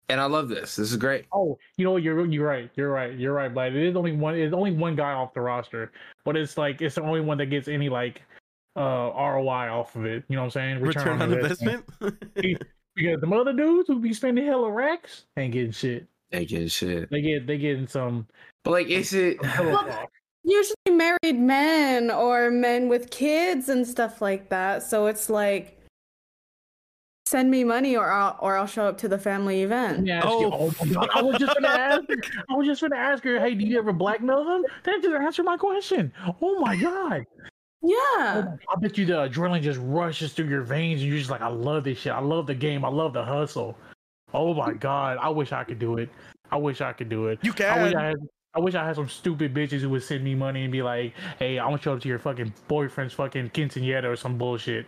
and 0.08 0.20
I 0.20 0.26
love 0.26 0.48
this. 0.48 0.76
This 0.76 0.90
is 0.90 0.96
great. 0.96 1.26
Oh, 1.32 1.58
you 1.76 1.84
know? 1.84 1.96
You're 1.96 2.26
you're 2.26 2.46
right. 2.46 2.70
You're 2.74 2.90
right. 2.90 3.18
You're 3.18 3.32
right. 3.32 3.52
But 3.52 3.68
it 3.68 3.88
is 3.88 3.96
only 3.96 4.12
one. 4.12 4.34
It's 4.34 4.54
only 4.54 4.72
one 4.72 4.96
guy 4.96 5.12
off 5.12 5.34
the 5.34 5.40
roster. 5.40 5.92
But 6.24 6.36
it's 6.36 6.58
like 6.58 6.82
it's 6.82 6.96
the 6.96 7.02
only 7.02 7.20
one 7.20 7.38
that 7.38 7.46
gets 7.46 7.68
any 7.68 7.88
like 7.88 8.22
uh 8.76 9.10
ROI 9.14 9.70
off 9.70 9.96
of 9.96 10.04
it. 10.04 10.24
You 10.28 10.36
know 10.36 10.42
what 10.42 10.56
I'm 10.56 10.78
saying? 10.78 10.80
Return 10.82 11.22
on 11.22 11.32
investment. 11.32 11.84
Because 12.94 13.22
the 13.22 13.34
other 13.34 13.54
dudes 13.54 13.88
who 13.88 13.98
be 14.00 14.12
spending 14.12 14.46
hella 14.46 14.70
racks 14.70 15.24
ain't 15.38 15.54
getting 15.54 15.72
shit. 15.72 16.06
They 16.30 16.44
getting 16.44 16.68
shit. 16.68 17.10
They 17.10 17.22
get 17.22 17.46
they 17.46 17.58
getting 17.58 17.86
some 17.86 18.26
But 18.64 18.72
like, 18.72 18.88
is 18.88 19.12
it? 19.14 19.40
pillow 19.40 19.72
Well, 19.72 19.84
talk. 19.84 20.10
Usually 20.44 20.74
married 20.90 21.38
men 21.38 22.10
or 22.10 22.50
men 22.50 22.88
with 22.88 23.10
kids 23.10 23.68
and 23.68 23.86
stuff 23.86 24.20
like 24.20 24.48
that. 24.48 24.82
So 24.82 25.06
it's 25.06 25.30
like, 25.30 25.78
send 27.32 27.50
me 27.50 27.64
money 27.64 27.96
or 27.96 28.10
I'll, 28.12 28.36
or 28.40 28.56
I'll 28.56 28.66
show 28.66 28.86
up 28.86 28.98
to 28.98 29.08
the 29.08 29.18
family 29.18 29.62
event. 29.62 29.96
Let 29.98 30.04
me 30.04 30.10
ask 30.12 30.26
you- 30.28 30.32
Oh, 30.52 30.72
oh 30.80 30.84
my 30.84 30.92
God, 30.94 31.08
I 31.14 31.22
was 31.22 31.38
just 31.38 31.54
gonna 31.54 31.68
ask 31.68 32.02
her. 32.08 32.16
I 32.50 32.54
was 32.54 32.66
just 32.66 32.80
gonna 32.82 32.96
ask 32.96 33.24
her, 33.24 33.40
hey, 33.40 33.54
do 33.54 33.64
you 33.64 33.78
ever 33.78 33.92
blackmail 33.92 34.44
them? 34.44 34.64
That 34.84 35.02
just 35.02 35.14
answered 35.14 35.44
my 35.44 35.56
question. 35.56 36.12
Oh 36.40 36.60
my 36.60 36.76
god. 36.76 37.24
Yeah. 37.82 37.96
Oh, 38.46 38.58
I 38.70 38.78
bet 38.80 38.96
you 38.96 39.06
the 39.06 39.14
adrenaline 39.28 39.62
just 39.62 39.80
rushes 39.82 40.32
through 40.34 40.46
your 40.48 40.62
veins 40.62 41.00
and 41.00 41.08
you're 41.10 41.18
just 41.18 41.30
like, 41.30 41.40
I 41.40 41.48
love 41.48 41.82
this 41.84 41.98
shit. 41.98 42.12
I 42.12 42.20
love 42.20 42.46
the 42.46 42.54
game. 42.54 42.84
I 42.84 42.88
love 42.88 43.12
the 43.12 43.24
hustle. 43.24 43.76
Oh 44.32 44.54
my 44.54 44.72
god. 44.72 45.18
I 45.20 45.28
wish 45.30 45.50
I 45.52 45.64
could 45.64 45.78
do 45.80 45.96
it. 45.98 46.08
I 46.52 46.56
wish 46.56 46.80
I 46.80 46.92
could 46.92 47.08
do 47.08 47.26
it. 47.28 47.40
You 47.42 47.52
I 47.58 47.82
wish 47.82 47.92
can. 47.92 47.96
I 48.00 48.06
had 48.08 48.16
I 48.54 48.60
wish 48.60 48.74
I 48.74 48.84
had 48.86 48.96
some 48.96 49.08
stupid 49.08 49.54
bitches 49.54 49.80
who 49.80 49.88
would 49.90 50.02
send 50.02 50.22
me 50.22 50.34
money 50.34 50.62
and 50.64 50.70
be 50.70 50.82
like, 50.82 51.14
"Hey, 51.38 51.58
I 51.58 51.66
want 51.66 51.80
to 51.80 51.84
show 51.84 51.94
up 51.94 52.02
to 52.02 52.08
your 52.08 52.18
fucking 52.18 52.52
boyfriend's 52.68 53.14
fucking 53.14 53.48
quinceanera 53.50 54.04
or 54.04 54.14
some 54.14 54.36
bullshit." 54.36 54.84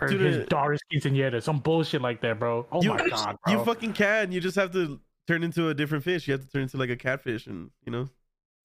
Her 0.00 0.08
Dude, 0.08 0.20
his 0.22 0.36
uh, 0.38 0.46
daughter's 0.48 0.80
quinceanera, 0.90 1.42
some 1.42 1.58
bullshit 1.58 2.00
like 2.00 2.22
that, 2.22 2.38
bro. 2.38 2.66
Oh 2.72 2.82
you, 2.82 2.88
my 2.88 3.08
god, 3.10 3.36
bro. 3.44 3.52
you 3.54 3.64
fucking 3.64 3.92
can. 3.92 4.32
You 4.32 4.40
just 4.40 4.56
have 4.56 4.72
to 4.72 4.98
turn 5.28 5.42
into 5.42 5.68
a 5.68 5.74
different 5.74 6.04
fish. 6.04 6.26
You 6.26 6.32
have 6.32 6.40
to 6.44 6.50
turn 6.50 6.62
into 6.62 6.78
like 6.78 6.88
a 6.90 6.96
catfish, 6.96 7.46
and 7.46 7.70
you 7.84 7.92
know. 7.92 8.08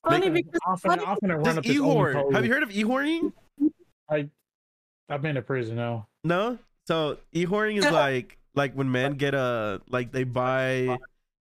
Funny 0.08 0.30
Make- 0.30 0.46
because 0.52 0.62
I'm 0.66 0.78
finna, 1.00 1.18
I'm 1.22 1.42
run 1.42 1.58
up 1.58 1.64
this 1.66 1.76
e-horn. 1.76 2.32
Have 2.34 2.46
you 2.46 2.54
heard 2.54 2.64
of 2.64 2.72
e-horning? 2.72 3.34
I've 4.10 5.22
been 5.22 5.36
to 5.36 5.42
prison 5.42 5.76
now. 5.76 6.08
No. 6.24 6.58
So 6.88 7.18
e-horning 7.34 7.78
is 7.78 7.86
like 7.92 8.38
like 8.54 8.74
when 8.74 8.92
men 8.92 9.14
get 9.16 9.34
a 9.34 9.82
like 9.90 10.12
they 10.12 10.24
buy 10.24 10.86
like 10.88 11.00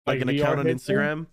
Like 0.07 0.21
an 0.23 0.29
VR 0.29 0.41
account 0.41 0.59
on 0.61 0.67
headset? 0.67 0.97
Instagram. 0.97 1.27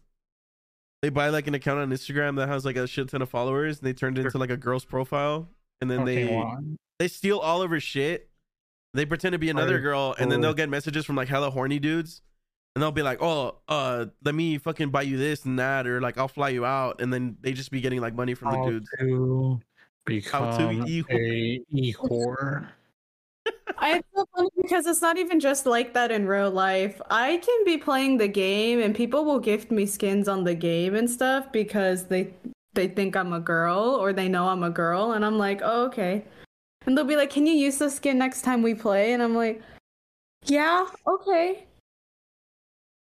They 1.02 1.10
buy 1.10 1.30
like 1.30 1.48
an 1.48 1.54
account 1.54 1.80
on 1.80 1.90
Instagram 1.90 2.36
that 2.38 2.48
has 2.48 2.66
like 2.66 2.76
a 2.76 2.88
shit 2.88 3.10
ton 3.10 3.22
of 3.22 3.30
followers, 3.30 3.80
and 3.80 3.88
they 3.88 3.94
turn 3.94 4.16
it 4.18 4.26
into 4.26 4.38
like 4.38 4.50
a 4.52 4.58
girl's 4.58 4.86
profile, 4.86 5.50
and 5.82 5.90
then 5.90 6.02
Okay, 6.02 6.26
they 6.28 6.36
well, 6.36 6.64
they 7.00 7.08
steal 7.08 7.40
all 7.40 7.62
of 7.62 7.72
her 7.72 7.80
shit. 7.80 8.30
They 8.94 9.06
pretend 9.06 9.34
to 9.34 9.40
be 9.40 9.50
another 9.50 9.70
Alright, 9.70 9.84
girl, 9.84 10.16
and 10.20 10.32
then 10.32 10.42
they'll 10.42 10.54
get 10.54 10.70
messages 10.70 11.06
from 11.06 11.16
like 11.16 11.28
hella 11.28 11.50
horny 11.50 11.80
dudes, 11.80 12.22
and 12.76 12.82
they'll 12.82 12.92
be 12.92 13.02
like, 13.02 13.22
"Oh, 13.22 13.58
uh, 13.68 14.06
let 14.24 14.36
me 14.36 14.58
fucking 14.60 14.90
buy 14.90 15.02
you 15.02 15.18
this 15.18 15.46
and 15.46 15.58
that, 15.58 15.88
or 15.88 16.00
like 16.00 16.18
I'll 16.18 16.28
fly 16.28 16.50
you 16.50 16.64
out," 16.64 17.02
and 17.02 17.12
then 17.12 17.38
they 17.42 17.54
just 17.54 17.72
be 17.72 17.82
getting 17.82 18.02
like 18.02 18.14
money 18.14 18.36
from 18.36 18.52
the 18.52 18.70
dudes. 18.70 18.90
to 19.00 19.60
become 20.06 20.88
e- 20.88 21.04
a 21.10 21.62
e-whore. 21.72 22.70
I 23.78 23.98
it's 23.98 24.08
so 24.16 24.26
funny 24.36 24.50
because 24.62 24.86
it's 24.86 25.02
not 25.02 25.18
even 25.18 25.40
just 25.40 25.66
like 25.66 25.94
that 25.94 26.12
in 26.12 26.28
real 26.28 26.52
life. 26.52 27.02
I 27.10 27.38
can 27.38 27.66
be 27.66 27.78
playing 27.78 28.18
the 28.18 28.28
game 28.28 28.80
and 28.80 28.96
people 28.96 29.26
will 29.26 29.40
gift 29.40 29.72
me 29.72 29.86
skins 29.86 30.28
on 30.28 30.44
the 30.44 30.56
game 30.56 30.96
and 30.96 31.10
stuff 31.10 31.52
because 31.52 32.06
they 32.06 32.34
they 32.74 32.88
think 32.88 33.16
I'm 33.16 33.34
a 33.34 33.40
girl 33.40 33.80
or 33.80 34.14
they 34.14 34.30
know 34.30 34.48
I'm 34.48 34.64
a 34.64 34.70
girl 34.70 35.12
and 35.12 35.26
I'm 35.26 35.38
like, 35.38 35.62
oh, 35.64 35.86
okay. 35.86 36.24
And 36.86 36.98
they'll 36.98 37.06
be 37.06 37.16
like, 37.16 37.30
Can 37.30 37.46
you 37.48 37.54
use 37.54 37.78
this 37.78 37.96
skin 37.96 38.18
next 38.18 38.42
time 38.42 38.62
we 38.62 38.74
play? 38.76 39.14
And 39.14 39.22
I'm 39.24 39.36
like, 39.36 39.62
Yeah, 40.46 40.86
okay. 41.08 41.66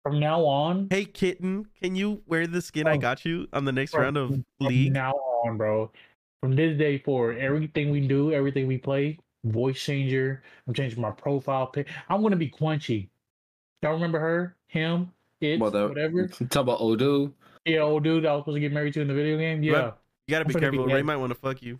From 0.03 0.19
now 0.19 0.43
on, 0.45 0.87
Hey 0.89 1.05
kitten, 1.05 1.67
can 1.81 1.95
you 1.95 2.21
wear 2.25 2.47
the 2.47 2.61
skin 2.61 2.87
I 2.87 2.93
Oh. 2.93 2.97
got 2.97 3.25
you 3.25 3.47
on 3.53 3.65
the 3.65 3.71
next 3.71 3.91
Bro, 3.91 4.01
round 4.03 4.17
of 4.17 4.29
from 4.29 4.45
league? 4.59 4.93
now 4.93 5.11
on, 5.11 5.57
bro. 5.57 5.91
From 6.41 6.55
this 6.55 6.77
day 6.77 6.97
forward, 6.99 7.37
everything 7.37 7.91
we 7.91 8.07
do, 8.07 8.31
everything 8.31 8.65
we 8.65 8.77
play, 8.77 9.19
voice 9.43 9.77
changer. 9.79 10.41
I'm 10.67 10.73
changing 10.73 11.01
my 11.01 11.11
profile 11.11 11.67
pic. 11.67 11.87
I'm 12.07 12.21
gonna 12.23 12.37
be 12.37 12.49
Quenchy. 12.49 13.09
Y'all 13.83 13.93
remember 13.93 14.19
her, 14.19 14.55
him, 14.67 15.11
it, 15.41 15.59
Well, 15.59 15.69
the- 15.71 15.87
whatever? 15.89 16.27
Talk 16.49 16.63
about 16.63 16.79
Odu. 16.81 17.33
Yeah, 17.65 17.79
old 17.79 18.03
dude 18.05 18.25
I 18.25 18.33
was 18.33 18.41
supposed 18.41 18.55
to 18.55 18.59
get 18.61 18.71
married 18.71 18.93
to 18.95 19.01
in 19.01 19.07
the 19.09 19.13
video 19.13 19.37
game. 19.37 19.61
Yeah. 19.61 19.73
Right. 19.73 19.93
You 20.27 20.31
gotta 20.31 20.45
be 20.45 20.53
finna 20.53 20.71
be 20.71 20.77
careful. 20.77 20.85
Ray 20.93 21.01
might 21.01 21.17
want 21.17 21.31
to 21.33 21.37
fuck 21.39 21.61
you. 21.61 21.77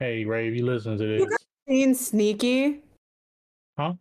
Hey, 0.00 0.24
Ray, 0.24 0.48
if 0.48 0.54
you 0.54 0.66
listen 0.66 0.98
to 0.98 1.04
You 1.04 1.26
this, 1.26 1.38
Seen 1.68 1.94
Sneaky? 1.94 2.82
Huh? 3.78 3.94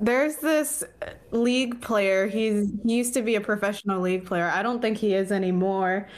There's 0.00 0.36
this 0.36 0.82
uh, 1.02 1.10
league 1.30 1.80
player. 1.80 2.26
He's 2.26 2.72
he 2.84 2.96
used 2.96 3.14
to 3.14 3.22
be 3.22 3.36
a 3.36 3.40
professional 3.40 4.00
league 4.00 4.24
player. 4.24 4.50
I 4.52 4.62
don't 4.62 4.80
think 4.80 4.96
he 4.98 5.14
is 5.14 5.30
anymore. 5.30 6.08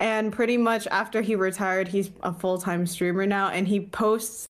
And 0.00 0.32
pretty 0.32 0.56
much 0.56 0.86
after 0.88 1.22
he 1.22 1.34
retired, 1.36 1.88
he's 1.88 2.10
a 2.22 2.32
full-time 2.32 2.86
streamer 2.86 3.26
now 3.26 3.48
and 3.48 3.68
he 3.68 3.80
posts 3.80 4.46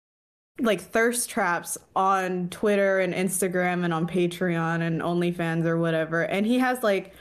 like 0.60 0.80
thirst 0.80 1.28
traps 1.28 1.78
on 1.96 2.48
Twitter 2.50 3.00
and 3.00 3.14
Instagram 3.14 3.84
and 3.84 3.92
on 3.92 4.06
Patreon 4.06 4.82
and 4.82 5.00
OnlyFans 5.00 5.64
or 5.64 5.78
whatever. 5.78 6.22
And 6.22 6.46
he 6.46 6.58
has 6.58 6.82
like 6.82 7.14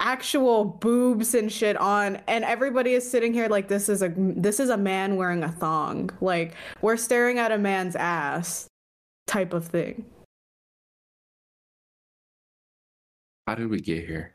actual 0.00 0.64
boobs 0.64 1.34
and 1.34 1.52
shit 1.52 1.76
on 1.76 2.16
and 2.26 2.44
everybody 2.44 2.94
is 2.94 3.08
sitting 3.08 3.32
here 3.32 3.48
like 3.48 3.68
this 3.68 3.88
is 3.88 4.02
a 4.02 4.12
this 4.16 4.58
is 4.58 4.70
a 4.70 4.76
man 4.76 5.16
wearing 5.16 5.44
a 5.44 5.52
thong. 5.52 6.10
Like 6.20 6.54
we're 6.80 6.96
staring 6.96 7.38
at 7.38 7.52
a 7.52 7.58
man's 7.58 7.94
ass 7.94 8.66
type 9.26 9.52
of 9.52 9.66
thing. 9.66 10.04
How 13.46 13.54
did 13.54 13.68
we 13.68 13.80
get 13.80 14.06
here? 14.06 14.34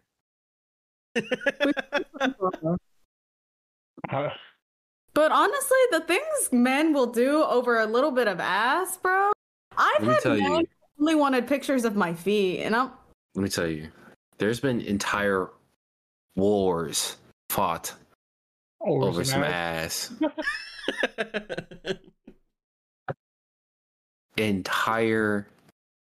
But 5.14 5.32
honestly, 5.32 5.78
the 5.92 6.02
things 6.02 6.50
men 6.52 6.94
will 6.94 7.08
do 7.08 7.44
over 7.44 7.80
a 7.80 7.86
little 7.86 8.12
bit 8.12 8.28
of 8.28 8.42
ass, 8.42 8.98
bro. 8.98 9.32
I've 9.78 10.04
had 10.04 10.26
men 10.26 10.42
you. 10.42 10.68
only 11.00 11.16
wanted 11.16 11.48
pictures 11.48 11.86
of 11.86 11.96
my 11.96 12.14
feet, 12.14 12.62
and 12.64 12.76
I'm 12.76 12.92
Let 13.36 13.44
me 13.44 13.50
tell 13.50 13.68
you. 13.68 13.90
There's 14.38 14.60
been 14.60 14.82
entire 14.82 15.50
wars 16.36 17.18
fought 17.49 17.94
over, 18.82 19.06
over 19.07 19.24
some 19.24 19.44
ass. 19.44 20.12
ass. 20.22 21.94
Entire 24.38 25.48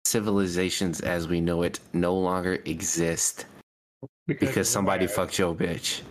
civilizations 0.03 0.99
as 1.01 1.27
we 1.27 1.39
know 1.39 1.63
it 1.63 1.79
no 1.93 2.15
longer 2.15 2.59
exist 2.65 3.45
because 4.27 4.57
of 4.57 4.67
somebody 4.67 5.05
ass. 5.05 5.13
fucked 5.13 5.39
your 5.39 5.55
bitch. 5.55 6.01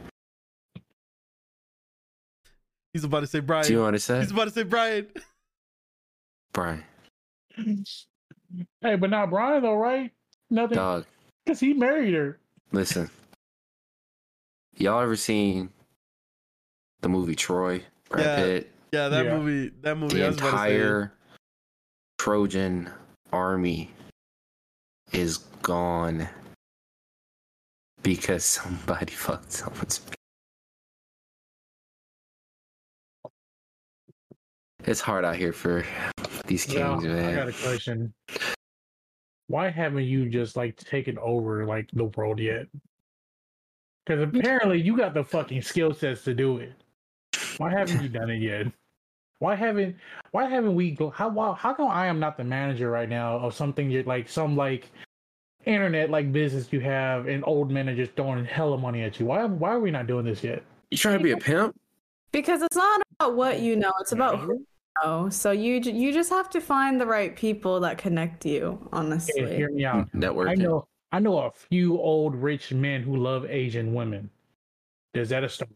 He's 2.94 3.05
about 3.05 3.20
to 3.20 3.26
say 3.26 3.40
Brian. 3.40 3.66
Do 3.66 3.72
you 3.72 3.82
understand? 3.84 4.22
He's 4.22 4.30
about 4.30 4.44
to 4.44 4.51
say 4.51 4.62
Brian. 4.62 5.06
Brian, 6.52 6.84
Hey, 8.80 8.94
but 8.94 9.10
not 9.10 9.28
Brian 9.30 9.62
though, 9.62 9.74
right? 9.74 10.12
Nothing, 10.51 10.76
dog, 10.76 11.05
because 11.44 11.59
he 11.59 11.74
married 11.74 12.14
her. 12.14 12.38
listen. 12.72 13.10
Y'all 14.76 15.01
ever 15.01 15.16
seen 15.16 15.70
the 17.01 17.09
movie 17.09 17.36
Troy? 17.36 17.82
Brad 18.09 18.24
Yeah. 18.26 18.36
Pitt? 18.36 18.72
Yeah, 18.92 19.09
that 19.09 19.24
Yeah. 19.26 19.38
movie. 19.38 19.68
That 19.82 19.96
movie. 19.96 20.14
the 20.18 20.24
I 20.24 20.28
was 20.28 20.36
about 20.38 20.51
to 20.51 20.56
say. 20.59 20.74
entire 20.74 21.12
Trojan 22.18 22.90
army 23.32 23.90
is 25.12 25.38
gone 25.62 26.28
because 28.02 28.44
somebody 28.44 29.12
fucked 29.12 29.52
someone's. 29.52 30.01
It's 34.86 35.01
hard 35.01 35.24
out 35.24 35.36
here 35.36 35.52
for 35.52 35.84
These 36.46 36.68
Now, 36.74 37.01
kings, 37.01 37.05
I 37.05 37.09
got 37.09 37.14
man. 37.22 37.48
a 37.48 37.52
question. 37.52 38.14
Why 39.46 39.70
haven't 39.70 40.05
you 40.05 40.28
just 40.28 40.56
like 40.56 40.76
taken 40.76 41.18
over 41.18 41.64
like 41.64 41.88
the 41.92 42.05
world 42.05 42.38
yet? 42.38 42.66
Because 44.05 44.22
apparently 44.22 44.81
you 44.81 44.97
got 44.97 45.14
the 45.14 45.24
fucking 45.24 45.62
skill 45.62 45.94
sets 45.94 46.24
to 46.24 46.35
do 46.35 46.59
it. 46.59 46.72
Why 47.56 47.70
haven't 47.70 48.02
you 48.02 48.09
done 48.09 48.31
it 48.31 48.43
yet? 48.43 48.66
Why 49.39 49.55
haven't 49.55 49.97
Why 50.32 50.47
haven't 50.47 50.74
we 50.74 50.90
go? 50.90 51.10
How 51.10 51.28
why, 51.28 51.55
How 51.55 51.74
come 51.74 51.89
I 51.89 52.06
am 52.06 52.20
not 52.20 52.36
the 52.36 52.44
manager 52.44 52.90
right 52.90 53.09
now 53.09 53.39
of 53.39 53.55
something 53.55 53.90
you're 53.90 54.05
like 54.05 54.28
some 54.28 54.56
like 54.56 54.90
internet 55.64 56.10
like 56.10 56.31
business 56.32 56.70
you 56.72 56.81
have 56.81 57.26
and 57.26 57.43
old 57.47 57.70
men 57.70 57.89
are 57.89 57.97
just 57.97 58.14
throwing 58.14 58.44
hella 58.44 58.78
money 58.78 59.02
at 59.02 59.18
you? 59.18 59.26
Why 59.26 59.44
Why 59.44 59.70
are 59.70 59.81
we 59.81 59.90
not 59.90 60.06
doing 60.06 60.24
this 60.24 60.44
yet? 60.44 60.62
You 60.90 60.98
trying 60.98 61.18
to 61.18 61.24
be 61.24 61.32
a 61.32 61.36
pimp? 61.36 61.74
Because 62.32 62.62
it's 62.62 62.76
not 62.76 63.01
about 63.18 63.36
what 63.36 63.60
you 63.60 63.76
know, 63.76 63.93
it's 64.01 64.12
about 64.12 64.40
who 64.40 64.55
you 64.55 64.66
know. 65.02 65.31
So 65.31 65.51
you 65.51 65.81
you 65.81 66.12
just 66.12 66.31
have 66.31 66.51
to 66.51 66.60
find 66.60 67.01
the 67.01 67.06
right 67.06 67.35
people 67.35 67.81
that 67.81 67.97
connect 67.97 68.44
you, 68.44 68.78
Hey, 68.82 68.89
honestly. 68.93 69.56
hear 69.56 69.70
me 69.70 69.85
out. 69.85 70.09
I 70.14 70.55
know 70.55 70.86
I 71.14 71.20
know 71.20 71.38
a 71.38 71.52
few 71.52 71.96
old 72.00 72.34
rich 72.34 72.72
men 72.72 73.00
who 73.00 73.16
love 73.16 73.46
Asian 73.48 73.94
women. 73.94 74.28
Is 75.14 75.28
that 75.28 75.44
a 75.44 75.48
story? 75.48 75.70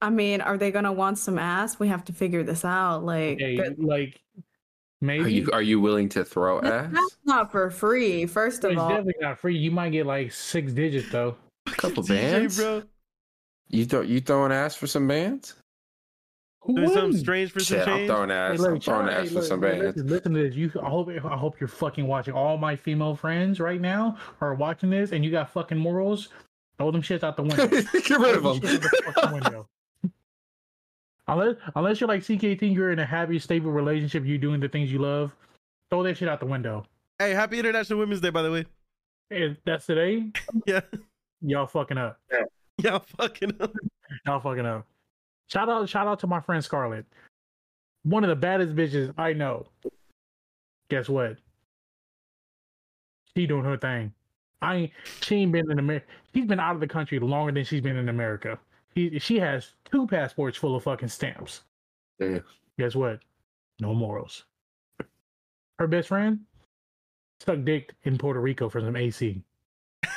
I 0.00 0.08
mean, 0.08 0.40
are 0.40 0.56
they 0.56 0.70
gonna 0.70 0.92
want 0.92 1.18
some 1.18 1.36
ass? 1.36 1.80
We 1.80 1.88
have 1.88 2.04
to 2.04 2.12
figure 2.12 2.44
this 2.44 2.64
out. 2.64 3.04
Like, 3.04 3.40
Hey, 3.40 3.74
like 3.76 4.20
maybe 5.00 5.24
Are 5.24 5.28
you 5.28 5.50
are 5.52 5.62
you 5.62 5.80
willing 5.80 6.08
to 6.10 6.24
throw 6.24 6.60
that's 6.60 6.96
ass? 6.96 7.18
not 7.24 7.50
for 7.50 7.70
free. 7.70 8.24
First 8.24 8.62
of 8.62 8.70
it's 8.70 8.80
all, 8.80 8.88
definitely 8.88 9.14
not 9.20 9.40
free. 9.40 9.58
You 9.58 9.72
might 9.72 9.90
get 9.90 10.06
like 10.06 10.30
six 10.30 10.72
digits 10.72 11.10
though. 11.10 11.34
A 11.66 11.72
couple 11.72 12.02
DJ, 12.04 12.08
bands, 12.08 12.56
bro. 12.56 12.84
You 13.68 13.84
throw 13.84 14.02
you 14.02 14.20
throwing 14.20 14.52
ass 14.52 14.76
for 14.76 14.86
some 14.86 15.08
bands? 15.08 15.54
Who 16.62 16.76
Doing 16.76 16.90
something 16.90 17.18
strange 17.18 17.52
for 17.52 17.60
some 17.60 17.78
Shit, 17.78 17.88
I'm 17.88 17.96
change. 17.98 18.08
throwing 18.10 18.28
Hey, 18.28 18.34
ass. 18.36 18.58
look, 18.58 18.70
I'm 18.70 18.80
throwing 18.80 19.08
ass 19.08 19.22
hey, 19.22 19.28
for 19.28 19.34
look, 19.34 19.44
some 19.44 19.60
look, 19.60 19.70
bands. 19.70 19.96
Listen, 19.96 20.08
listen 20.08 20.34
to 20.34 20.42
this. 20.42 20.54
You, 20.54 20.70
I 20.82 20.88
hope, 20.90 21.08
I 21.08 21.36
hope 21.36 21.58
you're 21.58 21.68
fucking 21.68 22.06
watching. 22.06 22.34
All 22.34 22.58
my 22.58 22.76
female 22.76 23.14
friends 23.16 23.60
right 23.60 23.80
now 23.80 24.18
are 24.42 24.54
watching 24.54 24.90
this, 24.90 25.12
and 25.12 25.24
you 25.24 25.30
got 25.30 25.50
fucking 25.50 25.78
morals. 25.78 26.28
Throw 26.78 26.90
them 26.90 27.02
shits 27.02 27.22
out 27.22 27.36
the 27.36 27.42
window. 27.42 27.66
Get 27.68 28.10
rid 28.18 28.36
of 28.36 28.42
them 28.42 28.58
the 28.60 29.30
window. 29.32 29.68
Unless, 31.28 31.56
unless 31.76 32.00
you're 32.00 32.08
like 32.08 32.22
CKT, 32.22 32.74
you're 32.74 32.90
in 32.90 32.98
a 32.98 33.06
happy, 33.06 33.38
stable 33.38 33.70
relationship. 33.70 34.24
You're 34.26 34.38
doing 34.38 34.58
the 34.60 34.68
things 34.68 34.90
you 34.90 34.98
love. 34.98 35.30
Throw 35.88 36.02
that 36.02 36.16
shit 36.16 36.28
out 36.28 36.40
the 36.40 36.46
window. 36.46 36.84
Hey, 37.20 37.30
happy 37.34 37.58
International 37.58 38.00
Women's 38.00 38.20
Day, 38.20 38.30
by 38.30 38.42
the 38.42 38.50
way. 38.50 38.64
If 39.30 39.58
that's 39.64 39.86
today, 39.86 40.32
Yeah, 40.66 40.80
y'all 41.40 41.68
fucking 41.68 41.98
up. 41.98 42.18
yeah, 42.32 42.42
Y'all 42.78 43.04
fucking. 43.16 43.52
up. 43.60 43.72
Y'all 44.26 44.40
fucking 44.40 44.66
up. 44.66 44.86
Shout 45.50 45.68
out, 45.68 45.88
shout 45.88 46.06
out 46.06 46.20
to 46.20 46.26
my 46.26 46.40
friend 46.40 46.64
Scarlett. 46.64 47.06
One 48.04 48.24
of 48.24 48.30
the 48.30 48.36
baddest 48.36 48.74
bitches 48.74 49.12
I 49.18 49.32
know. 49.32 49.66
Guess 50.88 51.08
what? 51.08 51.36
She 53.36 53.46
doing 53.46 53.64
her 53.64 53.76
thing. 53.76 54.12
I 54.62 54.76
ain't, 54.76 54.92
she 55.22 55.36
ain't 55.36 55.52
been 55.52 55.70
in 55.70 55.78
America. 55.78 56.06
She's 56.34 56.46
been 56.46 56.60
out 56.60 56.74
of 56.74 56.80
the 56.80 56.86
country 56.86 57.18
longer 57.18 57.52
than 57.52 57.64
she's 57.64 57.80
been 57.80 57.96
in 57.96 58.08
America. 58.08 58.58
She, 58.96 59.18
she 59.18 59.38
has 59.38 59.72
two 59.90 60.06
passports 60.06 60.58
full 60.58 60.76
of 60.76 60.82
fucking 60.84 61.08
stamps. 61.08 61.62
Yeah. 62.18 62.40
Guess 62.78 62.94
what? 62.94 63.20
No 63.80 63.94
morals. 63.94 64.44
Her 65.78 65.86
best 65.86 66.08
friend 66.08 66.40
stuck 67.40 67.64
dick 67.64 67.92
in 68.04 68.18
Puerto 68.18 68.40
Rico 68.40 68.68
for 68.68 68.80
some 68.80 68.96
AC. 68.96 69.42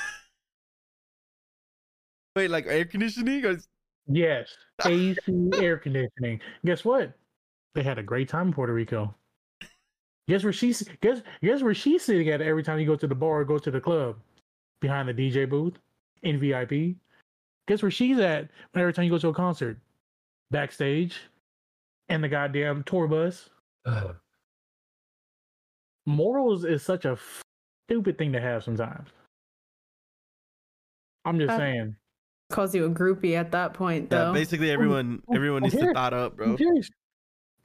Wait, 2.36 2.50
like 2.50 2.66
air 2.68 2.86
conditioning? 2.86 3.46
Or... 3.46 3.58
Yes, 4.08 4.56
AC 4.86 5.18
air 5.56 5.78
conditioning. 5.78 6.42
Guess 6.66 6.84
what? 6.84 7.14
They 7.76 7.84
had 7.84 7.98
a 7.98 8.04
great 8.04 8.28
time 8.30 8.48
in 8.48 8.54
Puerto 8.54 8.74
Rico. 8.74 9.16
Guess 10.28 10.44
where 10.44 10.54
she's 10.54 10.88
guess 11.02 11.22
guess 11.42 11.62
where 11.62 11.74
she's 11.74 12.04
sitting 12.04 12.30
at 12.30 12.42
every 12.42 12.64
time 12.64 12.80
you 12.80 12.86
go 12.86 12.96
to 12.96 13.08
the 13.08 13.16
bar 13.16 13.40
or 13.42 13.46
go 13.46 13.58
to 13.58 13.72
the 13.72 13.82
club? 13.82 14.18
Behind 14.82 15.08
the 15.08 15.14
DJ 15.14 15.50
booth 15.50 15.78
in 16.24 16.40
VIP. 16.40 16.96
Guess 17.68 17.82
where 17.82 17.92
she's 17.92 18.20
at 18.20 18.50
every 18.76 18.94
time 18.94 19.06
you 19.06 19.12
go 19.12 19.18
to 19.18 19.30
a 19.30 19.34
concert? 19.34 19.78
Backstage. 20.52 21.18
and 22.10 22.22
the 22.24 22.28
goddamn 22.28 22.84
tour 22.84 23.08
bus. 23.08 23.50
Morals 26.06 26.66
is 26.66 26.84
such 26.84 27.06
a 27.06 27.18
stupid 27.90 28.18
thing 28.18 28.34
to 28.34 28.42
have 28.42 28.64
sometimes. 28.64 29.10
I'm 31.26 31.40
just 31.40 31.52
Uh, 31.52 31.58
saying. 31.58 31.96
Calls 32.52 32.76
you 32.76 32.86
a 32.86 32.90
groupie 32.90 33.36
at 33.36 33.52
that 33.52 33.74
point, 33.74 34.10
Yeah, 34.12 34.26
though. 34.26 34.34
basically 34.34 34.70
oh, 34.70 34.74
everyone 34.74 35.24
oh, 35.28 35.36
everyone 35.36 35.64
oh, 35.64 35.66
needs 35.66 35.76
to 35.76 35.82
here. 35.82 35.94
thought 35.94 36.14
up, 36.14 36.36
bro. 36.36 36.58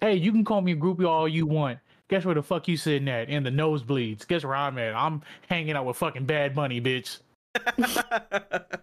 Hey, 0.00 0.14
you 0.14 0.30
can 0.32 0.44
call 0.44 0.60
me 0.60 0.72
a 0.72 0.76
groupie 0.76 1.06
all 1.06 1.28
you 1.28 1.46
want. 1.46 1.78
Guess 2.08 2.24
where 2.24 2.34
the 2.34 2.42
fuck 2.42 2.68
you 2.68 2.76
sitting 2.76 3.08
at? 3.08 3.28
In 3.28 3.42
the 3.42 3.50
nosebleeds. 3.50 4.26
Guess 4.26 4.44
where 4.44 4.54
I'm 4.54 4.78
at? 4.78 4.94
I'm 4.94 5.22
hanging 5.48 5.72
out 5.74 5.84
with 5.84 5.96
fucking 5.96 6.24
Bad 6.24 6.54
Bunny, 6.54 6.80
bitch. 6.80 7.18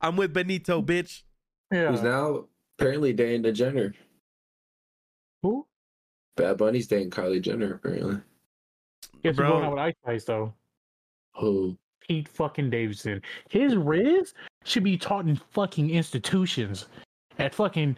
I'm 0.00 0.16
with 0.16 0.32
Benito, 0.32 0.82
bitch. 0.82 1.22
Yeah. 1.70 1.90
Who's 1.90 2.02
now 2.02 2.46
apparently 2.78 3.12
dating 3.12 3.42
the 3.42 3.52
Jenner. 3.52 3.94
Who? 5.42 5.66
Bad 6.36 6.56
Bunny's 6.56 6.88
dating 6.88 7.10
Kylie 7.10 7.40
Jenner 7.40 7.74
apparently. 7.74 8.16
Guess 9.22 9.30
who's 9.30 9.36
Bro. 9.36 9.50
going 9.50 9.64
out 9.64 9.70
with 9.72 9.80
Ice 9.80 9.94
Spice 10.02 10.24
though? 10.24 10.52
Who? 11.36 11.76
Pete 12.00 12.28
fucking 12.28 12.70
Davidson. 12.70 13.22
His 13.48 13.76
Riz 13.76 14.34
should 14.64 14.84
be 14.84 14.96
taught 14.98 15.26
in 15.26 15.36
fucking 15.52 15.90
institutions. 15.90 16.86
At 17.38 17.54
fucking 17.54 17.96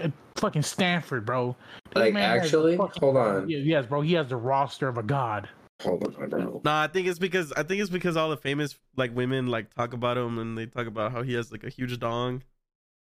at 0.00 0.12
fucking 0.36 0.62
Stanford, 0.62 1.26
bro. 1.26 1.56
This 1.94 1.94
Like 2.02 2.14
man 2.14 2.22
has 2.22 2.40
a 2.40 2.44
actually? 2.44 2.76
fucking- 2.76 3.00
Hold 3.00 3.16
on. 3.16 3.48
Yes, 3.50 3.86
bro. 3.86 4.00
He 4.00 4.14
has 4.14 4.28
the 4.28 4.36
roster 4.36 4.88
of 4.88 4.96
a 4.98 5.02
god. 5.02 5.48
Hold 5.82 6.14
on, 6.16 6.28
bro. 6.30 6.60
Nah, 6.64 6.82
I 6.82 6.86
think 6.86 7.08
it's 7.08 7.18
because 7.18 7.52
I 7.52 7.62
think 7.64 7.80
it's 7.82 7.90
because 7.90 8.16
all 8.16 8.30
the 8.30 8.36
famous 8.36 8.78
like 8.96 9.14
women 9.14 9.48
like 9.48 9.74
talk 9.74 9.92
about 9.92 10.16
him 10.16 10.38
and 10.38 10.56
they 10.56 10.66
talk 10.66 10.86
about 10.86 11.12
how 11.12 11.22
he 11.22 11.34
has 11.34 11.50
like 11.52 11.64
a 11.64 11.68
huge 11.68 11.98
dong. 11.98 12.42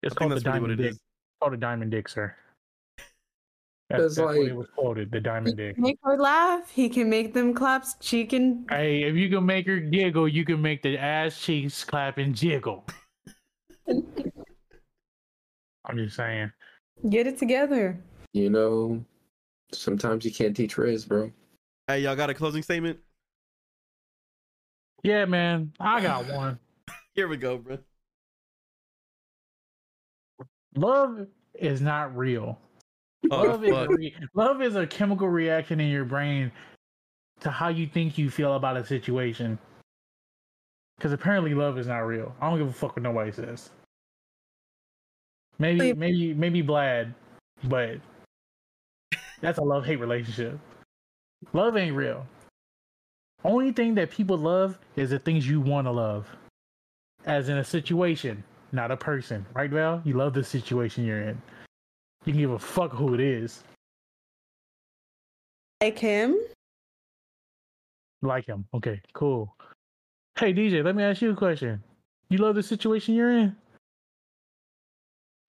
It's 0.02 0.14
I 0.16 0.18
think 0.18 0.18
called 0.18 0.30
the 0.30 0.34
that's 0.36 0.44
what 0.46 0.52
Diamond 0.52 0.72
it 0.72 0.76
Dick. 0.76 0.90
is. 0.92 0.96
It's 0.96 1.02
called 1.42 1.54
a 1.54 1.56
Diamond 1.58 1.90
Dick, 1.90 2.08
sir. 2.08 2.34
That's, 3.90 4.02
It's 4.04 4.16
that's 4.16 4.26
what 4.26 4.36
like- 4.36 4.48
it 4.48 4.52
was 4.56 4.66
quoted. 4.76 5.10
The 5.10 5.16
He 5.18 5.22
Diamond 5.22 5.56
can 5.56 5.56
Dick. 5.56 5.78
make 5.78 5.98
her 6.02 6.18
laugh. 6.18 6.70
He 6.70 6.90
can 6.90 7.08
make 7.08 7.32
them 7.32 7.54
claps 7.54 7.94
cheek 8.00 8.34
and 8.34 8.66
Hey, 8.70 9.04
if 9.04 9.16
you 9.16 9.30
can 9.30 9.46
make 9.46 9.66
her 9.66 9.78
giggle, 9.80 10.28
you 10.28 10.44
can 10.44 10.60
make 10.60 10.82
the 10.82 10.98
ass 10.98 11.40
cheeks 11.40 11.84
clap 11.84 12.18
and 12.18 12.34
jiggle. 12.34 12.84
I'm 13.88 15.96
just 15.96 16.16
saying. 16.16 16.52
get 17.08 17.26
it 17.26 17.38
together. 17.38 17.98
You 18.34 18.50
know, 18.50 19.02
sometimes 19.72 20.22
you 20.26 20.32
can't 20.32 20.54
teach 20.54 20.76
Riz, 20.76 21.06
bro. 21.06 21.32
Hey, 21.86 22.00
y'all 22.00 22.14
got 22.14 22.28
a 22.28 22.34
closing 22.34 22.62
statement? 22.62 22.98
Yeah, 25.02 25.24
man, 25.24 25.72
I 25.80 26.02
got 26.02 26.26
one. 26.30 26.58
Here 27.14 27.26
we 27.26 27.38
go, 27.38 27.56
bro. 27.56 27.78
Love 30.76 31.26
is 31.54 31.80
not 31.80 32.14
real. 32.16 32.58
Oh, 33.30 33.42
love, 33.42 33.64
is 33.64 33.74
a 33.74 33.88
re- 33.88 34.14
love 34.34 34.62
is 34.62 34.76
a 34.76 34.86
chemical 34.86 35.28
reaction 35.28 35.80
in 35.80 35.90
your 35.90 36.04
brain 36.04 36.52
to 37.40 37.50
how 37.50 37.68
you 37.68 37.86
think 37.86 38.16
you 38.16 38.30
feel 38.30 38.54
about 38.54 38.76
a 38.76 38.86
situation. 38.86 39.58
Because 40.96 41.12
apparently, 41.12 41.54
love 41.54 41.78
is 41.78 41.86
not 41.86 41.98
real. 42.00 42.34
I 42.40 42.48
don't 42.48 42.58
give 42.58 42.68
a 42.68 42.72
fuck 42.72 42.96
what 42.96 43.02
nobody 43.02 43.32
says. 43.32 43.70
Maybe, 45.58 45.92
maybe, 45.92 46.34
maybe 46.34 46.62
Vlad, 46.62 47.12
but 47.64 47.98
that's 49.40 49.58
a 49.58 49.62
love 49.62 49.84
hate 49.84 50.00
relationship. 50.00 50.58
Love 51.52 51.76
ain't 51.76 51.96
real. 51.96 52.26
Only 53.44 53.72
thing 53.72 53.94
that 53.96 54.10
people 54.10 54.36
love 54.36 54.78
is 54.96 55.10
the 55.10 55.18
things 55.18 55.48
you 55.48 55.60
want 55.60 55.86
to 55.86 55.92
love, 55.92 56.28
as 57.24 57.48
in 57.48 57.58
a 57.58 57.64
situation, 57.64 58.42
not 58.72 58.90
a 58.90 58.96
person. 58.96 59.46
Right, 59.54 59.70
Val? 59.70 60.02
You 60.04 60.14
love 60.14 60.34
the 60.34 60.42
situation 60.42 61.04
you're 61.04 61.22
in. 61.22 61.40
You 62.28 62.34
can 62.34 62.40
give 62.42 62.50
a 62.50 62.58
fuck 62.58 62.92
who 62.92 63.14
it 63.14 63.20
is. 63.20 63.64
Like 65.80 65.98
him? 65.98 66.36
Like 68.20 68.44
him. 68.44 68.66
Okay, 68.74 69.00
cool. 69.14 69.56
Hey 70.38 70.52
DJ, 70.52 70.84
let 70.84 70.94
me 70.94 71.02
ask 71.04 71.22
you 71.22 71.30
a 71.30 71.34
question. 71.34 71.82
You 72.28 72.36
love 72.36 72.54
the 72.54 72.62
situation 72.62 73.14
you're 73.14 73.32
in? 73.32 73.56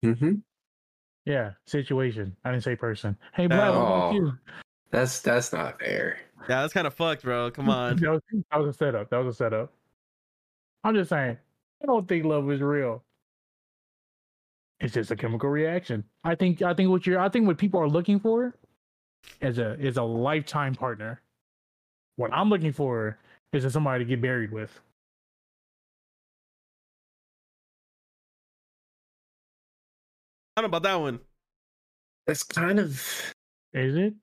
Mm-hmm. 0.06 0.36
Yeah, 1.26 1.52
situation. 1.68 2.34
I 2.46 2.52
didn't 2.52 2.64
say 2.64 2.78
person. 2.78 3.18
Hey, 3.34 3.50
Vlad, 3.50 3.50
what 3.50 3.58
about 3.82 4.12
Oh. 4.12 4.12
you? 4.14 4.34
That's 4.90 5.20
that's 5.20 5.52
not 5.52 5.82
fair. 5.82 6.18
Yeah, 6.48 6.62
that's 6.62 6.72
kind 6.74 6.88
of 6.88 6.94
fucked, 6.94 7.24
bro. 7.24 7.52
Come 7.52 7.68
on. 7.70 7.98
That 7.98 8.10
was, 8.10 8.22
that 8.52 8.58
was 8.58 8.70
a 8.74 8.78
setup. 8.78 9.10
That 9.10 9.18
was 9.18 9.36
a 9.36 9.38
setup. 9.38 9.74
I'm 10.86 10.96
just 10.96 11.10
saying, 11.10 11.38
I 11.84 11.86
don't 11.86 12.08
think 12.08 12.24
love 12.24 12.50
is 12.50 12.62
real. 12.62 13.04
It's 14.80 14.94
just 14.94 15.12
a 15.12 15.16
chemical 15.16 15.50
reaction. 15.50 16.04
I 16.24 16.36
think 16.36 16.62
I 16.62 16.74
think 16.74 16.90
what 16.90 17.06
you're 17.06 17.20
I 17.20 17.30
think 17.30 17.48
what 17.48 17.58
people 17.58 17.80
are 17.82 17.90
looking 17.90 18.20
for 18.20 18.56
is 19.42 19.58
a 19.58 19.74
is 19.80 19.98
a 19.98 20.04
lifetime 20.04 20.76
partner. 20.76 21.22
What 22.18 22.32
I'm 22.34 22.50
looking 22.50 22.72
for 22.74 23.18
is 23.54 23.66
a 23.66 23.72
somebody 23.72 24.04
to 24.04 24.08
get 24.10 24.22
buried 24.22 24.52
with. 24.52 24.80
I 30.58 30.62
don't 30.62 30.72
know 30.72 30.78
about 30.78 30.84
that 30.90 30.96
one. 31.00 31.20
That's 32.28 32.44
kind 32.44 32.80
of 32.80 33.34
Is 33.74 33.96
it? 33.96 34.14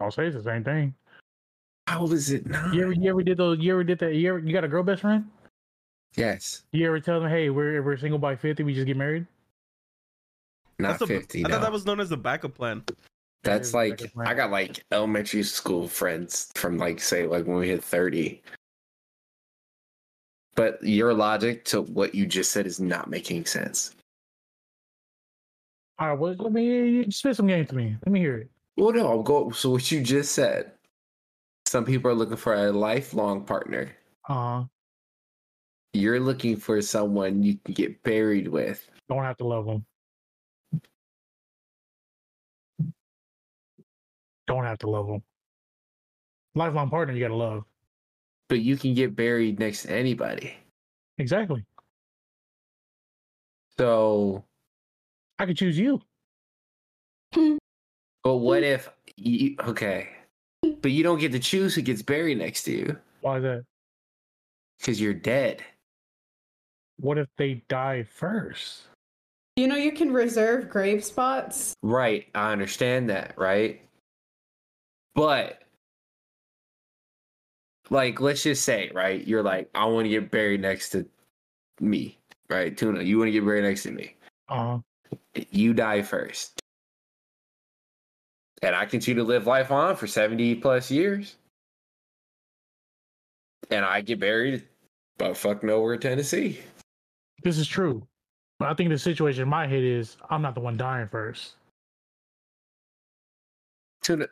I'll 0.00 0.10
say 0.10 0.26
it's 0.26 0.36
the 0.36 0.42
same 0.42 0.64
thing. 0.64 0.94
how 1.86 2.04
is 2.06 2.30
it 2.30 2.46
not? 2.46 2.74
You 2.74 2.82
ever, 2.84 2.92
you 2.92 3.10
ever 3.10 3.22
did 3.22 3.38
those? 3.38 3.58
You 3.60 3.72
ever 3.72 3.84
did 3.84 3.98
that? 4.00 4.14
You 4.14 4.30
ever, 4.30 4.38
you 4.40 4.52
got 4.52 4.64
a 4.64 4.68
girl 4.68 4.82
best 4.82 5.02
friend? 5.02 5.30
Yes, 6.16 6.64
You 6.72 6.86
ever 6.86 7.00
tell 7.00 7.20
them, 7.20 7.28
hey, 7.28 7.50
we're 7.50 7.82
we're 7.82 7.96
single 7.96 8.18
by 8.18 8.36
fifty, 8.36 8.62
we 8.62 8.74
just 8.74 8.86
get 8.86 8.96
married? 8.96 9.26
Not 10.78 10.98
That's 10.98 11.02
a- 11.02 11.06
fifty. 11.06 11.44
I 11.44 11.48
no. 11.48 11.54
thought 11.54 11.62
that 11.62 11.72
was 11.72 11.86
known 11.86 12.00
as 12.00 12.10
a 12.12 12.16
backup 12.16 12.54
plan. 12.54 12.82
That's 12.86 12.96
That 13.44 13.60
is 13.62 13.74
like 13.74 14.00
like 14.00 14.12
plan. 14.12 14.26
I 14.28 14.34
got 14.34 14.50
like 14.50 14.84
elementary 14.92 15.42
school 15.42 15.86
friends 15.88 16.50
from 16.54 16.78
like 16.78 17.00
say 17.00 17.26
like 17.26 17.46
when 17.46 17.56
we 17.58 17.68
hit 17.68 17.82
thirty. 17.84 18.42
But 20.56 20.82
your 20.82 21.12
logic 21.14 21.64
to 21.66 21.82
what 21.82 22.14
you 22.14 22.26
just 22.26 22.52
said 22.52 22.66
is 22.66 22.80
not 22.80 23.10
making 23.10 23.44
sense. 23.46 23.94
All 25.98 26.08
right, 26.08 26.18
well, 26.18 26.34
let 26.38 26.52
me 26.52 27.08
spit 27.10 27.36
some 27.36 27.46
game 27.46 27.66
to 27.66 27.74
me. 27.74 27.96
Let 28.04 28.12
me 28.12 28.20
hear 28.20 28.38
it. 28.38 28.50
Well, 28.76 28.92
no, 28.92 29.08
I'll 29.08 29.22
go. 29.22 29.50
So 29.50 29.70
what 29.70 29.90
you 29.90 30.02
just 30.02 30.32
said. 30.32 30.72
Some 31.66 31.84
people 31.84 32.10
are 32.10 32.14
looking 32.14 32.36
for 32.36 32.54
a 32.54 32.70
lifelong 32.72 33.44
partner. 33.44 33.90
Uh, 34.28 34.64
You're 35.92 36.20
looking 36.20 36.56
for 36.56 36.80
someone 36.82 37.42
you 37.42 37.58
can 37.64 37.74
get 37.74 38.02
buried 38.02 38.48
with. 38.48 38.88
don't 39.08 39.22
have 39.22 39.36
to 39.38 39.44
love 39.46 39.66
them. 39.66 39.84
Don't 44.46 44.64
have 44.64 44.78
to 44.78 44.90
love 44.90 45.06
them. 45.06 45.22
Lifelong 46.54 46.90
partner, 46.90 47.14
you 47.14 47.20
gotta 47.20 47.34
love. 47.34 47.64
but 48.48 48.60
you 48.60 48.76
can 48.76 48.94
get 48.94 49.16
buried 49.16 49.58
next 49.58 49.82
to 49.82 49.90
anybody. 49.92 50.54
Exactly. 51.18 51.64
So, 53.78 54.44
I 55.38 55.46
could 55.46 55.56
choose 55.56 55.76
you. 55.78 56.00
but 57.32 58.36
what 58.36 58.62
if 58.62 58.88
you 59.16 59.56
okay? 59.60 60.08
But 60.80 60.92
you 60.92 61.02
don't 61.02 61.18
get 61.18 61.32
to 61.32 61.38
choose 61.38 61.74
who 61.74 61.82
gets 61.82 62.02
buried 62.02 62.38
next 62.38 62.62
to 62.64 62.72
you 62.72 62.98
Why 63.20 63.38
is 63.38 63.42
that? 63.42 63.64
because 64.78 65.00
you're 65.00 65.14
dead. 65.14 65.62
What 67.00 67.18
if 67.18 67.28
they 67.38 67.62
die 67.68 68.04
first? 68.04 68.82
You 69.56 69.66
know, 69.68 69.76
you 69.76 69.92
can 69.92 70.12
reserve 70.12 70.68
grave 70.68 71.04
spots. 71.04 71.74
Right, 71.82 72.26
I 72.34 72.52
understand 72.52 73.08
that, 73.10 73.34
right? 73.36 73.80
But 75.14 75.62
like 77.90 78.20
let's 78.20 78.42
just 78.42 78.64
say, 78.64 78.90
right? 78.94 79.26
You're 79.26 79.42
like, 79.42 79.70
I 79.74 79.84
want 79.86 80.06
to 80.06 80.08
get 80.08 80.30
buried 80.30 80.60
next 80.60 80.90
to 80.90 81.06
me, 81.80 82.18
right? 82.48 82.76
Tuna, 82.76 83.02
you 83.02 83.18
want 83.18 83.28
to 83.28 83.32
get 83.32 83.44
buried 83.44 83.64
next 83.64 83.82
to 83.84 83.90
me. 83.92 84.16
Uh, 84.48 84.78
You 85.50 85.74
die 85.74 86.02
first. 86.02 86.60
And 88.62 88.74
I 88.74 88.86
continue 88.86 89.22
to 89.22 89.26
live 89.28 89.46
life 89.46 89.70
on 89.70 89.94
for 89.96 90.06
70 90.06 90.54
plus 90.56 90.90
years. 90.90 91.36
And 93.70 93.84
I 93.84 94.00
get 94.00 94.20
buried 94.20 94.64
but 95.18 95.36
fuck 95.36 95.62
nowhere, 95.62 95.94
in 95.94 96.00
Tennessee. 96.00 96.58
this 97.44 97.56
is 97.58 97.68
true. 97.68 98.04
But 98.58 98.68
I 98.68 98.74
think 98.74 98.90
the 98.90 98.98
situation 98.98 99.42
in 99.42 99.48
my 99.48 99.66
head 99.66 99.82
is 99.84 100.16
I'm 100.30 100.42
not 100.42 100.54
the 100.54 100.60
one 100.60 100.76
dying 100.76 101.08
first. 101.08 101.54
Tuna. 104.02 104.26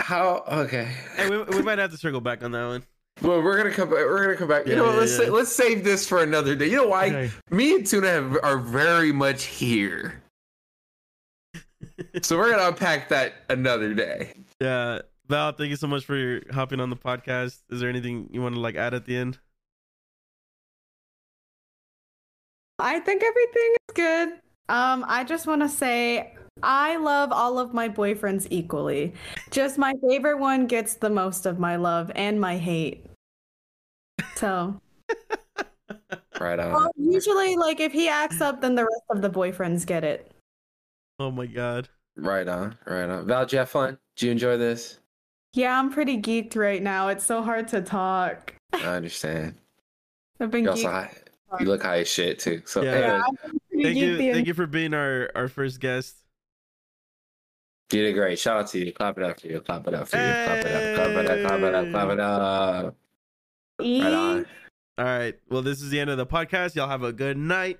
How 0.00 0.42
okay. 0.48 0.88
Hey, 1.16 1.28
we, 1.28 1.42
we 1.42 1.62
might 1.62 1.78
have 1.78 1.90
to 1.92 1.96
circle 1.96 2.20
back 2.20 2.42
on 2.42 2.52
that 2.52 2.66
one. 2.66 2.82
Well, 3.22 3.42
we're 3.42 3.56
gonna 3.56 3.70
come 3.70 3.88
back. 3.90 3.98
We're 3.98 4.24
gonna 4.24 4.36
come 4.36 4.48
back. 4.48 4.66
You 4.66 4.72
Yeah, 4.72 4.78
know, 4.78 4.84
what, 4.84 4.94
yeah, 4.94 5.00
let's 5.00 5.18
yeah. 5.18 5.26
sa- 5.26 5.32
let's 5.32 5.52
save 5.52 5.84
this 5.84 6.08
for 6.08 6.22
another 6.22 6.54
day. 6.56 6.66
You 6.66 6.76
know 6.76 6.88
why? 6.88 7.06
Okay. 7.06 7.30
Me 7.50 7.74
and 7.74 7.86
Tuna 7.86 8.06
have, 8.08 8.38
are 8.42 8.56
very 8.58 9.12
much 9.12 9.44
here, 9.44 10.22
so 12.22 12.38
we're 12.38 12.50
gonna 12.50 12.68
unpack 12.68 13.08
that 13.10 13.34
another 13.50 13.92
day. 13.94 14.32
Yeah, 14.60 15.00
Val, 15.28 15.52
thank 15.52 15.70
you 15.70 15.76
so 15.76 15.86
much 15.86 16.04
for 16.04 16.16
your 16.16 16.40
hopping 16.50 16.80
on 16.80 16.88
the 16.90 16.96
podcast. 16.96 17.58
Is 17.70 17.80
there 17.80 17.88
anything 17.90 18.30
you 18.32 18.40
want 18.40 18.54
to 18.54 18.60
like 18.60 18.76
add 18.76 18.94
at 18.94 19.04
the 19.04 19.16
end? 19.16 19.38
I 22.78 22.98
think 23.00 23.22
everything 23.22 23.74
is 23.88 23.94
good. 23.94 24.28
Um, 24.70 25.04
I 25.06 25.24
just 25.24 25.46
want 25.46 25.60
to 25.62 25.68
say 25.68 26.34
I 26.62 26.96
love 26.96 27.32
all 27.32 27.58
of 27.58 27.72
my 27.72 27.88
boyfriends 27.88 28.46
equally. 28.50 29.14
Just 29.50 29.78
my 29.78 29.94
favorite 30.08 30.38
one 30.38 30.66
gets 30.66 30.94
the 30.94 31.10
most 31.10 31.46
of 31.46 31.58
my 31.58 31.76
love 31.76 32.10
and 32.14 32.40
my 32.40 32.58
hate. 32.58 33.06
So 34.36 34.80
Right 36.40 36.58
on. 36.58 36.72
well, 36.72 36.90
usually, 36.96 37.56
like 37.56 37.80
if 37.80 37.92
he 37.92 38.08
acts 38.08 38.40
up, 38.40 38.60
then 38.60 38.74
the 38.74 38.84
rest 38.84 39.02
of 39.10 39.22
the 39.22 39.30
boyfriends 39.30 39.84
get 39.86 40.04
it. 40.04 40.30
Oh 41.18 41.30
my 41.30 41.46
god. 41.46 41.88
Right 42.16 42.48
on. 42.48 42.76
Right 42.86 43.08
on. 43.08 43.26
Val, 43.26 43.44
did 43.44 43.52
you 43.52 43.58
have 43.58 43.68
fun? 43.70 43.98
Did 44.16 44.26
you 44.26 44.32
enjoy 44.32 44.56
this? 44.56 44.98
Yeah, 45.52 45.78
I'm 45.78 45.90
pretty 45.90 46.20
geeked 46.20 46.56
right 46.56 46.82
now. 46.82 47.08
It's 47.08 47.24
so 47.26 47.42
hard 47.42 47.68
to 47.68 47.82
talk. 47.82 48.54
I 48.72 48.84
understand. 48.96 49.54
I've 50.40 50.50
been 50.50 50.64
You 50.64 50.70
also 50.70 50.88
geeked. 50.88 50.92
high. 50.92 51.16
You 51.58 51.66
look 51.66 51.82
high 51.82 52.00
as 52.00 52.08
shit 52.08 52.38
too. 52.38 52.62
So 52.64 52.82
Yeah. 52.82 52.90
anyway, 52.92 53.06
Yeah, 53.08 53.22
I've 53.26 53.50
been 53.50 53.60
pretty 53.70 53.82
Thank 53.84 53.96
you, 53.98 54.32
thank 54.32 54.46
you 54.46 54.54
for 54.54 54.66
being 54.66 54.94
our 54.94 55.30
our 55.34 55.48
first 55.48 55.80
guest. 55.80 56.16
You 57.92 58.02
did 58.02 58.12
great. 58.14 58.38
Shout 58.38 58.60
out 58.60 58.66
to 58.68 58.78
you. 58.78 58.92
Clap 58.92 59.18
it 59.18 59.24
up 59.24 59.40
for 59.40 59.46
you. 59.46 59.60
Clap 59.60 59.86
it 59.86 59.94
up 59.94 60.08
for 60.08 60.16
you. 60.16 60.22
Clap 60.22 60.64
it 60.64 60.66
up. 60.66 60.96
Clap 60.96 61.10
it 61.10 61.30
up. 61.30 61.46
Clap 61.46 61.60
it 61.60 61.74
up. 61.74 61.90
Clap 61.90 62.10
it 62.10 62.20
up. 62.20 62.94
Right 63.80 64.12
on. 64.12 64.46
All 64.98 65.04
right. 65.04 65.34
Well, 65.48 65.62
this 65.62 65.80
is 65.80 65.90
the 65.90 65.98
end 66.00 66.10
of 66.10 66.18
the 66.18 66.26
podcast. 66.26 66.74
Y'all 66.74 66.88
have 66.88 67.02
a 67.02 67.12
good 67.12 67.36
night. 67.36 67.78